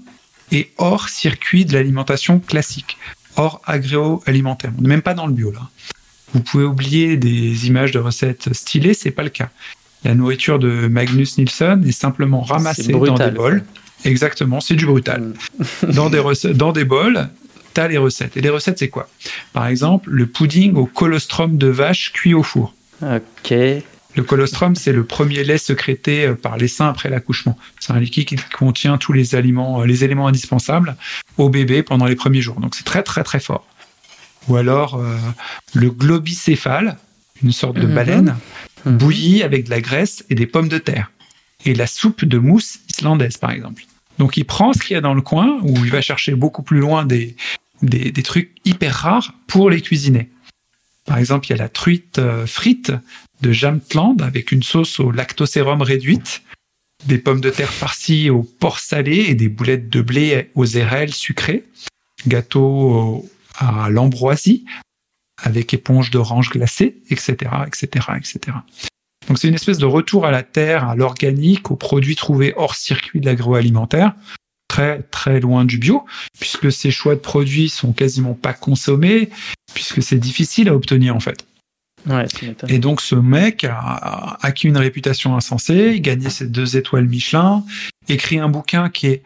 et 0.51 0.71
hors 0.77 1.09
circuit 1.09 1.65
de 1.65 1.73
l'alimentation 1.73 2.39
classique, 2.39 2.97
hors 3.35 3.61
agroalimentaire. 3.65 4.71
On 4.77 4.81
n'est 4.81 4.89
même 4.89 5.01
pas 5.01 5.13
dans 5.13 5.27
le 5.27 5.33
bio 5.33 5.51
là. 5.51 5.69
vous 6.33 6.41
pouvez 6.41 6.65
oublier 6.65 7.17
des 7.17 7.67
images 7.67 7.91
de 7.91 7.99
recettes 7.99 8.53
stylées, 8.53 8.93
c'est 8.93 9.11
pas 9.11 9.23
le 9.23 9.29
cas. 9.29 9.49
La 10.03 10.15
nourriture 10.15 10.59
de 10.59 10.87
Magnus 10.87 11.37
Nilsson 11.37 11.81
est 11.85 11.91
simplement 11.91 12.41
ramassée 12.41 12.91
dans 12.91 13.15
des 13.15 13.31
bols. 13.31 13.63
Exactement, 14.03 14.59
c'est 14.59 14.75
du 14.75 14.85
brutal. 14.85 15.33
dans, 15.87 16.09
des 16.09 16.21
dans 16.55 16.71
des 16.71 16.85
bols, 16.85 17.29
tu 17.73 17.81
as 17.81 17.87
les 17.87 17.97
recettes. 17.97 18.35
Et 18.35 18.41
les 18.41 18.49
recettes, 18.49 18.79
c'est 18.79 18.89
quoi? 18.89 19.07
Par 19.53 19.67
exemple, 19.67 20.09
le 20.09 20.25
pudding 20.25 20.75
au 20.75 20.87
colostrum 20.87 21.57
de 21.57 21.67
vache 21.67 22.11
cuit 22.13 22.33
au 22.33 22.41
four. 22.41 22.73
Ok. 23.03 23.53
Le 24.15 24.23
colostrum, 24.23 24.75
c'est 24.75 24.91
le 24.91 25.05
premier 25.05 25.43
lait 25.43 25.57
sécrété 25.57 26.25
euh, 26.25 26.35
par 26.35 26.57
les 26.57 26.67
seins 26.67 26.89
après 26.89 27.09
l'accouchement. 27.09 27.57
C'est 27.79 27.93
un 27.93 27.99
liquide 27.99 28.25
qui 28.25 28.35
contient 28.57 28.97
tous 28.97 29.13
les 29.13 29.35
aliments, 29.35 29.81
euh, 29.81 29.85
les 29.85 30.03
éléments 30.03 30.27
indispensables 30.27 30.95
au 31.37 31.49
bébé 31.49 31.81
pendant 31.81 32.05
les 32.05 32.15
premiers 32.15 32.41
jours. 32.41 32.59
Donc 32.59 32.75
c'est 32.75 32.83
très 32.83 33.03
très 33.03 33.23
très 33.23 33.39
fort. 33.39 33.65
Ou 34.47 34.57
alors 34.57 34.95
euh, 34.95 35.17
le 35.73 35.89
globicéphale, 35.91 36.97
une 37.43 37.51
sorte 37.53 37.77
de 37.77 37.87
Mhm. 37.87 37.95
baleine, 37.95 38.37
Mhm. 38.85 38.97
bouillie 38.97 39.43
avec 39.43 39.65
de 39.65 39.69
la 39.69 39.79
graisse 39.81 40.25
et 40.29 40.35
des 40.35 40.45
pommes 40.47 40.67
de 40.69 40.77
terre. 40.77 41.11
Et 41.65 41.73
la 41.73 41.87
soupe 41.87 42.25
de 42.25 42.37
mousse 42.37 42.79
islandaise, 42.89 43.37
par 43.37 43.51
exemple. 43.51 43.83
Donc 44.17 44.35
il 44.35 44.43
prend 44.45 44.73
ce 44.73 44.79
qu'il 44.79 44.93
y 44.95 44.97
a 44.97 45.01
dans 45.01 45.13
le 45.13 45.21
coin, 45.21 45.59
ou 45.61 45.85
il 45.85 45.91
va 45.91 46.01
chercher 46.01 46.33
beaucoup 46.35 46.63
plus 46.63 46.79
loin 46.79 47.05
des, 47.05 47.35
des, 47.81 48.11
des 48.11 48.23
trucs 48.23 48.51
hyper 48.65 48.93
rares 48.93 49.33
pour 49.47 49.69
les 49.69 49.81
cuisiner. 49.81 50.29
Par 51.05 51.17
exemple, 51.17 51.47
il 51.47 51.51
y 51.51 51.53
a 51.53 51.57
la 51.57 51.69
truite 51.69 52.19
euh, 52.19 52.45
frite 52.45 52.91
de 53.41 53.51
Jamtland 53.51 54.21
avec 54.21 54.51
une 54.51 54.63
sauce 54.63 54.99
au 54.99 55.11
lactosérum 55.11 55.81
réduite, 55.81 56.41
des 57.05 57.17
pommes 57.17 57.41
de 57.41 57.49
terre 57.49 57.71
farcies 57.71 58.29
au 58.29 58.43
porc 58.43 58.79
salé 58.79 59.17
et 59.27 59.35
des 59.35 59.49
boulettes 59.49 59.89
de 59.89 60.01
blé 60.01 60.49
aux 60.55 60.65
érelles 60.65 61.13
sucrées, 61.13 61.65
gâteau 62.27 62.61
au- 62.63 63.29
à 63.57 63.89
l'ambroisie 63.89 64.65
avec 65.43 65.73
éponge 65.73 66.11
d'orange 66.11 66.49
glacée, 66.51 66.97
etc., 67.09 67.51
etc., 67.65 67.87
etc. 68.15 68.57
Donc 69.27 69.39
c'est 69.39 69.47
une 69.47 69.55
espèce 69.55 69.79
de 69.79 69.85
retour 69.85 70.25
à 70.25 70.31
la 70.31 70.43
terre, 70.43 70.87
à 70.87 70.95
l'organique, 70.95 71.71
aux 71.71 71.75
produits 71.75 72.15
trouvés 72.15 72.53
hors 72.55 72.75
circuit 72.75 73.19
de 73.21 73.25
l'agroalimentaire, 73.25 74.13
très 74.67 75.01
très 75.03 75.39
loin 75.39 75.65
du 75.65 75.77
bio, 75.79 76.05
puisque 76.39 76.71
ces 76.71 76.91
choix 76.91 77.15
de 77.15 77.19
produits 77.19 77.69
sont 77.69 77.91
quasiment 77.91 78.33
pas 78.35 78.53
consommés, 78.53 79.29
puisque 79.73 80.03
c'est 80.03 80.19
difficile 80.19 80.69
à 80.69 80.75
obtenir 80.75 81.15
en 81.15 81.19
fait. 81.19 81.45
Et 82.67 82.79
donc 82.79 83.01
ce 83.01 83.15
mec 83.15 83.63
a 83.63 84.37
acquis 84.41 84.67
une 84.67 84.77
réputation 84.77 85.35
insensée, 85.35 85.99
gagné 85.99 86.29
ses 86.29 86.47
deux 86.47 86.77
étoiles 86.77 87.05
Michelin, 87.05 87.63
écrit 88.07 88.39
un 88.39 88.49
bouquin 88.49 88.89
qui 88.89 89.07
est 89.07 89.23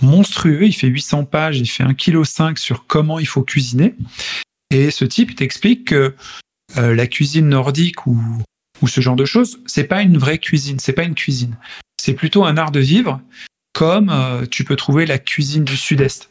monstrueux, 0.00 0.64
il 0.64 0.72
fait 0.72 0.86
800 0.86 1.24
pages, 1.24 1.58
il 1.58 1.66
fait 1.66 1.84
1,5 1.84 2.54
kg 2.54 2.58
sur 2.58 2.86
comment 2.86 3.18
il 3.18 3.26
faut 3.26 3.42
cuisiner. 3.42 3.94
Et 4.70 4.90
ce 4.90 5.04
type 5.04 5.34
t'explique 5.36 5.88
que 5.88 6.14
euh, 6.78 6.94
la 6.94 7.06
cuisine 7.06 7.48
nordique 7.48 8.06
ou, 8.06 8.18
ou 8.80 8.88
ce 8.88 9.00
genre 9.00 9.16
de 9.16 9.24
choses, 9.24 9.60
c'est 9.66 9.84
pas 9.84 10.02
une 10.02 10.16
vraie 10.16 10.38
cuisine, 10.38 10.78
c'est 10.78 10.92
pas 10.92 11.04
une 11.04 11.14
cuisine. 11.14 11.56
C'est 12.00 12.14
plutôt 12.14 12.44
un 12.44 12.56
art 12.56 12.70
de 12.70 12.80
vivre, 12.80 13.20
comme 13.74 14.10
euh, 14.10 14.46
tu 14.46 14.64
peux 14.64 14.76
trouver 14.76 15.06
la 15.06 15.18
cuisine 15.18 15.64
du 15.64 15.76
sud-est. 15.76 16.30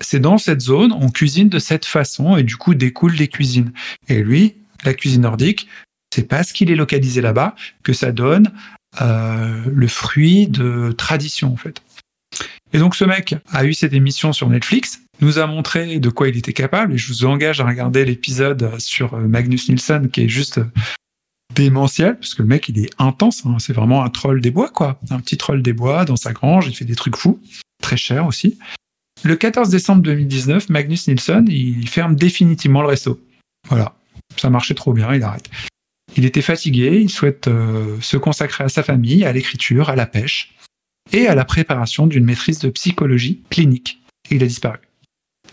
C'est 0.00 0.18
dans 0.18 0.38
cette 0.38 0.60
zone, 0.60 0.92
on 0.92 1.10
cuisine 1.10 1.48
de 1.48 1.58
cette 1.58 1.84
façon 1.84 2.36
et 2.36 2.42
du 2.42 2.56
coup 2.56 2.74
découlent 2.74 3.16
des 3.16 3.28
cuisines. 3.28 3.72
Et 4.08 4.22
lui, 4.22 4.56
la 4.84 4.94
cuisine 4.94 5.22
nordique, 5.22 5.68
c'est 6.14 6.28
parce 6.28 6.52
qu'il 6.52 6.70
est 6.70 6.76
localisé 6.76 7.20
là-bas 7.20 7.56
que 7.82 7.92
ça 7.92 8.12
donne 8.12 8.52
euh, 9.00 9.62
le 9.66 9.88
fruit 9.88 10.46
de 10.46 10.92
tradition 10.92 11.52
en 11.52 11.56
fait. 11.56 11.82
Et 12.72 12.78
donc 12.78 12.94
ce 12.94 13.04
mec 13.04 13.34
a 13.52 13.64
eu 13.64 13.74
cette 13.74 13.92
émission 13.92 14.32
sur 14.32 14.48
Netflix, 14.48 15.00
nous 15.20 15.38
a 15.38 15.46
montré 15.46 15.98
de 15.98 16.08
quoi 16.08 16.28
il 16.28 16.36
était 16.36 16.52
capable, 16.52 16.94
et 16.94 16.98
je 16.98 17.08
vous 17.08 17.24
engage 17.24 17.60
à 17.60 17.66
regarder 17.66 18.04
l'épisode 18.04 18.78
sur 18.78 19.14
euh, 19.14 19.26
Magnus 19.26 19.68
Nielsen 19.68 20.10
qui 20.10 20.22
est 20.22 20.28
juste 20.28 20.58
euh, 20.58 20.66
démentiel, 21.54 22.16
parce 22.18 22.34
que 22.34 22.42
le 22.42 22.48
mec 22.48 22.68
il 22.68 22.78
est 22.78 22.90
intense, 22.98 23.44
hein. 23.46 23.56
c'est 23.58 23.72
vraiment 23.72 24.04
un 24.04 24.10
troll 24.10 24.40
des 24.40 24.50
bois 24.50 24.70
quoi, 24.70 25.00
un 25.10 25.18
petit 25.18 25.36
troll 25.36 25.62
des 25.62 25.72
bois 25.72 26.04
dans 26.04 26.16
sa 26.16 26.32
grange, 26.32 26.66
il 26.68 26.74
fait 26.76 26.84
des 26.84 26.96
trucs 26.96 27.16
fous, 27.16 27.40
très 27.82 27.96
cher 27.96 28.26
aussi. 28.26 28.58
Le 29.24 29.36
14 29.36 29.70
décembre 29.70 30.02
2019, 30.02 30.68
Magnus 30.68 31.08
Nielsen, 31.08 31.46
il 31.48 31.88
ferme 31.88 32.14
définitivement 32.14 32.82
le 32.82 32.88
resto. 32.88 33.20
Voilà, 33.68 33.96
ça 34.36 34.50
marchait 34.50 34.74
trop 34.74 34.92
bien, 34.92 35.14
il 35.14 35.22
arrête. 35.22 35.48
Il 36.16 36.24
était 36.24 36.42
fatigué, 36.42 37.00
il 37.02 37.10
souhaite 37.10 37.48
euh, 37.48 37.96
se 38.00 38.16
consacrer 38.16 38.64
à 38.64 38.68
sa 38.68 38.82
famille, 38.82 39.24
à 39.24 39.32
l'écriture, 39.32 39.88
à 39.90 39.96
la 39.96 40.06
pêche 40.06 40.54
et 41.12 41.26
à 41.26 41.34
la 41.34 41.44
préparation 41.44 42.06
d'une 42.06 42.24
maîtrise 42.24 42.58
de 42.60 42.68
psychologie 42.70 43.42
clinique. 43.50 44.00
Et 44.30 44.36
il 44.36 44.42
a 44.42 44.46
disparu. 44.46 44.78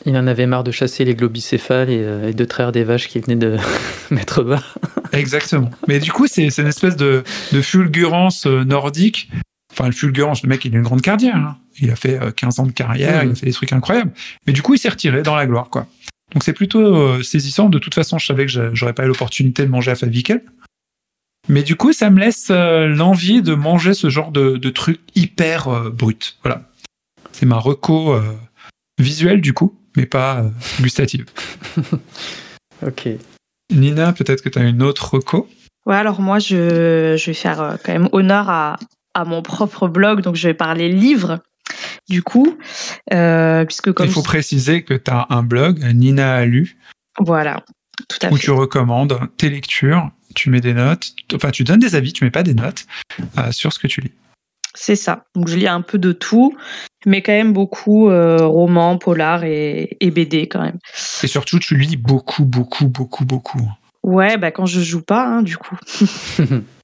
Il 0.06 0.16
en 0.18 0.26
avait 0.28 0.48
marre 0.48 0.64
de 0.64 0.72
chasser 0.72 1.04
les 1.06 1.14
globicéphales 1.16 1.90
et, 1.90 2.00
euh, 2.00 2.30
et 2.30 2.34
de 2.34 2.46
traire 2.46 2.72
des 2.72 2.84
vaches 2.84 3.08
qui 3.08 3.20
venaient 3.20 3.36
de 3.36 3.58
mettre 4.12 4.44
bas. 4.44 4.64
Exactement. 5.12 5.70
Mais 5.88 6.00
du 6.00 6.12
coup, 6.12 6.28
c'est 6.28 6.44
une 6.44 6.68
espèce 6.68 6.96
de, 6.96 7.24
de 7.52 7.62
fulgurance 7.62 8.46
euh, 8.48 8.64
nordique. 8.64 9.30
Enfin, 9.74 9.86
le 9.88 9.94
fulgurance, 9.94 10.44
le 10.44 10.50
mec, 10.50 10.66
il 10.66 10.74
a 10.74 10.78
une 10.78 10.84
grande 10.84 11.02
carrière. 11.02 11.36
hein. 11.36 11.58
Il 11.80 11.90
a 11.92 11.96
fait 11.96 12.22
euh, 12.22 12.32
15 12.32 12.60
ans 12.60 12.66
de 12.66 12.72
carrière, 12.72 13.24
il 13.24 13.32
a 13.32 13.36
fait 13.36 13.46
des 13.46 13.54
trucs 13.54 13.72
incroyables. 13.74 14.12
Mais 14.48 14.54
du 14.54 14.62
coup, 14.62 14.74
il 14.74 14.78
s'est 14.78 14.90
retiré 14.90 15.22
dans 15.24 15.36
la 15.36 15.46
gloire, 15.46 15.70
quoi. 15.70 15.88
Donc 16.34 16.44
c'est 16.44 16.54
plutôt 16.54 16.80
euh, 16.96 17.24
saisissant. 17.24 17.70
De 17.70 17.80
toute 17.80 17.94
façon, 17.94 18.18
je 18.18 18.26
savais 18.26 18.46
que 18.46 18.52
j'a- 18.52 18.74
j'aurais 18.74 18.94
pas 18.94 19.04
eu 19.04 19.08
l'opportunité 19.08 19.64
de 19.66 19.70
manger 19.70 19.92
à 19.92 19.96
Favikel. 19.96 20.44
Mais 21.50 21.64
du 21.64 21.76
coup, 21.76 21.92
ça 21.92 22.10
me 22.10 22.20
laisse 22.20 22.48
euh, 22.52 22.88
l'envie 22.88 23.42
de 23.42 23.54
manger 23.56 23.94
ce 23.94 24.10
genre 24.10 24.32
de, 24.32 24.58
de 24.58 24.70
truc 24.70 25.00
hyper 25.16 25.68
euh, 25.68 25.90
brut. 25.90 26.38
Voilà. 26.44 26.70
C'est 27.32 27.46
ma 27.46 27.58
reco 27.58 28.14
euh, 28.14 28.22
visuelle, 29.00 29.42
du 29.42 29.54
coup, 29.54 29.78
mais 29.98 30.06
pas 30.06 30.42
euh, 30.44 30.50
gustative. 30.82 31.26
Ok. 32.86 33.10
Nina, 33.72 34.12
peut-être 34.14 34.42
que 34.42 34.50
tu 34.50 34.58
as 34.60 34.64
une 34.64 34.82
autre 34.82 35.14
reco? 35.16 35.48
Ouais, 35.86 35.96
alors 35.96 36.20
moi, 36.22 36.40
je, 36.40 37.16
je 37.18 37.26
vais 37.28 37.34
faire 37.34 37.62
euh, 37.62 37.76
quand 37.84 37.94
même 37.94 38.10
honneur 38.12 38.50
à, 38.50 38.78
à 39.14 39.24
mon 39.26 39.42
propre 39.42 39.88
blog, 39.88 40.22
donc 40.22 40.36
je 40.36 40.48
vais 40.48 40.54
parler 40.54 40.90
livres, 40.90 41.40
du 42.12 42.22
coup, 42.22 42.56
euh, 43.14 43.66
puisque 43.66 43.92
comme 43.94 44.06
Il 44.06 44.12
faut 44.12 44.20
je- 44.22 44.26
préciser 44.26 44.84
que 44.84 44.94
tu 44.94 45.10
as 45.10 45.26
un 45.30 45.42
blog, 45.44 45.80
Nina 45.94 46.36
a 46.36 46.46
lu, 46.46 46.78
voilà, 47.20 47.64
tout 48.10 48.20
à 48.22 48.30
où 48.32 48.36
fait. 48.36 48.44
tu 48.44 48.52
recommandes 48.52 49.18
tes 49.38 49.50
lectures, 49.50 50.12
tu 50.36 50.50
mets 50.50 50.62
des 50.62 50.74
notes, 50.74 51.14
enfin 51.34 51.50
tu 51.50 51.64
donnes 51.64 51.80
des 51.80 51.96
avis, 51.96 52.14
tu 52.14 52.24
mets 52.24 52.32
pas 52.32 52.44
des 52.44 52.54
notes 52.54 52.86
euh, 53.38 53.52
sur 53.52 53.74
ce 53.74 53.80
que 53.80 53.88
tu 53.88 54.02
lis. 54.02 54.12
C'est 54.74 54.96
ça. 54.96 55.26
Donc 55.36 55.48
je 55.50 55.58
lis 55.58 55.68
un 55.68 55.82
peu 55.82 55.98
de 55.98 56.12
tout, 56.14 56.56
mais 57.06 57.22
quand 57.22 57.34
même 57.34 57.52
beaucoup 57.52 58.10
euh, 58.10 58.38
romans, 58.46 58.98
polar 58.98 59.44
et, 59.44 59.98
et 60.00 60.12
BD 60.12 60.48
quand 60.48 60.62
même. 60.62 60.78
Et 61.24 61.28
surtout, 61.28 61.60
tu 61.60 61.76
lis 61.76 61.98
beaucoup, 61.98 62.46
beaucoup, 62.46 62.88
beaucoup, 62.88 63.26
beaucoup. 63.26 63.70
Ouais, 64.04 64.38
bah 64.38 64.52
quand 64.52 64.66
je 64.66 64.80
joue 64.80 65.02
pas, 65.02 65.26
hein, 65.28 65.42
du 65.44 65.58
coup. 65.58 65.78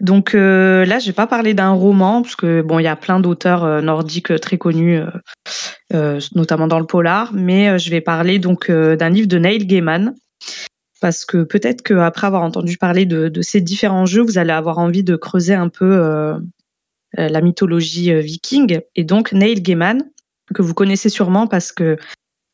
Donc 0.00 0.34
euh, 0.34 0.84
là, 0.84 0.98
je 0.98 1.06
vais 1.06 1.12
pas 1.12 1.26
parler 1.26 1.54
d'un 1.54 1.70
roman 1.70 2.22
parce 2.22 2.36
que 2.36 2.62
bon, 2.62 2.78
il 2.78 2.84
y 2.84 2.88
a 2.88 2.96
plein 2.96 3.20
d'auteurs 3.20 3.64
euh, 3.64 3.80
nordiques 3.80 4.30
euh, 4.30 4.38
très 4.38 4.58
connus, 4.58 5.00
notamment 6.34 6.66
dans 6.66 6.80
le 6.80 6.86
polar, 6.86 7.32
mais 7.32 7.78
je 7.78 7.90
vais 7.90 8.00
parler 8.00 8.38
donc 8.38 8.70
d'un 8.70 9.08
livre 9.08 9.28
de 9.28 9.38
Neil 9.38 9.66
Gaiman 9.66 10.14
parce 11.00 11.24
que 11.24 11.44
peut-être 11.44 11.82
qu'après 11.82 12.26
avoir 12.26 12.42
entendu 12.42 12.76
parler 12.76 13.06
de, 13.06 13.42
ces 13.42 13.60
différents 13.60 14.06
jeux, 14.06 14.22
vous 14.22 14.38
allez 14.38 14.52
avoir 14.52 14.78
envie 14.78 15.04
de 15.04 15.16
creuser 15.16 15.54
un 15.54 15.68
peu 15.68 16.34
la 17.16 17.40
mythologie 17.40 18.12
viking. 18.20 18.80
Et 18.96 19.04
donc 19.04 19.32
Neil 19.32 19.62
Gaiman, 19.62 20.02
que 20.54 20.62
vous 20.62 20.74
connaissez 20.74 21.08
sûrement 21.08 21.46
parce 21.46 21.70
que 21.70 21.96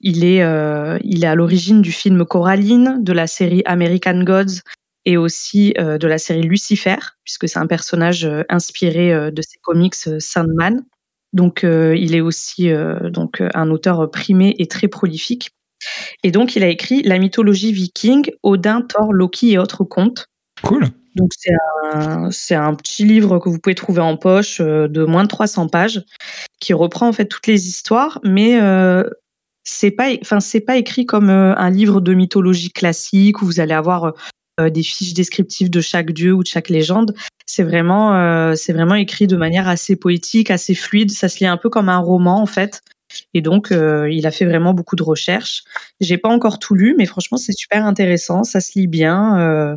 il 0.00 0.24
est, 0.24 0.38
est 0.38 1.24
à 1.24 1.34
l'origine 1.34 1.80
du 1.80 1.92
film 1.92 2.24
Coraline, 2.26 2.98
de 3.00 3.12
la 3.12 3.26
série 3.26 3.62
American 3.64 4.22
Gods 4.22 4.60
et 5.04 5.16
aussi 5.16 5.74
euh, 5.78 5.98
de 5.98 6.06
la 6.06 6.18
série 6.18 6.42
Lucifer, 6.42 6.96
puisque 7.24 7.48
c'est 7.48 7.58
un 7.58 7.66
personnage 7.66 8.24
euh, 8.24 8.42
inspiré 8.48 9.12
euh, 9.12 9.30
de 9.30 9.42
ses 9.42 9.58
comics 9.62 9.94
Sandman. 9.94 10.84
Donc, 11.32 11.62
il 11.62 12.14
est 12.14 12.20
aussi 12.20 12.70
donc 13.04 13.42
un 13.54 13.70
auteur 13.70 14.10
primé 14.10 14.54
et 14.58 14.66
très 14.66 14.86
prolifique. 14.86 15.48
Et 16.22 16.30
donc, 16.30 16.56
il 16.56 16.62
a 16.62 16.68
écrit 16.68 17.02
la 17.04 17.18
mythologie 17.18 17.72
viking, 17.72 18.30
Odin, 18.42 18.82
Thor, 18.82 19.14
Loki 19.14 19.52
et 19.52 19.58
autres 19.58 19.82
contes. 19.82 20.26
Cool. 20.62 20.88
Donc, 21.14 21.30
c'est 21.36 21.52
un, 21.92 22.30
c'est 22.30 22.54
un 22.54 22.74
petit 22.74 23.04
livre 23.04 23.38
que 23.38 23.48
vous 23.48 23.58
pouvez 23.58 23.74
trouver 23.74 24.00
en 24.00 24.16
poche 24.16 24.60
euh, 24.60 24.88
de 24.88 25.04
moins 25.04 25.24
de 25.24 25.28
300 25.28 25.68
pages 25.68 26.02
qui 26.60 26.72
reprend 26.72 27.08
en 27.08 27.12
fait 27.12 27.26
toutes 27.26 27.46
les 27.46 27.68
histoires, 27.68 28.18
mais 28.24 28.60
euh, 28.60 29.04
c'est 29.64 29.90
pas, 29.90 30.08
enfin, 30.22 30.40
c'est 30.40 30.60
pas 30.60 30.76
écrit 30.76 31.04
comme 31.04 31.28
euh, 31.28 31.54
un 31.56 31.70
livre 31.70 32.00
de 32.00 32.14
mythologie 32.14 32.72
classique 32.72 33.42
où 33.42 33.46
vous 33.46 33.60
allez 33.60 33.74
avoir 33.74 34.14
des 34.70 34.82
fiches 34.82 35.14
descriptives 35.14 35.70
de 35.70 35.80
chaque 35.80 36.12
dieu 36.12 36.32
ou 36.32 36.42
de 36.42 36.48
chaque 36.48 36.68
légende. 36.68 37.14
C'est 37.46 37.62
vraiment, 37.64 38.14
euh, 38.16 38.54
c'est 38.54 38.72
vraiment 38.72 38.94
écrit 38.94 39.26
de 39.26 39.36
manière 39.36 39.68
assez 39.68 39.96
poétique, 39.96 40.50
assez 40.50 40.74
fluide. 40.74 41.10
Ça 41.10 41.28
se 41.28 41.38
lit 41.40 41.46
un 41.46 41.56
peu 41.56 41.70
comme 41.70 41.88
un 41.88 41.98
roman 41.98 42.40
en 42.40 42.46
fait. 42.46 42.80
Et 43.34 43.42
donc, 43.42 43.72
euh, 43.72 44.10
il 44.10 44.26
a 44.26 44.30
fait 44.30 44.46
vraiment 44.46 44.72
beaucoup 44.74 44.96
de 44.96 45.02
recherches. 45.02 45.64
J'ai 46.00 46.16
pas 46.18 46.30
encore 46.30 46.58
tout 46.58 46.74
lu, 46.74 46.94
mais 46.96 47.06
franchement, 47.06 47.36
c'est 47.38 47.52
super 47.52 47.84
intéressant. 47.84 48.42
Ça 48.44 48.60
se 48.60 48.78
lit 48.78 48.86
bien. 48.86 49.38
euh, 49.40 49.76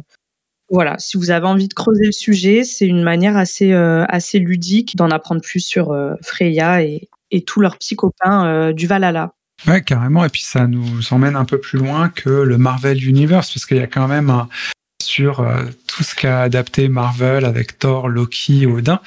voilà, 0.69 0.97
si 0.97 1.17
vous 1.17 1.29
avez 1.31 1.45
envie 1.45 1.67
de 1.67 1.73
creuser 1.73 2.05
le 2.05 2.11
sujet, 2.11 2.63
c'est 2.63 2.87
une 2.87 3.03
manière 3.03 3.37
assez, 3.37 3.71
euh, 3.73 4.03
assez 4.09 4.39
ludique 4.39 4.95
d'en 4.95 5.09
apprendre 5.11 5.41
plus 5.41 5.59
sur 5.59 5.91
euh, 5.91 6.15
Freya 6.23 6.81
et, 6.83 7.09
et 7.31 7.43
tous 7.43 7.61
leurs 7.61 7.77
petits 7.77 7.95
copains 7.95 8.47
euh, 8.47 8.73
du 8.73 8.87
Valhalla. 8.87 9.33
Ouais, 9.67 9.81
carrément. 9.81 10.23
Et 10.25 10.29
puis 10.29 10.41
ça 10.41 10.67
nous 10.67 11.01
emmène 11.11 11.35
un 11.35 11.45
peu 11.45 11.59
plus 11.59 11.79
loin 11.79 12.09
que 12.09 12.29
le 12.29 12.57
Marvel 12.57 13.03
Universe, 13.03 13.51
parce 13.53 13.65
qu'il 13.65 13.77
y 13.77 13.81
a 13.81 13.87
quand 13.87 14.07
même 14.07 14.29
un, 14.29 14.47
sur 15.03 15.39
euh, 15.39 15.63
tout 15.87 16.03
ce 16.03 16.15
qu'a 16.15 16.41
adapté 16.41 16.87
Marvel 16.89 17.45
avec 17.45 17.79
Thor, 17.79 18.09
Loki, 18.09 18.65
Odin, 18.65 18.99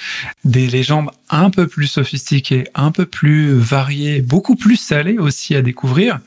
des 0.45 0.67
légendes 0.67 1.11
un 1.31 1.51
peu 1.51 1.67
plus 1.67 1.87
sophistiquées, 1.87 2.69
un 2.75 2.93
peu 2.93 3.07
plus 3.07 3.53
variées, 3.53 4.23
beaucoup 4.23 4.57
plus 4.57 4.77
salées 4.77 5.19
aussi 5.19 5.55
à 5.55 5.63
découvrir. 5.63 6.19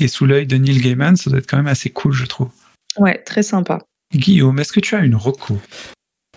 Et 0.00 0.08
sous 0.08 0.26
l'œil 0.26 0.46
de 0.46 0.56
Neil 0.56 0.80
Gaiman, 0.80 1.16
ça 1.16 1.30
doit 1.30 1.38
être 1.38 1.48
quand 1.48 1.56
même 1.56 1.66
assez 1.66 1.90
cool, 1.90 2.12
je 2.12 2.24
trouve. 2.24 2.50
Ouais, 2.96 3.18
très 3.18 3.42
sympa. 3.42 3.80
Guillaume, 4.14 4.58
est-ce 4.58 4.72
que 4.72 4.80
tu 4.80 4.94
as 4.94 5.00
une 5.00 5.16
reco? 5.16 5.58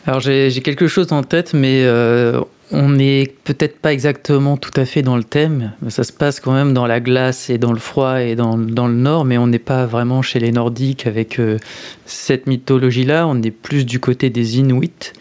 Alors 0.06 0.20
j'ai 0.20 0.50
j'ai 0.50 0.62
quelque 0.62 0.88
chose 0.88 1.12
en 1.12 1.24
tête, 1.24 1.54
mais 1.54 1.84
euh, 1.86 2.42
on 2.72 2.90
n'est 2.90 3.34
peut-être 3.44 3.80
pas 3.80 3.92
exactement 3.94 4.58
tout 4.58 4.72
à 4.80 4.86
fait 4.86 5.02
dans 5.02 5.18
le 5.18 5.24
thème. 5.24 5.74
Ça 5.90 6.04
se 6.04 6.14
passe 6.14 6.40
quand 6.40 6.54
même 6.54 6.74
dans 6.74 6.88
la 6.88 7.00
glace 7.00 7.50
et 7.50 7.58
dans 7.58 7.74
le 7.74 7.80
froid 7.80 8.22
et 8.22 8.36
dans, 8.36 8.58
dans 8.58 8.88
le 8.88 8.94
nord, 8.96 9.26
mais 9.26 9.38
on 9.38 9.48
n'est 9.48 9.60
pas 9.60 9.86
vraiment 9.86 10.22
chez 10.22 10.40
les 10.40 10.52
Nordiques 10.52 11.06
avec 11.08 11.40
euh, 11.40 11.58
cette 12.06 12.48
mythologie-là. 12.48 13.28
On 13.28 13.42
est 13.42 13.52
plus 13.52 13.86
du 13.86 14.00
côté 14.00 14.30
des 14.30 14.58
Inuits. 14.60 15.12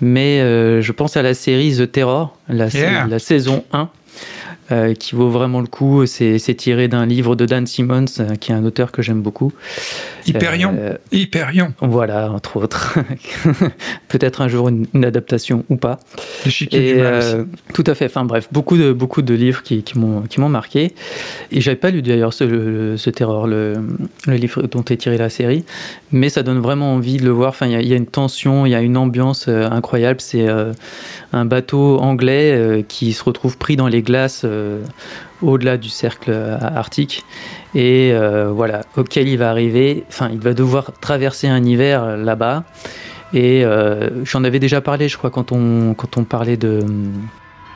Mais 0.00 0.40
euh, 0.40 0.80
je 0.80 0.92
pense 0.92 1.16
à 1.16 1.22
la 1.22 1.34
série 1.34 1.76
The 1.76 1.90
Terror, 1.90 2.36
la, 2.48 2.68
Yeah. 2.68 3.06
la 3.06 3.18
saison 3.18 3.64
1. 3.72 3.88
Euh, 4.72 4.94
qui 4.94 5.14
vaut 5.14 5.28
vraiment 5.28 5.60
le 5.60 5.66
coup, 5.66 6.06
c'est 6.06 6.38
tiré 6.56 6.88
d'un 6.88 7.06
livre 7.06 7.34
de 7.36 7.46
Dan 7.46 7.66
Simmons, 7.66 8.04
euh, 8.20 8.34
qui 8.36 8.52
est 8.52 8.54
un 8.54 8.64
auteur 8.64 8.92
que 8.92 9.02
j'aime 9.02 9.20
beaucoup. 9.22 9.52
Hyperion. 10.26 10.74
Euh, 10.78 10.94
Hyperion. 11.12 11.72
voilà, 11.80 12.30
entre 12.30 12.56
autres. 12.56 12.98
Peut-être 14.08 14.40
un 14.42 14.48
jour 14.48 14.68
une, 14.68 14.86
une 14.94 15.04
adaptation 15.04 15.64
ou 15.70 15.76
pas. 15.76 15.98
Et 16.72 16.94
du 16.94 17.00
mal 17.00 17.46
tout 17.74 17.84
à 17.86 17.94
fait. 17.94 18.06
Enfin 18.06 18.24
bref, 18.24 18.48
beaucoup 18.52 18.76
de 18.76 18.92
beaucoup 18.92 19.22
de 19.22 19.34
livres 19.34 19.62
qui, 19.62 19.82
qui 19.82 19.98
m'ont 19.98 20.22
qui 20.22 20.40
m'ont 20.40 20.48
marqué. 20.48 20.94
Et 21.52 21.60
j'avais 21.60 21.76
pas 21.76 21.90
lu 21.90 22.02
d'ailleurs 22.02 22.32
ce, 22.32 22.44
le- 22.44 22.96
ce 22.96 23.10
terror, 23.10 23.46
le, 23.46 23.74
le 24.26 24.34
livre 24.36 24.62
dont 24.62 24.84
est 24.84 24.96
tirée 24.96 25.18
la 25.18 25.30
série, 25.30 25.64
mais 26.12 26.28
ça 26.28 26.42
donne 26.42 26.58
vraiment 26.60 26.94
envie 26.94 27.16
de 27.16 27.24
le 27.24 27.30
voir. 27.30 27.50
Enfin, 27.50 27.66
il 27.66 27.80
y 27.80 27.88
y, 27.88 27.92
a 27.92 27.96
une 27.96 28.06
tension, 28.06 28.66
il 28.66 28.70
y 28.70 28.74
a 28.74 28.80
une 28.80 28.96
ambiance 28.96 29.48
incroyable. 29.48 30.20
C'est 30.20 30.46
un 31.32 31.44
bateau 31.44 31.98
anglais 31.98 32.52
euh, 32.52 32.82
qui 32.82 33.12
se 33.12 33.22
retrouve 33.22 33.56
pris 33.56 33.76
dans 33.76 33.88
les 33.88 34.02
glaces 34.02 34.42
euh, 34.44 34.82
au-delà 35.42 35.76
du 35.76 35.88
cercle 35.88 36.30
euh, 36.30 36.58
arctique 36.60 37.24
et 37.74 38.12
voilà 38.52 38.80
auquel 38.96 39.28
il 39.28 39.38
va 39.38 39.50
arriver. 39.50 40.04
Enfin, 40.08 40.28
il 40.32 40.40
va 40.40 40.54
devoir 40.54 40.90
traverser 41.00 41.46
un 41.46 41.64
hiver 41.64 42.16
là-bas. 42.16 42.64
Et 43.32 43.64
j'en 44.24 44.42
avais 44.42 44.58
déjà 44.58 44.80
parlé, 44.80 45.08
je 45.08 45.16
crois, 45.16 45.30
quand 45.30 45.52
on, 45.52 45.94
quand 45.94 46.16
on 46.16 46.24
parlait 46.24 46.56
de 46.56 46.84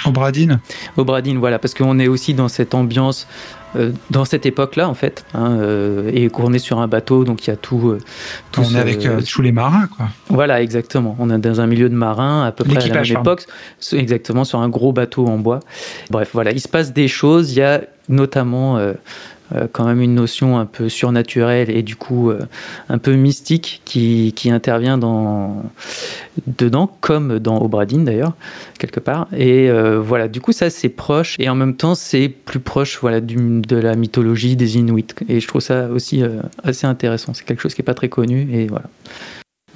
Obradine. 0.05 0.59
Obradine, 0.97 1.39
voilà, 1.39 1.61
parce 1.61 1.75
qu'on 1.75 2.01
est 2.01 2.09
aussi 2.09 2.35
dans 2.35 2.49
cette 2.49 2.75
ambiance, 2.75 3.29
euh, 3.77 3.93
dans 4.11 4.25
cette 4.25 4.47
époque-là, 4.47 4.89
en 4.89 4.95
fait, 4.95 5.25
hein, 5.35 5.53
euh, 5.53 6.11
et 6.13 6.29
qu'on 6.29 6.53
est 6.53 6.59
sur 6.59 6.79
un 6.79 6.89
bateau, 6.89 7.25
donc 7.25 7.47
il 7.47 7.51
y 7.51 7.53
a 7.53 7.57
tout. 7.57 7.91
euh, 7.91 7.99
tout 8.53 8.63
On 8.65 8.75
est 8.75 8.79
avec 8.79 9.07
tous 9.27 9.43
les 9.43 9.53
marins, 9.53 9.89
quoi. 9.97 10.07
Voilà, 10.29 10.63
exactement. 10.63 11.17
On 11.19 11.31
est 11.31 11.39
dans 11.39 11.61
un 11.61 11.67
milieu 11.67 11.89
de 11.89 11.95
marins, 11.95 12.45
à 12.45 12.53
peu 12.53 12.65
près 12.65 12.77
à 12.77 12.81
la 12.81 12.95
même 12.95 13.05
pardon. 13.05 13.21
époque, 13.21 13.47
exactement 13.93 14.45
sur 14.45 14.61
un 14.61 14.69
gros 14.69 14.93
bateau 14.93 15.27
en 15.27 15.39
bois. 15.39 15.61
Bref, 16.11 16.31
voilà, 16.33 16.53
il 16.53 16.61
se 16.61 16.69
passe 16.69 16.93
des 16.93 17.09
choses. 17.09 17.53
Il 17.53 17.59
y 17.59 17.63
a 17.63 17.83
notamment 18.09 18.79
quand 19.73 19.85
même 19.85 20.01
une 20.01 20.15
notion 20.15 20.59
un 20.59 20.67
peu 20.67 20.89
surnaturelle 20.89 21.71
et 21.71 21.83
du 21.83 21.97
coup 21.97 22.31
euh, 22.31 22.41
un 22.89 22.99
peu 22.99 23.15
mystique 23.15 23.83
qui, 23.85 24.33
qui 24.35 24.51
intervient 24.51 24.99
dans, 24.99 25.63
dedans, 26.47 26.91
comme 27.01 27.39
dans 27.39 27.61
Obradine 27.61 28.05
d'ailleurs, 28.05 28.35
quelque 28.79 29.01
part. 29.01 29.29
Et 29.37 29.71
euh, 29.71 30.01
voilà, 30.01 30.29
du 30.29 30.41
coup, 30.41 30.53
ça 30.53 30.71
c'est 30.71 30.89
proche 30.89 31.37
et 31.39 31.49
en 31.49 31.55
même 31.55 31.77
temps 31.77 31.95
c'est 31.95 32.29
plus 32.29 32.61
proche 32.61 32.99
voilà, 33.01 33.21
de 33.21 33.77
la 33.77 33.95
mythologie 33.95 34.57
des 34.57 34.77
Inuits. 34.77 35.07
Et 35.29 35.41
je 35.41 35.49
trouve 35.49 35.63
ça 35.63 35.89
aussi 35.89 36.23
euh, 36.23 36.41
assez 36.63 36.87
intéressant. 36.87 37.35
C'est 37.35 37.45
quelque 37.45 37.61
chose 37.61 37.75
qui 37.75 37.83
n'est 37.83 37.87
pas 37.87 37.95
très 37.95 38.09
connu 38.09 38.49
et 38.53 38.67
voilà. 38.67 38.87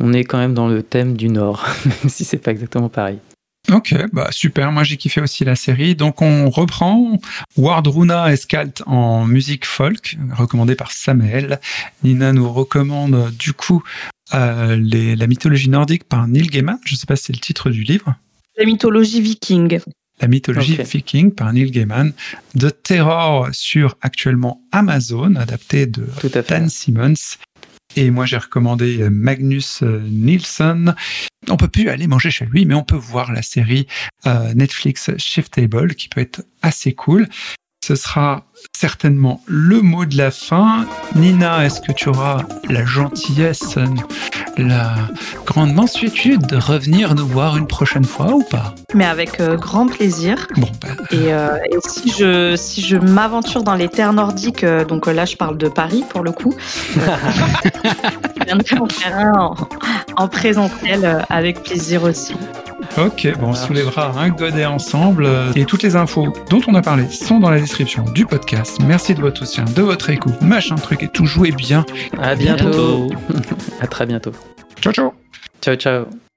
On 0.01 0.13
est 0.13 0.25
quand 0.25 0.39
même 0.39 0.55
dans 0.55 0.69
le 0.69 0.83
thème 0.83 1.17
du 1.17 1.29
Nord, 1.29 1.67
même 1.85 2.09
si 2.09 2.25
c'est 2.25 2.39
pas 2.39 2.53
exactement 2.53 2.89
pareil. 2.89 3.19
Ok, 3.73 3.95
bah 4.13 4.29
super. 4.31 4.73
Moi 4.73 4.83
j'ai 4.85 4.97
kiffé 4.97 5.21
aussi 5.21 5.45
la 5.45 5.55
série. 5.57 5.95
Donc 5.95 6.23
on 6.23 6.49
reprend 6.51 7.19
Wardruna 7.57 8.33
Escalt 8.33 8.83
en 8.87 9.27
musique 9.27 9.67
folk, 9.67 10.17
recommandé 10.37 10.75
par 10.75 10.91
Samuel. 10.91 11.61
Nina 12.03 12.33
nous 12.33 12.51
recommande 12.51 13.31
du 13.39 13.53
coup 13.53 13.83
euh, 14.35 14.77
les- 14.77 15.17
la 15.17 15.27
mythologie 15.27 15.69
nordique 15.69 16.05
par 16.05 16.27
Neil 16.29 16.47
Gaiman. 16.47 16.79
Je 16.85 16.95
sais 16.97 17.07
pas 17.07 17.17
si 17.17 17.25
c'est 17.25 17.33
le 17.35 17.41
titre 17.41 17.71
du 17.71 17.83
livre. 17.83 18.15
La 18.59 18.65
mythologie 18.65 19.21
viking. 19.21 19.79
La 20.21 20.27
mythologie 20.27 20.77
viking 20.83 21.31
par 21.33 21.53
Neil 21.53 21.71
Gaiman. 21.71 22.13
The 22.59 22.75
Terror 22.83 23.49
sur 23.53 23.97
actuellement 24.01 24.61
Amazon, 24.73 25.37
adapté 25.37 25.87
de. 25.87 26.07
Dan 26.49 26.69
Simmons. 26.69 27.37
Et 27.97 28.11
moi, 28.11 28.27
j'ai 28.27 28.37
recommandé 28.37 29.01
euh, 29.01 29.11
Magnus 29.11 29.83
euh, 29.83 30.01
Nielsen. 30.09 30.95
On 31.49 31.57
peut 31.57 31.69
plus 31.69 31.89
aller 31.89 32.07
manger 32.07 32.31
chez 32.31 32.47
lui, 32.47 32.67
mais 32.67 32.75
on 32.75 32.85
peut 32.85 32.97
voir 32.97 33.33
la 33.33 33.43
série 33.43 33.87
euh, 34.27 34.53
Netflix 34.55 35.11
Shiftable, 35.17 35.95
qui 35.95 36.09
peut 36.09 36.21
être 36.21 36.43
assez 36.63 36.95
cool. 36.95 37.29
Ce 37.89 37.95
sera 37.95 38.43
certainement 38.77 39.41
le 39.47 39.81
mot 39.81 40.05
de 40.05 40.19
la 40.19 40.31
fin. 40.31 40.85
Nina, 41.15 41.65
est-ce 41.65 41.81
que 41.81 41.91
tu 41.91 42.11
auras 42.11 42.43
la 42.69 42.85
gentillesse, 42.85 43.79
la 44.59 44.95
grande 45.47 45.73
mansuétude 45.73 46.47
de 46.47 46.59
revenir 46.59 47.15
nous 47.15 47.27
voir 47.27 47.57
une 47.57 47.67
prochaine 47.67 48.05
fois 48.05 48.35
ou 48.35 48.43
pas? 48.43 48.75
Mais 48.93 49.07
avec 49.07 49.41
euh, 49.41 49.57
grand 49.57 49.87
plaisir. 49.87 50.49
Bon, 50.57 50.69
bah, 50.83 50.89
Et, 51.13 51.33
euh, 51.33 51.57
et 51.65 51.79
si 51.89 52.11
je, 52.11 52.57
si 52.57 52.83
je 52.83 52.99
m'aventure 52.99 53.63
dans 53.63 53.75
les 53.75 53.89
terres 53.89 54.13
nordiques, 54.13 54.65
euh, 54.65 54.85
donc 54.85 55.07
là 55.07 55.25
je 55.25 55.37
parle 55.37 55.57
de 55.57 55.69
Paris 55.71 56.05
pour 56.11 56.23
le 56.23 56.33
coup, 56.33 56.55
je 56.95 58.45
viendrai 58.45 58.79
en 58.79 58.87
faire 58.87 59.19
un 59.19 59.33
en, 59.33 59.57
en 60.19 60.29
présentiel 60.29 61.25
avec 61.31 61.63
plaisir 61.63 62.03
aussi. 62.03 62.35
Ok, 62.97 63.29
bon, 63.39 63.49
on 63.49 63.55
soulèvera 63.55 64.13
un 64.19 64.29
godet 64.31 64.67
ensemble. 64.67 65.25
euh, 65.27 65.53
Et 65.55 65.65
toutes 65.65 65.83
les 65.83 65.95
infos 65.95 66.33
dont 66.51 66.61
on 66.67 66.75
a 66.75 66.83
parlé 66.83 67.09
sont 67.09 67.39
dans 67.39 67.51
la 67.51 67.61
description 67.61 68.03
du 68.15 68.27
podcast. 68.27 68.79
Merci 68.85 69.15
de 69.15 69.21
votre 69.21 69.45
soutien, 69.47 69.65
de 69.65 69.83
votre 69.83 70.11
écoute, 70.11 70.41
machin 70.41 70.75
truc 70.75 71.03
et 71.05 71.09
tout. 71.09 71.27
Jouez 71.27 71.53
bien. 71.53 71.85
À 72.21 72.35
bientôt. 72.35 73.09
à 73.81 73.87
très 73.89 74.07
bientôt. 74.07 74.33
Ciao, 74.81 74.93
ciao. 74.93 75.13
Ciao, 75.61 75.77
ciao. 75.77 76.28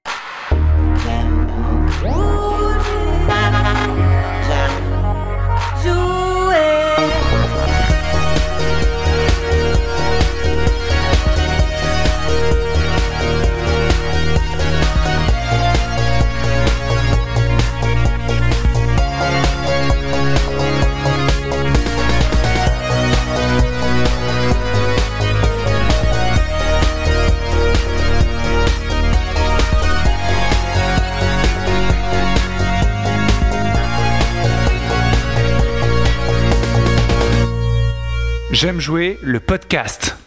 J'aime 38.52 38.80
jouer 38.80 39.18
le 39.22 39.40
podcast. 39.40 40.21